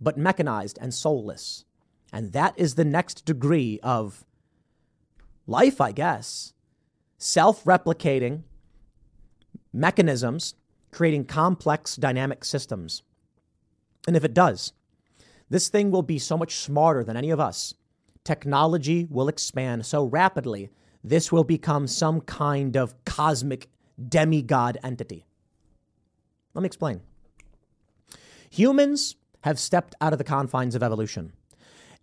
but 0.00 0.16
mechanized 0.16 0.78
and 0.80 0.92
soulless. 0.94 1.64
And 2.12 2.32
that 2.32 2.54
is 2.56 2.74
the 2.74 2.84
next 2.84 3.24
degree 3.24 3.80
of 3.82 4.24
life, 5.46 5.80
I 5.80 5.92
guess. 5.92 6.52
Self 7.18 7.64
replicating 7.64 8.42
mechanisms, 9.72 10.54
creating 10.90 11.24
complex 11.24 11.96
dynamic 11.96 12.44
systems. 12.44 13.02
And 14.06 14.16
if 14.16 14.24
it 14.24 14.34
does, 14.34 14.72
this 15.48 15.68
thing 15.68 15.90
will 15.90 16.02
be 16.02 16.18
so 16.18 16.36
much 16.36 16.56
smarter 16.56 17.04
than 17.04 17.16
any 17.16 17.30
of 17.30 17.40
us. 17.40 17.74
Technology 18.24 19.06
will 19.10 19.28
expand 19.28 19.84
so 19.84 20.04
rapidly, 20.04 20.70
this 21.02 21.32
will 21.32 21.44
become 21.44 21.86
some 21.86 22.20
kind 22.20 22.76
of 22.76 22.94
cosmic 23.04 23.68
demigod 24.08 24.78
entity. 24.82 25.26
Let 26.54 26.62
me 26.62 26.66
explain. 26.66 27.00
Humans 28.50 29.16
have 29.42 29.58
stepped 29.58 29.94
out 30.00 30.12
of 30.12 30.18
the 30.18 30.24
confines 30.24 30.74
of 30.74 30.82
evolution. 30.82 31.32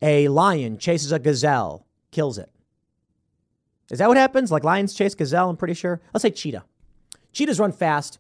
A 0.01 0.27
lion 0.27 0.77
chases 0.77 1.11
a 1.11 1.19
gazelle, 1.19 1.85
kills 2.11 2.37
it. 2.37 2.49
Is 3.89 3.99
that 3.99 4.07
what 4.07 4.17
happens? 4.17 4.51
Like 4.51 4.63
lions 4.63 4.93
chase 4.93 5.15
gazelle, 5.15 5.49
I'm 5.49 5.57
pretty 5.57 5.73
sure. 5.73 6.01
Let's 6.13 6.21
say 6.21 6.31
cheetah. 6.31 6.65
Cheetahs 7.31 7.59
run 7.59 7.71
fast. 7.71 8.19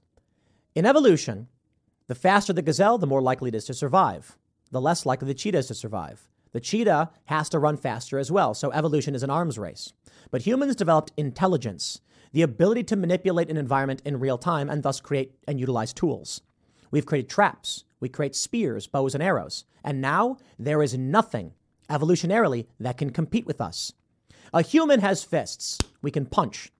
In 0.75 0.85
evolution, 0.85 1.47
the 2.07 2.15
faster 2.15 2.53
the 2.53 2.61
gazelle, 2.61 2.97
the 2.97 3.07
more 3.07 3.21
likely 3.21 3.49
it 3.49 3.55
is 3.55 3.65
to 3.65 3.73
survive. 3.73 4.37
The 4.71 4.81
less 4.81 5.05
likely 5.05 5.27
the 5.27 5.33
cheetah 5.33 5.57
is 5.57 5.67
to 5.67 5.73
survive. 5.73 6.27
The 6.51 6.59
cheetah 6.59 7.11
has 7.25 7.49
to 7.49 7.59
run 7.59 7.77
faster 7.77 8.17
as 8.17 8.31
well, 8.31 8.53
so 8.53 8.71
evolution 8.71 9.15
is 9.15 9.23
an 9.23 9.29
arms 9.29 9.59
race. 9.59 9.93
But 10.31 10.41
humans 10.41 10.75
developed 10.75 11.11
intelligence, 11.17 12.01
the 12.31 12.41
ability 12.41 12.83
to 12.85 12.95
manipulate 12.95 13.49
an 13.49 13.57
environment 13.57 14.01
in 14.05 14.19
real 14.19 14.37
time 14.37 14.69
and 14.69 14.83
thus 14.83 14.99
create 14.99 15.33
and 15.47 15.59
utilize 15.59 15.93
tools. 15.93 16.41
We've 16.91 17.05
created 17.05 17.29
traps, 17.29 17.83
we 17.99 18.09
create 18.09 18.35
spears, 18.35 18.87
bows, 18.87 19.13
and 19.13 19.23
arrows. 19.23 19.65
And 19.83 20.01
now 20.01 20.37
there 20.57 20.81
is 20.81 20.97
nothing 20.97 21.53
evolutionarily 21.89 22.67
that 22.79 22.97
can 22.97 23.09
compete 23.09 23.45
with 23.45 23.61
us. 23.61 23.93
A 24.53 24.61
human 24.61 24.99
has 25.01 25.23
fists. 25.23 25.77
We 26.01 26.11
can 26.11 26.25
punch. 26.25 26.71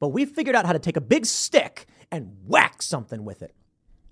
But 0.00 0.08
we 0.08 0.24
figured 0.24 0.56
out 0.56 0.66
how 0.66 0.72
to 0.72 0.78
take 0.78 0.96
a 0.96 1.02
big 1.02 1.26
stick 1.26 1.86
and 2.10 2.36
whack 2.46 2.82
something 2.82 3.24
with 3.24 3.42
it. 3.42 3.54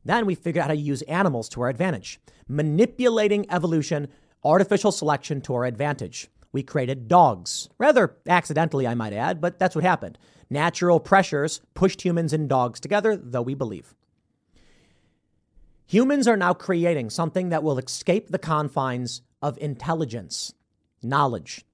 Then 0.05 0.27
we 0.27 0.35
figured 0.35 0.63
out 0.63 0.69
how 0.69 0.75
to 0.75 0.81
use 0.81 1.03
animals 1.03 1.49
to 1.51 1.63
our 1.63 1.69
advantage, 1.69 2.21
manipulating 2.49 3.51
evolution, 3.51 4.09
artificial 4.47 4.93
selection 4.93 5.41
to 5.43 5.55
our 5.55 5.65
advantage. 5.65 6.29
We 6.53 6.63
created 6.63 7.09
dogs. 7.09 7.69
Rather 7.79 8.17
accidentally, 8.27 8.87
I 8.87 8.95
might 8.95 9.13
add, 9.13 9.41
but 9.41 9.59
that's 9.59 9.75
what 9.75 9.85
happened. 9.85 10.19
Natural 10.49 11.01
pressures 11.01 11.61
pushed 11.75 12.03
humans 12.03 12.33
and 12.33 12.49
dogs 12.49 12.81
together, 12.81 13.17
though 13.17 13.43
we 13.43 13.55
believe. 13.55 13.95
Humans 15.89 16.27
are 16.27 16.37
now 16.37 16.55
creating 16.55 17.11
something 17.11 17.51
that 17.51 17.63
will 17.63 17.79
escape 17.79 18.29
the 18.29 18.39
confines 18.39 19.23
of 19.43 19.59
intelligence, 19.59 20.55
knowledge. 21.03 21.65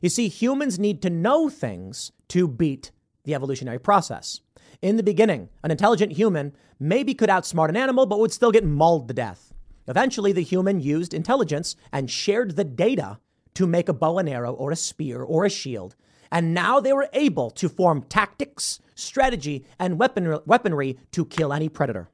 You 0.00 0.08
see, 0.08 0.28
humans 0.28 0.78
need 0.78 1.02
to 1.02 1.10
know 1.10 1.48
things 1.48 2.12
to 2.28 2.48
beat 2.48 2.90
the 3.24 3.34
evolutionary 3.34 3.78
process. 3.78 4.40
In 4.80 4.96
the 4.96 5.02
beginning, 5.02 5.50
an 5.62 5.70
intelligent 5.70 6.12
human 6.12 6.56
maybe 6.78 7.14
could 7.14 7.28
outsmart 7.28 7.68
an 7.68 7.76
animal, 7.76 8.06
but 8.06 8.18
would 8.18 8.32
still 8.32 8.50
get 8.50 8.64
mauled 8.64 9.08
to 9.08 9.14
death. 9.14 9.52
Eventually, 9.90 10.30
the 10.30 10.40
human 10.40 10.78
used 10.80 11.12
intelligence 11.12 11.74
and 11.92 12.08
shared 12.08 12.54
the 12.54 12.62
data 12.62 13.18
to 13.54 13.66
make 13.66 13.88
a 13.88 13.92
bow 13.92 14.18
and 14.18 14.28
arrow 14.28 14.52
or 14.54 14.70
a 14.70 14.76
spear 14.76 15.20
or 15.20 15.44
a 15.44 15.50
shield. 15.50 15.96
And 16.30 16.54
now 16.54 16.78
they 16.78 16.92
were 16.92 17.08
able 17.12 17.50
to 17.50 17.68
form 17.68 18.02
tactics, 18.02 18.78
strategy, 18.94 19.66
and 19.80 19.98
weaponry 19.98 20.98
to 21.10 21.26
kill 21.26 21.52
any 21.52 21.68
predator. 21.68 22.08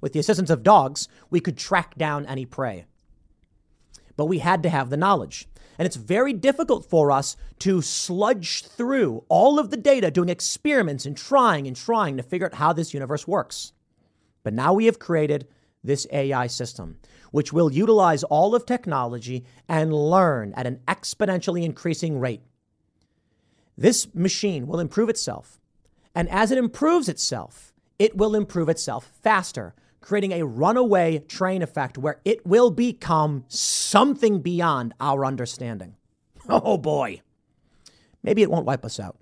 With 0.00 0.14
the 0.14 0.20
assistance 0.20 0.48
of 0.48 0.62
dogs, 0.62 1.06
we 1.28 1.38
could 1.38 1.58
track 1.58 1.96
down 1.98 2.24
any 2.24 2.46
prey. 2.46 2.86
But 4.16 4.24
we 4.24 4.38
had 4.38 4.62
to 4.62 4.70
have 4.70 4.88
the 4.88 4.96
knowledge. 4.96 5.46
And 5.78 5.84
it's 5.84 5.96
very 5.96 6.32
difficult 6.32 6.86
for 6.86 7.12
us 7.12 7.36
to 7.58 7.82
sludge 7.82 8.64
through 8.64 9.24
all 9.28 9.58
of 9.58 9.68
the 9.68 9.76
data, 9.76 10.10
doing 10.10 10.30
experiments 10.30 11.04
and 11.04 11.14
trying 11.14 11.66
and 11.66 11.76
trying 11.76 12.16
to 12.16 12.22
figure 12.22 12.46
out 12.46 12.54
how 12.54 12.72
this 12.72 12.94
universe 12.94 13.28
works. 13.28 13.74
But 14.42 14.54
now 14.54 14.72
we 14.72 14.86
have 14.86 14.98
created 14.98 15.46
this 15.82 16.06
AI 16.12 16.46
system, 16.46 16.98
which 17.30 17.52
will 17.52 17.72
utilize 17.72 18.22
all 18.24 18.54
of 18.54 18.66
technology 18.66 19.44
and 19.68 19.92
learn 19.92 20.52
at 20.54 20.66
an 20.66 20.80
exponentially 20.86 21.64
increasing 21.64 22.18
rate. 22.18 22.42
This 23.76 24.14
machine 24.14 24.66
will 24.66 24.80
improve 24.80 25.08
itself. 25.08 25.58
And 26.14 26.28
as 26.28 26.50
it 26.50 26.58
improves 26.58 27.08
itself, 27.08 27.72
it 27.98 28.16
will 28.16 28.34
improve 28.34 28.68
itself 28.68 29.10
faster, 29.22 29.74
creating 30.00 30.32
a 30.32 30.44
runaway 30.44 31.18
train 31.18 31.62
effect 31.62 31.96
where 31.96 32.20
it 32.24 32.44
will 32.46 32.70
become 32.70 33.44
something 33.48 34.40
beyond 34.40 34.94
our 35.00 35.24
understanding. 35.24 35.96
Oh 36.48 36.78
boy. 36.78 37.20
Maybe 38.22 38.42
it 38.42 38.50
won't 38.50 38.66
wipe 38.66 38.84
us 38.84 38.98
out. 38.98 39.16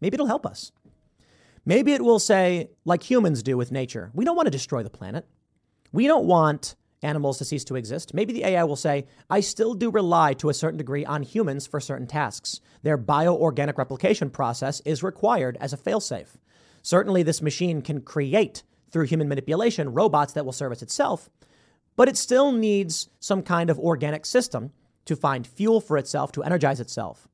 Maybe 0.00 0.14
it'll 0.14 0.26
help 0.26 0.44
us. 0.46 0.72
Maybe 1.64 1.92
it 1.92 2.02
will 2.02 2.18
say, 2.18 2.70
like 2.84 3.08
humans 3.08 3.42
do 3.42 3.56
with 3.56 3.72
nature, 3.72 4.10
we 4.14 4.24
don't 4.24 4.36
want 4.36 4.46
to 4.46 4.50
destroy 4.50 4.82
the 4.82 4.90
planet. 4.90 5.26
We 5.94 6.08
don't 6.08 6.26
want 6.26 6.74
animals 7.02 7.38
to 7.38 7.44
cease 7.44 7.62
to 7.66 7.76
exist. 7.76 8.14
Maybe 8.14 8.32
the 8.32 8.42
AI 8.42 8.64
will 8.64 8.74
say, 8.74 9.06
I 9.30 9.38
still 9.38 9.74
do 9.74 9.92
rely 9.92 10.34
to 10.34 10.48
a 10.48 10.54
certain 10.54 10.76
degree 10.76 11.04
on 11.04 11.22
humans 11.22 11.68
for 11.68 11.78
certain 11.78 12.08
tasks. 12.08 12.60
Their 12.82 12.98
bioorganic 12.98 13.78
replication 13.78 14.28
process 14.28 14.80
is 14.84 15.04
required 15.04 15.56
as 15.60 15.72
a 15.72 15.76
failsafe. 15.76 16.34
Certainly, 16.82 17.22
this 17.22 17.40
machine 17.40 17.80
can 17.80 18.00
create 18.00 18.64
through 18.90 19.06
human 19.06 19.28
manipulation 19.28 19.92
robots 19.92 20.32
that 20.32 20.44
will 20.44 20.52
service 20.52 20.82
itself, 20.82 21.30
but 21.94 22.08
it 22.08 22.16
still 22.16 22.50
needs 22.50 23.08
some 23.20 23.40
kind 23.44 23.70
of 23.70 23.78
organic 23.78 24.26
system 24.26 24.72
to 25.04 25.14
find 25.14 25.46
fuel 25.46 25.80
for 25.80 25.96
itself, 25.96 26.32
to 26.32 26.42
energize 26.42 26.80
itself. 26.80 27.28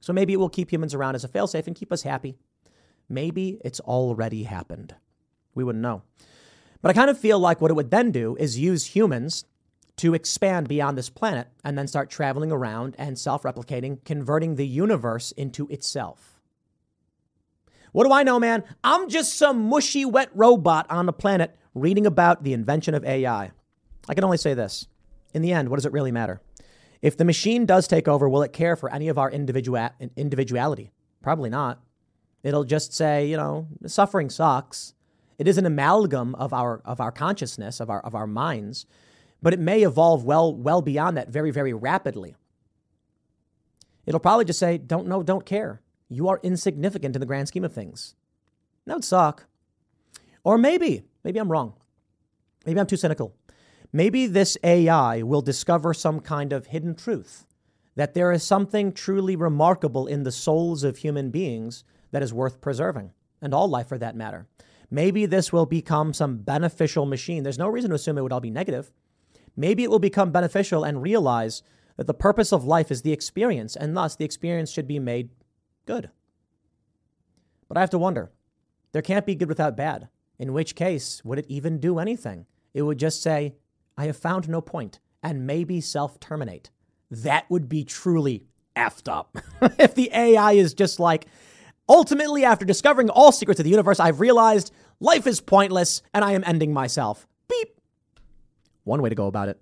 So 0.00 0.12
maybe 0.12 0.32
it 0.32 0.40
will 0.40 0.48
keep 0.48 0.72
humans 0.72 0.94
around 0.94 1.14
as 1.14 1.22
a 1.22 1.28
failsafe 1.28 1.68
and 1.68 1.76
keep 1.76 1.92
us 1.92 2.02
happy. 2.02 2.38
Maybe 3.08 3.60
it's 3.64 3.78
already 3.78 4.42
happened. 4.42 4.96
We 5.54 5.62
wouldn't 5.62 5.82
know. 5.82 6.02
But 6.82 6.90
I 6.90 6.94
kind 6.94 7.10
of 7.10 7.18
feel 7.18 7.38
like 7.38 7.60
what 7.60 7.70
it 7.70 7.74
would 7.74 7.90
then 7.90 8.10
do 8.10 8.36
is 8.36 8.58
use 8.58 8.86
humans 8.86 9.44
to 9.96 10.14
expand 10.14 10.66
beyond 10.66 10.96
this 10.96 11.10
planet 11.10 11.48
and 11.62 11.76
then 11.76 11.86
start 11.86 12.08
traveling 12.08 12.50
around 12.50 12.94
and 12.98 13.18
self 13.18 13.42
replicating, 13.42 14.02
converting 14.04 14.56
the 14.56 14.66
universe 14.66 15.32
into 15.32 15.68
itself. 15.68 16.40
What 17.92 18.06
do 18.06 18.12
I 18.12 18.22
know, 18.22 18.38
man? 18.38 18.64
I'm 18.84 19.08
just 19.08 19.36
some 19.36 19.68
mushy, 19.68 20.04
wet 20.04 20.30
robot 20.34 20.86
on 20.90 21.06
the 21.06 21.12
planet 21.12 21.56
reading 21.74 22.06
about 22.06 22.44
the 22.44 22.52
invention 22.52 22.94
of 22.94 23.04
AI. 23.04 23.50
I 24.08 24.14
can 24.14 24.24
only 24.24 24.38
say 24.38 24.54
this. 24.54 24.86
In 25.34 25.42
the 25.42 25.52
end, 25.52 25.68
what 25.68 25.76
does 25.76 25.86
it 25.86 25.92
really 25.92 26.12
matter? 26.12 26.40
If 27.02 27.16
the 27.16 27.24
machine 27.24 27.66
does 27.66 27.88
take 27.88 28.08
over, 28.08 28.28
will 28.28 28.42
it 28.42 28.52
care 28.52 28.76
for 28.76 28.92
any 28.92 29.08
of 29.08 29.18
our 29.18 29.30
individual 29.30 29.90
individuality? 30.16 30.92
Probably 31.22 31.50
not. 31.50 31.80
It'll 32.42 32.64
just 32.64 32.94
say, 32.94 33.26
you 33.26 33.36
know, 33.36 33.68
suffering 33.86 34.30
sucks. 34.30 34.94
It 35.40 35.48
is 35.48 35.58
an 35.58 35.66
amalgam 35.66 36.36
of 36.36 36.52
our 36.52 36.80
of 36.84 37.00
our 37.00 37.10
consciousness, 37.10 37.80
of 37.80 37.90
our 37.90 38.00
of 38.00 38.14
our 38.14 38.26
minds, 38.26 38.86
but 39.42 39.52
it 39.52 39.58
may 39.58 39.82
evolve 39.82 40.22
well 40.22 40.54
well 40.54 40.82
beyond 40.82 41.16
that 41.16 41.30
very 41.30 41.50
very 41.50 41.72
rapidly. 41.72 42.36
It'll 44.06 44.20
probably 44.20 44.44
just 44.44 44.58
say, 44.58 44.78
don't 44.78 45.08
know, 45.08 45.22
don't 45.22 45.46
care 45.46 45.80
you 46.10 46.28
are 46.28 46.40
insignificant 46.42 47.16
in 47.16 47.20
the 47.20 47.26
grand 47.26 47.48
scheme 47.48 47.64
of 47.64 47.72
things. 47.72 48.14
That 48.84 48.94
would 48.94 49.04
suck. 49.04 49.46
Or 50.42 50.58
maybe, 50.58 51.04
maybe 51.24 51.38
I'm 51.38 51.50
wrong. 51.50 51.74
Maybe 52.66 52.78
I'm 52.80 52.86
too 52.86 52.96
cynical. 52.96 53.34
Maybe 53.92 54.26
this 54.26 54.58
AI 54.64 55.22
will 55.22 55.40
discover 55.40 55.94
some 55.94 56.20
kind 56.20 56.52
of 56.52 56.66
hidden 56.66 56.94
truth 56.94 57.46
that 57.94 58.14
there 58.14 58.32
is 58.32 58.42
something 58.42 58.92
truly 58.92 59.36
remarkable 59.36 60.06
in 60.06 60.24
the 60.24 60.32
souls 60.32 60.84
of 60.84 60.98
human 60.98 61.30
beings 61.30 61.84
that 62.10 62.22
is 62.22 62.32
worth 62.32 62.60
preserving, 62.60 63.12
and 63.40 63.54
all 63.54 63.68
life 63.68 63.88
for 63.88 63.98
that 63.98 64.16
matter. 64.16 64.46
Maybe 64.90 65.26
this 65.26 65.52
will 65.52 65.66
become 65.66 66.12
some 66.12 66.38
beneficial 66.38 67.06
machine. 67.06 67.42
There's 67.42 67.58
no 67.58 67.68
reason 67.68 67.90
to 67.90 67.96
assume 67.96 68.18
it 68.18 68.22
would 68.22 68.32
all 68.32 68.40
be 68.40 68.50
negative. 68.50 68.90
Maybe 69.56 69.84
it 69.84 69.90
will 69.90 69.98
become 69.98 70.32
beneficial 70.32 70.84
and 70.84 71.02
realize 71.02 71.62
that 71.96 72.06
the 72.06 72.14
purpose 72.14 72.52
of 72.52 72.64
life 72.64 72.90
is 72.90 73.02
the 73.02 73.12
experience, 73.12 73.76
and 73.76 73.96
thus 73.96 74.16
the 74.16 74.24
experience 74.24 74.70
should 74.70 74.88
be 74.88 74.98
made 74.98 75.30
Good. 75.90 76.10
But 77.68 77.76
I 77.76 77.80
have 77.80 77.90
to 77.90 77.98
wonder 77.98 78.30
there 78.92 79.02
can't 79.02 79.26
be 79.26 79.34
good 79.34 79.48
without 79.48 79.76
bad. 79.76 80.08
In 80.38 80.52
which 80.52 80.76
case, 80.76 81.20
would 81.24 81.40
it 81.40 81.46
even 81.48 81.80
do 81.80 81.98
anything? 81.98 82.46
It 82.72 82.82
would 82.82 82.98
just 82.98 83.22
say, 83.22 83.56
I 83.96 84.06
have 84.06 84.16
found 84.16 84.48
no 84.48 84.60
point, 84.60 85.00
and 85.20 85.48
maybe 85.48 85.80
self 85.80 86.20
terminate. 86.20 86.70
That 87.10 87.50
would 87.50 87.68
be 87.68 87.82
truly 87.82 88.44
effed 88.76 89.12
up. 89.12 89.36
if 89.80 89.96
the 89.96 90.10
AI 90.14 90.52
is 90.52 90.74
just 90.74 91.00
like, 91.00 91.26
ultimately, 91.88 92.44
after 92.44 92.64
discovering 92.64 93.10
all 93.10 93.32
secrets 93.32 93.58
of 93.58 93.64
the 93.64 93.70
universe, 93.70 93.98
I've 93.98 94.20
realized 94.20 94.72
life 95.00 95.26
is 95.26 95.40
pointless 95.40 96.02
and 96.14 96.24
I 96.24 96.32
am 96.32 96.44
ending 96.46 96.72
myself. 96.72 97.26
Beep. 97.48 97.80
One 98.84 99.02
way 99.02 99.08
to 99.08 99.14
go 99.14 99.26
about 99.26 99.48
it. 99.48 99.60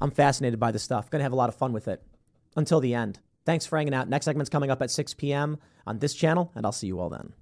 I'm 0.00 0.10
fascinated 0.10 0.60
by 0.60 0.70
this 0.72 0.82
stuff. 0.82 1.08
Gonna 1.08 1.24
have 1.24 1.32
a 1.32 1.36
lot 1.36 1.48
of 1.48 1.54
fun 1.54 1.72
with 1.72 1.88
it 1.88 2.02
until 2.56 2.80
the 2.80 2.94
end. 2.94 3.20
Thanks 3.46 3.66
for 3.66 3.76
hanging 3.76 3.94
out. 3.94 4.08
Next 4.08 4.24
segment's 4.24 4.50
coming 4.50 4.70
up 4.70 4.82
at 4.82 4.90
6 4.90 5.14
p.m. 5.14 5.58
on 5.86 5.98
this 5.98 6.14
channel, 6.14 6.50
and 6.54 6.64
I'll 6.64 6.72
see 6.72 6.86
you 6.86 6.98
all 6.98 7.10
then. 7.10 7.34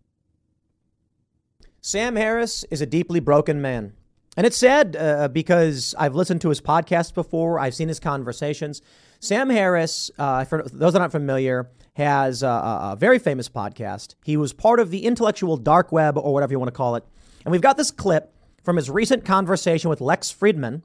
Sam 1.81 2.17
Harris 2.17 2.65
is 2.71 2.81
a 2.81 2.87
deeply 2.87 3.21
broken 3.21 3.61
man. 3.61 3.93
And 4.37 4.47
it's 4.47 4.57
sad 4.57 4.97
uh, 4.97 5.29
because 5.29 5.95
I've 5.99 6.15
listened 6.15 6.41
to 6.41 6.49
his 6.49 6.61
podcast 6.61 7.15
before, 7.15 7.59
I've 7.59 7.75
seen 7.75 7.89
his 7.89 8.01
conversations. 8.01 8.81
Sam 9.23 9.51
Harris, 9.51 10.11
uh, 10.19 10.45
for 10.45 10.65
those 10.65 10.95
that 10.95 11.01
aren't 11.01 11.13
familiar, 11.13 11.71
has 11.95 12.43
a, 12.43 12.49
a 12.49 12.97
very 12.99 13.21
famous 13.21 13.49
podcast. 13.49 14.17
He 14.25 14.37
was 14.37 14.53
part 14.53 14.81
of 14.81 14.91
the 14.91 15.05
intellectual 15.05 15.57
dark 15.57 15.93
web, 15.93 16.19
or 16.19 16.35
whatever 16.35 16.53
you 16.53 16.59
want 16.59 16.71
to 16.71 16.77
call 16.77 16.97
it. 16.97 17.05
And 17.45 17.53
we've 17.53 17.61
got 17.61 17.77
this 17.77 17.93
clip 17.93 18.35
from 18.65 18.75
his 18.75 18.91
recent 18.91 19.25
conversation 19.25 19.89
with 19.89 20.01
Lex 20.01 20.33
Fridman, 20.33 20.83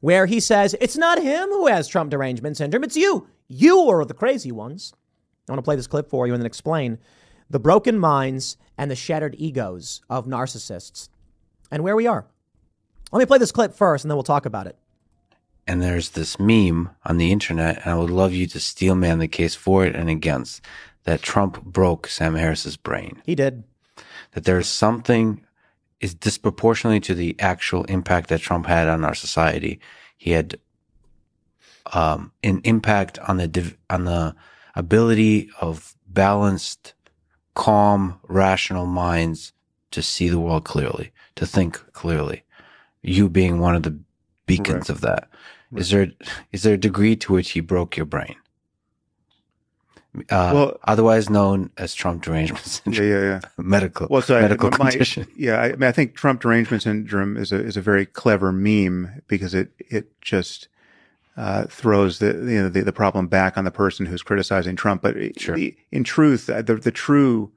where 0.00 0.26
he 0.26 0.40
says, 0.40 0.74
It's 0.80 0.96
not 0.96 1.22
him 1.22 1.50
who 1.50 1.68
has 1.68 1.86
Trump 1.86 2.10
derangement 2.10 2.56
syndrome, 2.56 2.82
it's 2.82 2.96
you. 2.96 3.28
You 3.46 3.88
are 3.88 4.04
the 4.04 4.12
crazy 4.12 4.50
ones. 4.50 4.92
I 5.48 5.52
want 5.52 5.58
to 5.58 5.62
play 5.62 5.76
this 5.76 5.86
clip 5.86 6.10
for 6.10 6.26
you 6.26 6.34
and 6.34 6.42
then 6.42 6.46
explain 6.46 6.98
the 7.48 7.60
broken 7.60 7.96
minds 7.96 8.56
and 8.76 8.90
the 8.90 8.96
shattered 8.96 9.36
egos 9.38 10.02
of 10.10 10.26
narcissists 10.26 11.10
and 11.70 11.84
where 11.84 11.94
we 11.94 12.08
are. 12.08 12.26
Let 13.12 13.20
me 13.20 13.26
play 13.26 13.38
this 13.38 13.52
clip 13.52 13.72
first 13.72 14.02
and 14.02 14.10
then 14.10 14.16
we'll 14.16 14.24
talk 14.24 14.46
about 14.46 14.66
it. 14.66 14.76
And 15.68 15.82
there's 15.82 16.10
this 16.10 16.40
meme 16.40 16.88
on 17.04 17.18
the 17.18 17.30
internet, 17.30 17.82
and 17.82 17.92
I 17.92 17.94
would 17.94 18.08
love 18.08 18.32
you 18.32 18.46
to 18.46 18.58
steel 18.58 18.94
man 18.94 19.18
the 19.18 19.28
case 19.28 19.54
for 19.54 19.84
it 19.84 19.94
and 19.94 20.08
against 20.08 20.62
that 21.04 21.20
Trump 21.20 21.62
broke 21.62 22.08
Sam 22.08 22.34
Harris's 22.34 22.78
brain. 22.78 23.20
He 23.26 23.34
did. 23.34 23.64
That 24.32 24.44
there's 24.44 24.66
something 24.66 25.44
is 26.00 26.14
disproportionately 26.14 27.00
to 27.00 27.14
the 27.14 27.36
actual 27.38 27.84
impact 27.84 28.30
that 28.30 28.40
Trump 28.40 28.64
had 28.64 28.88
on 28.88 29.04
our 29.04 29.14
society. 29.14 29.78
He 30.16 30.30
had 30.30 30.58
um, 31.92 32.32
an 32.42 32.62
impact 32.64 33.18
on 33.20 33.36
the 33.36 33.48
div- 33.48 33.76
on 33.90 34.04
the 34.04 34.34
ability 34.74 35.50
of 35.60 35.94
balanced, 36.06 36.94
calm, 37.54 38.20
rational 38.26 38.86
minds 38.86 39.52
to 39.90 40.02
see 40.02 40.30
the 40.30 40.40
world 40.40 40.64
clearly, 40.64 41.12
to 41.36 41.44
think 41.44 41.74
clearly. 41.92 42.44
You 43.02 43.28
being 43.28 43.58
one 43.58 43.74
of 43.74 43.82
the 43.82 43.98
beacons 44.46 44.88
right. 44.88 44.90
of 44.90 45.00
that. 45.02 45.27
Right. 45.70 45.80
Is 45.80 45.90
there 45.90 46.12
is 46.52 46.62
there 46.62 46.74
a 46.74 46.78
degree 46.78 47.16
to 47.16 47.32
which 47.32 47.50
he 47.50 47.60
broke 47.60 47.96
your 47.96 48.06
brain? 48.06 48.36
Uh, 50.30 50.50
well, 50.54 50.78
otherwise 50.84 51.28
known 51.28 51.70
as 51.76 51.94
Trump 51.94 52.22
derangement 52.22 52.64
syndrome. 52.64 53.08
Yeah, 53.08 53.14
yeah, 53.14 53.24
yeah. 53.24 53.40
medical, 53.58 54.08
well, 54.10 54.22
so 54.22 54.40
medical 54.40 54.68
I, 54.72 54.78
my, 54.78 54.90
condition. 54.90 55.26
Yeah, 55.36 55.60
I, 55.60 55.64
I, 55.66 55.72
mean, 55.72 55.84
I 55.84 55.92
think 55.92 56.14
Trump 56.14 56.40
derangement 56.40 56.82
syndrome 56.82 57.36
is 57.36 57.52
a 57.52 57.62
is 57.62 57.76
a 57.76 57.82
very 57.82 58.06
clever 58.06 58.50
meme 58.50 59.22
because 59.28 59.54
it 59.54 59.70
it 59.78 60.20
just 60.22 60.68
uh, 61.36 61.64
throws 61.66 62.18
the 62.18 62.28
you 62.28 62.62
know 62.62 62.68
the, 62.68 62.82
the, 62.82 62.92
problem 62.92 63.28
back 63.28 63.56
on 63.56 63.64
the 63.64 63.70
person 63.70 64.06
who's 64.06 64.22
criticizing 64.22 64.76
Trump. 64.76 65.02
But 65.02 65.40
sure. 65.40 65.56
the, 65.56 65.76
in 65.92 66.04
truth, 66.04 66.46
the 66.46 66.62
the 66.62 66.90
true 66.90 67.52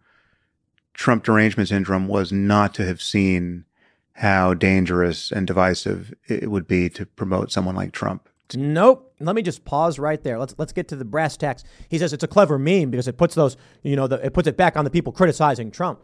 Trump 0.93 1.23
derangement 1.23 1.69
syndrome 1.69 2.07
was 2.07 2.31
not 2.31 2.73
to 2.75 2.85
have 2.85 3.01
seen 3.01 3.65
how 4.13 4.53
dangerous 4.53 5.31
and 5.31 5.47
divisive 5.47 6.13
it 6.27 6.49
would 6.49 6.67
be 6.67 6.89
to 6.89 7.05
promote 7.05 7.51
someone 7.51 7.75
like 7.75 7.91
Trump. 7.91 8.29
Nope. 8.53 9.13
Let 9.19 9.35
me 9.35 9.41
just 9.41 9.63
pause 9.63 9.99
right 9.99 10.21
there. 10.23 10.37
Let's 10.37 10.55
let's 10.57 10.73
get 10.73 10.87
to 10.89 10.95
the 10.95 11.05
brass 11.05 11.37
tacks. 11.37 11.63
He 11.89 11.97
says 11.97 12.11
it's 12.11 12.23
a 12.23 12.27
clever 12.27 12.59
meme 12.59 12.91
because 12.91 13.07
it 13.07 13.17
puts 13.17 13.35
those, 13.35 13.55
you 13.83 13.95
know, 13.95 14.07
the, 14.07 14.25
it 14.25 14.33
puts 14.33 14.47
it 14.47 14.57
back 14.57 14.75
on 14.75 14.83
the 14.83 14.91
people 14.91 15.13
criticizing 15.13 15.71
Trump. 15.71 16.01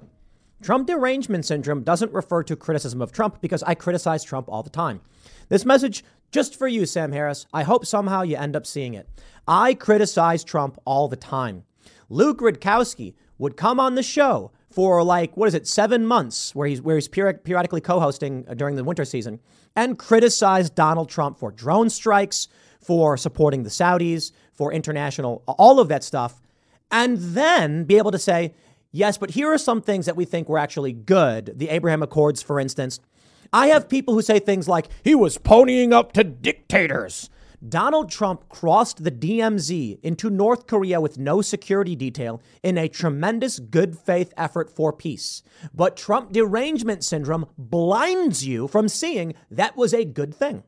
Trump 0.61 0.87
derangement 0.87 1.45
syndrome 1.45 1.83
doesn't 1.83 2.11
refer 2.13 2.43
to 2.43 2.55
criticism 2.55 3.01
of 3.01 3.11
Trump 3.11 3.41
because 3.41 3.63
I 3.63 3.75
criticize 3.75 4.23
Trump 4.23 4.47
all 4.49 4.63
the 4.63 4.69
time. 4.69 5.01
This 5.49 5.65
message 5.65 6.03
just 6.31 6.57
for 6.57 6.67
you, 6.67 6.85
Sam 6.85 7.11
Harris. 7.11 7.45
I 7.53 7.63
hope 7.63 7.85
somehow 7.85 8.23
you 8.23 8.37
end 8.37 8.55
up 8.55 8.65
seeing 8.65 8.93
it. 8.93 9.07
I 9.47 9.73
criticize 9.73 10.43
Trump 10.43 10.77
all 10.85 11.07
the 11.07 11.15
time. 11.15 11.63
Luke 12.09 12.39
Rudkowski 12.39 13.13
would 13.37 13.57
come 13.57 13.79
on 13.79 13.95
the 13.95 14.03
show 14.03 14.51
for 14.77 15.01
like 15.03 15.35
what 15.35 15.47
is 15.47 15.55
it, 15.55 15.65
seven 15.65 16.05
months, 16.05 16.53
where 16.53 16.67
he's 16.67 16.83
where 16.83 16.97
he's 16.97 17.07
periodically 17.07 17.81
co-hosting 17.81 18.45
uh, 18.47 18.53
during 18.53 18.75
the 18.75 18.83
winter 18.83 19.05
season, 19.05 19.39
and 19.75 19.97
criticize 19.97 20.69
Donald 20.69 21.09
Trump 21.09 21.39
for 21.39 21.49
drone 21.49 21.89
strikes, 21.89 22.47
for 22.79 23.17
supporting 23.17 23.63
the 23.63 23.71
Saudis, 23.71 24.31
for 24.53 24.71
international, 24.71 25.41
all 25.47 25.79
of 25.79 25.87
that 25.87 26.03
stuff, 26.03 26.43
and 26.91 27.17
then 27.17 27.85
be 27.85 27.97
able 27.97 28.11
to 28.11 28.19
say, 28.19 28.53
yes, 28.91 29.17
but 29.17 29.31
here 29.31 29.51
are 29.51 29.57
some 29.57 29.81
things 29.81 30.05
that 30.05 30.15
we 30.15 30.25
think 30.25 30.47
were 30.47 30.59
actually 30.59 30.93
good. 30.93 31.53
The 31.55 31.69
Abraham 31.69 32.03
Accords, 32.03 32.43
for 32.43 32.59
instance. 32.59 32.99
I 33.51 33.69
have 33.69 33.89
people 33.89 34.13
who 34.13 34.21
say 34.21 34.37
things 34.37 34.67
like, 34.67 34.89
he 35.03 35.15
was 35.15 35.39
ponying 35.39 35.91
up 35.91 36.11
to 36.11 36.23
dictators. 36.23 37.31
Donald 37.65 38.11
Trump 38.11 38.49
crossed 38.49 39.03
the 39.03 39.11
DMZ 39.11 39.99
into 40.03 40.29
North 40.29 40.67
Korea 40.67 41.01
with 41.01 41.17
no 41.17 41.41
security 41.41 41.95
detail 41.95 42.41
in 42.61 42.77
a 42.77 42.87
tremendous 42.87 43.57
good 43.57 43.97
faith 43.97 44.31
effort 44.37 44.69
for 44.69 44.93
peace. 44.93 45.41
But 45.73 45.97
Trump 45.97 46.31
derangement 46.31 47.03
syndrome 47.03 47.47
blinds 47.57 48.45
you 48.45 48.67
from 48.67 48.87
seeing 48.87 49.33
that 49.49 49.75
was 49.75 49.93
a 49.93 50.05
good 50.05 50.35
thing. 50.35 50.63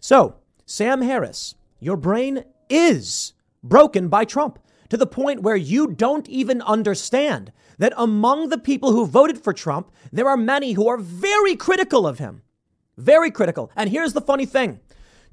So, 0.00 0.36
Sam 0.64 1.02
Harris, 1.02 1.54
your 1.78 1.96
brain 1.96 2.44
is 2.68 3.32
broken 3.62 4.08
by 4.08 4.24
Trump 4.24 4.58
to 4.88 4.96
the 4.96 5.06
point 5.06 5.42
where 5.42 5.56
you 5.56 5.86
don't 5.86 6.28
even 6.28 6.62
understand 6.62 7.52
that 7.78 7.92
among 7.96 8.48
the 8.48 8.58
people 8.58 8.90
who 8.92 9.06
voted 9.06 9.38
for 9.38 9.52
Trump, 9.52 9.92
there 10.12 10.28
are 10.28 10.36
many 10.36 10.72
who 10.72 10.88
are 10.88 10.98
very 10.98 11.54
critical 11.54 12.06
of 12.06 12.18
him. 12.18 12.42
Very 12.96 13.30
critical. 13.30 13.70
And 13.76 13.90
here's 13.90 14.14
the 14.14 14.20
funny 14.20 14.46
thing 14.46 14.80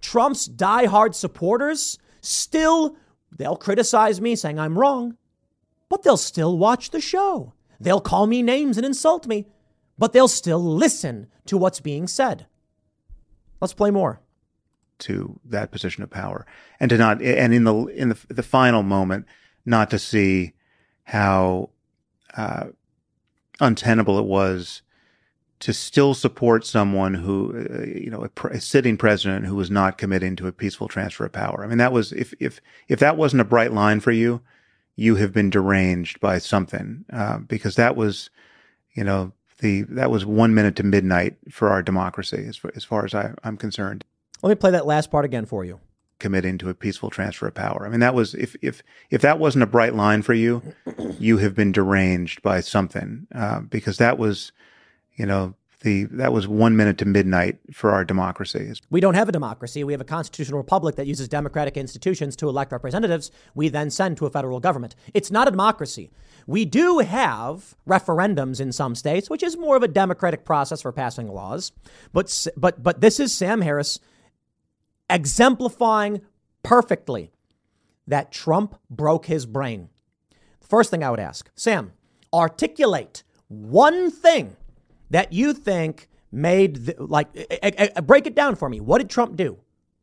Trump's 0.03 0.47
diehard 0.47 1.15
supporters 1.15 1.97
still, 2.21 2.97
they'll 3.31 3.55
criticize 3.55 4.21
me 4.21 4.35
saying 4.35 4.59
I'm 4.59 4.77
wrong, 4.77 5.17
but 5.89 6.03
they'll 6.03 6.17
still 6.17 6.57
watch 6.57 6.91
the 6.91 6.99
show. 6.99 7.53
They'll 7.79 8.01
call 8.01 8.27
me 8.27 8.43
names 8.43 8.77
and 8.77 8.85
insult 8.85 9.25
me, 9.25 9.47
but 9.97 10.11
they'll 10.13 10.27
still 10.27 10.63
listen 10.63 11.27
to 11.45 11.57
what's 11.57 11.79
being 11.79 12.07
said. 12.07 12.45
Let's 13.61 13.73
play 13.73 13.91
more. 13.91 14.19
To 14.99 15.39
that 15.45 15.71
position 15.71 16.03
of 16.03 16.09
power, 16.09 16.45
and 16.79 16.89
to 16.89 16.97
not, 16.97 17.21
and 17.21 17.53
in 17.53 17.63
the 17.63 17.85
in 17.87 18.09
the 18.09 18.17
the 18.29 18.43
final 18.43 18.83
moment, 18.83 19.25
not 19.65 19.89
to 19.89 19.99
see 19.99 20.53
how 21.05 21.71
uh, 22.37 22.67
untenable 23.59 24.19
it 24.19 24.25
was 24.25 24.81
to 25.63 25.71
still 25.71 26.13
support 26.13 26.65
someone 26.65 27.13
who, 27.13 27.55
uh, 27.55 27.85
you 27.85 28.09
know, 28.09 28.25
a, 28.25 28.47
a, 28.47 28.59
sitting 28.59 28.97
president 28.97 29.45
who 29.45 29.55
was 29.55 29.71
not 29.71 29.97
committing 29.97 30.35
to 30.35 30.45
a 30.45 30.51
peaceful 30.51 30.89
transfer 30.89 31.25
of 31.25 31.31
power. 31.31 31.63
I 31.63 31.67
mean, 31.67 31.77
that 31.77 31.93
was 31.93 32.11
if 32.11 32.33
if 32.37 32.59
if 32.89 32.99
that 32.99 33.15
wasn't 33.15 33.39
a 33.39 33.45
bright 33.45 33.71
line 33.71 34.01
for 34.01 34.11
you, 34.11 34.41
you 34.97 35.15
have 35.15 35.31
been 35.31 35.49
deranged 35.49 36.19
by 36.19 36.39
something 36.39 37.05
uh, 37.13 37.37
because 37.37 37.77
that 37.77 37.95
was, 37.95 38.29
you 38.93 39.05
know, 39.05 39.31
the 39.59 39.83
that 39.83 40.11
was 40.11 40.25
one 40.25 40.53
minute 40.53 40.75
to 40.75 40.83
midnight 40.83 41.37
for 41.49 41.69
our 41.69 41.81
democracy 41.81 42.43
as 42.45 42.57
far, 42.57 42.71
as 42.75 42.83
far 42.83 43.05
as 43.05 43.13
I, 43.13 43.31
I'm 43.45 43.55
concerned. 43.55 44.03
Let 44.41 44.49
me 44.49 44.55
play 44.55 44.71
that 44.71 44.85
last 44.85 45.11
part 45.11 45.23
again 45.23 45.45
for 45.45 45.63
you. 45.63 45.79
Committing 46.19 46.57
to 46.57 46.67
a 46.67 46.73
peaceful 46.73 47.09
transfer 47.09 47.47
of 47.47 47.53
power. 47.53 47.85
I 47.85 47.89
mean, 47.89 48.01
that 48.01 48.13
was 48.13 48.35
if 48.35 48.57
if 48.61 48.83
if 49.09 49.21
that 49.21 49.39
wasn't 49.39 49.63
a 49.63 49.67
bright 49.67 49.95
line 49.95 50.23
for 50.23 50.33
you, 50.33 50.61
you 51.19 51.37
have 51.37 51.55
been 51.55 51.71
deranged 51.71 52.41
by 52.41 52.59
something 52.59 53.27
uh, 53.33 53.61
because 53.61 53.97
that 53.99 54.17
was 54.17 54.51
you 55.15 55.25
know, 55.25 55.55
the 55.83 56.05
that 56.05 56.33
was 56.33 56.47
one 56.47 56.75
minute 56.75 56.97
to 56.97 57.05
midnight 57.05 57.59
for 57.71 57.91
our 57.91 58.03
democracy. 58.03 58.73
We 58.89 59.01
don't 59.01 59.13
have 59.13 59.29
a 59.29 59.31
democracy. 59.31 59.83
We 59.83 59.93
have 59.93 60.01
a 60.01 60.05
constitutional 60.05 60.57
republic 60.57 60.95
that 60.95 61.07
uses 61.07 61.27
democratic 61.27 61.77
institutions 61.77 62.35
to 62.37 62.49
elect 62.49 62.71
representatives. 62.71 63.31
We 63.53 63.69
then 63.69 63.91
send 63.91 64.17
to 64.17 64.25
a 64.25 64.29
federal 64.29 64.59
government. 64.59 64.95
It's 65.13 65.29
not 65.29 65.47
a 65.47 65.51
democracy. 65.51 66.09
We 66.47 66.65
do 66.65 66.99
have 66.99 67.75
referendums 67.87 68.59
in 68.59 68.71
some 68.71 68.95
states, 68.95 69.29
which 69.29 69.43
is 69.43 69.57
more 69.57 69.75
of 69.75 69.83
a 69.83 69.87
democratic 69.87 70.45
process 70.45 70.81
for 70.81 70.91
passing 70.91 71.27
laws. 71.27 71.73
But 72.13 72.47
but 72.57 72.81
but 72.81 73.01
this 73.01 73.19
is 73.19 73.33
Sam 73.33 73.61
Harris 73.61 73.99
exemplifying 75.09 76.21
perfectly 76.63 77.31
that 78.07 78.31
Trump 78.31 78.75
broke 78.89 79.25
his 79.25 79.45
brain. 79.45 79.89
First 80.61 80.89
thing 80.89 81.03
I 81.03 81.11
would 81.11 81.19
ask, 81.19 81.49
Sam, 81.55 81.91
articulate 82.33 83.23
one 83.47 84.09
thing 84.09 84.55
that 85.09 85.33
you 85.33 85.53
think 85.53 86.09
made 86.31 86.87
the, 86.87 86.95
like 86.99 87.27
break 88.05 88.27
it 88.27 88.35
down 88.35 88.55
for 88.55 88.69
me. 88.69 88.79
What 88.79 88.99
did 88.99 89.09
Trump 89.09 89.35
do? 89.35 89.59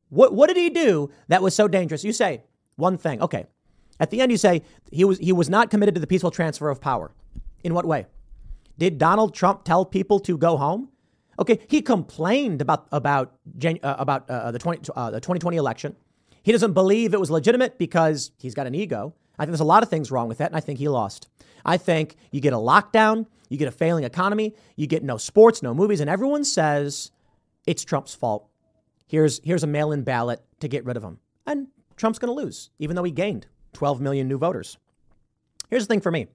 What 0.08 0.34
what 0.34 0.48
did 0.48 0.56
he 0.56 0.70
do 0.70 1.10
that 1.28 1.42
was 1.42 1.54
so 1.54 1.68
dangerous? 1.68 2.04
You 2.04 2.12
say 2.12 2.44
one 2.76 2.98
thing. 2.98 3.20
Okay. 3.22 3.46
At 3.98 4.10
the 4.10 4.20
end 4.20 4.32
you 4.32 4.38
say 4.38 4.62
he 4.90 5.04
was 5.04 5.18
he 5.18 5.32
was 5.32 5.48
not 5.50 5.70
committed 5.70 5.94
to 5.94 6.00
the 6.00 6.06
peaceful 6.06 6.30
transfer 6.30 6.68
of 6.68 6.80
power. 6.80 7.12
In 7.62 7.74
what 7.74 7.84
way? 7.84 8.06
Did 8.78 8.96
Donald 8.96 9.34
Trump 9.34 9.64
tell 9.64 9.84
people 9.84 10.20
to 10.20 10.38
go 10.38 10.56
home? 10.56 10.88
Okay, 11.38 11.58
he 11.68 11.82
complained 11.82 12.60
about 12.60 12.86
about 12.92 13.34
uh, 13.64 13.96
about 13.98 14.28
uh, 14.28 14.50
the 14.50 14.58
20 14.58 14.92
uh, 14.94 15.10
the 15.10 15.20
2020 15.20 15.56
election. 15.56 15.96
He 16.42 16.52
doesn't 16.52 16.72
believe 16.72 17.12
it 17.12 17.20
was 17.20 17.30
legitimate 17.30 17.78
because 17.78 18.30
he's 18.38 18.54
got 18.54 18.66
an 18.66 18.74
ego. 18.74 19.14
I 19.38 19.44
think 19.44 19.52
there's 19.52 19.60
a 19.60 19.64
lot 19.64 19.82
of 19.82 19.88
things 19.88 20.10
wrong 20.10 20.28
with 20.28 20.38
that, 20.38 20.50
and 20.50 20.56
I 20.56 20.60
think 20.60 20.78
he 20.78 20.88
lost. 20.88 21.28
I 21.64 21.76
think 21.76 22.16
you 22.30 22.40
get 22.40 22.52
a 22.52 22.56
lockdown, 22.56 23.26
you 23.50 23.58
get 23.58 23.68
a 23.68 23.72
failing 23.72 24.04
economy, 24.04 24.54
you 24.76 24.86
get 24.86 25.02
no 25.02 25.18
sports, 25.18 25.62
no 25.62 25.74
movies, 25.74 26.00
and 26.00 26.08
everyone 26.08 26.44
says 26.44 27.10
it's 27.66 27.84
Trump's 27.84 28.14
fault. 28.14 28.48
Here's, 29.06 29.40
here's 29.44 29.64
a 29.64 29.66
mail 29.66 29.92
in 29.92 30.02
ballot 30.02 30.40
to 30.60 30.68
get 30.68 30.84
rid 30.86 30.96
of 30.96 31.02
him. 31.02 31.18
And 31.46 31.66
Trump's 31.96 32.18
going 32.18 32.34
to 32.34 32.42
lose, 32.42 32.70
even 32.78 32.96
though 32.96 33.04
he 33.04 33.10
gained 33.10 33.46
12 33.74 34.00
million 34.00 34.28
new 34.28 34.38
voters. 34.38 34.78
Here's 35.68 35.86
the 35.86 35.92
thing 35.92 36.00
for 36.00 36.10
me 36.10 36.28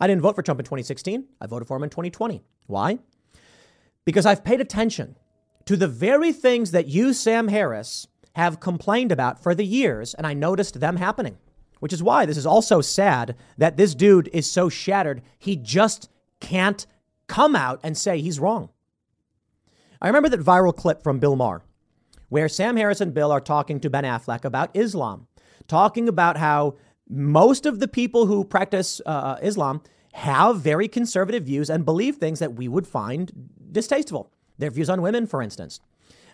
I 0.00 0.06
didn't 0.06 0.22
vote 0.22 0.36
for 0.36 0.42
Trump 0.42 0.60
in 0.60 0.64
2016, 0.64 1.26
I 1.40 1.46
voted 1.46 1.68
for 1.68 1.76
him 1.76 1.82
in 1.82 1.90
2020. 1.90 2.42
Why? 2.68 2.98
Because 4.04 4.24
I've 4.24 4.44
paid 4.44 4.60
attention 4.60 5.16
to 5.66 5.76
the 5.76 5.88
very 5.88 6.32
things 6.32 6.70
that 6.70 6.88
you, 6.88 7.12
Sam 7.12 7.48
Harris, 7.48 8.06
have 8.34 8.60
complained 8.60 9.12
about 9.12 9.42
for 9.42 9.54
the 9.54 9.66
years, 9.66 10.14
and 10.14 10.26
I 10.26 10.34
noticed 10.34 10.80
them 10.80 10.96
happening. 10.96 11.38
Which 11.80 11.92
is 11.92 12.02
why 12.02 12.26
this 12.26 12.36
is 12.36 12.46
also 12.46 12.80
sad 12.80 13.34
that 13.58 13.76
this 13.76 13.96
dude 13.96 14.30
is 14.32 14.48
so 14.48 14.68
shattered. 14.68 15.20
He 15.36 15.56
just 15.56 16.08
can't 16.42 16.86
come 17.28 17.56
out 17.56 17.80
and 17.82 17.96
say 17.96 18.20
he's 18.20 18.38
wrong. 18.40 18.68
I 20.02 20.08
remember 20.08 20.28
that 20.28 20.40
viral 20.40 20.76
clip 20.76 21.02
from 21.02 21.20
Bill 21.20 21.36
Maher 21.36 21.62
where 22.28 22.48
Sam 22.48 22.76
Harris 22.76 23.02
and 23.02 23.12
Bill 23.12 23.30
are 23.30 23.42
talking 23.42 23.78
to 23.80 23.90
Ben 23.90 24.04
Affleck 24.04 24.46
about 24.46 24.70
Islam, 24.74 25.26
talking 25.68 26.08
about 26.08 26.38
how 26.38 26.76
most 27.06 27.66
of 27.66 27.78
the 27.78 27.86
people 27.86 28.24
who 28.24 28.42
practice 28.42 29.02
uh, 29.04 29.36
Islam 29.42 29.82
have 30.14 30.60
very 30.60 30.88
conservative 30.88 31.44
views 31.44 31.68
and 31.68 31.84
believe 31.84 32.16
things 32.16 32.38
that 32.38 32.54
we 32.54 32.68
would 32.68 32.86
find 32.86 33.50
distasteful. 33.70 34.32
Their 34.56 34.70
views 34.70 34.88
on 34.88 35.02
women, 35.02 35.26
for 35.26 35.42
instance. 35.42 35.80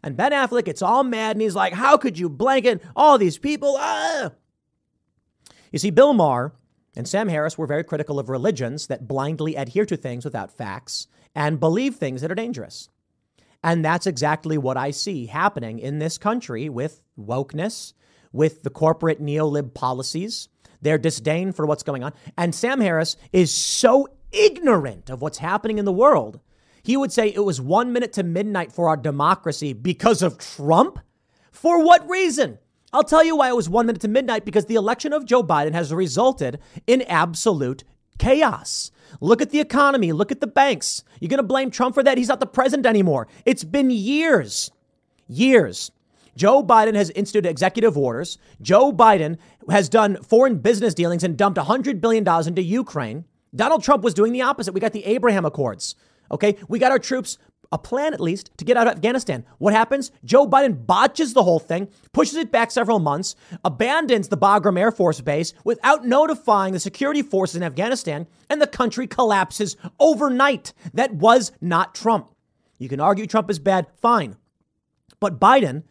And 0.01 0.17
Ben 0.17 0.31
Affleck 0.31 0.67
gets 0.67 0.83
all 0.83 1.03
mad 1.03 1.35
and 1.35 1.43
he's 1.43 1.57
like, 1.57 1.73
How 1.73 1.97
could 1.97 2.17
you 2.17 2.29
blanket 2.29 2.81
all 2.95 3.19
these 3.19 3.37
people? 3.37 3.75
Ah! 3.77 4.31
You 5.73 5.81
see, 5.81 5.91
Bill 5.91 6.13
Maher 6.13 6.53
and 6.99 7.07
Sam 7.07 7.29
Harris 7.29 7.57
were 7.57 7.69
very 7.69 7.85
critical 7.85 8.19
of 8.19 8.29
religions 8.29 8.89
that 8.89 9.07
blindly 9.07 9.55
adhere 9.55 9.87
to 9.87 9.97
things 9.97 10.25
without 10.25 10.51
facts 10.51 11.07
and 11.33 11.61
believe 11.61 11.95
things 11.95 12.21
that 12.21 12.31
are 12.33 12.35
dangerous. 12.35 12.89
And 13.63 13.85
that's 13.85 14.09
exactly 14.09 14.59
what 14.59 14.77
I 14.77 14.91
see 14.91 15.27
happening 15.27 15.79
in 15.79 16.01
this 16.01 16.19
country 16.19 16.69
with 16.69 17.01
wokeness, 17.17 17.93
with 18.33 18.65
the 18.65 18.71
corporate 18.71 19.21
neo-lib 19.21 19.75
policies, 19.75 20.49
their 20.83 20.99
disdain 20.99 21.53
for 21.53 21.67
what's 21.67 21.85
going 21.85 22.03
on. 22.03 22.15
And 22.37 22.53
Sam 22.53 22.81
Harris 22.81 23.17
is 23.33 23.55
so 23.55 24.09
ignorant 24.33 25.09
of 25.09 25.23
what's 25.23 25.39
happening 25.39 25.79
in 25.79 25.85
the 25.85 25.93
world. 25.93 26.41
He 26.83 26.97
would 26.97 27.13
say 27.13 27.29
it 27.29 27.45
was 27.45 27.61
one 27.61 27.93
minute 27.93 28.13
to 28.15 28.25
midnight 28.25 28.73
for 28.73 28.89
our 28.89 28.97
democracy 28.97 29.73
because 29.73 30.21
of 30.21 30.39
Trump. 30.39 30.99
For 31.53 31.85
what 31.85 32.09
reason? 32.11 32.59
I'll 32.93 33.05
tell 33.05 33.23
you 33.23 33.37
why 33.37 33.51
it 33.51 33.57
was 33.57 33.69
one 33.69 33.87
minute 33.87 34.01
to 34.03 34.09
midnight 34.09 34.45
because 34.45 34.65
the 34.65 34.75
election 34.75 35.13
of 35.13 35.27
Joe 35.27 35.43
Biden 35.43 35.75
has 35.75 35.93
resulted 35.93 36.59
in 36.87 37.03
absolute 37.03 37.85
chaos. 38.19 38.91
Look 39.21 39.43
at 39.43 39.51
the 39.51 39.61
economy. 39.61 40.13
Look 40.13 40.33
at 40.33 40.41
the 40.41 40.47
banks. 40.47 41.05
You're 41.21 41.29
going 41.29 41.39
to 41.39 41.43
blame 41.43 41.71
Trump 41.71 41.95
for 41.95 42.03
that? 42.03 42.19
He's 42.19 42.29
not 42.29 42.41
the 42.41 42.47
president 42.47 42.87
anymore. 42.87 43.29
It's 43.45 43.65
been 43.65 43.91
years, 43.91 44.71
years. 45.27 45.91
Joe 46.35 46.63
Biden 46.63 46.95
has 46.95 47.11
instituted 47.11 47.49
executive 47.49 47.99
orders. 47.99 48.39
Joe 48.63 48.93
Biden 48.93 49.39
has 49.69 49.89
done 49.89 50.23
foreign 50.23 50.59
business 50.59 50.95
dealings 50.95 51.25
and 51.25 51.37
dumped 51.37 51.59
$100 51.59 52.01
billion 52.01 52.27
into 52.47 52.63
Ukraine. 52.63 53.25
Donald 53.55 53.83
Trump 53.83 54.05
was 54.05 54.15
doing 54.15 54.33
the 54.33 54.43
opposite. 54.43 54.73
We 54.73 54.81
got 54.81 54.93
the 54.93 55.05
Abraham 55.05 55.45
Accords. 55.45 55.95
Okay. 56.31 56.57
We 56.69 56.79
got 56.79 56.93
our 56.93 56.99
troops 56.99 57.39
a 57.71 57.79
plan 57.79 58.15
at 58.15 58.21
least 58.21 58.51
to 58.57 58.65
get 58.65 58.77
out 58.77 58.87
of 58.87 58.95
Afghanistan. 58.95 59.45
What 59.59 59.75
happens? 59.75 60.11
Joe 60.25 60.47
Biden 60.47 60.87
botches 60.87 61.35
the 61.35 61.43
whole 61.43 61.59
thing, 61.59 61.89
pushes 62.13 62.37
it 62.37 62.51
back 62.51 62.71
several 62.71 62.99
months, 62.99 63.37
abandons 63.65 64.29
the 64.29 64.39
Bagram 64.39 64.79
Air 64.79 64.91
Force 64.91 65.21
Base 65.21 65.53
without 65.65 66.07
notifying 66.07 66.73
the 66.73 66.81
security 66.81 67.23
forces 67.23 67.57
in 67.57 67.63
Afghanistan, 67.63 68.27
and 68.49 68.61
the 68.61 68.67
country 68.67 69.07
collapses 69.07 69.77
overnight. 70.01 70.73
That 70.95 71.15
was 71.15 71.53
not 71.61 71.95
Trump. 71.95 72.31
You 72.79 72.89
can 72.89 73.01
argue 73.01 73.27
Trump 73.27 73.51
is 73.51 73.59
bad, 73.59 73.87
fine. 74.01 74.37
But 75.21 75.41
Biden 75.41 75.83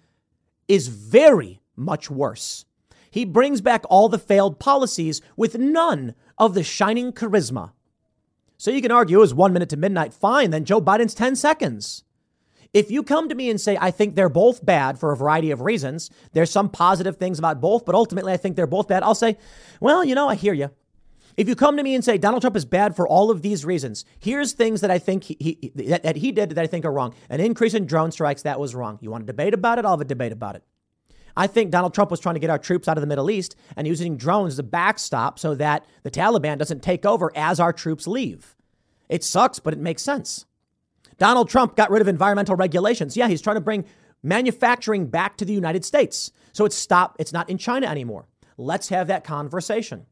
is 0.68 0.88
very 0.88 1.62
much 1.76 2.10
worse. 2.10 2.66
He 3.12 3.26
brings 3.26 3.62
back 3.62 3.84
all 3.90 4.10
the 4.10 4.20
failed 4.20 4.60
policies 4.60 5.22
with 5.36 5.58
none 5.58 6.14
of 6.38 6.54
the 6.54 6.64
shining 6.64 7.12
charisma 7.12 7.72
so 8.58 8.72
you 8.72 8.82
can 8.82 8.92
argue 8.92 9.18
it 9.18 9.22
was 9.22 9.34
one 9.34 9.54
minute 9.54 9.70
to 9.70 9.78
midnight, 9.78 10.14
fine, 10.14 10.50
then 10.50 10.66
Joe 10.66 10.82
Biden's 10.82 11.14
10 11.14 11.36
seconds. 11.36 12.04
If 12.74 12.92
you 12.92 13.02
come 13.04 13.30
to 13.30 13.36
me 13.36 13.50
and 13.50 13.62
say, 13.62 13.78
I 13.80 13.92
think 13.92 14.16
they're 14.16 14.30
both 14.30 14.66
bad 14.66 15.00
for 15.00 15.12
a 15.12 15.18
variety 15.18 15.52
of 15.52 15.62
reasons, 15.62 16.10
there's 16.34 16.52
some 16.52 16.70
positive 16.70 17.18
things 17.18 17.40
about 17.40 17.62
both, 17.62 17.86
but 17.86 17.96
ultimately 17.96 18.34
I 18.34 18.38
think 18.38 18.56
they're 18.56 18.68
both 18.68 18.88
bad, 18.88 19.04
I'll 19.04 19.16
say, 19.16 19.38
well, 19.80 20.04
you 20.04 20.16
know, 20.16 20.28
I 20.28 20.36
hear 20.36 20.54
you. 20.54 20.72
If 21.38 21.48
you 21.48 21.56
come 21.56 21.78
to 21.78 21.84
me 21.84 21.94
and 21.94 22.04
say 22.04 22.18
Donald 22.18 22.42
Trump 22.42 22.56
is 22.56 22.66
bad 22.66 22.96
for 22.96 23.08
all 23.08 23.30
of 23.30 23.44
these 23.44 23.64
reasons, 23.64 24.06
here's 24.20 24.54
things 24.54 24.82
that 24.82 24.90
I 24.90 24.98
think 24.98 25.24
he, 25.24 25.38
he 25.40 25.72
that, 25.76 26.02
that 26.02 26.16
he 26.16 26.32
did 26.32 26.50
that 26.50 26.58
I 26.58 26.66
think 26.66 26.84
are 26.84 26.92
wrong. 26.92 27.14
An 27.30 27.40
increase 27.40 27.76
in 27.76 27.86
drone 27.86 28.12
strikes, 28.12 28.42
that 28.42 28.60
was 28.60 28.74
wrong. 28.74 28.98
You 29.02 29.12
want 29.12 29.22
to 29.22 29.28
debate 29.28 29.54
about 29.54 29.78
it? 29.78 29.86
I'll 29.86 29.92
have 29.92 30.02
a 30.02 30.06
debate 30.06 30.32
about 30.32 30.56
it. 30.56 30.64
I 31.38 31.46
think 31.46 31.70
Donald 31.70 31.94
Trump 31.94 32.10
was 32.10 32.20
trying 32.20 32.34
to 32.34 32.40
get 32.40 32.50
our 32.50 32.58
troops 32.58 32.88
out 32.88 32.98
of 32.98 33.02
the 33.02 33.08
Middle 33.08 33.30
East 33.30 33.56
and 33.76 33.86
using 33.86 34.18
drones 34.18 34.54
as 34.54 34.60
a 34.60 34.64
backstop 34.64 35.38
so 35.38 35.54
that 35.54 35.86
the 36.02 36.10
Taliban 36.10 36.58
doesn't 36.58 36.82
take 36.82 37.06
over 37.06 37.32
as 37.36 37.60
our 37.60 37.72
troops 37.72 38.08
leave. 38.08 38.56
It 39.08 39.24
sucks, 39.24 39.60
but 39.60 39.74
it 39.74 39.80
makes 39.80 40.02
sense. 40.02 40.48
Donald 41.20 41.48
Trump 41.48 41.76
got 41.76 41.92
rid 41.92 42.02
of 42.02 42.08
environmental 42.08 42.56
regulations. 42.56 43.16
Yeah, 43.16 43.28
he's 43.28 43.42
trying 43.42 43.56
to 43.56 43.62
bring 43.62 43.86
manufacturing 44.24 45.06
back 45.06 45.38
to 45.38 45.46
the 45.46 45.54
United 45.54 45.86
States. 45.86 46.32
So 46.54 46.66
it's 46.66 46.76
stop, 46.76 47.16
it's 47.20 47.34
not 47.34 47.52
in 47.52 47.60
China 47.60 47.86
anymore. 47.86 48.28
Let's 48.58 48.90
have 48.90 49.08
that 49.08 49.24
conversation. 49.24 50.08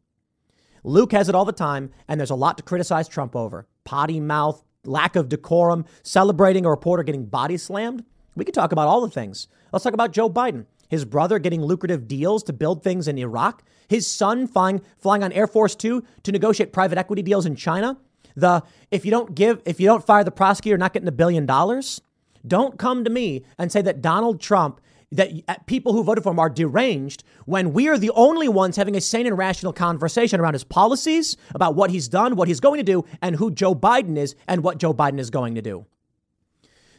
Luke 0.84 1.12
has 1.12 1.28
it 1.28 1.34
all 1.34 1.46
the 1.46 1.52
time, 1.52 1.90
and 2.08 2.20
there's 2.20 2.30
a 2.30 2.36
lot 2.36 2.58
to 2.58 2.64
criticize 2.64 3.08
Trump 3.08 3.36
over. 3.36 3.68
Potty 3.84 4.20
mouth, 4.20 4.64
lack 4.84 5.16
of 5.16 5.30
decorum, 5.30 5.86
celebrating 6.04 6.66
a 6.66 6.70
reporter 6.70 7.02
getting 7.02 7.26
body 7.26 7.58
slammed. 7.58 8.06
We 8.36 8.46
could 8.46 8.54
talk 8.54 8.72
about 8.72 8.88
all 8.88 9.02
the 9.02 9.10
things. 9.10 9.48
Let's 9.72 9.84
talk 9.84 9.96
about 9.96 10.12
Joe 10.12 10.30
Biden 10.30 10.68
his 10.96 11.06
brother 11.06 11.38
getting 11.40 11.62
lucrative 11.62 12.08
deals 12.08 12.42
to 12.44 12.54
build 12.54 12.84
things 12.84 13.08
in 13.08 13.18
Iraq, 13.18 13.64
his 13.88 14.08
son 14.08 14.48
flying, 14.48 14.82
flying 14.98 15.24
on 15.24 15.32
Air 15.32 15.46
Force 15.46 15.76
Two 15.76 16.04
to 16.24 16.32
negotiate 16.32 16.74
private 16.74 16.98
equity 16.98 17.22
deals 17.22 17.46
in 17.46 17.56
China. 17.56 17.98
The 18.36 18.64
if 18.92 19.06
you 19.06 19.12
don't 19.12 19.36
give, 19.36 19.62
if 19.66 19.80
you 19.80 19.88
don't 19.88 20.06
fire 20.06 20.24
the 20.24 20.32
prosecutor, 20.32 20.78
not 20.78 20.94
getting 20.94 21.08
a 21.08 21.12
billion 21.12 21.46
dollars. 21.46 22.02
Don't 22.48 22.80
come 22.80 23.04
to 23.04 23.10
me 23.10 23.44
and 23.58 23.72
say 23.72 23.82
that 23.82 24.02
Donald 24.02 24.40
Trump, 24.40 24.80
that 25.12 25.66
people 25.66 25.94
who 25.94 26.04
voted 26.04 26.24
for 26.24 26.32
him 26.32 26.40
are 26.40 26.50
deranged 26.50 27.24
when 27.46 27.74
we 27.74 27.88
are 27.88 27.98
the 27.98 28.12
only 28.12 28.48
ones 28.48 28.76
having 28.76 28.96
a 28.96 29.02
sane 29.02 29.28
and 29.28 29.38
rational 29.38 29.74
conversation 29.74 30.40
around 30.40 30.54
his 30.54 30.64
policies, 30.64 31.38
about 31.54 31.76
what 31.76 31.90
he's 31.90 32.08
done, 32.08 32.36
what 32.36 32.48
he's 32.48 32.60
going 32.60 32.78
to 32.78 32.84
do, 32.84 33.04
and 33.22 33.36
who 33.36 33.52
Joe 33.52 33.76
Biden 33.76 34.18
is 34.18 34.36
and 34.48 34.64
what 34.64 34.78
Joe 34.78 34.94
Biden 34.94 35.20
is 35.20 35.30
going 35.30 35.56
to 35.56 35.62
do. 35.62 35.86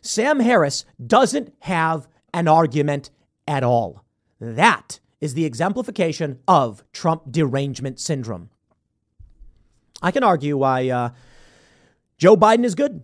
Sam 0.02 0.40
Harris 0.40 0.84
doesn't 1.04 1.52
have 1.60 2.08
an 2.32 2.48
argument 2.48 3.10
at 3.46 3.62
all. 3.62 4.04
That 4.40 5.00
is 5.20 5.34
the 5.34 5.44
exemplification 5.44 6.40
of 6.46 6.84
Trump 6.92 7.30
derangement 7.30 8.00
syndrome. 8.00 8.50
I 10.02 10.10
can 10.10 10.22
argue 10.22 10.56
why 10.56 10.90
uh, 10.90 11.10
Joe 12.18 12.36
Biden 12.36 12.64
is 12.64 12.74
good. 12.74 13.02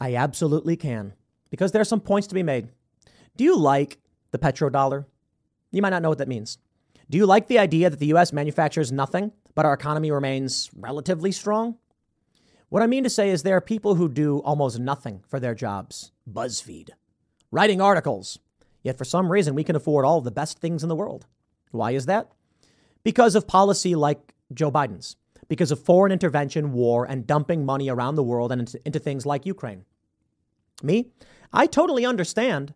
I 0.00 0.14
absolutely 0.14 0.76
can, 0.76 1.14
because 1.50 1.72
there 1.72 1.80
are 1.80 1.86
some 1.86 2.00
points 2.00 2.28
to 2.28 2.34
be 2.34 2.42
made. 2.42 2.68
Do 3.36 3.44
you 3.44 3.56
like 3.56 3.98
the 4.30 4.38
petrodollar? 4.38 5.06
You 5.72 5.82
might 5.82 5.90
not 5.90 6.02
know 6.02 6.08
what 6.08 6.18
that 6.18 6.28
means. 6.28 6.58
Do 7.08 7.18
you 7.18 7.26
like 7.26 7.48
the 7.48 7.58
idea 7.58 7.90
that 7.90 7.98
the 7.98 8.06
U.S. 8.06 8.32
manufactures 8.32 8.92
nothing, 8.92 9.32
but 9.54 9.64
our 9.64 9.72
economy 9.72 10.10
remains 10.10 10.70
relatively 10.76 11.32
strong? 11.32 11.76
What 12.68 12.82
I 12.82 12.86
mean 12.86 13.04
to 13.04 13.10
say 13.10 13.30
is 13.30 13.42
there 13.42 13.56
are 13.56 13.60
people 13.60 13.94
who 13.94 14.08
do 14.08 14.38
almost 14.38 14.78
nothing 14.78 15.22
for 15.28 15.38
their 15.38 15.54
jobs. 15.54 16.12
BuzzFeed. 16.30 16.90
Writing 17.52 17.80
articles, 17.80 18.40
Yet 18.86 18.96
for 18.96 19.04
some 19.04 19.32
reason, 19.32 19.56
we 19.56 19.64
can 19.64 19.74
afford 19.74 20.04
all 20.04 20.20
the 20.20 20.30
best 20.30 20.60
things 20.60 20.84
in 20.84 20.88
the 20.88 20.94
world. 20.94 21.26
Why 21.72 21.90
is 21.90 22.06
that? 22.06 22.30
Because 23.02 23.34
of 23.34 23.48
policy 23.48 23.96
like 23.96 24.32
Joe 24.54 24.70
Biden's, 24.70 25.16
because 25.48 25.72
of 25.72 25.82
foreign 25.82 26.12
intervention, 26.12 26.72
war, 26.72 27.04
and 27.04 27.26
dumping 27.26 27.66
money 27.66 27.88
around 27.88 28.14
the 28.14 28.22
world 28.22 28.52
and 28.52 28.60
into, 28.60 28.80
into 28.86 29.00
things 29.00 29.26
like 29.26 29.44
Ukraine. 29.44 29.84
Me, 30.84 31.10
I 31.52 31.66
totally 31.66 32.06
understand 32.06 32.74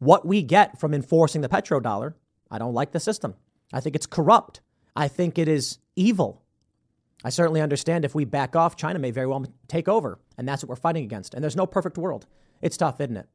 what 0.00 0.26
we 0.26 0.42
get 0.42 0.80
from 0.80 0.92
enforcing 0.92 1.42
the 1.42 1.48
petrodollar. 1.48 2.14
I 2.50 2.58
don't 2.58 2.74
like 2.74 2.90
the 2.90 2.98
system. 2.98 3.36
I 3.72 3.78
think 3.78 3.94
it's 3.94 4.06
corrupt. 4.06 4.62
I 4.96 5.06
think 5.06 5.38
it 5.38 5.46
is 5.46 5.78
evil. 5.94 6.42
I 7.22 7.30
certainly 7.30 7.60
understand 7.60 8.04
if 8.04 8.16
we 8.16 8.24
back 8.24 8.56
off, 8.56 8.74
China 8.74 8.98
may 8.98 9.12
very 9.12 9.28
well 9.28 9.46
take 9.68 9.86
over. 9.86 10.18
And 10.36 10.48
that's 10.48 10.64
what 10.64 10.70
we're 10.70 10.74
fighting 10.74 11.04
against. 11.04 11.34
And 11.34 11.42
there's 11.44 11.54
no 11.54 11.66
perfect 11.66 11.96
world. 11.96 12.26
It's 12.60 12.76
tough, 12.76 13.00
isn't 13.00 13.16
it? 13.16 13.28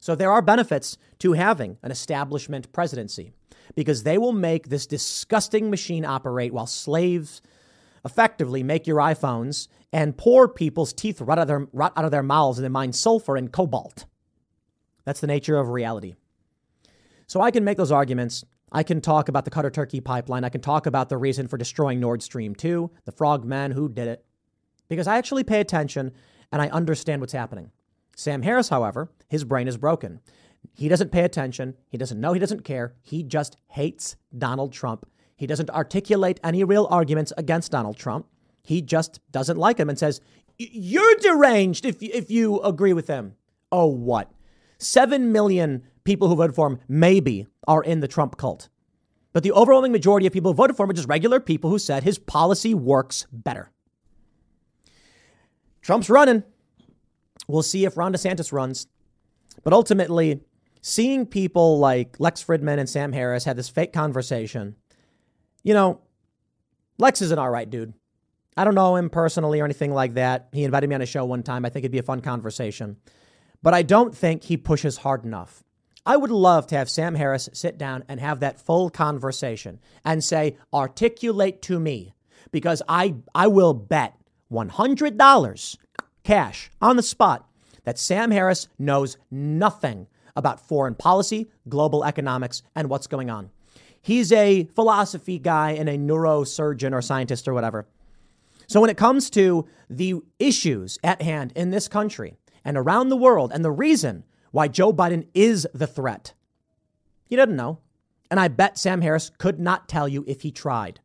So 0.00 0.14
there 0.14 0.32
are 0.32 0.42
benefits 0.42 0.96
to 1.18 1.34
having 1.34 1.76
an 1.82 1.90
establishment 1.90 2.72
presidency 2.72 3.32
because 3.74 4.02
they 4.02 4.18
will 4.18 4.32
make 4.32 4.68
this 4.68 4.86
disgusting 4.86 5.70
machine 5.70 6.04
operate 6.04 6.52
while 6.52 6.66
slaves 6.66 7.42
effectively 8.04 8.62
make 8.62 8.86
your 8.86 8.96
iPhones 8.96 9.68
and 9.92 10.16
poor 10.16 10.48
people's 10.48 10.94
teeth 10.94 11.20
rot 11.20 11.38
out 11.38 11.42
of 11.42 11.48
their, 11.48 11.82
out 11.82 12.04
of 12.04 12.10
their 12.10 12.22
mouths 12.22 12.58
and 12.58 12.64
they 12.64 12.70
mine 12.70 12.92
sulfur 12.92 13.36
and 13.36 13.52
cobalt. 13.52 14.06
That's 15.04 15.20
the 15.20 15.26
nature 15.26 15.58
of 15.58 15.68
reality. 15.68 16.14
So 17.26 17.40
I 17.40 17.50
can 17.50 17.64
make 17.64 17.76
those 17.76 17.92
arguments. 17.92 18.44
I 18.72 18.82
can 18.82 19.00
talk 19.00 19.28
about 19.28 19.44
the 19.44 19.50
Qatar 19.50 19.72
Turkey 19.72 20.00
pipeline. 20.00 20.44
I 20.44 20.48
can 20.48 20.60
talk 20.60 20.86
about 20.86 21.08
the 21.08 21.18
reason 21.18 21.46
for 21.46 21.58
destroying 21.58 22.00
Nord 22.00 22.22
Stream 22.22 22.54
2, 22.54 22.90
the 23.04 23.12
frogmen 23.12 23.72
who 23.72 23.88
did 23.88 24.08
it, 24.08 24.24
because 24.88 25.06
I 25.06 25.18
actually 25.18 25.44
pay 25.44 25.60
attention 25.60 26.12
and 26.52 26.62
I 26.62 26.68
understand 26.68 27.20
what's 27.20 27.32
happening. 27.32 27.70
Sam 28.20 28.42
Harris, 28.42 28.68
however, 28.68 29.10
his 29.28 29.44
brain 29.44 29.66
is 29.66 29.78
broken. 29.78 30.20
He 30.74 30.88
doesn't 30.88 31.10
pay 31.10 31.24
attention. 31.24 31.74
He 31.88 31.96
doesn't 31.96 32.20
know. 32.20 32.34
He 32.34 32.38
doesn't 32.38 32.64
care. 32.64 32.94
He 33.00 33.22
just 33.22 33.56
hates 33.68 34.16
Donald 34.36 34.74
Trump. 34.74 35.06
He 35.36 35.46
doesn't 35.46 35.70
articulate 35.70 36.38
any 36.44 36.62
real 36.62 36.86
arguments 36.90 37.32
against 37.38 37.72
Donald 37.72 37.96
Trump. 37.96 38.26
He 38.62 38.82
just 38.82 39.20
doesn't 39.32 39.56
like 39.56 39.78
him 39.78 39.88
and 39.88 39.98
says, 39.98 40.20
You're 40.58 41.14
deranged 41.16 41.86
if, 41.86 42.02
if 42.02 42.30
you 42.30 42.60
agree 42.60 42.92
with 42.92 43.08
him. 43.08 43.36
Oh, 43.72 43.86
what? 43.86 44.30
Seven 44.76 45.32
million 45.32 45.82
people 46.04 46.28
who 46.28 46.36
voted 46.36 46.54
for 46.54 46.66
him, 46.66 46.78
maybe, 46.88 47.46
are 47.66 47.82
in 47.82 48.00
the 48.00 48.08
Trump 48.08 48.36
cult. 48.36 48.68
But 49.32 49.44
the 49.44 49.52
overwhelming 49.52 49.92
majority 49.92 50.26
of 50.26 50.34
people 50.34 50.52
who 50.52 50.56
voted 50.56 50.76
for 50.76 50.84
him 50.84 50.90
are 50.90 50.94
just 50.94 51.08
regular 51.08 51.40
people 51.40 51.70
who 51.70 51.78
said 51.78 52.02
his 52.02 52.18
policy 52.18 52.74
works 52.74 53.26
better. 53.32 53.70
Trump's 55.80 56.10
running. 56.10 56.44
We'll 57.50 57.62
see 57.62 57.84
if 57.84 57.96
Ron 57.96 58.12
DeSantis 58.12 58.52
runs. 58.52 58.86
But 59.62 59.72
ultimately, 59.72 60.40
seeing 60.80 61.26
people 61.26 61.78
like 61.78 62.18
Lex 62.18 62.42
Fridman 62.44 62.78
and 62.78 62.88
Sam 62.88 63.12
Harris 63.12 63.44
have 63.44 63.56
this 63.56 63.68
fake 63.68 63.92
conversation, 63.92 64.76
you 65.62 65.74
know, 65.74 66.00
Lex 66.98 67.22
is 67.22 67.30
an 67.30 67.38
all 67.38 67.50
right 67.50 67.68
dude. 67.68 67.94
I 68.56 68.64
don't 68.64 68.74
know 68.74 68.96
him 68.96 69.10
personally 69.10 69.60
or 69.60 69.64
anything 69.64 69.92
like 69.92 70.14
that. 70.14 70.48
He 70.52 70.64
invited 70.64 70.88
me 70.88 70.94
on 70.94 71.02
a 71.02 71.06
show 71.06 71.24
one 71.24 71.42
time. 71.42 71.64
I 71.64 71.70
think 71.70 71.84
it'd 71.84 71.92
be 71.92 71.98
a 71.98 72.02
fun 72.02 72.20
conversation. 72.20 72.96
But 73.62 73.74
I 73.74 73.82
don't 73.82 74.16
think 74.16 74.44
he 74.44 74.56
pushes 74.56 74.98
hard 74.98 75.24
enough. 75.24 75.62
I 76.04 76.16
would 76.16 76.30
love 76.30 76.66
to 76.68 76.76
have 76.76 76.90
Sam 76.90 77.14
Harris 77.14 77.48
sit 77.52 77.78
down 77.78 78.04
and 78.08 78.20
have 78.20 78.40
that 78.40 78.60
full 78.60 78.90
conversation 78.90 79.80
and 80.04 80.24
say, 80.24 80.56
articulate 80.72 81.62
to 81.62 81.78
me, 81.78 82.14
because 82.50 82.82
I, 82.88 83.16
I 83.34 83.48
will 83.48 83.74
bet 83.74 84.14
$100 84.50 85.76
cash 86.30 86.70
on 86.80 86.94
the 86.94 87.02
spot 87.02 87.50
that 87.82 87.98
Sam 87.98 88.30
Harris 88.30 88.68
knows 88.78 89.16
nothing 89.32 90.06
about 90.36 90.60
foreign 90.60 90.94
policy, 90.94 91.50
global 91.68 92.04
economics, 92.04 92.62
and 92.76 92.88
what's 92.88 93.08
going 93.08 93.28
on. 93.28 93.50
He's 94.00 94.30
a 94.30 94.62
philosophy 94.66 95.40
guy 95.40 95.72
and 95.72 95.88
a 95.88 95.98
neurosurgeon 95.98 96.92
or 96.92 97.02
scientist 97.02 97.48
or 97.48 97.52
whatever. 97.52 97.88
So 98.68 98.80
when 98.80 98.90
it 98.90 98.96
comes 98.96 99.28
to 99.30 99.66
the 99.88 100.22
issues 100.38 101.00
at 101.02 101.20
hand 101.20 101.52
in 101.56 101.70
this 101.70 101.88
country 101.88 102.36
and 102.64 102.76
around 102.78 103.08
the 103.08 103.16
world 103.16 103.50
and 103.52 103.64
the 103.64 103.72
reason 103.72 104.22
why 104.52 104.68
Joe 104.68 104.92
Biden 104.92 105.26
is 105.34 105.66
the 105.74 105.88
threat, 105.88 106.34
he 107.24 107.34
doesn't 107.34 107.56
know. 107.56 107.80
And 108.30 108.38
I 108.38 108.46
bet 108.46 108.78
Sam 108.78 109.00
Harris 109.00 109.32
could 109.38 109.58
not 109.58 109.88
tell 109.88 110.06
you 110.06 110.24
if 110.28 110.42
he 110.42 110.52
tried. 110.52 111.00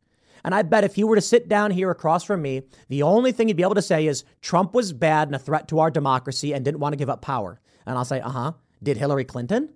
And 0.46 0.54
I 0.54 0.62
bet 0.62 0.84
if 0.84 0.96
you 0.96 1.08
were 1.08 1.16
to 1.16 1.22
sit 1.22 1.50
down 1.50 1.72
here 1.72 1.90
across 1.90 2.24
from 2.24 2.44
me, 2.44 2.62
the 2.88 3.02
only 3.02 3.32
thing 3.32 3.48
you'd 3.48 3.58
be 3.58 3.64
able 3.64 3.74
to 3.74 3.82
say 3.82 4.06
is 4.06 4.24
Trump 4.42 4.76
was 4.76 4.94
bad 4.94 5.28
and 5.28 5.36
a 5.36 5.40
threat 5.40 5.68
to 5.70 5.80
our 5.80 5.90
democracy 5.90 6.54
and 6.54 6.64
didn't 6.64 6.80
want 6.80 6.94
to 6.94 6.98
give 6.98 7.10
up 7.10 7.24
power. 7.24 7.60
And 7.88 7.98
I'll 7.98 8.06
say, 8.06 8.22
uh 8.22 8.30
huh. 8.30 8.52
Did 8.84 8.98
Hillary 8.98 9.26
Clinton? 9.26 9.70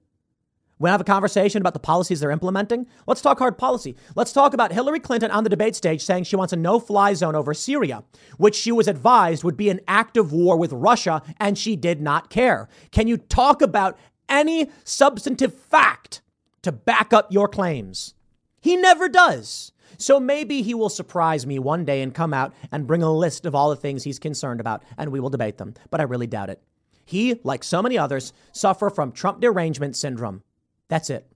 We 0.78 0.91
have 0.91 1.02
a 1.02 1.06
conversation 1.06 1.60
about 1.60 1.74
the 1.74 1.80
policies 1.80 2.20
they're 2.20 2.30
implementing. 2.30 2.86
Let's 3.08 3.22
talk 3.22 3.40
hard 3.40 3.58
policy. 3.58 3.96
Let's 4.16 4.32
talk 4.32 4.54
about 4.54 4.72
Hillary 4.72 5.00
Clinton 5.00 5.32
on 5.32 5.44
the 5.44 5.50
debate 5.50 5.76
stage 5.76 6.04
saying 6.04 6.26
she 6.26 6.36
wants 6.36 6.54
a 6.54 6.56
no 6.56 6.80
fly 6.80 7.16
zone 7.16 7.36
over 7.36 7.56
Syria, 7.56 8.04
which 8.38 8.54
she 8.54 8.72
was 8.72 8.88
advised 8.88 9.44
would 9.44 9.58
be 9.58 9.72
an 9.72 9.82
act 9.88 10.18
of 10.18 10.32
war 10.32 10.56
with 10.56 10.72
Russia, 10.72 11.24
and 11.38 11.58
she 11.58 11.76
did 11.76 12.00
not 12.00 12.30
care. 12.30 12.70
Can 12.91 13.08
you 13.08 13.18
talk 13.18 13.64
about 13.64 13.98
any 14.30 14.70
substantive 14.84 15.54
fact 15.54 16.22
to 16.62 16.72
back 16.72 17.12
up 17.12 17.32
your 17.32 17.48
claims? 17.48 18.14
He 18.62 18.76
never 18.76 19.10
does. 19.10 19.72
So 20.00 20.18
maybe 20.20 20.62
he 20.62 20.74
will 20.74 20.90
surprise 20.90 21.46
me 21.46 21.60
one 21.60 21.84
day 21.84 22.02
and 22.02 22.14
come 22.14 22.34
out 22.34 22.54
and 22.72 22.88
bring 22.88 23.04
a 23.04 23.12
list 23.12 23.46
of 23.46 23.54
all 23.54 23.70
the 23.70 23.76
things 23.76 24.04
he's 24.04 24.18
concerned 24.18 24.62
about, 24.62 24.82
and 24.98 25.12
we 25.12 25.20
will 25.20 25.30
debate 25.30 25.58
them. 25.58 25.74
But 25.92 26.00
I 26.00 26.06
really 26.06 26.26
doubt 26.26 26.50
it. 26.50 26.64
He, 27.06 27.40
like 27.44 27.64
so 27.66 27.82
many 27.82 27.98
others, 27.98 28.32
suffer 28.54 28.90
from 28.90 29.12
Trump 29.12 29.42
derangement 29.42 29.98
syndrome. 29.98 30.42
That's 30.88 31.10
it. 31.10 31.30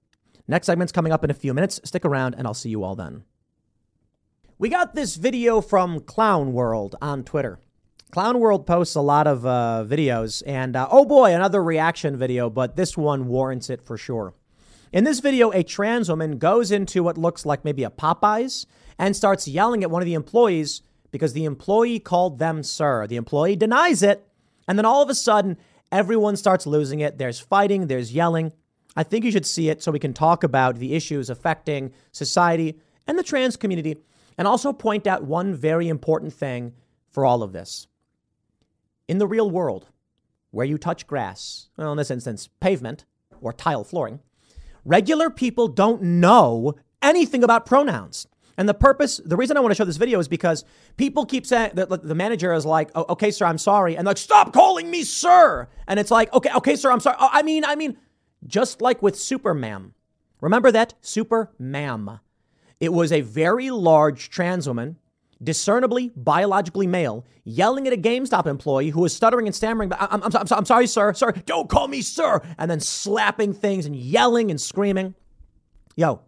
Next 0.48 0.66
segment's 0.66 0.92
coming 0.92 1.12
up 1.12 1.24
in 1.24 1.30
a 1.30 1.34
few 1.34 1.52
minutes. 1.52 1.78
Stick 1.84 2.04
around 2.04 2.34
and 2.36 2.46
I'll 2.46 2.54
see 2.54 2.70
you 2.70 2.82
all 2.82 2.94
then. 2.94 3.24
We 4.56 4.70
got 4.70 4.94
this 4.94 5.16
video 5.16 5.60
from 5.60 6.00
Clown 6.00 6.52
World 6.52 6.96
on 7.02 7.22
Twitter. 7.22 7.58
Clown 8.12 8.38
World 8.38 8.66
posts 8.66 8.94
a 8.94 9.00
lot 9.00 9.26
of 9.26 9.44
uh, 9.44 9.84
videos, 9.86 10.44
and 10.46 10.76
uh, 10.76 10.86
oh 10.90 11.04
boy, 11.04 11.34
another 11.34 11.62
reaction 11.62 12.16
video, 12.16 12.48
but 12.48 12.76
this 12.76 12.96
one 12.96 13.26
warrants 13.26 13.68
it 13.68 13.82
for 13.82 13.98
sure. 13.98 14.32
In 14.94 15.02
this 15.02 15.18
video, 15.18 15.50
a 15.50 15.64
trans 15.64 16.08
woman 16.08 16.38
goes 16.38 16.70
into 16.70 17.02
what 17.02 17.18
looks 17.18 17.44
like 17.44 17.64
maybe 17.64 17.82
a 17.82 17.90
Popeyes 17.90 18.64
and 18.96 19.16
starts 19.16 19.48
yelling 19.48 19.82
at 19.82 19.90
one 19.90 20.00
of 20.00 20.06
the 20.06 20.14
employees 20.14 20.82
because 21.10 21.32
the 21.32 21.46
employee 21.46 21.98
called 21.98 22.38
them 22.38 22.62
sir. 22.62 23.04
The 23.08 23.16
employee 23.16 23.56
denies 23.56 24.04
it, 24.04 24.24
and 24.68 24.78
then 24.78 24.86
all 24.86 25.02
of 25.02 25.10
a 25.10 25.14
sudden, 25.16 25.58
everyone 25.90 26.36
starts 26.36 26.64
losing 26.64 27.00
it. 27.00 27.18
There's 27.18 27.40
fighting, 27.40 27.88
there's 27.88 28.14
yelling. 28.14 28.52
I 28.94 29.02
think 29.02 29.24
you 29.24 29.32
should 29.32 29.46
see 29.46 29.68
it 29.68 29.82
so 29.82 29.90
we 29.90 29.98
can 29.98 30.14
talk 30.14 30.44
about 30.44 30.76
the 30.76 30.94
issues 30.94 31.28
affecting 31.28 31.92
society 32.12 32.78
and 33.08 33.18
the 33.18 33.24
trans 33.24 33.56
community, 33.56 33.96
and 34.38 34.46
also 34.46 34.72
point 34.72 35.08
out 35.08 35.24
one 35.24 35.56
very 35.56 35.88
important 35.88 36.32
thing 36.32 36.72
for 37.10 37.26
all 37.26 37.42
of 37.42 37.52
this. 37.52 37.88
In 39.08 39.18
the 39.18 39.26
real 39.26 39.50
world, 39.50 39.88
where 40.52 40.64
you 40.64 40.78
touch 40.78 41.08
grass, 41.08 41.68
well, 41.76 41.90
in 41.90 41.98
this 41.98 42.12
instance, 42.12 42.48
pavement 42.60 43.06
or 43.40 43.52
tile 43.52 43.82
flooring, 43.82 44.20
regular 44.84 45.30
people 45.30 45.68
don't 45.68 46.02
know 46.02 46.74
anything 47.02 47.44
about 47.44 47.66
pronouns. 47.66 48.26
And 48.56 48.68
the 48.68 48.74
purpose, 48.74 49.20
the 49.24 49.36
reason 49.36 49.56
I 49.56 49.60
want 49.60 49.72
to 49.72 49.74
show 49.74 49.84
this 49.84 49.96
video 49.96 50.18
is 50.20 50.28
because 50.28 50.64
people 50.96 51.26
keep 51.26 51.44
saying 51.44 51.72
that 51.74 51.88
the 51.88 52.14
manager 52.14 52.52
is 52.52 52.64
like, 52.64 52.90
oh, 52.94 53.04
okay, 53.10 53.30
sir, 53.30 53.46
I'm 53.46 53.58
sorry. 53.58 53.96
And 53.96 54.06
like, 54.06 54.16
stop 54.16 54.52
calling 54.52 54.90
me 54.90 55.02
sir. 55.02 55.68
And 55.88 55.98
it's 55.98 56.10
like, 56.10 56.32
okay, 56.32 56.50
okay, 56.56 56.76
sir, 56.76 56.92
I'm 56.92 57.00
sorry. 57.00 57.16
Oh, 57.18 57.28
I 57.32 57.42
mean, 57.42 57.64
I 57.64 57.74
mean, 57.74 57.96
just 58.46 58.80
like 58.80 59.02
with 59.02 59.18
Super 59.18 59.54
Ma'am. 59.54 59.94
Remember 60.40 60.70
that? 60.70 60.94
Super 61.00 61.50
Ma'am. 61.58 62.20
It 62.78 62.92
was 62.92 63.10
a 63.10 63.22
very 63.22 63.70
large 63.70 64.30
trans 64.30 64.68
woman, 64.68 64.98
discernibly 65.42 66.12
biologically 66.16 66.86
male, 66.86 67.24
yelling 67.44 67.86
at 67.86 67.92
a 67.92 67.96
GameStop 67.96 68.46
employee 68.46 68.90
who 68.90 69.00
was 69.00 69.14
stuttering 69.14 69.46
and 69.46 69.54
stammering, 69.54 69.92
I'm, 69.92 70.22
I'm, 70.22 70.36
I'm, 70.36 70.46
I'm 70.50 70.64
sorry, 70.64 70.86
sir, 70.86 71.12
sir, 71.14 71.32
don't 71.46 71.68
call 71.68 71.88
me 71.88 72.02
sir, 72.02 72.40
and 72.58 72.70
then 72.70 72.80
slapping 72.80 73.52
things 73.52 73.86
and 73.86 73.96
yelling 73.96 74.50
and 74.50 74.60
screaming. 74.60 75.14
Yo, 75.96 76.20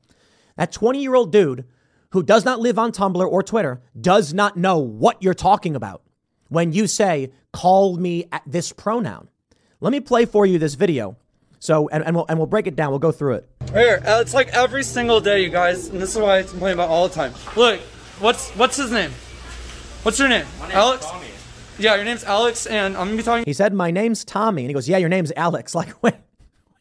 that 0.56 0.72
20 0.72 1.00
year 1.00 1.14
old 1.14 1.32
dude 1.32 1.64
who 2.10 2.22
does 2.22 2.44
not 2.44 2.60
live 2.60 2.78
on 2.78 2.92
Tumblr 2.92 3.26
or 3.26 3.42
Twitter 3.42 3.82
does 4.00 4.32
not 4.32 4.56
know 4.56 4.78
what 4.78 5.22
you're 5.22 5.34
talking 5.34 5.76
about 5.76 6.02
when 6.48 6.72
you 6.72 6.86
say, 6.86 7.32
call 7.52 7.96
me 7.96 8.26
at 8.32 8.42
this 8.46 8.72
pronoun. 8.72 9.28
Let 9.80 9.92
me 9.92 10.00
play 10.00 10.24
for 10.24 10.46
you 10.46 10.58
this 10.58 10.74
video 10.74 11.16
so, 11.58 11.88
and, 11.88 12.04
and, 12.04 12.14
we'll, 12.14 12.26
and 12.28 12.38
we'll 12.38 12.46
break 12.46 12.66
it 12.66 12.76
down. 12.76 12.90
We'll 12.90 12.98
go 12.98 13.12
through 13.12 13.34
it. 13.34 13.48
Here, 13.72 14.02
uh, 14.06 14.20
it's 14.20 14.34
like 14.34 14.48
every 14.48 14.84
single 14.84 15.20
day, 15.20 15.42
you 15.42 15.48
guys, 15.48 15.88
and 15.88 16.00
this 16.00 16.14
is 16.14 16.18
why 16.18 16.38
I 16.38 16.42
complain 16.42 16.74
about 16.74 16.88
all 16.90 17.08
the 17.08 17.14
time. 17.14 17.32
Look, 17.56 17.80
what's 18.20 18.50
what's 18.50 18.76
his 18.76 18.90
name? 18.90 19.10
What's 20.02 20.18
your 20.18 20.28
name? 20.28 20.46
Alex? 20.70 21.06
Tommy. 21.06 21.26
Yeah, 21.78 21.96
your 21.96 22.04
name's 22.04 22.24
Alex, 22.24 22.66
and 22.66 22.96
I'm 22.96 23.08
gonna 23.08 23.16
be 23.16 23.22
talking. 23.22 23.44
He 23.44 23.52
said, 23.52 23.74
"My 23.74 23.90
name's 23.90 24.24
Tommy," 24.24 24.62
and 24.62 24.70
he 24.70 24.74
goes, 24.74 24.88
"Yeah, 24.88 24.98
your 24.98 25.08
name's 25.08 25.32
Alex." 25.36 25.74
Like, 25.74 26.02
wait, 26.02 26.14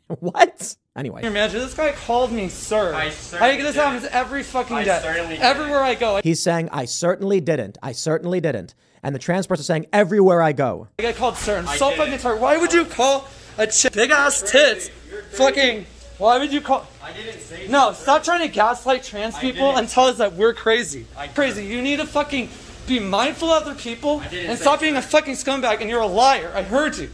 what? 0.07 0.77
Anyway, 0.95 1.21
Your 1.23 1.31
manager, 1.31 1.59
this 1.59 1.73
guy 1.73 1.91
called 1.91 2.31
me 2.31 2.47
sir. 2.47 2.93
I, 2.93 3.07
I 3.41 3.57
this 3.57 3.75
happens 3.75 4.05
every 4.05 4.43
fucking 4.43 4.77
day. 4.85 5.37
Everywhere 5.41 5.83
I 5.83 5.95
go. 5.95 6.21
He's 6.23 6.41
saying, 6.41 6.69
"I 6.71 6.85
certainly 6.85 7.41
didn't. 7.41 7.77
I 7.83 7.91
certainly 7.91 8.39
didn't." 8.39 8.75
And 9.03 9.13
the 9.13 9.19
trans 9.19 9.47
person 9.47 9.65
saying, 9.65 9.87
"Everywhere 9.91 10.41
I 10.41 10.53
go." 10.53 10.87
I 10.97 11.01
get 11.01 11.17
called 11.17 11.35
sir. 11.35 11.57
I'm 11.57 11.67
so 11.77 11.91
fucking 11.91 12.19
tired. 12.19 12.39
Why 12.39 12.57
would 12.57 12.71
you 12.71 12.85
call? 12.85 13.27
a 13.57 13.67
chick, 13.67 13.93
big 13.93 14.11
ass 14.11 14.41
tits, 14.41 14.89
fucking. 15.31 15.85
Why 16.17 16.37
would 16.37 16.53
you 16.53 16.61
call? 16.61 16.85
I 17.06 17.14
didn't 17.14 17.40
say. 17.40 17.68
No, 17.68 17.94
stop 17.94 18.23
trying 18.23 18.41
to 18.41 18.48
gaslight 18.48 19.03
trans 19.03 19.38
people 19.38 19.77
and 19.77 19.88
tell 19.88 20.06
us 20.06 20.18
that 20.18 20.34
we're 20.34 20.53
crazy. 20.53 21.06
Crazy. 21.36 21.64
You 21.65 21.82
need 21.84 21.98
to 21.98 22.07
fucking 22.07 22.49
be 22.88 22.99
mindful 22.99 23.52
of 23.52 23.64
other 23.64 23.76
people 23.76 24.22
and 24.32 24.57
stop 24.57 24.80
being 24.80 24.95
a 24.95 25.02
fucking 25.02 25.36
scumbag. 25.36 25.82
And 25.82 25.90
you're 25.90 26.02
a 26.02 26.07
liar. 26.07 26.52
I 26.56 26.64
heard 26.64 26.98
you. 26.98 27.11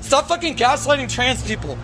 Stop 0.00 0.28
fucking 0.28 0.54
gaslighting 0.54 1.10
trans 1.10 1.44
people. 1.44 1.76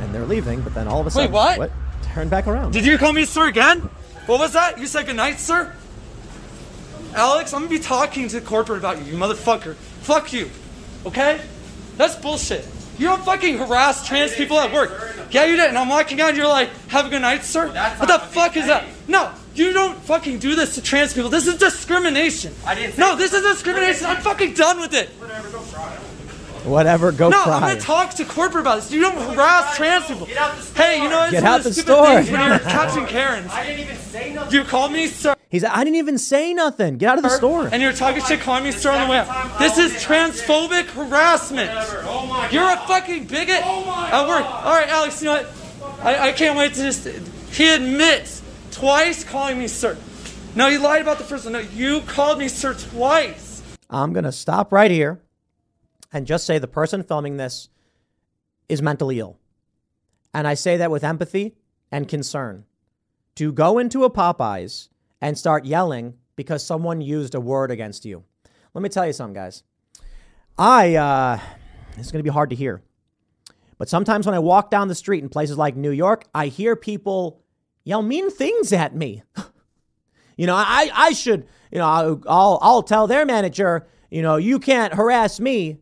And 0.00 0.14
they're 0.14 0.24
leaving, 0.24 0.62
but 0.62 0.72
then 0.72 0.88
all 0.88 1.00
of 1.00 1.06
a 1.06 1.10
sudden, 1.10 1.30
wait, 1.30 1.36
what? 1.36 1.58
What? 1.58 1.72
Turn 2.14 2.30
back 2.30 2.46
around. 2.46 2.72
Did 2.72 2.86
you 2.86 2.96
call 2.96 3.12
me 3.12 3.26
sir 3.26 3.48
again? 3.48 3.80
What 4.24 4.40
was 4.40 4.54
that? 4.54 4.78
You 4.78 4.86
said 4.86 5.04
goodnight, 5.04 5.38
sir. 5.38 5.74
Alex, 7.14 7.52
I'm 7.52 7.64
gonna 7.64 7.70
be 7.70 7.78
talking 7.78 8.28
to 8.28 8.40
corporate 8.40 8.78
about 8.78 8.98
you, 8.98 9.12
you 9.12 9.18
motherfucker. 9.18 9.74
Fuck 9.74 10.32
you. 10.32 10.48
Okay? 11.04 11.40
That's 11.98 12.16
bullshit. 12.16 12.66
You 13.00 13.06
don't 13.06 13.24
fucking 13.24 13.56
harass 13.56 14.06
trans 14.06 14.34
people 14.34 14.60
at 14.60 14.74
work. 14.74 14.90
Yeah, 15.30 15.46
you 15.46 15.56
did. 15.56 15.70
And 15.70 15.78
I'm 15.78 15.88
walking 15.88 16.20
out 16.20 16.28
and 16.28 16.36
you're 16.36 16.46
like, 16.46 16.68
have 16.88 17.06
a 17.06 17.08
good 17.08 17.22
night, 17.22 17.44
sir? 17.44 17.68
What 17.68 18.08
the 18.08 18.18
fuck 18.18 18.58
is 18.58 18.66
that? 18.66 18.84
No, 19.08 19.32
you 19.54 19.72
don't 19.72 19.96
fucking 20.02 20.38
do 20.38 20.54
this 20.54 20.74
to 20.74 20.82
trans 20.82 21.14
people. 21.14 21.30
This 21.30 21.46
is 21.46 21.56
discrimination. 21.56 22.54
I 22.66 22.74
didn't 22.74 22.98
No, 22.98 23.16
this 23.16 23.32
is 23.32 23.42
discrimination. 23.42 24.04
I'm 24.04 24.20
fucking 24.20 24.52
done 24.52 24.80
with 24.80 24.92
it. 24.92 25.08
Whatever, 25.18 25.48
go. 25.48 25.64
Whatever, 26.70 27.10
go 27.10 27.28
no, 27.28 27.42
cry. 27.42 27.54
I'm 27.54 27.60
gonna 27.62 27.80
talk 27.80 28.14
to 28.14 28.24
corporate 28.24 28.62
about 28.62 28.76
this. 28.76 28.92
You 28.92 29.00
don't 29.00 29.16
harass 29.16 29.76
trans 29.76 30.06
people. 30.06 30.26
Hey, 30.26 31.02
you 31.02 31.08
know 31.08 31.28
Get 31.28 31.42
out 31.42 31.64
the 31.64 31.74
store. 31.74 32.14
when 32.14 32.26
you're 32.26 32.58
catching 32.60 33.06
Karens. 33.06 33.50
I 33.52 33.66
didn't 33.66 33.80
even 33.80 33.96
say 33.96 34.32
nothing. 34.32 34.52
You 34.52 34.64
called 34.64 34.92
me 34.92 35.08
sir. 35.08 35.34
He's. 35.48 35.64
like, 35.64 35.72
I 35.72 35.82
didn't 35.82 35.96
even 35.96 36.16
say 36.16 36.54
nothing. 36.54 36.96
Get 36.96 37.10
out 37.10 37.18
of 37.18 37.24
the 37.24 37.30
store. 37.30 37.68
And 37.72 37.82
you're 37.82 37.92
talking 37.92 38.22
shit, 38.22 38.38
calling 38.40 38.62
me 38.62 38.70
sir 38.70 38.92
on 38.92 39.08
the 39.08 39.10
way 39.10 39.18
out. 39.18 39.58
This 39.58 39.78
is 39.78 39.92
transphobic 39.94 40.86
harassment. 40.86 41.70
Oh 41.74 42.48
you're 42.52 42.72
a 42.72 42.76
fucking 42.86 43.24
bigot 43.24 43.62
oh 43.64 44.08
at 44.12 44.28
work. 44.28 44.44
All 44.44 44.72
right, 44.72 44.88
Alex. 44.88 45.20
You 45.20 45.26
know 45.26 45.42
what? 45.42 46.04
I, 46.04 46.28
I 46.28 46.32
can't 46.32 46.56
wait 46.56 46.74
to 46.74 46.82
just. 46.82 47.04
He 47.52 47.68
admits 47.68 48.42
twice 48.70 49.24
calling 49.24 49.58
me 49.58 49.66
sir. 49.66 49.98
No, 50.54 50.68
you 50.68 50.78
lied 50.78 51.02
about 51.02 51.18
the 51.18 51.24
first 51.24 51.44
one. 51.44 51.54
No, 51.54 51.58
you 51.58 52.02
called 52.02 52.38
me 52.38 52.46
sir 52.46 52.74
twice. 52.74 53.60
I'm 53.90 54.12
gonna 54.12 54.30
stop 54.30 54.70
right 54.72 54.90
here 54.90 55.20
and 56.12 56.26
just 56.26 56.46
say 56.46 56.58
the 56.58 56.68
person 56.68 57.02
filming 57.02 57.36
this 57.36 57.68
is 58.68 58.82
mentally 58.82 59.18
ill. 59.18 59.38
And 60.32 60.46
I 60.46 60.54
say 60.54 60.76
that 60.76 60.90
with 60.90 61.04
empathy 61.04 61.56
and 61.90 62.08
concern. 62.08 62.64
To 63.36 63.52
go 63.52 63.78
into 63.78 64.04
a 64.04 64.10
Popeyes 64.10 64.88
and 65.20 65.36
start 65.36 65.64
yelling 65.64 66.14
because 66.36 66.64
someone 66.64 67.00
used 67.00 67.34
a 67.34 67.40
word 67.40 67.70
against 67.70 68.04
you. 68.04 68.24
Let 68.74 68.82
me 68.82 68.88
tell 68.88 69.06
you 69.06 69.12
something, 69.12 69.34
guys. 69.34 69.62
I, 70.58 70.94
uh, 70.94 71.38
it's 71.96 72.10
going 72.12 72.20
to 72.20 72.28
be 72.28 72.32
hard 72.32 72.50
to 72.50 72.56
hear. 72.56 72.82
But 73.78 73.88
sometimes 73.88 74.26
when 74.26 74.34
I 74.34 74.40
walk 74.40 74.70
down 74.70 74.88
the 74.88 74.94
street 74.94 75.22
in 75.22 75.28
places 75.30 75.56
like 75.56 75.74
New 75.74 75.90
York, 75.90 76.24
I 76.34 76.46
hear 76.46 76.76
people 76.76 77.42
yell 77.84 78.02
mean 78.02 78.30
things 78.30 78.72
at 78.72 78.94
me. 78.94 79.22
you 80.36 80.46
know, 80.46 80.54
I, 80.54 80.90
I 80.94 81.12
should, 81.12 81.46
you 81.72 81.78
know, 81.78 82.20
I'll, 82.26 82.58
I'll 82.60 82.82
tell 82.82 83.06
their 83.06 83.24
manager, 83.24 83.86
you 84.10 84.22
know, 84.22 84.36
you 84.36 84.58
can't 84.58 84.94
harass 84.94 85.40
me. 85.40 85.78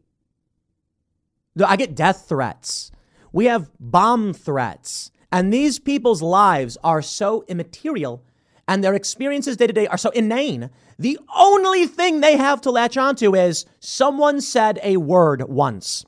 I 1.66 1.76
get 1.76 1.94
death 1.94 2.26
threats. 2.28 2.90
We 3.32 3.46
have 3.46 3.70
bomb 3.78 4.32
threats. 4.32 5.10
And 5.30 5.52
these 5.52 5.78
people's 5.78 6.22
lives 6.22 6.78
are 6.82 7.02
so 7.02 7.44
immaterial 7.48 8.22
and 8.68 8.84
their 8.84 8.94
experiences 8.94 9.56
day 9.56 9.66
to 9.66 9.72
day 9.72 9.86
are 9.86 9.96
so 9.96 10.10
inane. 10.10 10.70
The 10.98 11.18
only 11.34 11.86
thing 11.86 12.20
they 12.20 12.36
have 12.36 12.60
to 12.60 12.70
latch 12.70 12.96
onto 12.96 13.34
is 13.34 13.64
someone 13.80 14.40
said 14.40 14.78
a 14.82 14.98
word 14.98 15.48
once. 15.48 16.04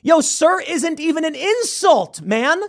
Yo, 0.00 0.20
sir 0.20 0.60
isn't 0.60 1.00
even 1.00 1.24
an 1.24 1.34
insult, 1.34 2.22
man. 2.22 2.62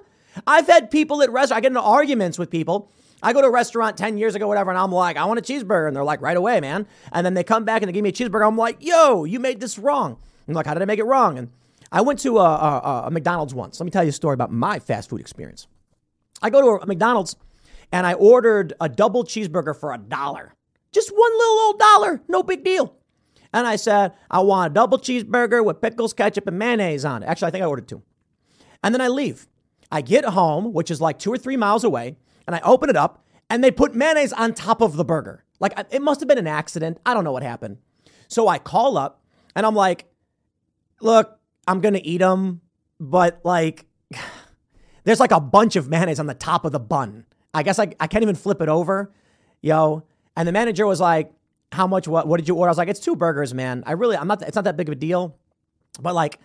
I've 0.48 0.68
had 0.68 0.90
people 0.90 1.22
at 1.22 1.30
restaurants, 1.30 1.52
I 1.52 1.62
get 1.62 1.68
into 1.68 1.82
arguments 1.82 2.40
with 2.40 2.50
people. 2.50 2.90
I 3.22 3.34
go 3.34 3.42
to 3.42 3.48
a 3.48 3.52
restaurant 3.52 3.98
10 3.98 4.18
years 4.18 4.36
ago, 4.36 4.48
whatever, 4.48 4.72
and 4.72 4.80
I'm 4.80 4.92
like, 4.92 5.16
I 5.18 5.26
want 5.26 5.40
a 5.40 5.42
cheeseburger. 5.42 5.88
And 5.88 5.96
they're 5.96 6.04
like, 6.04 6.22
right 6.22 6.38
away, 6.38 6.60
man. 6.60 6.86
And 7.12 7.26
then 7.26 7.34
they 7.34 7.44
come 7.44 7.66
back 7.66 7.82
and 7.82 7.90
they 7.90 7.94
give 7.94 8.04
me 8.04 8.10
a 8.10 8.14
cheeseburger. 8.14 8.48
I'm 8.48 8.58
like, 8.58 8.78
yo, 8.80 9.24
you 9.24 9.40
made 9.40 9.60
this 9.60 9.80
wrong. 9.80 10.18
I'm 10.48 10.54
like, 10.54 10.66
how 10.66 10.74
did 10.74 10.84
I 10.84 10.86
make 10.86 11.00
it 11.00 11.06
wrong? 11.06 11.38
And 11.38 11.50
I 11.96 12.02
went 12.02 12.20
to 12.20 12.40
a, 12.40 12.44
a, 12.44 13.04
a, 13.06 13.12
McDonald's 13.12 13.54
once. 13.54 13.80
Let 13.80 13.86
me 13.86 13.92
tell 13.92 14.04
you 14.04 14.10
a 14.10 14.14
story 14.14 14.34
about 14.34 14.52
my 14.52 14.80
fast 14.80 15.10
food 15.10 15.22
experience. 15.22 15.66
I 16.42 16.50
go 16.50 16.62
to 16.62 16.84
a 16.84 16.86
McDonald's 16.86 17.38
and 17.90 18.06
I 18.06 18.16
ordered 18.16 18.74
a 18.82 18.90
double 18.90 19.24
cheeseburger 19.24 19.74
for 19.74 19.94
a 19.94 19.98
dollar. 19.98 20.54
Just 20.92 21.10
one 21.10 21.32
little 21.32 21.60
old 21.60 21.80
dollar, 21.80 22.22
no 22.28 22.44
big 22.44 22.66
deal. 22.66 22.98
And 23.54 23.66
I 23.66 23.78
said, 23.78 24.12
I 24.30 24.42
want 24.42 24.72
a 24.72 24.74
double 24.74 24.98
cheeseburger 24.98 25.64
with 25.64 25.80
pickles, 25.80 26.12
ketchup, 26.12 26.48
and 26.48 26.60
mayonnaise 26.60 27.06
on 27.06 27.24
it. 27.24 27.28
Actually, 27.28 27.48
I 27.48 27.52
think 27.52 27.64
I 27.64 27.68
ordered 27.68 27.88
two. 27.88 28.04
And 28.84 28.94
then 28.94 29.00
I 29.00 29.08
leave. 29.08 29.48
I 29.90 30.02
get 30.02 30.26
home, 30.26 30.74
which 30.74 30.92
is 30.92 31.00
like 31.00 31.18
two 31.18 31.32
or 31.32 31.38
three 31.38 31.56
miles 31.56 31.86
away, 31.86 32.18
and 32.46 32.58
I 32.58 32.60
open 32.66 32.90
it 32.90 32.98
up, 32.98 33.26
and 33.50 33.64
they 33.64 33.72
put 33.72 33.96
mayonnaise 33.96 34.34
on 34.34 34.54
top 34.54 34.82
of 34.82 34.98
the 34.98 35.06
burger. 35.06 35.46
Like 35.62 35.74
it 35.92 36.02
must 36.02 36.20
have 36.20 36.28
been 36.28 36.38
an 36.38 36.48
accident. 36.48 37.00
I 37.06 37.14
don't 37.14 37.24
know 37.24 37.32
what 37.32 37.44
happened. 37.44 37.78
So 38.28 38.50
I 38.50 38.60
call 38.60 38.98
up, 38.98 39.24
and 39.56 39.66
I'm 39.66 39.76
like, 39.76 40.06
"Look, 41.00 41.40
I'm 41.68 41.82
gonna 41.82 42.02
eat 42.04 42.20
them, 42.20 42.62
but 43.00 43.42
like, 43.44 43.86
there's 45.04 45.20
like 45.20 45.32
a 45.32 45.40
bunch 45.40 45.76
of 45.76 45.90
mayonnaise 45.90 46.20
on 46.20 46.28
the 46.28 46.34
top 46.34 46.66
of 46.66 46.72
the 46.72 46.80
bun. 46.80 47.26
I 47.54 47.64
guess 47.64 47.80
I, 47.80 47.94
I 48.00 48.08
can't 48.08 48.24
even 48.24 48.36
flip 48.36 48.62
it 48.62 48.70
over, 48.70 49.12
yo." 49.62 50.04
And 50.38 50.48
the 50.48 50.52
manager 50.52 50.86
was 50.86 51.00
like, 51.00 51.32
"How 51.72 51.88
much? 51.88 52.08
What? 52.08 52.28
What 52.28 52.38
did 52.38 52.48
you 52.48 52.56
order?" 52.56 52.70
I 52.70 52.72
was 52.72 52.78
like, 52.78 52.90
"It's 52.90 53.00
two 53.00 53.16
burgers, 53.16 53.54
man. 53.54 53.84
I 53.86 53.94
really, 53.94 54.18
I'm 54.18 54.28
not. 54.28 54.42
It's 54.42 54.56
not 54.56 54.66
that 54.66 54.78
big 54.78 54.90
of 54.90 54.94
a 54.94 54.96
deal, 54.96 55.38
but 56.02 56.14
like." 56.14 56.40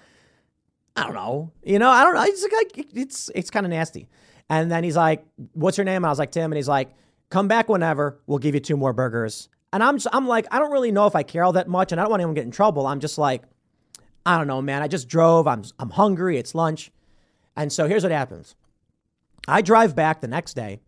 I 0.97 1.05
don't 1.05 1.15
know. 1.15 1.53
You 1.63 1.79
know, 1.79 1.89
I 1.89 2.03
don't 2.03 2.15
know. 2.15 2.23
It's 2.25 2.43
like 2.43 2.87
it's 2.95 3.31
it's 3.35 3.49
kind 3.49 3.65
of 3.65 3.71
nasty. 3.71 4.09
And 4.51 4.71
then 4.71 4.83
he's 4.83 4.97
like, 4.97 5.25
"What's 5.53 5.79
your 5.79 5.85
name?" 5.85 5.99
And 5.99 6.07
I 6.07 6.11
was 6.11 6.19
like, 6.19 6.33
"Tim." 6.33 6.51
And 6.51 6.57
he's 6.57 6.69
like, 6.69 6.91
"Come 7.31 7.47
back 7.47 7.69
whenever. 7.69 8.21
We'll 8.27 8.39
give 8.39 8.55
you 8.55 8.61
two 8.61 8.77
more 8.77 8.93
burgers." 8.93 9.49
And 9.73 9.85
I'm 9.85 9.97
just, 9.97 10.09
I'm 10.13 10.27
like, 10.27 10.47
I 10.51 10.59
don't 10.59 10.73
really 10.73 10.91
know 10.91 11.07
if 11.07 11.15
I 11.15 11.23
care 11.23 11.45
all 11.45 11.53
that 11.53 11.69
much, 11.69 11.93
and 11.93 12.01
I 12.01 12.05
don't 12.05 12.11
want 12.11 12.21
anyone 12.21 12.35
to 12.35 12.41
get 12.41 12.45
in 12.45 12.51
trouble. 12.51 12.87
I'm 12.87 12.99
just 12.99 13.19
like, 13.19 13.45
I 14.27 14.37
don't 14.37 14.47
know, 14.47 14.61
man. 14.61 14.83
I 14.83 14.89
just 14.89 15.09
drove. 15.09 15.47
I'm 15.47 15.65
I'm 15.79 15.91
hungry. 15.91 16.39
It's 16.39 16.55
lunch, 16.55 16.91
and 17.57 17.73
so 17.73 17.89
here's 17.89 18.03
what 18.03 18.13
happens. 18.13 18.55
I 19.49 19.63
drive 19.63 19.97
back 19.97 20.21
the 20.21 20.29
next 20.29 20.55
day, 20.55 20.81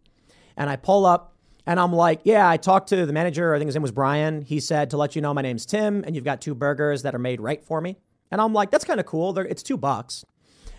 and 0.56 0.68
I 0.68 0.76
pull 0.76 1.06
up, 1.06 1.34
and 1.66 1.80
I'm 1.80 1.92
like, 1.92 2.20
yeah, 2.24 2.48
I 2.48 2.56
talked 2.56 2.88
to 2.90 3.06
the 3.06 3.12
manager. 3.12 3.54
I 3.54 3.59
think 3.59 3.68
his 3.68 3.74
name 3.74 3.82
was 3.82 3.92
Brian. 3.92 4.42
He 4.42 4.60
said 4.60 4.90
to 4.90 4.96
let 4.96 5.16
you 5.16 5.22
know 5.22 5.32
my 5.32 5.42
name's 5.42 5.64
Tim, 5.64 6.04
and 6.04 6.14
you've 6.14 6.24
got 6.24 6.40
two 6.40 6.54
burgers 6.54 7.02
that 7.02 7.14
are 7.14 7.18
made 7.18 7.40
right 7.40 7.64
for 7.64 7.80
me. 7.80 7.96
And 8.30 8.40
I'm 8.40 8.52
like, 8.52 8.70
that's 8.70 8.84
kind 8.84 9.00
of 9.00 9.06
cool. 9.06 9.32
They're, 9.32 9.44
it's 9.44 9.62
two 9.62 9.76
bucks. 9.76 10.24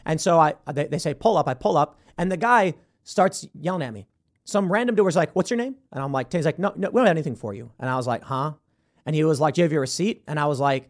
And 0.05 0.19
so 0.19 0.39
I, 0.39 0.53
they, 0.71 0.87
they 0.87 0.97
say, 0.97 1.13
pull 1.13 1.37
up. 1.37 1.47
I 1.47 1.53
pull 1.53 1.77
up, 1.77 1.99
and 2.17 2.31
the 2.31 2.37
guy 2.37 2.75
starts 3.03 3.47
yelling 3.53 3.81
at 3.81 3.93
me. 3.93 4.07
Some 4.45 4.71
random 4.71 4.95
was 5.03 5.15
like, 5.15 5.35
what's 5.35 5.49
your 5.49 5.57
name? 5.57 5.75
And 5.91 6.03
I'm 6.03 6.11
like, 6.11 6.31
he's 6.31 6.45
like, 6.45 6.59
no, 6.59 6.73
no, 6.75 6.89
we 6.89 6.99
don't 6.99 7.07
have 7.07 7.15
anything 7.15 7.35
for 7.35 7.53
you. 7.53 7.71
And 7.79 7.89
I 7.89 7.95
was 7.95 8.07
like, 8.07 8.23
huh? 8.23 8.53
And 9.05 9.15
he 9.15 9.23
was 9.23 9.39
like, 9.39 9.53
do 9.53 9.61
you 9.61 9.63
have 9.63 9.71
your 9.71 9.81
receipt? 9.81 10.23
And 10.27 10.39
I 10.39 10.45
was 10.45 10.59
like, 10.59 10.89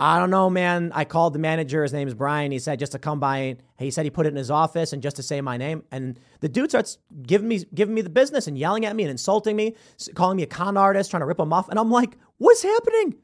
I 0.00 0.18
don't 0.18 0.30
know, 0.30 0.50
man. 0.50 0.90
I 0.92 1.04
called 1.04 1.34
the 1.34 1.38
manager. 1.38 1.82
His 1.82 1.92
name 1.92 2.08
is 2.08 2.14
Brian. 2.14 2.50
He 2.50 2.58
said 2.58 2.80
just 2.80 2.92
to 2.92 2.98
come 2.98 3.20
by. 3.20 3.56
He 3.78 3.92
said 3.92 4.04
he 4.04 4.10
put 4.10 4.26
it 4.26 4.30
in 4.30 4.36
his 4.36 4.50
office 4.50 4.92
and 4.92 5.00
just 5.00 5.16
to 5.16 5.22
say 5.22 5.40
my 5.40 5.56
name. 5.56 5.84
And 5.92 6.18
the 6.40 6.48
dude 6.48 6.70
starts 6.70 6.98
giving 7.22 7.46
me 7.46 7.64
giving 7.72 7.94
me 7.94 8.02
the 8.02 8.10
business 8.10 8.48
and 8.48 8.58
yelling 8.58 8.84
at 8.84 8.96
me 8.96 9.04
and 9.04 9.10
insulting 9.10 9.54
me, 9.54 9.76
calling 10.14 10.36
me 10.36 10.42
a 10.42 10.46
con 10.46 10.76
artist, 10.76 11.10
trying 11.10 11.20
to 11.20 11.26
rip 11.26 11.38
him 11.38 11.52
off. 11.52 11.68
And 11.68 11.78
I'm 11.78 11.90
like, 11.90 12.16
what's 12.38 12.62
happening? 12.62 13.14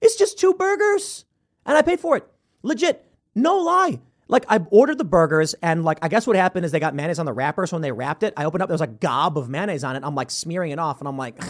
It's 0.00 0.16
just 0.16 0.38
two 0.38 0.54
burgers, 0.54 1.24
and 1.66 1.76
I 1.76 1.82
paid 1.82 1.98
for 1.98 2.16
it. 2.16 2.28
Legit, 2.62 3.04
no 3.34 3.56
lie. 3.58 3.98
Like 4.28 4.44
I 4.48 4.60
ordered 4.70 4.98
the 4.98 5.04
burgers 5.04 5.54
and 5.62 5.84
like 5.84 5.98
I 6.02 6.08
guess 6.08 6.26
what 6.26 6.36
happened 6.36 6.66
is 6.66 6.72
they 6.72 6.80
got 6.80 6.94
mayonnaise 6.94 7.18
on 7.18 7.24
the 7.24 7.32
wrapper. 7.32 7.66
So 7.66 7.76
when 7.76 7.82
they 7.82 7.92
wrapped 7.92 8.22
it, 8.22 8.34
I 8.36 8.44
opened 8.44 8.62
up, 8.62 8.68
there 8.68 8.74
was 8.74 8.82
a 8.82 8.86
gob 8.86 9.38
of 9.38 9.48
mayonnaise 9.48 9.84
on 9.84 9.96
it. 9.96 10.02
I'm 10.04 10.14
like 10.14 10.30
smearing 10.30 10.70
it 10.70 10.78
off 10.78 11.00
and 11.00 11.08
I'm 11.08 11.16
like, 11.16 11.42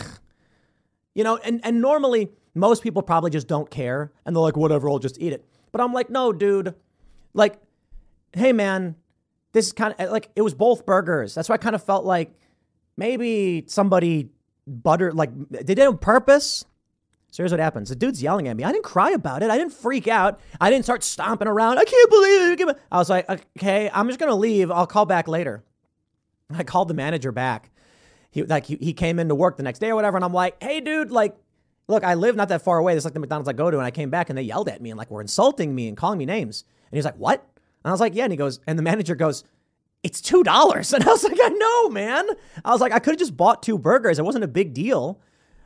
you 1.14 1.24
know, 1.24 1.36
and, 1.38 1.60
and 1.64 1.80
normally 1.80 2.30
most 2.58 2.82
people 2.82 3.02
probably 3.02 3.30
just 3.30 3.48
don't 3.48 3.70
care 3.70 4.12
and 4.24 4.34
they're 4.34 4.42
like, 4.42 4.56
whatever, 4.56 4.88
I'll 4.88 4.98
just 4.98 5.20
eat 5.20 5.32
it. 5.32 5.44
But 5.72 5.80
I'm 5.80 5.92
like, 5.92 6.10
no, 6.10 6.32
dude. 6.32 6.74
Like, 7.34 7.60
hey 8.32 8.52
man, 8.52 8.96
this 9.52 9.66
is 9.66 9.72
kind 9.72 9.94
of 9.98 10.10
like 10.10 10.30
it 10.36 10.42
was 10.42 10.54
both 10.54 10.86
burgers. 10.86 11.34
That's 11.34 11.48
why 11.48 11.54
I 11.54 11.58
kind 11.58 11.74
of 11.74 11.82
felt 11.82 12.04
like 12.04 12.32
maybe 12.96 13.64
somebody 13.66 14.30
buttered 14.66 15.14
like 15.14 15.30
they 15.50 15.62
did 15.62 15.78
it 15.78 15.86
on 15.86 15.96
purpose 15.96 16.64
so 17.30 17.42
here's 17.42 17.50
what 17.50 17.60
happens. 17.60 17.90
The 17.90 17.96
dude's 17.96 18.22
yelling 18.22 18.48
at 18.48 18.56
me. 18.56 18.64
I 18.64 18.72
didn't 18.72 18.84
cry 18.84 19.10
about 19.10 19.42
it. 19.42 19.50
I 19.50 19.58
didn't 19.58 19.72
freak 19.72 20.08
out. 20.08 20.40
I 20.60 20.70
didn't 20.70 20.84
start 20.84 21.04
stomping 21.04 21.46
around. 21.46 21.78
I 21.78 21.84
can't 21.84 22.10
believe 22.10 22.68
it. 22.68 22.78
I 22.90 22.98
was 22.98 23.10
like, 23.10 23.28
okay, 23.58 23.90
I'm 23.92 24.08
just 24.08 24.18
going 24.18 24.30
to 24.30 24.36
leave. 24.36 24.70
I'll 24.70 24.86
call 24.86 25.04
back 25.04 25.28
later. 25.28 25.62
I 26.50 26.64
called 26.64 26.88
the 26.88 26.94
manager 26.94 27.30
back. 27.30 27.70
He 28.30 28.42
like 28.42 28.66
he, 28.66 28.76
he 28.76 28.92
came 28.92 29.18
into 29.18 29.34
work 29.34 29.56
the 29.56 29.62
next 29.62 29.78
day 29.78 29.90
or 29.90 29.94
whatever. 29.94 30.16
And 30.16 30.24
I'm 30.24 30.32
like, 30.32 30.62
hey, 30.62 30.80
dude, 30.80 31.10
like, 31.10 31.36
look, 31.88 32.04
I 32.04 32.14
live 32.14 32.36
not 32.36 32.48
that 32.50 32.62
far 32.62 32.78
away. 32.78 32.94
This 32.94 33.04
like 33.04 33.14
the 33.14 33.20
McDonald's 33.20 33.48
I 33.48 33.54
go 33.54 33.70
to. 33.70 33.78
And 33.78 33.86
I 33.86 33.90
came 33.90 34.10
back 34.10 34.28
and 34.28 34.38
they 34.38 34.42
yelled 34.42 34.68
at 34.68 34.80
me 34.80 34.90
and 34.90 34.98
like 34.98 35.10
were 35.10 35.20
insulting 35.20 35.74
me 35.74 35.88
and 35.88 35.96
calling 35.96 36.18
me 36.18 36.26
names. 36.26 36.64
And 36.90 36.96
he's 36.96 37.04
like, 37.04 37.16
what? 37.16 37.40
And 37.84 37.90
I 37.90 37.92
was 37.92 38.00
like, 38.00 38.14
yeah. 38.14 38.24
And 38.24 38.32
he 38.32 38.36
goes, 38.36 38.60
and 38.66 38.78
the 38.78 38.82
manager 38.82 39.14
goes, 39.14 39.44
it's 40.02 40.20
$2. 40.20 40.94
And 40.94 41.04
I 41.04 41.08
was 41.08 41.24
like, 41.24 41.38
I 41.42 41.48
know, 41.48 41.88
man. 41.88 42.26
I 42.64 42.70
was 42.70 42.80
like, 42.80 42.92
I 42.92 42.98
could 42.98 43.12
have 43.12 43.18
just 43.18 43.36
bought 43.36 43.62
two 43.62 43.78
burgers. 43.78 44.18
It 44.18 44.24
wasn't 44.24 44.44
a 44.44 44.48
big 44.48 44.74
deal. 44.74 45.20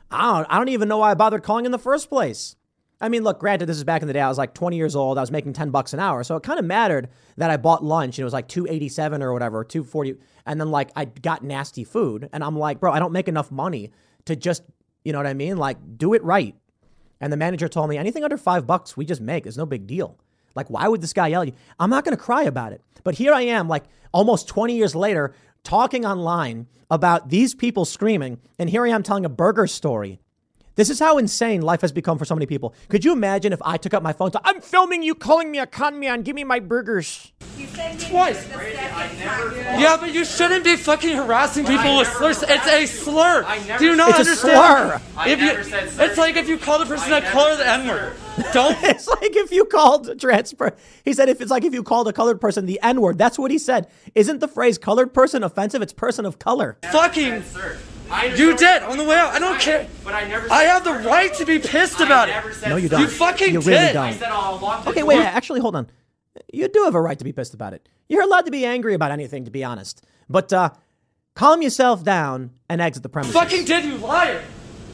I 0.09 0.37
don't, 0.37 0.47
I 0.49 0.57
don't 0.57 0.69
even 0.69 0.87
know 0.87 0.97
why 0.97 1.11
I 1.11 1.13
bothered 1.13 1.43
calling 1.43 1.65
in 1.65 1.71
the 1.71 1.79
first 1.79 2.09
place. 2.09 2.55
I 3.01 3.09
mean, 3.09 3.23
look, 3.23 3.39
granted, 3.39 3.65
this 3.65 3.75
is 3.75 3.83
back 3.83 4.01
in 4.01 4.07
the 4.07 4.13
day. 4.13 4.21
I 4.21 4.29
was 4.29 4.37
like 4.37 4.53
20 4.53 4.77
years 4.77 4.95
old. 4.95 5.17
I 5.17 5.21
was 5.21 5.31
making 5.31 5.53
10 5.53 5.71
bucks 5.71 5.91
an 5.93 5.99
hour. 5.99 6.23
So 6.23 6.37
it 6.37 6.43
kind 6.43 6.57
of 6.57 6.63
mattered 6.63 7.09
that 7.35 7.49
I 7.49 7.57
bought 7.57 7.83
lunch 7.83 8.17
and 8.17 8.21
it 8.21 8.23
was 8.23 8.33
like 8.33 8.47
287 8.47 9.21
or 9.21 9.33
whatever, 9.33 9.63
240. 9.65 10.15
And 10.45 10.61
then 10.61 10.71
like 10.71 10.91
I 10.95 11.05
got 11.05 11.43
nasty 11.43 11.83
food. 11.83 12.29
And 12.31 12.43
I'm 12.43 12.57
like, 12.57 12.79
bro, 12.79 12.93
I 12.93 12.99
don't 12.99 13.11
make 13.11 13.27
enough 13.27 13.51
money 13.51 13.91
to 14.25 14.37
just, 14.37 14.63
you 15.03 15.11
know 15.11 15.19
what 15.19 15.27
I 15.27 15.33
mean? 15.33 15.57
Like 15.57 15.77
do 15.97 16.13
it 16.13 16.23
right. 16.23 16.55
And 17.21 17.31
the 17.31 17.37
manager 17.37 17.69
told 17.69 17.89
me 17.89 17.97
anything 17.97 18.23
under 18.23 18.37
five 18.37 18.67
bucks, 18.67 18.97
we 18.97 19.05
just 19.05 19.21
make. 19.21 19.45
It's 19.45 19.57
no 19.57 19.65
big 19.65 19.87
deal. 19.87 20.17
Like, 20.55 20.69
why 20.69 20.87
would 20.87 21.01
this 21.01 21.13
guy 21.13 21.29
yell 21.29 21.41
at 21.41 21.47
you? 21.47 21.53
I'm 21.79 21.89
not 21.89 22.03
going 22.03 22.15
to 22.15 22.21
cry 22.21 22.43
about 22.43 22.73
it. 22.73 22.81
But 23.03 23.15
here 23.15 23.33
I 23.33 23.41
am, 23.41 23.67
like 23.67 23.85
almost 24.11 24.47
20 24.47 24.75
years 24.75 24.95
later, 24.95 25.33
talking 25.63 26.05
online 26.05 26.67
about 26.91 27.29
these 27.29 27.55
people 27.55 27.85
screaming, 27.85 28.39
and 28.59 28.69
here 28.69 28.85
I 28.85 28.89
am 28.89 29.03
telling 29.03 29.25
a 29.25 29.29
burger 29.29 29.67
story. 29.67 30.19
This 30.75 30.89
is 30.89 30.99
how 30.99 31.17
insane 31.19 31.61
life 31.61 31.81
has 31.81 31.91
become 31.91 32.17
for 32.17 32.25
so 32.25 32.33
many 32.33 32.47
people. 32.47 32.73
Could 32.89 33.05
you 33.05 33.13
imagine 33.13 33.53
if 33.53 33.61
I 33.63 33.77
took 33.77 33.93
up 33.93 34.01
my 34.01 34.13
phone 34.13 34.31
to, 34.31 34.41
I'm 34.43 34.59
filming 34.59 35.03
you 35.03 35.13
calling 35.13 35.51
me 35.51 35.59
a 35.59 35.67
con 35.67 35.99
man, 35.99 36.23
give 36.23 36.35
me 36.35 36.43
my 36.43 36.59
burgers. 36.59 37.31
Twice. 37.99 38.49
Yeah, 38.49 39.97
but 39.99 40.13
you 40.13 40.25
shouldn't 40.25 40.63
be 40.63 40.75
fucking 40.75 41.15
harassing 41.15 41.65
people 41.65 41.97
with 41.97 42.07
slurs. 42.07 42.43
It's 42.43 42.67
a 42.67 42.85
slur. 42.87 43.45
Do 43.77 43.85
you 43.85 43.95
not 43.95 44.09
it's 44.09 44.19
understand? 44.19 44.91
A 44.91 44.99
slur. 44.99 45.25
If 45.27 45.41
you, 45.41 46.03
it's 46.03 46.17
like 46.17 46.35
if 46.35 46.49
you 46.49 46.57
call 46.57 46.79
the 46.79 46.85
person 46.85 47.11
that 47.11 47.23
color 47.25 47.55
the 47.55 47.67
N 47.67 47.87
word. 47.87 48.15
Don't. 48.51 48.75
it's 48.83 49.07
like 49.07 49.35
if 49.35 49.51
you 49.51 49.65
called 49.65 50.19
transfer. 50.19 50.75
He 51.05 51.13
said 51.13 51.29
if 51.29 51.39
it's 51.41 51.51
like 51.51 51.63
if 51.63 51.73
you 51.73 51.83
called 51.83 52.07
a 52.07 52.13
colored 52.13 52.41
person 52.41 52.65
the 52.65 52.79
N 52.81 52.99
word. 52.99 53.17
That's 53.17 53.37
what 53.37 53.51
he 53.51 53.59
said. 53.59 53.87
Isn't 54.15 54.39
the 54.39 54.47
phrase 54.47 54.77
colored 54.77 55.13
person 55.13 55.43
offensive? 55.43 55.81
It's 55.81 55.93
person 55.93 56.25
of 56.25 56.39
color. 56.39 56.77
Fucking. 56.91 57.43
You 58.35 58.55
did 58.55 58.83
on 58.83 58.97
the 58.97 59.03
way 59.03 59.15
out. 59.15 59.33
I 59.33 59.39
don't 59.39 59.59
care. 59.59 59.87
But 60.03 60.13
I 60.13 60.27
never. 60.27 60.51
I 60.51 60.63
have 60.63 60.83
the 60.83 60.93
right 60.93 61.33
to 61.35 61.45
be 61.45 61.59
pissed 61.59 61.99
about 61.99 62.29
it. 62.29 62.35
No, 62.67 62.75
you 62.75 62.89
don't. 62.89 63.01
You 63.01 63.07
fucking 63.07 63.53
You 63.53 63.59
really 63.61 63.79
did. 63.87 63.93
don't. 63.93 64.05
I 64.05 64.13
said 64.13 64.29
I'll 64.31 64.83
Okay, 64.87 64.99
door. 65.01 65.09
wait, 65.09 65.19
actually, 65.19 65.59
hold 65.59 65.75
on. 65.75 65.89
You 66.51 66.67
do 66.67 66.83
have 66.83 66.95
a 66.95 67.01
right 67.01 67.17
to 67.17 67.23
be 67.25 67.31
pissed 67.33 67.53
about 67.53 67.73
it. 67.73 67.87
You're 68.09 68.23
allowed 68.23 68.45
to 68.45 68.51
be 68.51 68.65
angry 68.65 68.93
about 68.93 69.11
anything, 69.11 69.45
to 69.45 69.51
be 69.51 69.63
honest. 69.63 70.03
But 70.29 70.51
uh, 70.53 70.69
calm 71.35 71.61
yourself 71.61 72.03
down 72.03 72.51
and 72.69 72.81
exit 72.81 73.03
the 73.03 73.09
premises. 73.09 73.33
Fucking 73.35 73.65
did, 73.65 73.85
you 73.85 73.97
liar. 73.97 74.43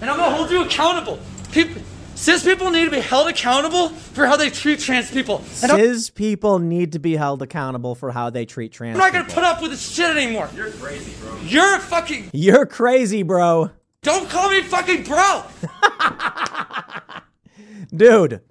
And 0.01 0.09
I'm 0.09 0.17
gonna 0.17 0.35
hold 0.35 0.49
you 0.51 0.63
accountable. 0.63 1.19
People, 1.51 1.81
cis 2.19 2.43
people 2.43 2.69
need 2.69 2.85
to 2.85 2.91
be 2.91 2.99
held 2.99 3.27
accountable 3.27 3.89
for 3.89 4.25
how 4.25 4.35
they 4.35 4.49
treat 4.49 4.79
trans 4.79 5.09
people. 5.09 5.43
And 5.63 5.71
I'm, 5.71 5.79
Cis 5.79 6.09
people 6.09 6.59
need 6.59 6.91
to 6.93 6.99
be 6.99 7.15
held 7.15 7.41
accountable 7.41 7.95
for 7.95 8.11
how 8.11 8.29
they 8.29 8.45
treat 8.45 8.71
trans 8.71 8.95
I'm 8.95 8.99
not 8.99 9.13
gonna 9.13 9.25
people. 9.25 9.41
put 9.41 9.43
up 9.43 9.61
with 9.61 9.71
this 9.71 9.91
shit 9.91 10.15
anymore. 10.15 10.49
You're 10.55 10.71
crazy, 10.71 11.13
bro. 11.21 11.37
You're 11.41 11.75
a 11.77 11.79
fucking. 11.79 12.29
You're 12.33 12.65
crazy, 12.65 13.23
bro. 13.23 13.71
Don't 14.01 14.29
call 14.29 14.49
me 14.49 14.61
fucking 14.61 15.03
bro. 15.03 15.43
Dude, 17.95 18.41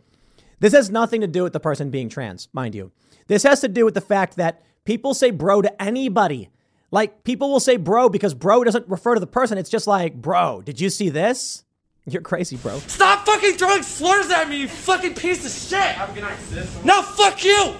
this 0.61 0.73
has 0.73 0.91
nothing 0.91 1.21
to 1.21 1.27
do 1.27 1.43
with 1.43 1.53
the 1.53 1.61
person 1.61 1.91
being 1.91 2.09
trans, 2.09 2.49
mind 2.53 2.75
you. 2.75 2.93
This 3.29 3.43
has 3.45 3.61
to 3.61 3.69
do 3.69 3.85
with 3.85 3.95
the 3.95 4.01
fact 4.01 4.37
that 4.37 4.63
people 4.85 5.15
say 5.15 5.31
bro 5.31 5.63
to 5.63 5.83
anybody. 5.83 6.51
Like, 6.91 7.23
people 7.23 7.51
will 7.51 7.61
say 7.61 7.77
bro 7.77 8.09
because 8.09 8.35
bro 8.35 8.65
doesn't 8.65 8.89
refer 8.89 9.15
to 9.15 9.21
the 9.21 9.27
person. 9.27 9.59
It's 9.59 9.71
just 9.71 9.87
like, 9.87 10.15
bro, 10.15 10.63
did 10.63 10.81
you 10.81 10.89
see 10.91 11.11
this? 11.11 11.65
You're 12.13 12.23
crazy, 12.23 12.57
bro. 12.57 12.79
Stop 12.81 13.27
fucking 13.27 13.55
throwing 13.55 13.83
slurs 13.83 14.31
at 14.31 14.49
me, 14.49 14.61
you 14.61 14.69
fucking 14.69 15.15
piece 15.15 15.45
of 15.45 15.53
shit. 15.53 15.81
Have 15.81 16.11
a 16.11 16.13
good 16.13 16.23
night, 16.23 16.39
sis. 16.49 16.85
No, 16.85 17.03
fuck 17.03 17.45
you. 17.45 17.75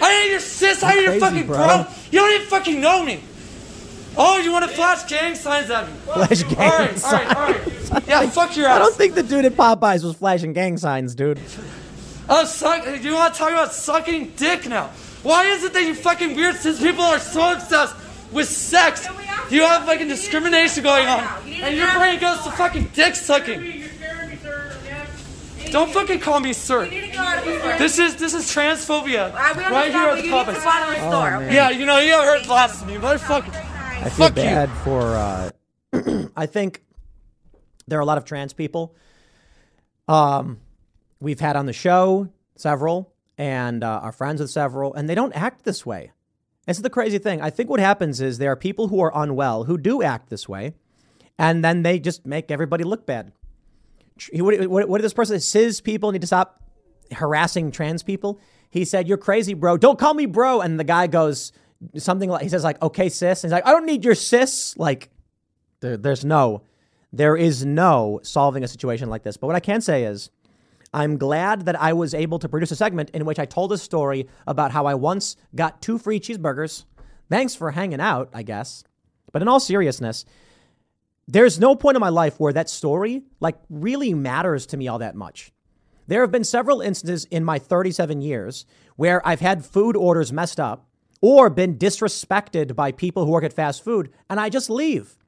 I 0.00 0.12
ain't 0.12 0.30
your 0.30 0.40
sis. 0.40 0.82
I 0.82 0.92
ain't 0.92 1.00
your 1.02 1.10
crazy, 1.12 1.20
fucking 1.20 1.46
bro. 1.46 1.56
bro. 1.56 1.86
You 2.10 2.20
don't 2.20 2.34
even 2.34 2.46
fucking 2.46 2.80
know 2.80 3.04
me. 3.04 3.22
Oh, 4.16 4.38
you 4.38 4.50
want 4.50 4.68
to 4.68 4.74
flash 4.74 5.08
gang 5.08 5.34
signs 5.36 5.70
at 5.70 5.86
me? 5.86 5.92
Flash 6.04 6.42
gang 6.42 6.58
All 6.58 6.78
right, 6.78 7.04
all 7.04 7.12
right, 7.12 7.36
all 7.36 7.42
right. 7.42 8.08
Yeah, 8.08 8.28
fuck 8.30 8.56
your 8.56 8.66
ass. 8.66 8.76
I 8.76 8.78
don't 8.80 8.94
think 8.94 9.14
the 9.14 9.22
dude 9.22 9.44
at 9.44 9.52
Popeyes 9.52 10.02
was 10.02 10.16
flashing 10.16 10.52
gang 10.52 10.76
signs, 10.76 11.14
dude. 11.14 11.40
Oh, 12.28 12.44
suck. 12.44 12.84
Do 12.84 12.96
you 12.98 13.14
want 13.14 13.32
to 13.34 13.38
talk 13.38 13.50
about 13.50 13.72
sucking 13.72 14.32
dick 14.36 14.66
now? 14.68 14.90
Why 15.22 15.44
is 15.46 15.62
it 15.62 15.72
that 15.72 15.82
you 15.82 15.94
fucking 15.94 16.34
weird 16.34 16.56
cis 16.56 16.80
people 16.80 17.04
are 17.04 17.18
so 17.18 17.52
obsessed 17.52 17.94
with 18.32 18.48
sex? 18.48 19.06
You 19.50 19.62
have 19.62 19.84
fucking 19.84 20.08
discrimination 20.08 20.82
going 20.82 21.06
on, 21.06 21.24
and 21.46 21.76
your 21.76 21.90
brain 21.94 22.18
goes 22.20 22.42
to 22.44 22.50
fucking 22.52 22.90
dick 22.94 23.14
sucking. 23.16 23.62
You're 23.62 23.88
scaring 23.88 24.30
me, 24.30 24.36
sir. 24.36 24.76
Yes. 24.84 25.70
Don't 25.72 25.90
fucking 25.92 26.20
call 26.20 26.40
me 26.40 26.52
sir. 26.52 26.84
You 26.84 26.90
need 26.90 27.10
to 27.10 27.16
go 27.16 27.22
out 27.22 27.38
of 27.38 27.44
the 27.44 27.58
store. 27.58 27.78
This 27.78 27.98
is 27.98 28.16
this 28.16 28.34
is 28.34 28.44
transphobia. 28.46 29.32
Right 29.34 29.54
here 29.56 29.64
understand, 29.64 29.94
at 29.96 30.08
but 30.10 30.16
the 30.16 30.22
you 30.22 30.30
need 30.30 30.30
to 30.30 30.52
Popeyes. 30.52 30.62
go 30.62 30.68
out 30.68 30.82
of 30.88 30.94
the 30.94 31.08
store. 31.10 31.34
okay? 31.36 31.54
Yeah, 31.54 31.70
you 31.70 31.86
know 31.86 31.98
you 31.98 32.12
haven't 32.12 32.26
heard 32.38 32.46
blasphemy, 32.46 32.94
motherfucker. 32.96 33.54
I 33.54 34.02
feel 34.10 34.10
Fuck 34.28 34.36
you. 34.36 34.42
bad 34.42 34.70
for. 34.84 35.00
Uh, 35.02 35.50
I 36.36 36.46
think 36.46 36.82
there 37.86 37.98
are 37.98 38.02
a 38.02 38.06
lot 38.06 38.18
of 38.18 38.24
trans 38.24 38.52
people. 38.52 38.94
Um, 40.06 40.60
we've 41.20 41.40
had 41.40 41.56
on 41.56 41.66
the 41.66 41.72
show 41.72 42.28
several, 42.56 43.12
and 43.36 43.82
uh, 43.84 44.00
are 44.02 44.12
friends 44.12 44.40
with 44.40 44.50
several, 44.50 44.94
and 44.94 45.08
they 45.08 45.14
don't 45.14 45.32
act 45.34 45.64
this 45.64 45.84
way. 45.86 46.12
This 46.68 46.76
is 46.76 46.82
the 46.82 46.90
crazy 46.90 47.16
thing. 47.16 47.40
I 47.40 47.48
think 47.48 47.70
what 47.70 47.80
happens 47.80 48.20
is 48.20 48.36
there 48.36 48.52
are 48.52 48.56
people 48.56 48.88
who 48.88 49.00
are 49.00 49.10
unwell 49.14 49.64
who 49.64 49.78
do 49.78 50.02
act 50.02 50.28
this 50.28 50.46
way, 50.46 50.74
and 51.38 51.64
then 51.64 51.82
they 51.82 51.98
just 51.98 52.26
make 52.26 52.50
everybody 52.50 52.84
look 52.84 53.06
bad. 53.06 53.32
What, 54.34 54.68
what, 54.68 54.86
what 54.86 54.98
did 54.98 55.04
this 55.04 55.14
person 55.14 55.40
say? 55.40 55.64
Cis 55.64 55.80
people 55.80 56.12
need 56.12 56.20
to 56.20 56.26
stop 56.26 56.62
harassing 57.10 57.70
trans 57.70 58.02
people. 58.02 58.38
He 58.68 58.84
said, 58.84 59.08
You're 59.08 59.16
crazy, 59.16 59.54
bro. 59.54 59.78
Don't 59.78 59.98
call 59.98 60.12
me 60.12 60.26
bro. 60.26 60.60
And 60.60 60.78
the 60.78 60.84
guy 60.84 61.06
goes 61.06 61.52
something 61.96 62.28
like, 62.28 62.42
He 62.42 62.50
says, 62.50 62.64
like, 62.64 62.82
okay, 62.82 63.08
sis. 63.08 63.42
And 63.42 63.48
he's 63.48 63.52
like, 63.52 63.66
I 63.66 63.70
don't 63.70 63.86
need 63.86 64.04
your 64.04 64.14
sis. 64.14 64.76
Like, 64.76 65.08
there, 65.80 65.96
there's 65.96 66.22
no, 66.22 66.64
there 67.14 67.34
is 67.34 67.64
no 67.64 68.20
solving 68.22 68.62
a 68.62 68.68
situation 68.68 69.08
like 69.08 69.22
this. 69.22 69.38
But 69.38 69.46
what 69.46 69.56
I 69.56 69.60
can 69.60 69.80
say 69.80 70.04
is, 70.04 70.28
I'm 70.92 71.18
glad 71.18 71.66
that 71.66 71.80
I 71.80 71.92
was 71.92 72.14
able 72.14 72.38
to 72.38 72.48
produce 72.48 72.70
a 72.70 72.76
segment 72.76 73.10
in 73.10 73.24
which 73.24 73.38
I 73.38 73.44
told 73.44 73.72
a 73.72 73.78
story 73.78 74.28
about 74.46 74.72
how 74.72 74.86
I 74.86 74.94
once 74.94 75.36
got 75.54 75.82
two 75.82 75.98
free 75.98 76.20
cheeseburgers. 76.20 76.84
Thanks 77.30 77.54
for 77.54 77.72
hanging 77.72 78.00
out, 78.00 78.30
I 78.32 78.42
guess. 78.42 78.84
But 79.32 79.42
in 79.42 79.48
all 79.48 79.60
seriousness, 79.60 80.24
there's 81.26 81.60
no 81.60 81.76
point 81.76 81.96
in 81.96 82.00
my 82.00 82.08
life 82.08 82.40
where 82.40 82.54
that 82.54 82.70
story 82.70 83.22
like 83.40 83.58
really 83.68 84.14
matters 84.14 84.66
to 84.66 84.76
me 84.76 84.88
all 84.88 84.98
that 84.98 85.14
much. 85.14 85.52
There 86.06 86.22
have 86.22 86.32
been 86.32 86.44
several 86.44 86.80
instances 86.80 87.26
in 87.26 87.44
my 87.44 87.58
37 87.58 88.22
years 88.22 88.64
where 88.96 89.26
I've 89.28 89.40
had 89.40 89.66
food 89.66 89.94
orders 89.94 90.32
messed 90.32 90.58
up 90.58 90.88
or 91.20 91.50
been 91.50 91.76
disrespected 91.76 92.74
by 92.74 92.92
people 92.92 93.26
who 93.26 93.32
work 93.32 93.44
at 93.44 93.52
fast 93.52 93.84
food 93.84 94.10
and 94.30 94.40
I 94.40 94.48
just 94.48 94.70
leave. 94.70 95.18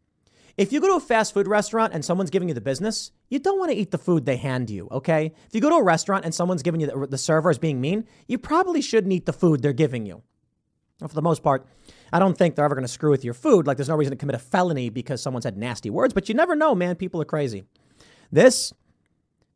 If 0.61 0.75
you 0.75 0.81
go 0.83 0.89
to 0.89 0.97
a 0.97 1.01
fast 1.01 1.33
food 1.33 1.49
restaurant 1.49 1.95
and 1.95 2.05
someone's 2.05 2.29
giving 2.29 2.49
you 2.49 2.55
the 2.55 2.61
business, 2.61 3.13
you 3.31 3.39
don't 3.39 3.59
want 3.59 3.71
to 3.71 3.77
eat 3.79 3.93
the 3.93 3.97
food 3.97 4.27
they 4.27 4.37
hand 4.37 4.69
you, 4.69 4.89
okay? 4.93 5.33
If 5.47 5.55
you 5.55 5.61
go 5.63 5.71
to 5.71 5.77
a 5.77 5.83
restaurant 5.83 6.27
and 6.27 6.35
someone's 6.35 6.63
giving 6.63 6.83
you 6.83 6.87
the, 6.87 7.07
the 7.07 7.17
server 7.17 7.51
is 7.51 7.59
being 7.59 7.81
mean, 7.81 8.07
you 8.29 8.37
probably 8.37 8.83
shouldn't 8.83 9.15
eat 9.15 9.25
the 9.25 9.33
food 9.33 9.63
they're 9.63 9.73
giving 9.73 10.05
you. 10.05 10.23
For 10.99 11.15
the 11.15 11.23
most 11.23 11.43
part, 11.43 11.67
I 12.13 12.19
don't 12.19 12.37
think 12.37 12.57
they're 12.57 12.67
ever 12.67 12.75
going 12.75 12.85
to 12.85 12.93
screw 12.93 13.11
with 13.11 13.25
your 13.25 13.33
food. 13.33 13.67
Like 13.67 13.79
there's 13.79 13.89
no 13.89 13.97
reason 13.97 14.11
to 14.11 14.19
commit 14.19 14.35
a 14.35 14.39
felony 14.39 14.91
because 14.91 15.23
someone 15.23 15.41
said 15.41 15.57
nasty 15.57 15.89
words, 15.89 16.13
but 16.13 16.29
you 16.29 16.35
never 16.35 16.55
know, 16.55 16.75
man. 16.75 16.95
People 16.95 17.23
are 17.23 17.25
crazy. 17.25 17.65
This, 18.31 18.75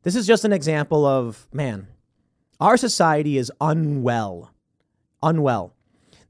this 0.05 0.17
is 0.17 0.27
just 0.27 0.47
an 0.47 0.55
example 0.55 1.05
of, 1.05 1.47
man, 1.53 1.87
our 2.61 2.79
society 2.79 3.37
is 3.37 3.53
unwell. 3.61 4.55
Unwell. 5.23 5.75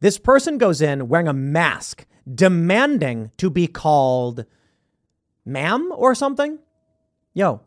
This 0.00 0.18
person 0.18 0.58
goes 0.58 0.82
in 0.82 1.06
wearing 1.06 1.28
a 1.28 1.32
mask, 1.32 2.06
demanding 2.28 3.30
to 3.36 3.50
be 3.50 3.68
called 3.68 4.46
ma'am 5.44 5.92
or 5.94 6.14
something? 6.14 6.58
Yo, 7.32 7.60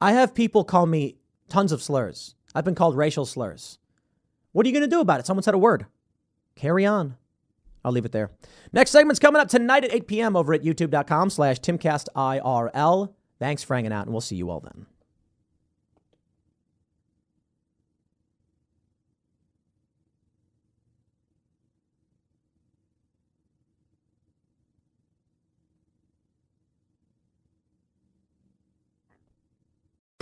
I 0.00 0.12
have 0.12 0.34
people 0.34 0.64
call 0.64 0.86
me 0.86 1.16
tons 1.48 1.72
of 1.72 1.82
slurs. 1.82 2.34
I've 2.54 2.64
been 2.64 2.74
called 2.74 2.96
racial 2.96 3.26
slurs. 3.26 3.78
What 4.52 4.64
are 4.64 4.68
you 4.68 4.72
going 4.72 4.88
to 4.88 4.94
do 4.94 5.00
about 5.00 5.20
it? 5.20 5.26
Someone 5.26 5.42
said 5.42 5.54
a 5.54 5.58
word. 5.58 5.86
Carry 6.54 6.86
on. 6.86 7.16
I'll 7.84 7.92
leave 7.92 8.04
it 8.04 8.12
there. 8.12 8.30
Next 8.72 8.90
segment's 8.90 9.20
coming 9.20 9.40
up 9.40 9.48
tonight 9.48 9.84
at 9.84 9.94
8 9.94 10.08
p.m. 10.08 10.36
over 10.36 10.52
at 10.54 10.62
youtube.com 10.62 11.30
slash 11.30 11.60
timcastirl. 11.60 13.12
Thanks 13.38 13.62
for 13.62 13.76
hanging 13.76 13.92
out, 13.92 14.06
and 14.06 14.12
we'll 14.12 14.20
see 14.20 14.36
you 14.36 14.50
all 14.50 14.60
then. 14.60 14.86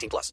18 0.00 0.08
plus. 0.08 0.32